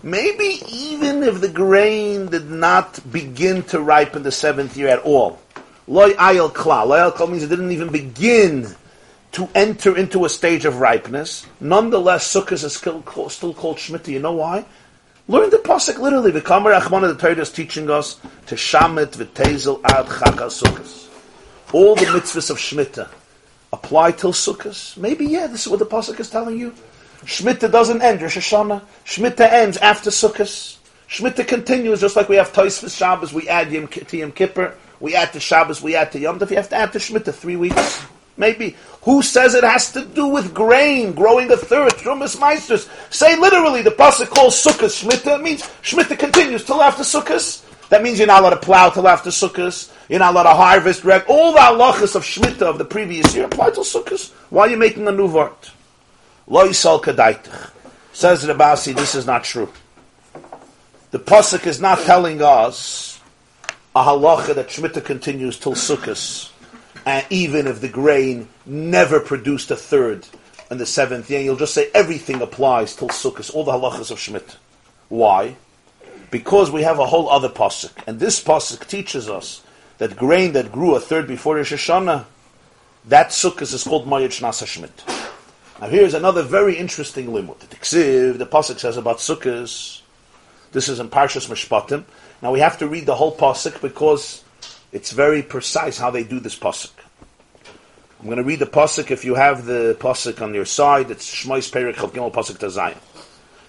Maybe 0.03 0.63
even 0.71 1.23
if 1.23 1.41
the 1.41 1.49
grain 1.49 2.27
did 2.27 2.51
not 2.51 3.01
begin 3.13 3.63
to 3.65 3.81
ripen 3.81 4.23
the 4.23 4.33
seventh 4.33 4.77
year 4.77 4.89
at 4.89 5.01
all, 5.01 5.39
loy 5.87 6.13
ayel 6.13 6.51
klal. 6.51 6.87
Loy 6.87 6.99
ayel 6.99 7.13
klal 7.13 7.31
means 7.31 7.43
it 7.43 7.49
didn't 7.49 7.73
even 7.73 7.93
begin 7.93 8.75
to 9.33 9.49
enter 9.55 9.95
into 9.95 10.25
a 10.25 10.31
stage 10.31 10.65
of 10.65 10.81
ripeness. 10.81 11.47
Nonetheless, 11.61 12.33
sukkahs 12.33 12.65
is 12.65 12.75
still 12.75 13.03
called, 13.03 13.31
still 13.31 13.53
called 13.53 13.77
shmita. 13.77 14.09
You 14.09 14.21
know 14.21 14.33
why? 14.33 14.65
Learn 15.29 15.51
the 15.51 15.59
pasuk 15.59 15.99
literally. 15.99 16.31
The 16.31 16.41
Kamar 16.41 16.73
Achmana 16.73 17.09
the 17.09 17.21
Torah 17.21 17.43
is 17.43 17.53
teaching 17.53 17.91
us 17.91 18.19
to 18.47 18.55
shamit 18.55 19.17
v'tezel 19.17 19.85
ad 19.85 20.07
chakal 20.07 20.49
sukkahs. 20.49 21.06
All 21.73 21.95
the 21.95 22.07
mitzvahs 22.07 22.51
of 22.51 22.59
shmita 22.59 23.09
apply 23.73 24.13
till 24.13 24.33
sukkahs. 24.33 24.97
Maybe 24.97 25.27
yeah, 25.27 25.47
this 25.47 25.63
is 25.63 25.69
what 25.69 25.79
the 25.79 25.87
pasuk 25.87 26.21
is 26.21 26.31
telling 26.31 26.59
you. 26.59 26.73
Shmita 27.25 27.71
doesn't 27.71 28.03
end 28.03 28.23
Rosh 28.23 28.37
Hashanah. 28.37 28.83
Shmita 29.05 29.53
ends 29.53 29.77
after 29.79 30.11
sukkahs. 30.11 30.77
Shmita 31.09 31.47
continues 31.47 32.01
just 32.01 32.17
like 32.17 32.29
we 32.29 32.37
have 32.37 32.53
Tosfos 32.53 32.97
Shabbos. 32.97 33.33
We 33.33 33.49
add 33.49 33.71
Yom, 33.73 33.89
to 33.89 34.17
Yom 34.17 34.33
Kippur. 34.33 34.75
We 35.01 35.15
add 35.15 35.33
to 35.33 35.41
Shabbos. 35.41 35.83
We 35.83 35.95
add 35.95 36.13
to 36.13 36.19
Yom 36.19 36.39
Tov. 36.39 36.51
You 36.51 36.57
have 36.57 36.69
to 36.71 36.77
add 36.77 36.93
to 36.93 36.99
Shmita 36.99 37.35
three 37.35 37.57
weeks. 37.57 38.05
Maybe. 38.37 38.77
Who 39.03 39.23
says 39.23 39.55
it 39.55 39.65
has 39.65 39.93
to 39.93 40.05
do 40.05 40.27
with 40.27 40.53
grain, 40.53 41.13
growing 41.13 41.51
a 41.51 41.57
third, 41.57 41.93
Trumas 41.93 42.37
Meisters? 42.37 42.89
Say 43.13 43.37
literally, 43.37 43.83
the 43.83 43.91
Pasuk 43.91 44.29
calls 44.29 44.63
Sukkot 44.63 44.91
Shmita, 45.03 45.39
It 45.39 45.43
means 45.43 45.63
Shmita 45.83 46.19
continues 46.19 46.65
till 46.65 46.83
after 46.83 47.03
Sukkot. 47.03 47.63
That 47.89 48.03
means 48.03 48.19
you're 48.19 48.27
not 48.27 48.41
allowed 48.41 48.51
to 48.51 48.57
plow 48.57 48.91
till 48.91 49.09
after 49.09 49.31
Sukkot. 49.31 49.93
You're 50.09 50.21
not 50.21 50.35
allowed 50.35 50.45
to 50.45 50.51
harvest. 50.51 51.05
Reg. 51.05 51.25
All 51.29 51.53
the 51.53 51.59
halachas 51.59 52.15
of 52.15 52.23
Shmita 52.23 52.63
of 52.63 52.79
the 52.79 52.85
previous 52.85 53.35
year 53.35 53.47
apply 53.47 53.71
till 53.71 53.85
Sukkot. 53.85 54.33
Why 54.51 54.67
are 54.67 54.71
you 54.71 54.77
making 54.77 55.07
a 55.09 55.13
new 55.13 55.27
word? 55.27 55.53
Lo 56.47 56.69
yisal 56.69 57.03
kadaitach. 57.03 57.71
Says 58.13 58.43
the 58.43 58.55
this 58.95 59.15
is 59.15 59.27
not 59.27 59.45
true. 59.45 59.71
The 61.11 61.19
Pasuk 61.19 61.67
is 61.67 61.81
not 61.81 61.99
telling 62.01 62.41
us 62.41 63.21
a 63.95 64.03
halacha 64.03 64.55
that 64.55 64.69
Shmita 64.69 65.05
continues 65.05 65.59
till 65.59 65.75
Sukkot, 65.75 66.51
and 67.05 67.27
even 67.31 67.67
if 67.67 67.81
the 67.81 67.89
grain 67.89 68.49
never 68.65 69.21
produced 69.21 69.71
a 69.71 69.77
third 69.77 70.27
in 70.71 70.79
the 70.79 70.87
seventh 70.87 71.31
year, 71.31 71.41
you'll 71.41 71.57
just 71.57 71.75
say 71.75 71.91
everything 71.95 72.41
applies 72.43 72.95
till 72.97 73.09
Sukkot, 73.09 73.55
all 73.55 73.65
the 73.65 73.73
halachas 73.73 74.11
of 74.11 74.19
Shmita. 74.19 74.57
Why? 75.09 75.57
Because 76.31 76.71
we 76.71 76.83
have 76.83 76.99
a 76.99 77.07
whole 77.07 77.29
other 77.29 77.49
Pasuk, 77.49 77.93
and 78.07 78.19
this 78.19 78.43
Pasuk 78.43 78.87
teaches 78.87 79.29
us 79.29 79.63
that 79.99 80.17
grain 80.17 80.53
that 80.53 80.73
grew 80.73 80.95
a 80.95 81.01
third 81.01 81.27
before 81.27 81.57
Rosh 81.57 81.73
Hashanah, 81.73 82.27
that 83.07 83.29
Sukkot 83.29 83.73
is 83.73 83.85
called 83.85 84.07
Mayat 84.07 84.29
Shnasa 84.29 84.65
Shmit. 84.65 85.25
Now 85.81 85.89
here's 85.89 86.15
another 86.15 86.43
very 86.43 86.77
interesting 86.77 87.29
limud. 87.29 87.59
The 87.59 87.67
Tiksiv, 87.67 88.39
the 88.39 88.47
Pasuk 88.47 88.79
says 88.79 88.97
about 88.97 89.19
Sukkot, 89.19 90.03
this 90.73 90.89
is 90.89 91.01
in 91.01 91.09
Parshas 91.09 91.49
Mishpatim. 91.49 92.05
Now 92.43 92.53
we 92.53 92.61
have 92.61 92.79
to 92.79 92.89
read 92.89 93.07
the 93.07 93.15
whole 93.15 93.35
Pasuk 93.35 93.81
because 93.81 94.45
it's 94.93 95.13
very 95.13 95.43
precise 95.43 95.99
how 95.99 96.11
they 96.11 96.25
do 96.25 96.41
this 96.41 96.59
Pasuk. 96.59 96.91
I'm 98.19 98.27
going 98.27 98.39
to 98.39 98.43
read 98.43 98.59
the 98.59 98.67
Pasuk. 98.67 99.11
If 99.11 99.25
you 99.25 99.35
have 99.35 99.67
the 99.67 99.97
Pasuk 100.01 100.43
on 100.43 100.55
your 100.55 100.65
side, 100.65 101.11
it's 101.11 101.33
Shmois 101.33 101.71
Perik 101.71 101.95
Chavgimel 101.95 102.33
Pasuk 102.33 102.59
Tazayim. 102.59 102.97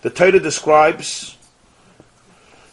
The 0.02 0.10
Torah 0.10 0.40
describes 0.40 1.37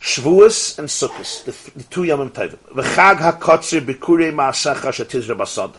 Shavuos 0.05 0.79
and 0.79 0.87
Sukkot, 0.87 1.45
the, 1.47 1.79
the 1.79 1.85
two 1.85 2.03
Yomim 2.03 2.31
Tovim. 2.31 2.59
V'chag 2.75 3.17
ha'kotzir 3.21 3.81
b'kurei 3.81 4.35
ma'asecha 4.35 4.93
shetizra 4.93 5.35
basad. 5.35 5.75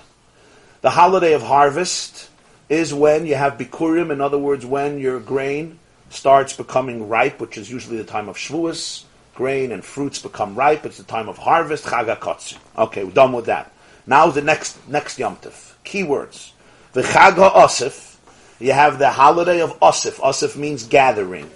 The 0.82 0.90
holiday 0.90 1.34
of 1.34 1.44
harvest 1.44 2.28
is 2.68 2.92
when 2.92 3.28
you 3.28 3.36
have 3.36 3.60
bikurim, 3.60 4.10
in 4.12 4.22
other 4.22 4.40
words, 4.40 4.66
when 4.66 4.98
your 4.98 5.20
grain 5.20 5.78
starts 6.10 6.54
becoming 6.54 7.08
ripe, 7.08 7.40
which 7.40 7.56
is 7.56 7.70
usually 7.70 7.98
the 7.98 8.04
time 8.04 8.28
of 8.28 8.36
Shavuos. 8.36 9.04
Grain 9.36 9.72
and 9.72 9.86
fruits 9.86 10.20
become 10.20 10.56
ripe. 10.56 10.88
It's 10.88 10.98
the 10.98 11.04
time 11.04 11.30
of 11.30 11.38
harvest. 11.38 11.86
Chag 11.86 12.08
ha'kotzir. 12.08 12.58
Okay, 12.80 13.04
we're 13.04 13.12
done 13.12 13.32
with 13.32 13.46
that. 13.46 13.72
Now 14.08 14.32
the 14.32 14.42
next 14.42 14.76
next 14.90 15.20
Yom 15.20 15.36
Tov. 15.36 15.76
Keywords. 15.86 16.52
The 16.94 17.04
Chag 17.04 17.36
ha'osif. 17.36 18.18
You 18.60 18.72
have 18.72 18.98
the 18.98 19.12
holiday 19.12 19.62
of 19.62 19.80
Osif. 19.82 20.16
Osif 20.16 20.56
means 20.56 20.88
gathering. 20.88 21.52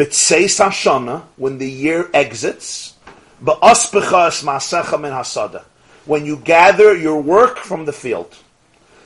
B'tseis 0.00 0.58
Hashana, 0.58 1.24
when 1.36 1.58
the 1.58 1.70
year 1.70 2.08
exits, 2.14 2.94
ba'asbechas 3.44 4.42
ma'asecha 4.42 4.98
min 4.98 5.12
hasada, 5.12 5.64
when 6.06 6.24
you 6.24 6.38
gather 6.38 6.96
your 6.96 7.20
work 7.20 7.58
from 7.58 7.84
the 7.84 7.92
field. 7.92 8.34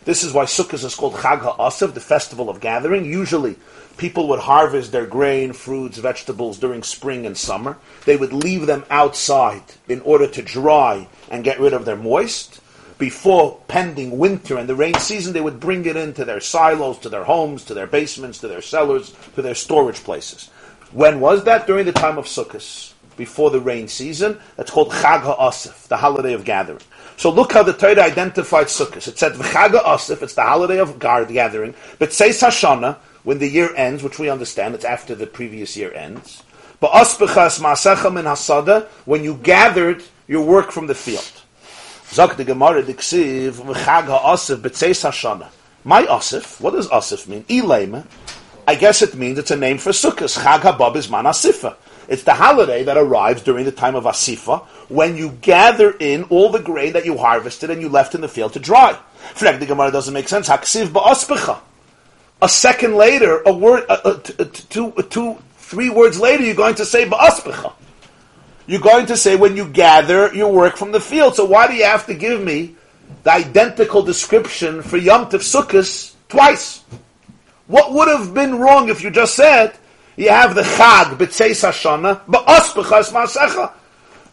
This 0.04 0.22
is 0.22 0.32
why 0.32 0.44
Sukkot 0.44 0.84
is 0.84 0.94
called 0.94 1.14
Chag 1.14 1.40
HaAsif, 1.40 1.94
the 1.94 2.00
festival 2.00 2.48
of 2.48 2.60
gathering. 2.60 3.04
Usually, 3.04 3.56
people 3.96 4.28
would 4.28 4.38
harvest 4.38 4.92
their 4.92 5.04
grain, 5.04 5.52
fruits, 5.52 5.98
vegetables 5.98 6.60
during 6.60 6.84
spring 6.84 7.26
and 7.26 7.36
summer. 7.36 7.76
They 8.04 8.16
would 8.16 8.32
leave 8.32 8.68
them 8.68 8.84
outside 8.88 9.64
in 9.88 10.00
order 10.02 10.28
to 10.28 10.42
dry 10.42 11.08
and 11.28 11.42
get 11.42 11.58
rid 11.58 11.72
of 11.72 11.86
their 11.86 11.96
moist. 11.96 12.60
Before 12.98 13.60
pending 13.66 14.16
winter 14.16 14.56
and 14.58 14.68
the 14.68 14.76
rain 14.76 14.94
season, 14.94 15.32
they 15.32 15.40
would 15.40 15.58
bring 15.58 15.86
it 15.86 15.96
into 15.96 16.24
their 16.24 16.38
silos, 16.38 16.98
to 16.98 17.08
their 17.08 17.24
homes, 17.24 17.64
to 17.64 17.74
their 17.74 17.88
basements, 17.88 18.38
to 18.38 18.46
their 18.46 18.62
cellars, 18.62 19.12
to 19.34 19.42
their 19.42 19.56
storage 19.56 20.04
places. 20.04 20.50
When 20.94 21.20
was 21.20 21.44
that? 21.44 21.66
During 21.66 21.86
the 21.86 21.92
time 21.92 22.18
of 22.18 22.26
Sukkot, 22.26 22.94
before 23.16 23.50
the 23.50 23.60
rain 23.60 23.88
season. 23.88 24.38
That's 24.56 24.70
called 24.70 24.90
Chag 24.90 25.22
HaAsif, 25.22 25.88
the 25.88 25.96
holiday 25.96 26.32
of 26.32 26.44
gathering. 26.44 26.80
So 27.16 27.30
look 27.30 27.52
how 27.52 27.62
the 27.62 27.72
Torah 27.72 28.02
identified 28.02 28.66
Sukkot. 28.66 29.08
It 29.08 29.18
said 29.18 29.32
Chag 29.32 29.70
HaAsif, 29.70 30.22
it's 30.22 30.34
the 30.34 30.42
holiday 30.42 30.78
of 30.78 30.98
gathering. 30.98 31.74
But 31.98 32.12
Seis 32.12 32.40
Hashana, 32.40 32.96
when 33.24 33.38
the 33.38 33.48
year 33.48 33.74
ends, 33.74 34.02
which 34.02 34.18
we 34.18 34.28
understand, 34.28 34.74
it's 34.74 34.84
after 34.84 35.14
the 35.14 35.26
previous 35.26 35.76
year 35.76 35.92
ends. 35.92 36.42
But 36.78 36.92
Asbechas 36.92 37.60
Ma'asecha 37.60 38.12
min 38.12 38.24
Hasada, 38.24 38.86
when 39.04 39.24
you 39.24 39.34
gathered 39.34 40.02
your 40.26 40.44
work 40.44 40.70
from 40.70 40.86
the 40.86 40.94
field. 40.94 41.42
Zak 42.10 42.36
the 42.36 42.44
Gemara 42.44 42.82
Diksiv 42.82 43.52
Chag 43.52 44.06
HaAsif, 44.06 44.74
Seis 44.74 45.02
Hashana. 45.02 45.48
My 45.84 46.04
Asif, 46.04 46.60
what 46.60 46.72
does 46.72 46.88
Asif 46.88 47.28
mean? 47.28 47.44
Ilema. 47.44 48.06
I 48.66 48.74
guess 48.76 49.02
it 49.02 49.14
means 49.14 49.38
it's 49.38 49.50
a 49.50 49.56
name 49.56 49.78
for 49.78 49.90
Sukkot. 49.90 50.42
Chag 50.42 50.60
Habab 50.60 50.96
is 50.96 51.10
Man 51.10 51.24
Asifa. 51.24 51.76
It's 52.08 52.22
the 52.22 52.34
holiday 52.34 52.84
that 52.84 52.96
arrives 52.96 53.42
during 53.42 53.64
the 53.64 53.72
time 53.72 53.94
of 53.94 54.04
Asifa 54.04 54.64
when 54.88 55.16
you 55.16 55.30
gather 55.40 55.90
in 55.90 56.24
all 56.24 56.50
the 56.50 56.60
grain 56.60 56.94
that 56.94 57.04
you 57.04 57.16
harvested 57.16 57.70
and 57.70 57.80
you 57.82 57.88
left 57.88 58.14
in 58.14 58.20
the 58.20 58.28
field 58.28 58.54
to 58.54 58.60
dry. 58.60 58.98
Frag 59.34 59.60
the 59.60 59.66
Gemara 59.66 59.90
doesn't 59.90 60.14
make 60.14 60.28
sense. 60.28 60.48
Haksiv 60.48 60.88
ba'aspecha. 60.88 61.60
A 62.42 62.48
second 62.48 62.94
later, 62.94 63.42
a 63.46 63.52
word, 63.52 63.86
two, 64.68 64.92
two, 65.08 65.38
three 65.56 65.90
words 65.90 66.18
later, 66.18 66.44
you're 66.44 66.54
going 66.54 66.74
to 66.76 66.84
say 66.84 67.06
ba'aspecha. 67.06 67.72
You're 68.66 68.80
going 68.80 69.06
to 69.06 69.16
say 69.16 69.36
when 69.36 69.56
you 69.56 69.68
gather 69.68 70.34
your 70.34 70.52
work 70.52 70.76
from 70.76 70.92
the 70.92 71.00
field. 71.00 71.36
So 71.36 71.44
why 71.44 71.66
do 71.66 71.74
you 71.74 71.84
have 71.84 72.06
to 72.06 72.14
give 72.14 72.42
me 72.42 72.76
the 73.22 73.32
identical 73.32 74.02
description 74.02 74.82
for 74.82 74.96
Yom 74.96 75.26
Tov 75.26 75.40
Sukkot 75.40 76.14
twice? 76.28 76.82
What 77.66 77.92
would 77.92 78.08
have 78.08 78.34
been 78.34 78.58
wrong 78.58 78.88
if 78.88 79.02
you 79.02 79.10
just 79.10 79.34
said 79.34 79.74
you 80.16 80.28
have 80.28 80.54
the 80.54 80.62
Chag 80.62 81.16
b'tzeis 81.16 81.66
Hashana 81.66 82.24
ba'asbechas 82.26 83.12
ma'asecha? 83.12 83.72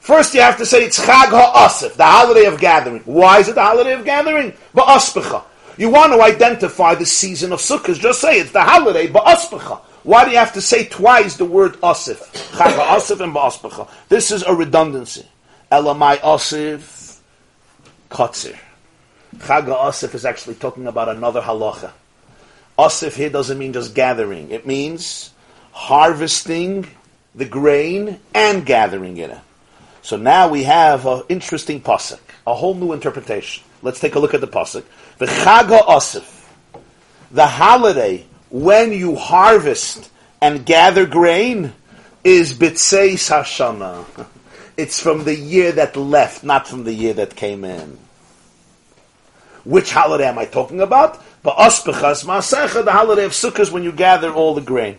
First, 0.01 0.33
you 0.33 0.41
have 0.41 0.57
to 0.57 0.65
say 0.65 0.83
it's 0.83 0.99
Chag 0.99 1.29
ha'asif, 1.29 1.93
the 1.93 2.03
holiday 2.03 2.45
of 2.45 2.59
gathering. 2.59 3.01
Why 3.05 3.39
is 3.39 3.47
it 3.47 3.55
the 3.55 3.61
holiday 3.61 3.93
of 3.93 4.03
gathering? 4.03 4.53
Ba'asbecha. 4.75 5.43
You 5.77 5.89
want 5.89 6.11
to 6.11 6.21
identify 6.21 6.95
the 6.95 7.05
season 7.05 7.53
of 7.53 7.59
Sukkot, 7.59 7.99
just 7.99 8.19
say 8.19 8.39
it's 8.39 8.51
the 8.51 8.61
holiday 8.61 9.07
ba'asbecha. 9.07 9.79
Why 10.03 10.25
do 10.25 10.31
you 10.31 10.37
have 10.37 10.53
to 10.53 10.61
say 10.61 10.85
twice 10.85 11.37
the 11.37 11.45
word 11.45 11.73
asif? 11.81 12.17
Chag 12.51 12.75
ha'asif 12.75 13.21
and 13.21 13.33
ba'asbecha. 13.33 13.87
This 14.09 14.31
is 14.31 14.43
a 14.43 14.53
redundancy. 14.53 15.25
Elamai 15.71 16.17
asif, 16.17 17.19
katzir. 18.09 18.57
Chag 19.37 19.67
ha'asif 19.67 20.15
is 20.15 20.25
actually 20.25 20.55
talking 20.55 20.87
about 20.87 21.07
another 21.07 21.41
halacha. 21.41 21.91
Asif 22.77 23.13
here 23.13 23.29
doesn't 23.29 23.57
mean 23.57 23.73
just 23.73 23.93
gathering. 23.93 24.51
It 24.51 24.65
means 24.65 25.31
harvesting 25.71 26.87
the 27.35 27.45
grain 27.45 28.19
and 28.33 28.65
gathering 28.65 29.17
it. 29.17 29.37
So 30.01 30.17
now 30.17 30.49
we 30.49 30.63
have 30.63 31.05
an 31.05 31.23
interesting 31.29 31.81
pasuk, 31.81 32.19
a 32.47 32.53
whole 32.53 32.73
new 32.73 32.93
interpretation. 32.93 33.63
Let's 33.81 33.99
take 33.99 34.15
a 34.15 34.19
look 34.19 34.33
at 34.33 34.41
the 34.41 34.47
pasuk. 34.47 34.83
The 35.17 35.27
Chaga 35.27 35.85
Asif, 35.85 36.45
the 37.29 37.47
holiday 37.47 38.25
when 38.49 38.91
you 38.91 39.15
harvest 39.15 40.11
and 40.41 40.65
gather 40.65 41.05
grain, 41.05 41.73
is 42.23 42.53
B'tseis 42.53 43.29
Hashana. 43.29 44.05
It's 44.77 44.99
from 44.99 45.25
the 45.25 45.35
year 45.35 45.73
that 45.73 45.95
left, 45.95 46.43
not 46.43 46.67
from 46.67 46.85
the 46.85 46.93
year 46.93 47.13
that 47.15 47.35
came 47.35 47.65
in. 47.65 47.99
Which 49.63 49.91
holiday 49.91 50.25
am 50.25 50.39
I 50.39 50.45
talking 50.45 50.81
about? 50.81 51.21
Ba'aspechas 51.43 52.23
Ma'asecha, 52.23 52.85
the 52.85 52.91
holiday 52.91 53.25
of 53.25 53.31
Sukkot 53.31 53.71
when 53.71 53.81
you 53.81 53.91
gather 53.91 54.31
all 54.31 54.53
the 54.53 54.61
grain. 54.61 54.97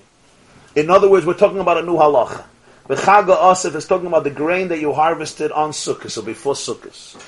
In 0.75 0.91
other 0.91 1.09
words, 1.09 1.25
we're 1.25 1.35
talking 1.35 1.61
about 1.61 1.79
a 1.79 1.83
new 1.83 1.95
halacha. 1.95 2.45
The 2.89 2.97
Chaga 2.97 3.37
Asif 3.37 3.77
is 3.77 3.87
talking 3.87 4.09
about 4.09 4.25
the 4.25 4.31
grain 4.31 4.67
that 4.69 4.81
you 4.81 4.93
harvested 4.93 5.53
on 5.53 5.71
Sukkot, 5.71 6.11
so 6.11 6.21
before 6.21 6.55
Sukkot. 6.55 7.23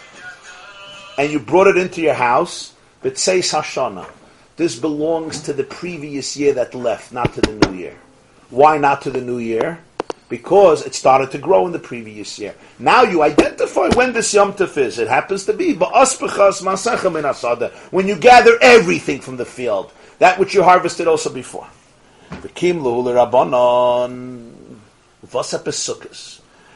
And 1.16 1.30
you 1.30 1.38
brought 1.38 1.68
it 1.68 1.76
into 1.76 2.00
your 2.00 2.14
house, 2.14 2.74
but 3.02 3.16
say 3.16 3.38
Hashana. 3.38 4.08
This 4.56 4.76
belongs 4.76 5.42
to 5.42 5.52
the 5.52 5.62
previous 5.62 6.36
year 6.36 6.54
that 6.54 6.74
left, 6.74 7.12
not 7.12 7.32
to 7.34 7.40
the 7.40 7.68
new 7.68 7.78
year. 7.78 7.96
Why 8.50 8.78
not 8.78 9.02
to 9.02 9.10
the 9.10 9.20
new 9.20 9.38
year? 9.38 9.84
Because 10.35 10.85
it 10.85 10.97
started 10.97 11.31
to 11.31 11.39
grow 11.39 11.65
in 11.65 11.70
the 11.70 11.78
previous 11.78 12.40
year. 12.40 12.56
Now 12.81 13.05
you 13.05 13.23
identify 13.23 13.89
when 13.94 14.12
this 14.12 14.35
Yom 14.35 14.55
Tov 14.55 14.77
is. 14.77 14.98
It 14.98 15.06
happens 15.06 15.44
to 15.44 15.52
be 15.52 15.74
when 15.74 18.09
you 18.09 18.16
gather 18.16 18.59
everything 18.61 19.20
from 19.20 19.36
the 19.36 19.44
field, 19.44 19.93
that 20.19 20.40
which 20.40 20.52
you 20.52 20.65
harvested 20.65 21.06
also 21.06 21.32
before. 21.32 21.69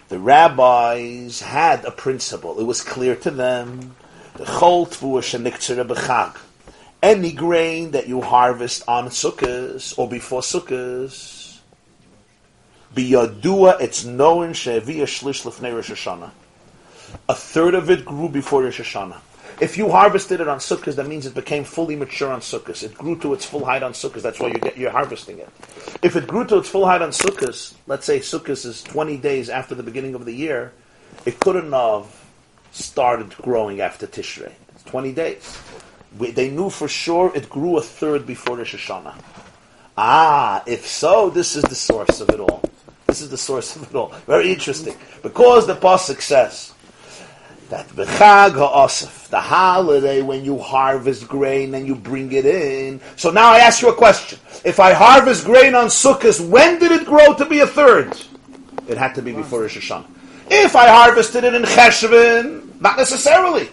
The 0.08 0.18
rabbis 0.20 1.40
had 1.40 1.84
a 1.84 1.90
principle. 1.90 2.60
It 2.60 2.64
was 2.64 2.80
clear 2.80 3.16
to 3.16 3.30
them. 3.32 3.96
Any 7.02 7.32
grain 7.32 7.90
that 7.90 8.06
you 8.06 8.20
harvest 8.20 8.84
on 8.86 9.08
Sukkot 9.08 9.98
or 9.98 10.08
before 10.08 10.42
Sukkot, 10.42 11.37
biyadua, 12.94 13.80
it's 13.80 14.04
known 14.04 14.52
she'eviyah 14.52 15.04
shlish 15.04 15.44
lefnei 15.44 15.74
Rosh 15.74 15.90
Hashanah. 15.90 16.30
A 17.28 17.34
third 17.34 17.74
of 17.74 17.90
it 17.90 18.04
grew 18.04 18.28
before 18.28 18.62
Rosh 18.62 18.80
Hashanah. 18.80 19.20
If 19.60 19.76
you 19.76 19.90
harvested 19.90 20.40
it 20.40 20.46
on 20.46 20.58
Sukkot, 20.58 20.94
that 20.94 21.08
means 21.08 21.26
it 21.26 21.34
became 21.34 21.64
fully 21.64 21.96
mature 21.96 22.30
on 22.30 22.40
Sukkot. 22.40 22.82
It 22.84 22.94
grew 22.94 23.18
to 23.18 23.34
its 23.34 23.44
full 23.44 23.64
height 23.64 23.82
on 23.82 23.92
Sukkot. 23.92 24.22
That's 24.22 24.38
why 24.38 24.48
you 24.48 24.54
get, 24.54 24.76
you're 24.76 24.92
harvesting 24.92 25.38
it. 25.38 25.48
If 26.00 26.14
it 26.14 26.28
grew 26.28 26.44
to 26.44 26.58
its 26.58 26.68
full 26.68 26.86
height 26.86 27.02
on 27.02 27.10
Sukkot, 27.10 27.74
let's 27.88 28.06
say 28.06 28.20
Sukkot 28.20 28.64
is 28.64 28.82
20 28.84 29.16
days 29.16 29.50
after 29.50 29.74
the 29.74 29.82
beginning 29.82 30.14
of 30.14 30.24
the 30.26 30.32
year, 30.32 30.72
it 31.26 31.40
couldn't 31.40 31.72
have 31.72 32.06
started 32.70 33.34
growing 33.38 33.80
after 33.80 34.06
Tishrei. 34.06 34.52
It's 34.74 34.84
20 34.84 35.12
days. 35.12 35.58
We, 36.16 36.30
they 36.30 36.50
knew 36.50 36.70
for 36.70 36.86
sure 36.86 37.32
it 37.34 37.50
grew 37.50 37.78
a 37.78 37.82
third 37.82 38.26
before 38.26 38.58
Rosh 38.58 38.76
Hashanah. 38.76 39.20
Ah, 39.96 40.62
if 40.66 40.86
so, 40.86 41.30
this 41.30 41.56
is 41.56 41.64
the 41.64 41.74
source 41.74 42.20
of 42.20 42.30
it 42.30 42.38
all. 42.38 42.62
This 43.08 43.22
is 43.22 43.30
the 43.30 43.38
source 43.38 43.74
of 43.74 43.84
it 43.84 43.94
all. 43.94 44.10
Very 44.26 44.52
interesting. 44.52 44.94
Because 45.22 45.66
the 45.66 45.74
Pasuk 45.74 46.20
says 46.20 46.74
that 47.70 47.88
the 47.96 48.04
Chag 48.04 48.50
HaOsef, 48.50 49.28
the 49.28 49.40
holiday 49.40 50.20
when 50.20 50.44
you 50.44 50.58
harvest 50.58 51.26
grain 51.26 51.74
and 51.74 51.86
you 51.86 51.94
bring 51.94 52.30
it 52.32 52.44
in. 52.44 53.00
So 53.16 53.30
now 53.30 53.50
I 53.50 53.60
ask 53.60 53.80
you 53.80 53.88
a 53.88 53.94
question. 53.94 54.38
If 54.62 54.78
I 54.78 54.92
harvest 54.92 55.46
grain 55.46 55.74
on 55.74 55.86
Sukkot, 55.86 56.50
when 56.50 56.78
did 56.78 56.92
it 56.92 57.06
grow 57.06 57.32
to 57.32 57.46
be 57.46 57.60
a 57.60 57.66
third? 57.66 58.14
It 58.86 58.98
had 58.98 59.14
to 59.14 59.22
be 59.22 59.32
before 59.32 59.62
Rosh 59.62 59.78
Hashanah. 59.78 60.06
If 60.50 60.76
I 60.76 60.88
harvested 60.88 61.44
it 61.44 61.54
in 61.54 61.62
Cheshvan, 61.62 62.78
not 62.78 62.98
necessarily. 62.98 63.70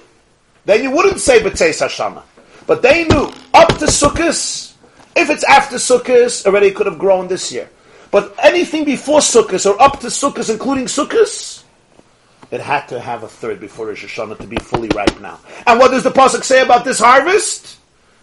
Then 0.63 0.81
you 0.81 0.91
wouldn't 0.91 1.19
say 1.19 1.41
B'tzeis 1.41 1.85
Hashanah. 1.85 2.23
But 2.67 2.81
they 2.81 3.03
knew 3.03 3.33
up 3.53 3.67
to 3.79 3.85
Sukkot, 3.85 4.73
if 5.17 5.29
it's 5.29 5.43
after 5.43 5.75
Sukkot, 5.75 6.45
already 6.45 6.71
could 6.71 6.85
have 6.85 6.97
grown 6.97 7.27
this 7.27 7.51
year. 7.51 7.69
But 8.15 8.33
anything 8.41 8.85
before 8.85 9.19
Sukkot 9.19 9.69
or 9.69 9.81
up 9.81 9.99
to 9.99 10.07
Sukkot, 10.07 10.49
including 10.49 10.85
Sukkot, 10.85 11.63
it 12.49 12.61
had 12.61 12.85
to 12.87 12.97
have 12.97 13.23
a 13.23 13.27
third 13.27 13.59
before 13.59 13.87
Rosh 13.87 14.05
Hashanah 14.05 14.37
to 14.37 14.47
be 14.47 14.55
fully 14.55 14.87
ripe 14.95 15.19
now. 15.19 15.37
And 15.67 15.77
what 15.77 15.91
does 15.91 16.03
the 16.03 16.11
pasuk 16.11 16.45
say 16.45 16.61
about 16.61 16.85
this 16.85 16.99
harvest? 16.99 17.75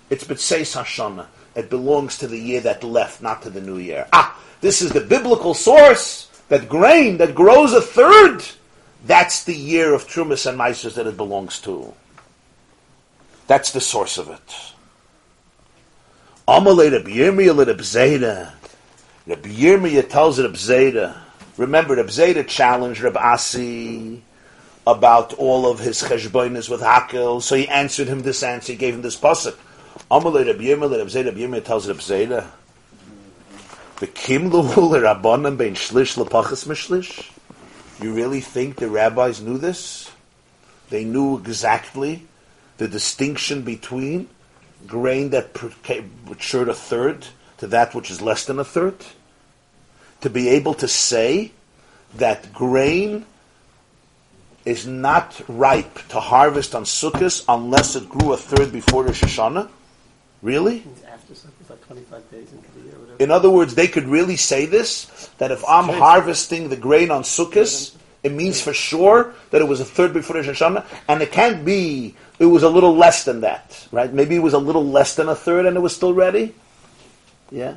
It's 0.08 0.24
B'tzeis 0.24 0.82
Hashanah. 0.82 1.26
It 1.54 1.68
belongs 1.68 2.16
to 2.16 2.26
the 2.26 2.38
year 2.38 2.62
that 2.62 2.82
left, 2.82 3.20
not 3.20 3.42
to 3.42 3.50
the 3.50 3.60
new 3.60 3.76
year. 3.76 4.08
Ah, 4.14 4.40
this 4.62 4.80
is 4.80 4.92
the 4.92 5.02
biblical 5.02 5.52
source 5.52 6.30
that 6.48 6.70
grain 6.70 7.18
that 7.18 7.34
grows 7.34 7.74
a 7.74 7.82
third. 7.82 8.42
That's 9.04 9.44
the 9.44 9.54
year 9.54 9.92
of 9.92 10.06
Trumas 10.06 10.46
and 10.46 10.56
Mises 10.56 10.94
that 10.94 11.06
it 11.06 11.18
belongs 11.18 11.60
to. 11.68 11.92
That's 13.46 13.72
the 13.72 13.80
source 13.82 14.16
of 14.16 14.30
it. 14.30 14.72
Reb 19.24 19.44
Yirmiyah 19.44 20.08
tells 20.08 20.40
Reb 20.40 20.54
Zeda. 20.54 21.16
Remember, 21.56 21.94
Reb 21.94 22.08
Zeda 22.08 22.46
challenged 22.46 23.02
Reb 23.02 23.16
Asi 23.16 24.20
about 24.84 25.32
all 25.34 25.70
of 25.70 25.78
his 25.78 26.02
cheshbonis 26.02 26.68
with 26.68 26.80
Hakel, 26.80 27.40
so 27.40 27.54
he 27.54 27.68
answered 27.68 28.08
him 28.08 28.22
this 28.22 28.42
answer. 28.42 28.72
He 28.72 28.78
gave 28.78 28.94
him 28.94 29.02
this 29.02 29.16
pasuk. 29.16 29.56
Amalei 30.10 30.46
Reb 30.46 30.58
Yirmiyah 30.58 30.98
Reb 30.98 31.06
Zeda. 31.06 31.26
Reb 31.26 31.36
Yirmiyah 31.36 31.64
tells 31.64 31.86
Reb 31.86 31.98
Zeda. 31.98 32.50
V'kim 33.98 34.50
luhu 34.50 34.90
l'rabbanan 34.90 35.56
bein 35.56 35.74
shlish 35.74 36.16
l'pachas 36.16 36.66
mishlish. 36.66 37.30
You 38.02 38.12
really 38.12 38.40
think 38.40 38.76
the 38.76 38.88
rabbis 38.88 39.40
knew 39.40 39.56
this? 39.56 40.10
They 40.90 41.04
knew 41.04 41.38
exactly 41.38 42.26
the 42.78 42.88
distinction 42.88 43.62
between 43.62 44.28
grain 44.88 45.30
that 45.30 45.56
matured 46.26 46.68
a 46.68 46.74
third 46.74 47.28
to 47.62 47.68
that 47.68 47.94
which 47.94 48.10
is 48.10 48.20
less 48.20 48.44
than 48.46 48.58
a 48.58 48.64
third? 48.64 48.96
To 50.22 50.28
be 50.28 50.48
able 50.48 50.74
to 50.74 50.88
say 50.88 51.52
that 52.16 52.52
grain 52.52 53.24
is 54.64 54.84
not 54.84 55.40
ripe 55.46 55.94
to 56.08 56.18
harvest 56.18 56.74
on 56.74 56.82
Sukkot 56.82 57.44
unless 57.48 57.94
it 57.94 58.08
grew 58.08 58.32
a 58.32 58.36
third 58.36 58.72
before 58.72 59.04
Rosh 59.04 59.22
Hashanah? 59.22 59.68
Really? 60.42 60.82
After 61.06 61.34
Sukkot, 61.34 61.70
like 61.70 61.86
25 61.86 62.30
days 62.32 62.52
into 62.52 62.68
the 62.72 62.80
year. 62.80 62.98
Whatever. 62.98 63.22
In 63.22 63.30
other 63.30 63.48
words, 63.48 63.76
they 63.76 63.86
could 63.86 64.08
really 64.08 64.36
say 64.36 64.66
this 64.66 65.30
that 65.38 65.52
if 65.52 65.62
I'm 65.68 65.88
harvesting 65.88 66.68
the 66.68 66.76
grain 66.76 67.12
on 67.12 67.22
Sukkot, 67.22 67.94
it 68.24 68.32
means 68.32 68.60
for 68.60 68.72
sure 68.72 69.34
that 69.52 69.62
it 69.62 69.68
was 69.68 69.78
a 69.78 69.84
third 69.84 70.12
before 70.12 70.34
Rosh 70.34 70.48
Hashanah, 70.48 70.84
and 71.06 71.22
it 71.22 71.30
can't 71.30 71.64
be 71.64 72.16
it 72.40 72.46
was 72.46 72.64
a 72.64 72.68
little 72.68 72.96
less 72.96 73.22
than 73.22 73.42
that, 73.42 73.86
right? 73.92 74.12
Maybe 74.12 74.34
it 74.34 74.42
was 74.42 74.54
a 74.54 74.58
little 74.58 74.84
less 74.84 75.14
than 75.14 75.28
a 75.28 75.36
third, 75.36 75.66
and 75.66 75.76
it 75.76 75.80
was 75.80 75.94
still 75.94 76.12
ready. 76.12 76.56
Yeah, 77.52 77.76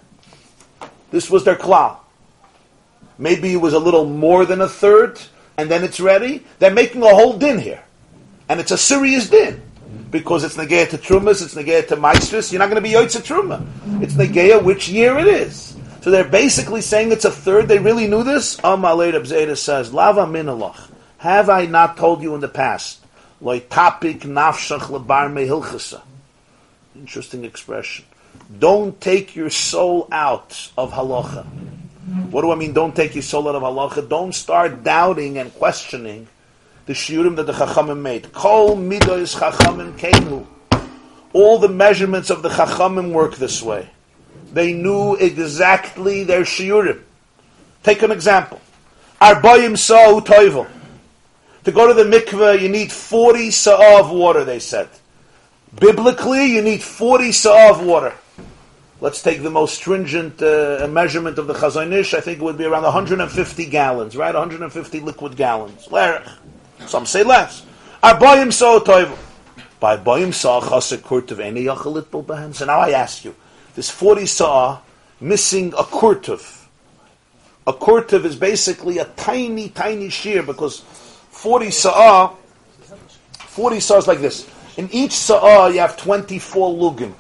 this 1.12 1.30
was 1.30 1.44
their 1.44 1.58
klal. 1.58 1.98
Maybe 3.18 3.52
it 3.52 3.58
was 3.58 3.74
a 3.74 3.80
little 3.80 4.06
more 4.06 4.46
than 4.46 4.62
a 4.62 4.70
third, 4.70 5.20
and 5.58 5.70
then 5.70 5.84
it's 5.84 6.00
ready. 6.00 6.46
They're 6.60 6.74
making 6.74 7.04
a 7.04 7.10
whole 7.10 7.38
din 7.38 7.60
here, 7.60 7.84
and 8.50 8.60
it's 8.62 8.72
a 8.72 8.78
serious 8.78 9.30
din 9.30 9.62
because 10.12 10.46
it's 10.46 10.56
negaya 10.56 10.90
to 10.90 10.98
trumas, 10.98 11.44
it's 11.44 11.56
negaya 11.56 11.86
to 11.88 11.98
maisris. 11.98 12.52
You're 12.52 12.60
not 12.60 12.70
going 12.70 12.82
to 12.82 12.90
be 12.90 12.96
yoitza 12.96 13.22
truma. 13.22 13.68
It's 14.02 14.14
negaya 14.14 14.64
which 14.64 14.88
year 14.88 15.18
it 15.18 15.28
is. 15.28 15.76
So 16.02 16.12
they're 16.12 16.24
basically 16.24 16.82
saying 16.82 17.12
it's 17.12 17.26
a 17.26 17.32
third. 17.32 17.68
They 17.68 17.80
really 17.80 18.08
knew 18.08 18.24
this. 18.24 18.58
Amalei 18.58 19.12
Reb 19.12 19.24
Zeda 19.24 19.58
says, 19.58 19.92
Lava 19.92 20.22
minalach. 20.22 20.90
Have 21.18 21.50
I 21.50 21.66
not 21.66 21.98
told 21.98 22.22
you 22.22 22.36
in 22.36 22.42
the 22.42 22.48
past? 22.48 23.04
Loitapik 23.42 24.20
nafshach 24.20 24.82
lebar 24.82 25.34
mehilchasa. 25.34 26.02
Interesting 26.96 27.44
expression. 27.44 28.06
Don't 28.60 29.00
take 29.02 29.36
your 29.36 29.50
soul 29.50 30.08
out 30.12 30.72
of 30.78 30.92
halacha. 30.92 31.46
What 32.32 32.42
do 32.42 32.52
I 32.52 32.56
mean? 32.56 32.74
Don't 32.74 32.96
take 32.96 33.16
your 33.16 33.24
soul 33.24 33.48
out 33.50 33.56
of 33.56 33.64
halacha. 33.64 34.08
Don't 34.08 34.34
start 34.34 34.84
doubting 34.84 35.38
and 35.38 35.54
questioning 35.56 36.28
the 36.86 36.94
shiurim 36.94 37.36
that 37.38 37.48
the 37.48 37.54
chachamim 37.54 38.02
made. 38.02 38.32
Kol 38.32 38.76
midos 38.78 39.36
chachamim 39.36 39.98
kenu. 39.98 40.46
All 41.34 41.58
the 41.58 41.68
measurements 41.68 42.30
of 42.30 42.44
the 42.44 42.50
chachamim 42.50 43.12
work 43.12 43.36
this 43.36 43.62
way. 43.62 43.90
They 44.54 44.74
knew 44.74 45.16
exactly 45.16 46.24
their 46.24 46.42
shiurim. 46.42 47.02
Take 47.84 48.04
an 48.04 48.12
example. 48.12 48.62
Arbayim 49.20 49.78
sa'u 49.78 50.22
toivel. 50.22 50.68
To 51.64 51.72
go 51.72 51.88
to 51.88 51.94
the 51.94 52.04
mikveh, 52.04 52.62
you 52.62 52.70
need 52.70 52.92
40 52.92 53.50
sa'ah 53.50 54.00
of 54.00 54.12
water, 54.12 54.44
they 54.44 54.60
said. 54.60 54.88
Biblically, 55.80 56.46
you 56.46 56.62
need 56.62 56.84
40 56.84 57.32
sa'ah 57.32 57.72
of 57.72 57.86
water. 57.86 58.14
Let's 59.06 59.22
take 59.22 59.44
the 59.44 59.52
most 59.52 59.76
stringent 59.76 60.42
uh, 60.42 60.88
measurement 60.90 61.38
of 61.38 61.46
the 61.46 61.54
Chazon 61.54 61.94
Ish. 61.94 62.16
I 62.16 62.22
think 62.22 62.40
it 62.40 62.44
would 62.44 62.58
be 62.58 62.66
around 62.66 62.82
150 62.82 63.66
gallons, 63.68 64.18
right? 64.18 64.34
150 64.34 65.00
liquid 65.02 65.36
gallons. 65.36 65.88
Some 66.88 67.06
say 67.06 67.22
less. 67.22 67.64
Toivel. 68.02 69.18
By 69.80 69.98
bayim 69.98 70.34
sa'ah 70.34 70.60
chasek 70.60 71.04
kurtav 71.04 71.38
eni 71.38 71.66
yachalit 71.66 72.06
bulbahan. 72.06 72.56
So 72.56 72.66
now 72.66 72.80
I 72.80 72.94
ask 72.94 73.24
you, 73.24 73.36
this 73.76 73.92
40 73.92 74.26
saw 74.26 74.80
missing 75.22 75.72
a 75.74 75.84
kurtiv. 75.84 76.66
A 77.68 77.74
kurtiv 77.74 78.26
is 78.26 78.36
basically 78.36 78.98
a 78.98 79.06
tiny, 79.06 79.70
tiny 79.70 80.10
shear 80.10 80.42
because 80.42 80.80
40 81.30 81.70
sa'ah, 81.70 82.34
40 83.34 83.80
saws 83.82 84.08
like 84.08 84.22
this. 84.22 84.50
In 84.78 84.90
each 84.92 85.14
sa'ah 85.14 85.68
you 85.68 85.78
have 85.78 85.96
24 85.96 86.74
lugim. 86.74 87.14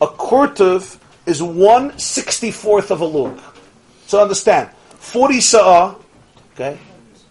A 0.00 0.06
kurtiv 0.06 0.98
is 1.26 1.42
1 1.42 1.92
64th 1.92 2.90
of 2.90 3.00
a 3.00 3.04
lug. 3.04 3.40
So 4.06 4.20
understand, 4.20 4.70
40 4.98 5.40
sa'ah, 5.40 5.96
okay, 6.54 6.78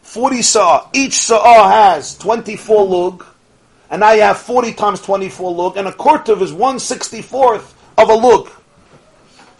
40 0.02 0.42
sa'ah, 0.42 0.90
each 0.94 1.14
sa'ah 1.14 1.70
has 1.70 2.18
24 2.18 2.86
lug, 2.86 3.26
and 3.90 4.00
now 4.02 4.12
you 4.12 4.22
have 4.22 4.38
40 4.38 4.74
times 4.74 5.02
24 5.02 5.52
lug, 5.54 5.78
and 5.78 5.88
a 5.88 5.92
kurtiv 5.92 6.42
is 6.42 6.54
1 6.54 6.78
64th 6.78 7.74
of 7.98 8.10
a 8.10 8.14
lug. 8.14 8.50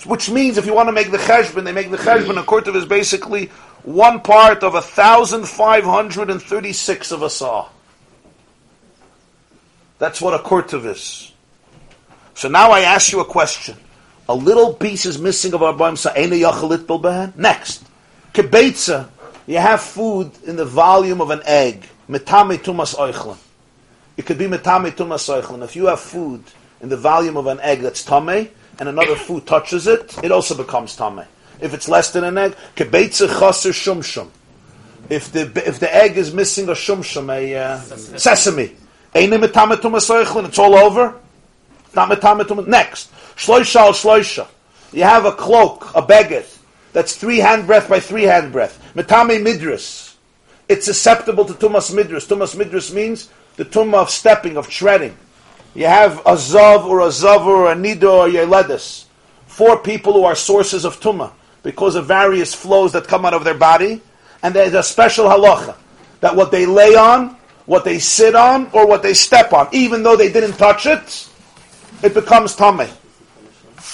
Which 0.06 0.30
means 0.30 0.58
if 0.58 0.66
you 0.66 0.74
want 0.74 0.88
to 0.88 0.94
make 0.94 1.12
the 1.12 1.18
cheshbon, 1.18 1.66
they 1.66 1.74
make 1.74 1.92
the 1.92 1.98
cheshbon, 1.98 2.40
a 2.40 2.44
kurtiv 2.44 2.76
is 2.76 2.86
basically 2.86 3.48
one 3.84 4.22
part 4.22 4.64
of 4.64 4.76
a 4.76 4.82
thousand 4.82 5.48
five 5.48 5.84
hundred 5.84 6.30
and 6.30 6.42
thirty-six 6.42 7.12
of 7.12 7.22
a 7.22 7.30
saw. 7.30 7.68
That's 9.98 10.22
what 10.22 10.34
a 10.34 10.42
kurtiv 10.42 10.86
is. 10.86 11.34
So 12.34 12.48
now 12.48 12.72
I 12.72 12.82
ask 12.82 13.12
you 13.12 13.20
a 13.20 13.26
question. 13.26 13.76
A 14.30 14.36
little 14.36 14.74
piece 14.76 15.08
is 15.08 15.18
missing 15.18 15.56
of 15.56 15.64
our 15.64 15.74
baim 15.74 15.96
sa'ena 15.96 16.36
yachalit 16.36 16.86
bilbehen. 16.86 17.36
Next. 17.36 17.84
Kebetza. 18.32 19.10
You 19.48 19.58
have 19.58 19.82
food 19.82 20.32
in 20.46 20.56
the 20.56 20.66
volume 20.66 21.20
of 21.20 21.32
an 21.32 21.42
egg. 21.46 21.90
Metame 22.08 22.60
tumas 22.60 22.96
oichlin. 22.96 23.38
It 24.18 24.28
could 24.28 24.38
be 24.38 24.46
metame 24.46 24.92
tumas 24.92 25.28
oichlin. 25.28 25.64
If 25.64 25.76
you 25.76 25.88
have 25.88 26.00
food 26.00 26.44
in 26.80 26.90
the 26.90 26.98
volume 26.98 27.38
of 27.38 27.48
an 27.48 27.60
egg 27.62 27.82
that's 27.82 28.04
tame, 28.06 28.50
and 28.80 28.88
another 28.88 29.16
food 29.16 29.48
touches 29.48 29.88
it, 29.88 30.16
it 30.24 30.32
also 30.32 30.56
becomes 30.56 30.96
tame. 30.96 31.24
If 31.60 31.74
it's 31.74 31.90
less 31.90 32.12
than 32.12 32.24
an 32.24 32.38
egg, 32.38 32.56
kebeitze 32.76 33.28
chaser 33.40 33.72
shumshum. 33.72 34.30
If 35.10 35.32
the 35.32 35.52
if 35.68 35.80
the 35.80 35.94
egg 35.94 36.20
is 36.20 36.32
missing 36.36 36.70
a 36.70 36.74
shumshum, 36.74 37.34
a 37.34 37.56
uh, 37.56 37.80
sesame, 37.80 38.76
it's 39.16 40.60
all 40.60 40.76
over. 40.76 41.16
Next, 41.96 43.10
shloisha 43.40 43.78
al 43.78 43.94
shloisha. 43.94 44.48
You 44.92 45.04
have 45.04 45.26
a 45.26 45.32
cloak, 45.32 45.96
a 45.96 46.02
baguette 46.02 46.58
that's 46.92 47.16
three 47.16 47.38
hand 47.38 47.68
breath 47.68 47.88
by 47.88 48.00
three 48.00 48.24
hand 48.24 48.52
breath. 48.52 48.94
Metame 48.94 49.42
midras. 49.42 50.16
It's 50.68 50.86
susceptible 50.86 51.46
to 51.46 51.54
tumas 51.54 51.94
midras. 51.94 52.28
Tumas 52.28 52.56
midras 52.56 52.94
means 52.94 53.30
the 53.56 53.66
tumah 53.66 54.02
of 54.02 54.10
stepping, 54.10 54.58
of 54.58 54.70
treading. 54.70 55.18
You 55.74 55.86
have 55.86 56.20
a 56.20 56.34
zav 56.34 56.86
or 56.86 57.02
a 57.02 57.08
zav 57.08 57.46
or 57.46 57.72
a 57.72 57.76
nido 57.76 58.20
or 58.20 58.28
yeledis. 58.28 59.06
Four 59.48 59.78
people 59.80 60.14
who 60.14 60.26
are 60.26 60.36
sources 60.36 60.86
of 60.86 61.00
tumah 61.00 61.32
because 61.64 61.96
of 61.96 62.08
various 62.08 62.54
flows 62.54 62.92
that 62.94 63.08
come 63.08 63.26
out 63.26 63.34
of 63.34 63.44
their 63.44 63.58
body. 63.58 64.02
And 64.42 64.54
there's 64.54 64.74
a 64.74 64.84
special 64.84 65.26
halacha 65.26 65.76
that 66.22 66.36
what 66.36 66.52
they 66.52 66.66
lay 66.66 66.96
on, 66.96 67.38
what 67.66 67.86
they 67.86 68.00
sit 68.00 68.36
on, 68.36 68.70
or 68.74 68.88
what 68.88 69.04
they 69.04 69.14
step 69.14 69.54
on, 69.54 69.68
even 69.72 70.02
though 70.04 70.16
they 70.16 70.32
didn't 70.32 70.54
touch 70.54 70.86
it, 70.86 71.30
it 72.02 72.14
becomes 72.14 72.56
tameh. 72.56 72.90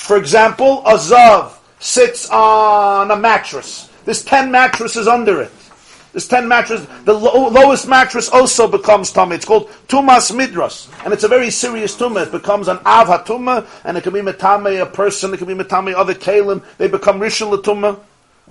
For 0.06 0.18
example, 0.18 0.84
a 0.86 0.98
zav 0.98 1.54
sits 1.80 2.30
on 2.30 3.10
a 3.10 3.16
mattress. 3.16 3.90
There's 4.06 4.24
ten 4.24 4.52
mattresses 4.52 5.08
under 5.08 5.42
it. 5.42 5.52
There's 6.12 6.28
ten 6.28 6.48
mattresses. 6.48 6.86
The 7.06 7.14
lo- 7.14 7.50
lowest 7.50 7.88
mattress 7.88 8.30
also 8.30 8.68
becomes 8.68 9.12
tummy. 9.12 9.36
It's 9.36 9.46
called 9.46 9.68
tumas 9.88 10.32
midras, 10.32 10.94
and 11.04 11.12
it's 11.12 11.24
a 11.24 11.28
very 11.28 11.50
serious 11.50 11.96
tumah. 11.98 12.28
It 12.28 12.32
becomes 12.32 12.68
an 12.68 12.78
av 12.86 13.08
hatuma, 13.08 13.66
and 13.84 13.98
it 13.98 14.04
can 14.04 14.14
be 14.14 14.20
metame 14.20 14.80
a 14.80 14.86
person. 14.86 15.34
It 15.34 15.38
can 15.38 15.48
be 15.48 15.56
metame 15.56 15.96
other 15.96 16.14
kalim. 16.14 16.64
They 16.78 16.88
become 16.88 17.20
rishon 17.20 17.52
tumah. 17.64 18.00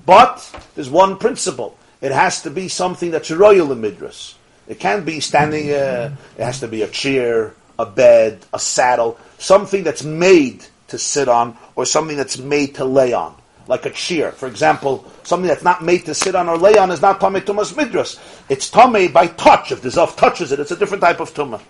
But 0.05 0.61
there's 0.75 0.91
one 0.91 1.19
principle. 1.19 1.79
It 2.01 2.11
has 2.11 2.43
to 2.43 2.51
be 2.51 2.67
something 2.67 3.13
that's 3.13 3.31
royal 3.31 3.71
in 3.71 3.81
midras. 3.81 4.35
It 4.67 4.81
can't 4.81 5.07
be 5.07 5.21
standing. 5.21 5.71
Uh, 5.71 6.17
it 6.37 6.43
has 6.43 6.59
to 6.61 6.67
be 6.67 6.83
a 6.83 6.89
chair, 6.89 7.55
a 7.79 7.87
bed, 7.87 8.45
a 8.53 8.59
saddle, 8.59 9.21
something 9.39 9.85
that's 9.85 10.03
made 10.03 10.67
to 10.89 10.99
sit 10.99 11.29
on, 11.29 11.57
or 11.77 11.87
something 11.87 12.17
that's 12.17 12.39
made 12.39 12.75
to 12.77 12.85
lay 12.85 13.13
on 13.13 13.35
like 13.67 13.87
a 13.87 13.91
cheer. 13.91 14.33
For 14.33 14.47
example, 14.47 15.11
something 15.23 15.49
that's 15.49 15.65
not 15.65 15.83
made 15.83 16.05
to 16.07 16.15
sit 16.15 16.35
on 16.35 16.49
or 16.49 16.59
lay 16.59 16.77
on 16.77 16.91
is 16.91 17.01
not 17.01 17.21
Tomei 17.21 17.41
Tumas 17.41 17.73
Midras. 17.73 18.19
It's 18.49 18.71
Tomei 18.71 19.13
by 19.13 19.27
touch. 19.29 19.73
If 19.73 19.83
the 19.83 19.89
Zav 19.89 20.17
touches 20.17 20.53
it, 20.53 20.61
it's 20.61 20.71
a 20.71 20.77
different 20.77 21.03
type 21.03 21.21
of 21.21 21.33
Tumah. 21.33 21.61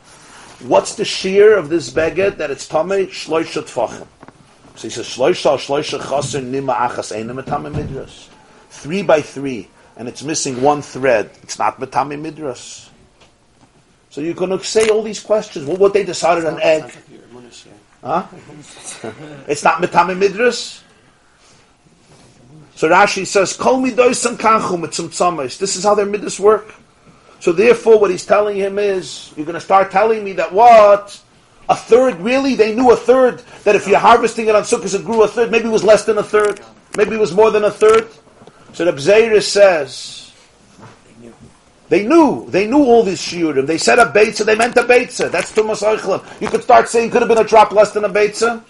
What's 0.60 0.94
the 0.96 1.04
shear 1.04 1.56
of 1.56 1.68
this 1.68 1.90
beged 1.90 2.38
that 2.38 2.50
it's 2.50 2.66
Tomei? 2.66 3.06
Shloisha 3.06 3.62
Tfachim. 3.62 4.06
So 4.76 4.88
he 4.88 4.90
says, 4.90 5.06
Shloisha, 5.06 5.56
Shloisha 5.56 6.00
Chaser 6.00 6.40
Nima 6.40 6.76
Achas 6.76 7.16
Einem 7.16 7.36
Metame 7.36 7.72
Midras. 7.72 8.28
Three 8.70 9.02
by 9.02 9.20
three, 9.20 9.68
and 9.96 10.08
it's 10.08 10.24
missing 10.24 10.60
one 10.62 10.82
thread. 10.82 11.30
It's 11.42 11.58
not 11.58 11.78
Metame 11.78 12.20
Midras. 12.20 12.88
So 14.10 14.20
you're 14.20 14.34
going 14.34 14.56
to 14.56 14.64
say 14.64 14.88
all 14.88 15.02
these 15.02 15.20
questions. 15.20 15.66
Well, 15.66 15.76
what 15.76 15.92
they 15.92 16.04
decided 16.04 16.44
on 16.44 16.60
egg. 16.60 16.92
Huh? 18.04 18.26
it's 19.48 19.64
not 19.64 19.80
Metame 19.80 20.20
Midras? 20.20 20.82
So 22.74 22.90
Rashi 22.90 23.26
says, 23.26 23.54
Kol 23.54 23.80
midoisam 23.80 24.36
kanchu 24.36 24.78
mitzum 24.78 25.58
This 25.58 25.76
is 25.76 25.84
how 25.84 25.94
their 25.94 26.04
midas 26.04 26.38
work. 26.38 26.74
So 27.40 27.52
therefore, 27.52 27.98
what 27.98 28.10
he's 28.10 28.26
telling 28.26 28.56
him 28.56 28.78
is, 28.78 29.32
you're 29.36 29.46
going 29.46 29.54
to 29.54 29.60
start 29.60 29.90
telling 29.90 30.22
me 30.22 30.32
that 30.34 30.52
what? 30.52 31.18
A 31.68 31.76
third, 31.76 32.16
really? 32.16 32.56
They 32.56 32.74
knew 32.74 32.90
a 32.90 32.96
third, 32.96 33.42
that 33.64 33.74
if 33.74 33.86
you're 33.88 33.98
harvesting 33.98 34.48
it 34.48 34.54
on 34.54 34.64
Sukkot, 34.64 34.94
it 34.94 35.04
grew 35.04 35.22
a 35.22 35.28
third. 35.28 35.50
Maybe 35.50 35.68
it 35.68 35.72
was 35.72 35.84
less 35.84 36.04
than 36.04 36.18
a 36.18 36.22
third. 36.22 36.60
Maybe 36.98 37.14
it 37.14 37.20
was 37.20 37.32
more 37.32 37.50
than 37.50 37.64
a 37.64 37.70
third. 37.70 38.08
So 38.74 38.84
the 38.84 38.92
Bzeiris 38.92 39.44
says, 39.44 40.23
they 41.88 42.06
knew. 42.06 42.46
They 42.48 42.66
knew 42.66 42.82
all 42.82 43.02
these 43.02 43.20
shiurim. 43.20 43.66
They 43.66 43.78
said 43.78 43.98
a 43.98 44.06
beitza. 44.06 44.44
They 44.44 44.54
meant 44.54 44.76
a 44.76 44.82
beitza. 44.82 45.30
That's 45.30 45.52
Tumas 45.52 45.82
Eichlam. 45.82 46.40
You 46.40 46.48
could 46.48 46.62
start 46.62 46.88
saying 46.88 47.10
could 47.10 47.22
have 47.22 47.28
been 47.28 47.38
a 47.38 47.44
drop 47.44 47.72
less 47.72 47.92
than 47.92 48.04
a 48.04 48.08
beitza. 48.08 48.62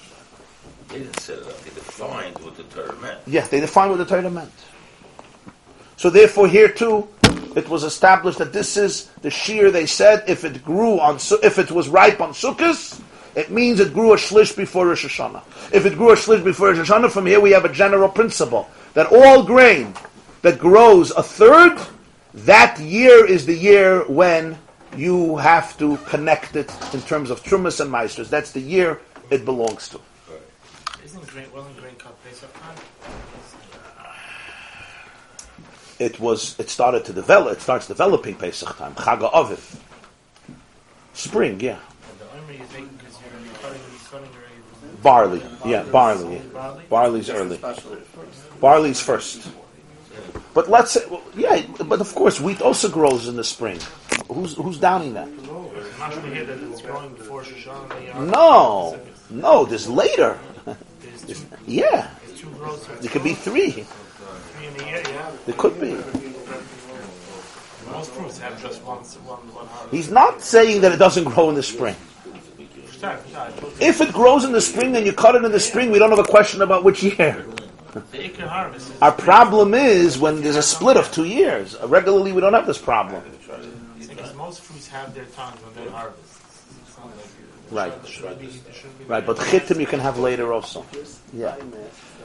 They 0.89 0.99
didn't 0.99 1.29
it 1.29 1.39
up. 1.47 1.61
They 1.61 1.71
defined 1.71 2.39
what 2.39 2.57
the 2.57 2.65
Torah 2.65 2.97
meant. 3.01 3.21
Yeah, 3.27 3.47
they 3.47 3.61
defined 3.61 3.91
what 3.91 3.99
the 3.99 4.05
Torah 4.05 4.31
meant. 4.31 4.53
So 5.97 6.11
therefore, 6.11 6.49
here 6.49 6.69
too, 6.69 7.09
it 7.55 7.69
was 7.69 7.85
established 7.85 8.39
that 8.39 8.53
this 8.53 8.77
is 8.77 9.11
the 9.23 9.29
shiur. 9.29 9.73
They 9.73 9.87
said 9.87 10.25
if 10.27 10.45
it 10.45 10.65
grew 10.65 10.99
on, 10.99 11.17
if 11.43 11.59
it 11.59 11.71
was 11.71 11.89
ripe 11.89 12.21
on 12.21 12.31
Sukkot, 12.31 13.01
it 13.37 13.51
means 13.51 13.81
it 13.81 13.95
grew 13.95 14.13
a 14.13 14.17
shlish 14.17 14.57
before 14.57 14.89
Rosh 14.89 15.05
Hashanah. 15.05 15.43
If 15.73 15.87
it 15.87 15.95
grew 15.95 16.11
a 16.11 16.17
shlish 16.17 16.45
before 16.45 16.71
Rosh 16.71 16.89
Hashanah, 16.89 17.11
from 17.11 17.27
here 17.27 17.41
we 17.41 17.53
have 17.53 17.65
a 17.65 17.73
general 17.73 18.09
principle 18.09 18.69
that 18.95 19.07
all 19.07 19.45
grain 19.45 19.95
that 20.43 20.59
grows 20.59 21.11
a 21.13 21.23
third, 21.23 21.79
that 22.35 22.79
year 22.81 23.25
is 23.25 23.47
the 23.47 23.55
year 23.55 24.05
when 24.07 24.59
you 24.97 25.37
have 25.37 25.77
to 25.79 25.97
connect 26.09 26.57
it 26.57 26.71
in 26.93 27.01
terms 27.03 27.31
of 27.31 27.43
trumas 27.43 27.81
and 27.81 27.91
maisris. 27.91 28.29
That's 28.29 28.53
the 28.53 28.61
year 28.61 29.01
it 29.31 29.45
belongs 29.45 29.89
to. 29.91 30.01
Isn't 31.05 31.27
grain, 31.29 31.47
well 31.55 31.65
and 31.65 31.77
grain 31.77 31.95
cut 31.97 32.23
Pesach 32.25 32.53
time? 32.61 32.77
It 35.99 36.19
was. 36.19 36.59
It 36.59 36.71
started 36.71 37.05
to 37.05 37.13
develop. 37.13 37.59
It 37.59 37.63
starts 37.63 37.87
developing 37.87 38.35
Pesach 38.35 38.77
time. 38.77 38.95
Chag 38.95 39.21
HaAviv. 39.21 39.79
Spring, 41.13 41.61
yeah. 41.61 41.79
The 42.19 42.41
only 42.41 42.59
you 42.59 42.65
think 42.65 42.99
because 42.99 43.17
you're 43.21 43.31
going 43.31 43.45
to 43.45 43.51
be 43.51 43.57
cutting, 43.61 43.81
cutting 44.11 44.33
your 44.33 44.45
Barley, 45.03 45.43
yeah, 45.67 45.83
barley. 45.85 46.37
Yeah. 46.37 46.81
Barley's 46.89 47.31
early. 47.31 47.61
Barley's 48.61 49.01
first. 49.01 49.47
But 50.55 50.71
let's 50.71 50.93
say, 50.93 51.01
well, 51.11 51.23
yeah, 51.37 51.63
but 51.85 52.01
of 52.01 52.15
course, 52.15 52.41
wheat 52.41 52.63
also 52.63 52.89
grows 52.89 53.27
in 53.27 53.37
the 53.37 53.45
spring. 53.45 53.79
Who's 54.31 54.55
who's 54.55 54.79
downing 54.79 55.15
that? 55.15 55.27
I'm 55.27 55.41
not 55.99 56.13
going 56.13 56.31
to 56.31 56.35
hear 56.35 56.45
that 56.45 56.63
it's 56.71 56.81
growing 56.81 57.13
before 57.15 57.43
Shoshana. 57.43 58.31
No, 58.31 58.99
no, 59.31 59.65
there's 59.65 59.89
later. 59.89 60.39
There's 61.27 61.45
Yeah, 61.67 62.09
there's 62.27 62.41
two 62.41 62.51
growths. 62.51 62.87
there 62.87 63.11
could 63.11 63.25
be 63.25 63.35
three. 63.35 63.71
Three 63.73 64.67
in 64.67 64.81
a 64.81 64.87
year, 64.87 65.03
yeah. 65.09 65.31
There 65.47 65.55
could 65.57 65.81
be. 65.81 65.97
Most 67.91 68.11
fruits 68.13 68.39
have 68.39 68.61
just 68.63 68.83
one, 68.83 68.99
one, 68.99 69.39
one 69.55 69.67
harvest. 69.67 69.95
He's 69.95 70.11
not 70.11 70.41
saying 70.41 70.83
that 70.83 70.93
it 70.93 70.99
doesn't 70.99 71.25
grow 71.25 71.49
in 71.49 71.55
the 71.55 71.63
spring. 71.63 71.97
Sorry, 72.93 73.19
sorry, 73.33 73.53
I 73.53 73.57
told 73.57 73.73
you. 73.81 73.87
If 73.87 74.01
it 74.01 74.13
grows 74.13 74.45
in 74.45 74.53
the 74.53 74.61
spring 74.61 74.97
and 74.97 75.05
you 75.07 75.13
cut 75.13 75.35
it 75.35 75.45
in 75.45 75.53
the 75.53 75.61
spring, 75.61 75.91
we 75.91 75.99
don't 75.99 76.11
have 76.11 76.19
a 76.19 76.25
question 76.25 76.63
about 76.63 76.85
which 76.85 77.03
year. 77.03 77.45
Our 79.03 79.13
problem 79.13 79.75
is 79.75 80.19
when 80.19 80.43
there's 80.43 80.57
a 80.57 80.63
split 80.63 80.97
of 80.97 81.11
two 81.13 81.25
years. 81.25 81.77
Regularly, 81.85 82.33
we 82.33 82.41
don't 82.41 82.55
have 82.55 82.67
this 82.67 82.79
problem. 82.79 83.23
because 84.09 84.35
most 84.35 84.61
fruits 84.63 84.89
have 84.89 85.15
their 85.15 85.25
times 85.27 85.61
when 85.63 85.85
they 85.85 85.91
harvest. 85.91 86.31
Right. 87.71 87.93
Right, 89.09 89.25
but 89.27 89.37
chitim 89.39 89.81
you 89.81 89.87
can 89.87 90.01
have 90.01 90.19
later 90.19 90.53
also. 90.53 90.85
Yeah. 91.33 91.57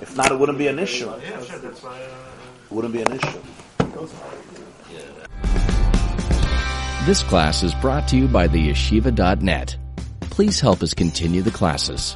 If 0.01 0.15
not, 0.15 0.31
it 0.31 0.37
wouldn't 0.39 0.57
be 0.57 0.67
an 0.67 0.79
issue. 0.79 1.09
Uh, 1.09 1.17
It 1.17 2.71
wouldn't 2.71 2.93
be 2.93 3.01
an 3.01 3.11
issue. 3.13 3.39
This 7.05 7.23
class 7.23 7.63
is 7.63 7.73
brought 7.75 8.07
to 8.09 8.17
you 8.17 8.27
by 8.27 8.47
the 8.47 8.69
yeshiva.net. 8.69 9.77
Please 10.21 10.59
help 10.59 10.83
us 10.83 10.93
continue 10.93 11.41
the 11.41 11.51
classes. 11.51 12.15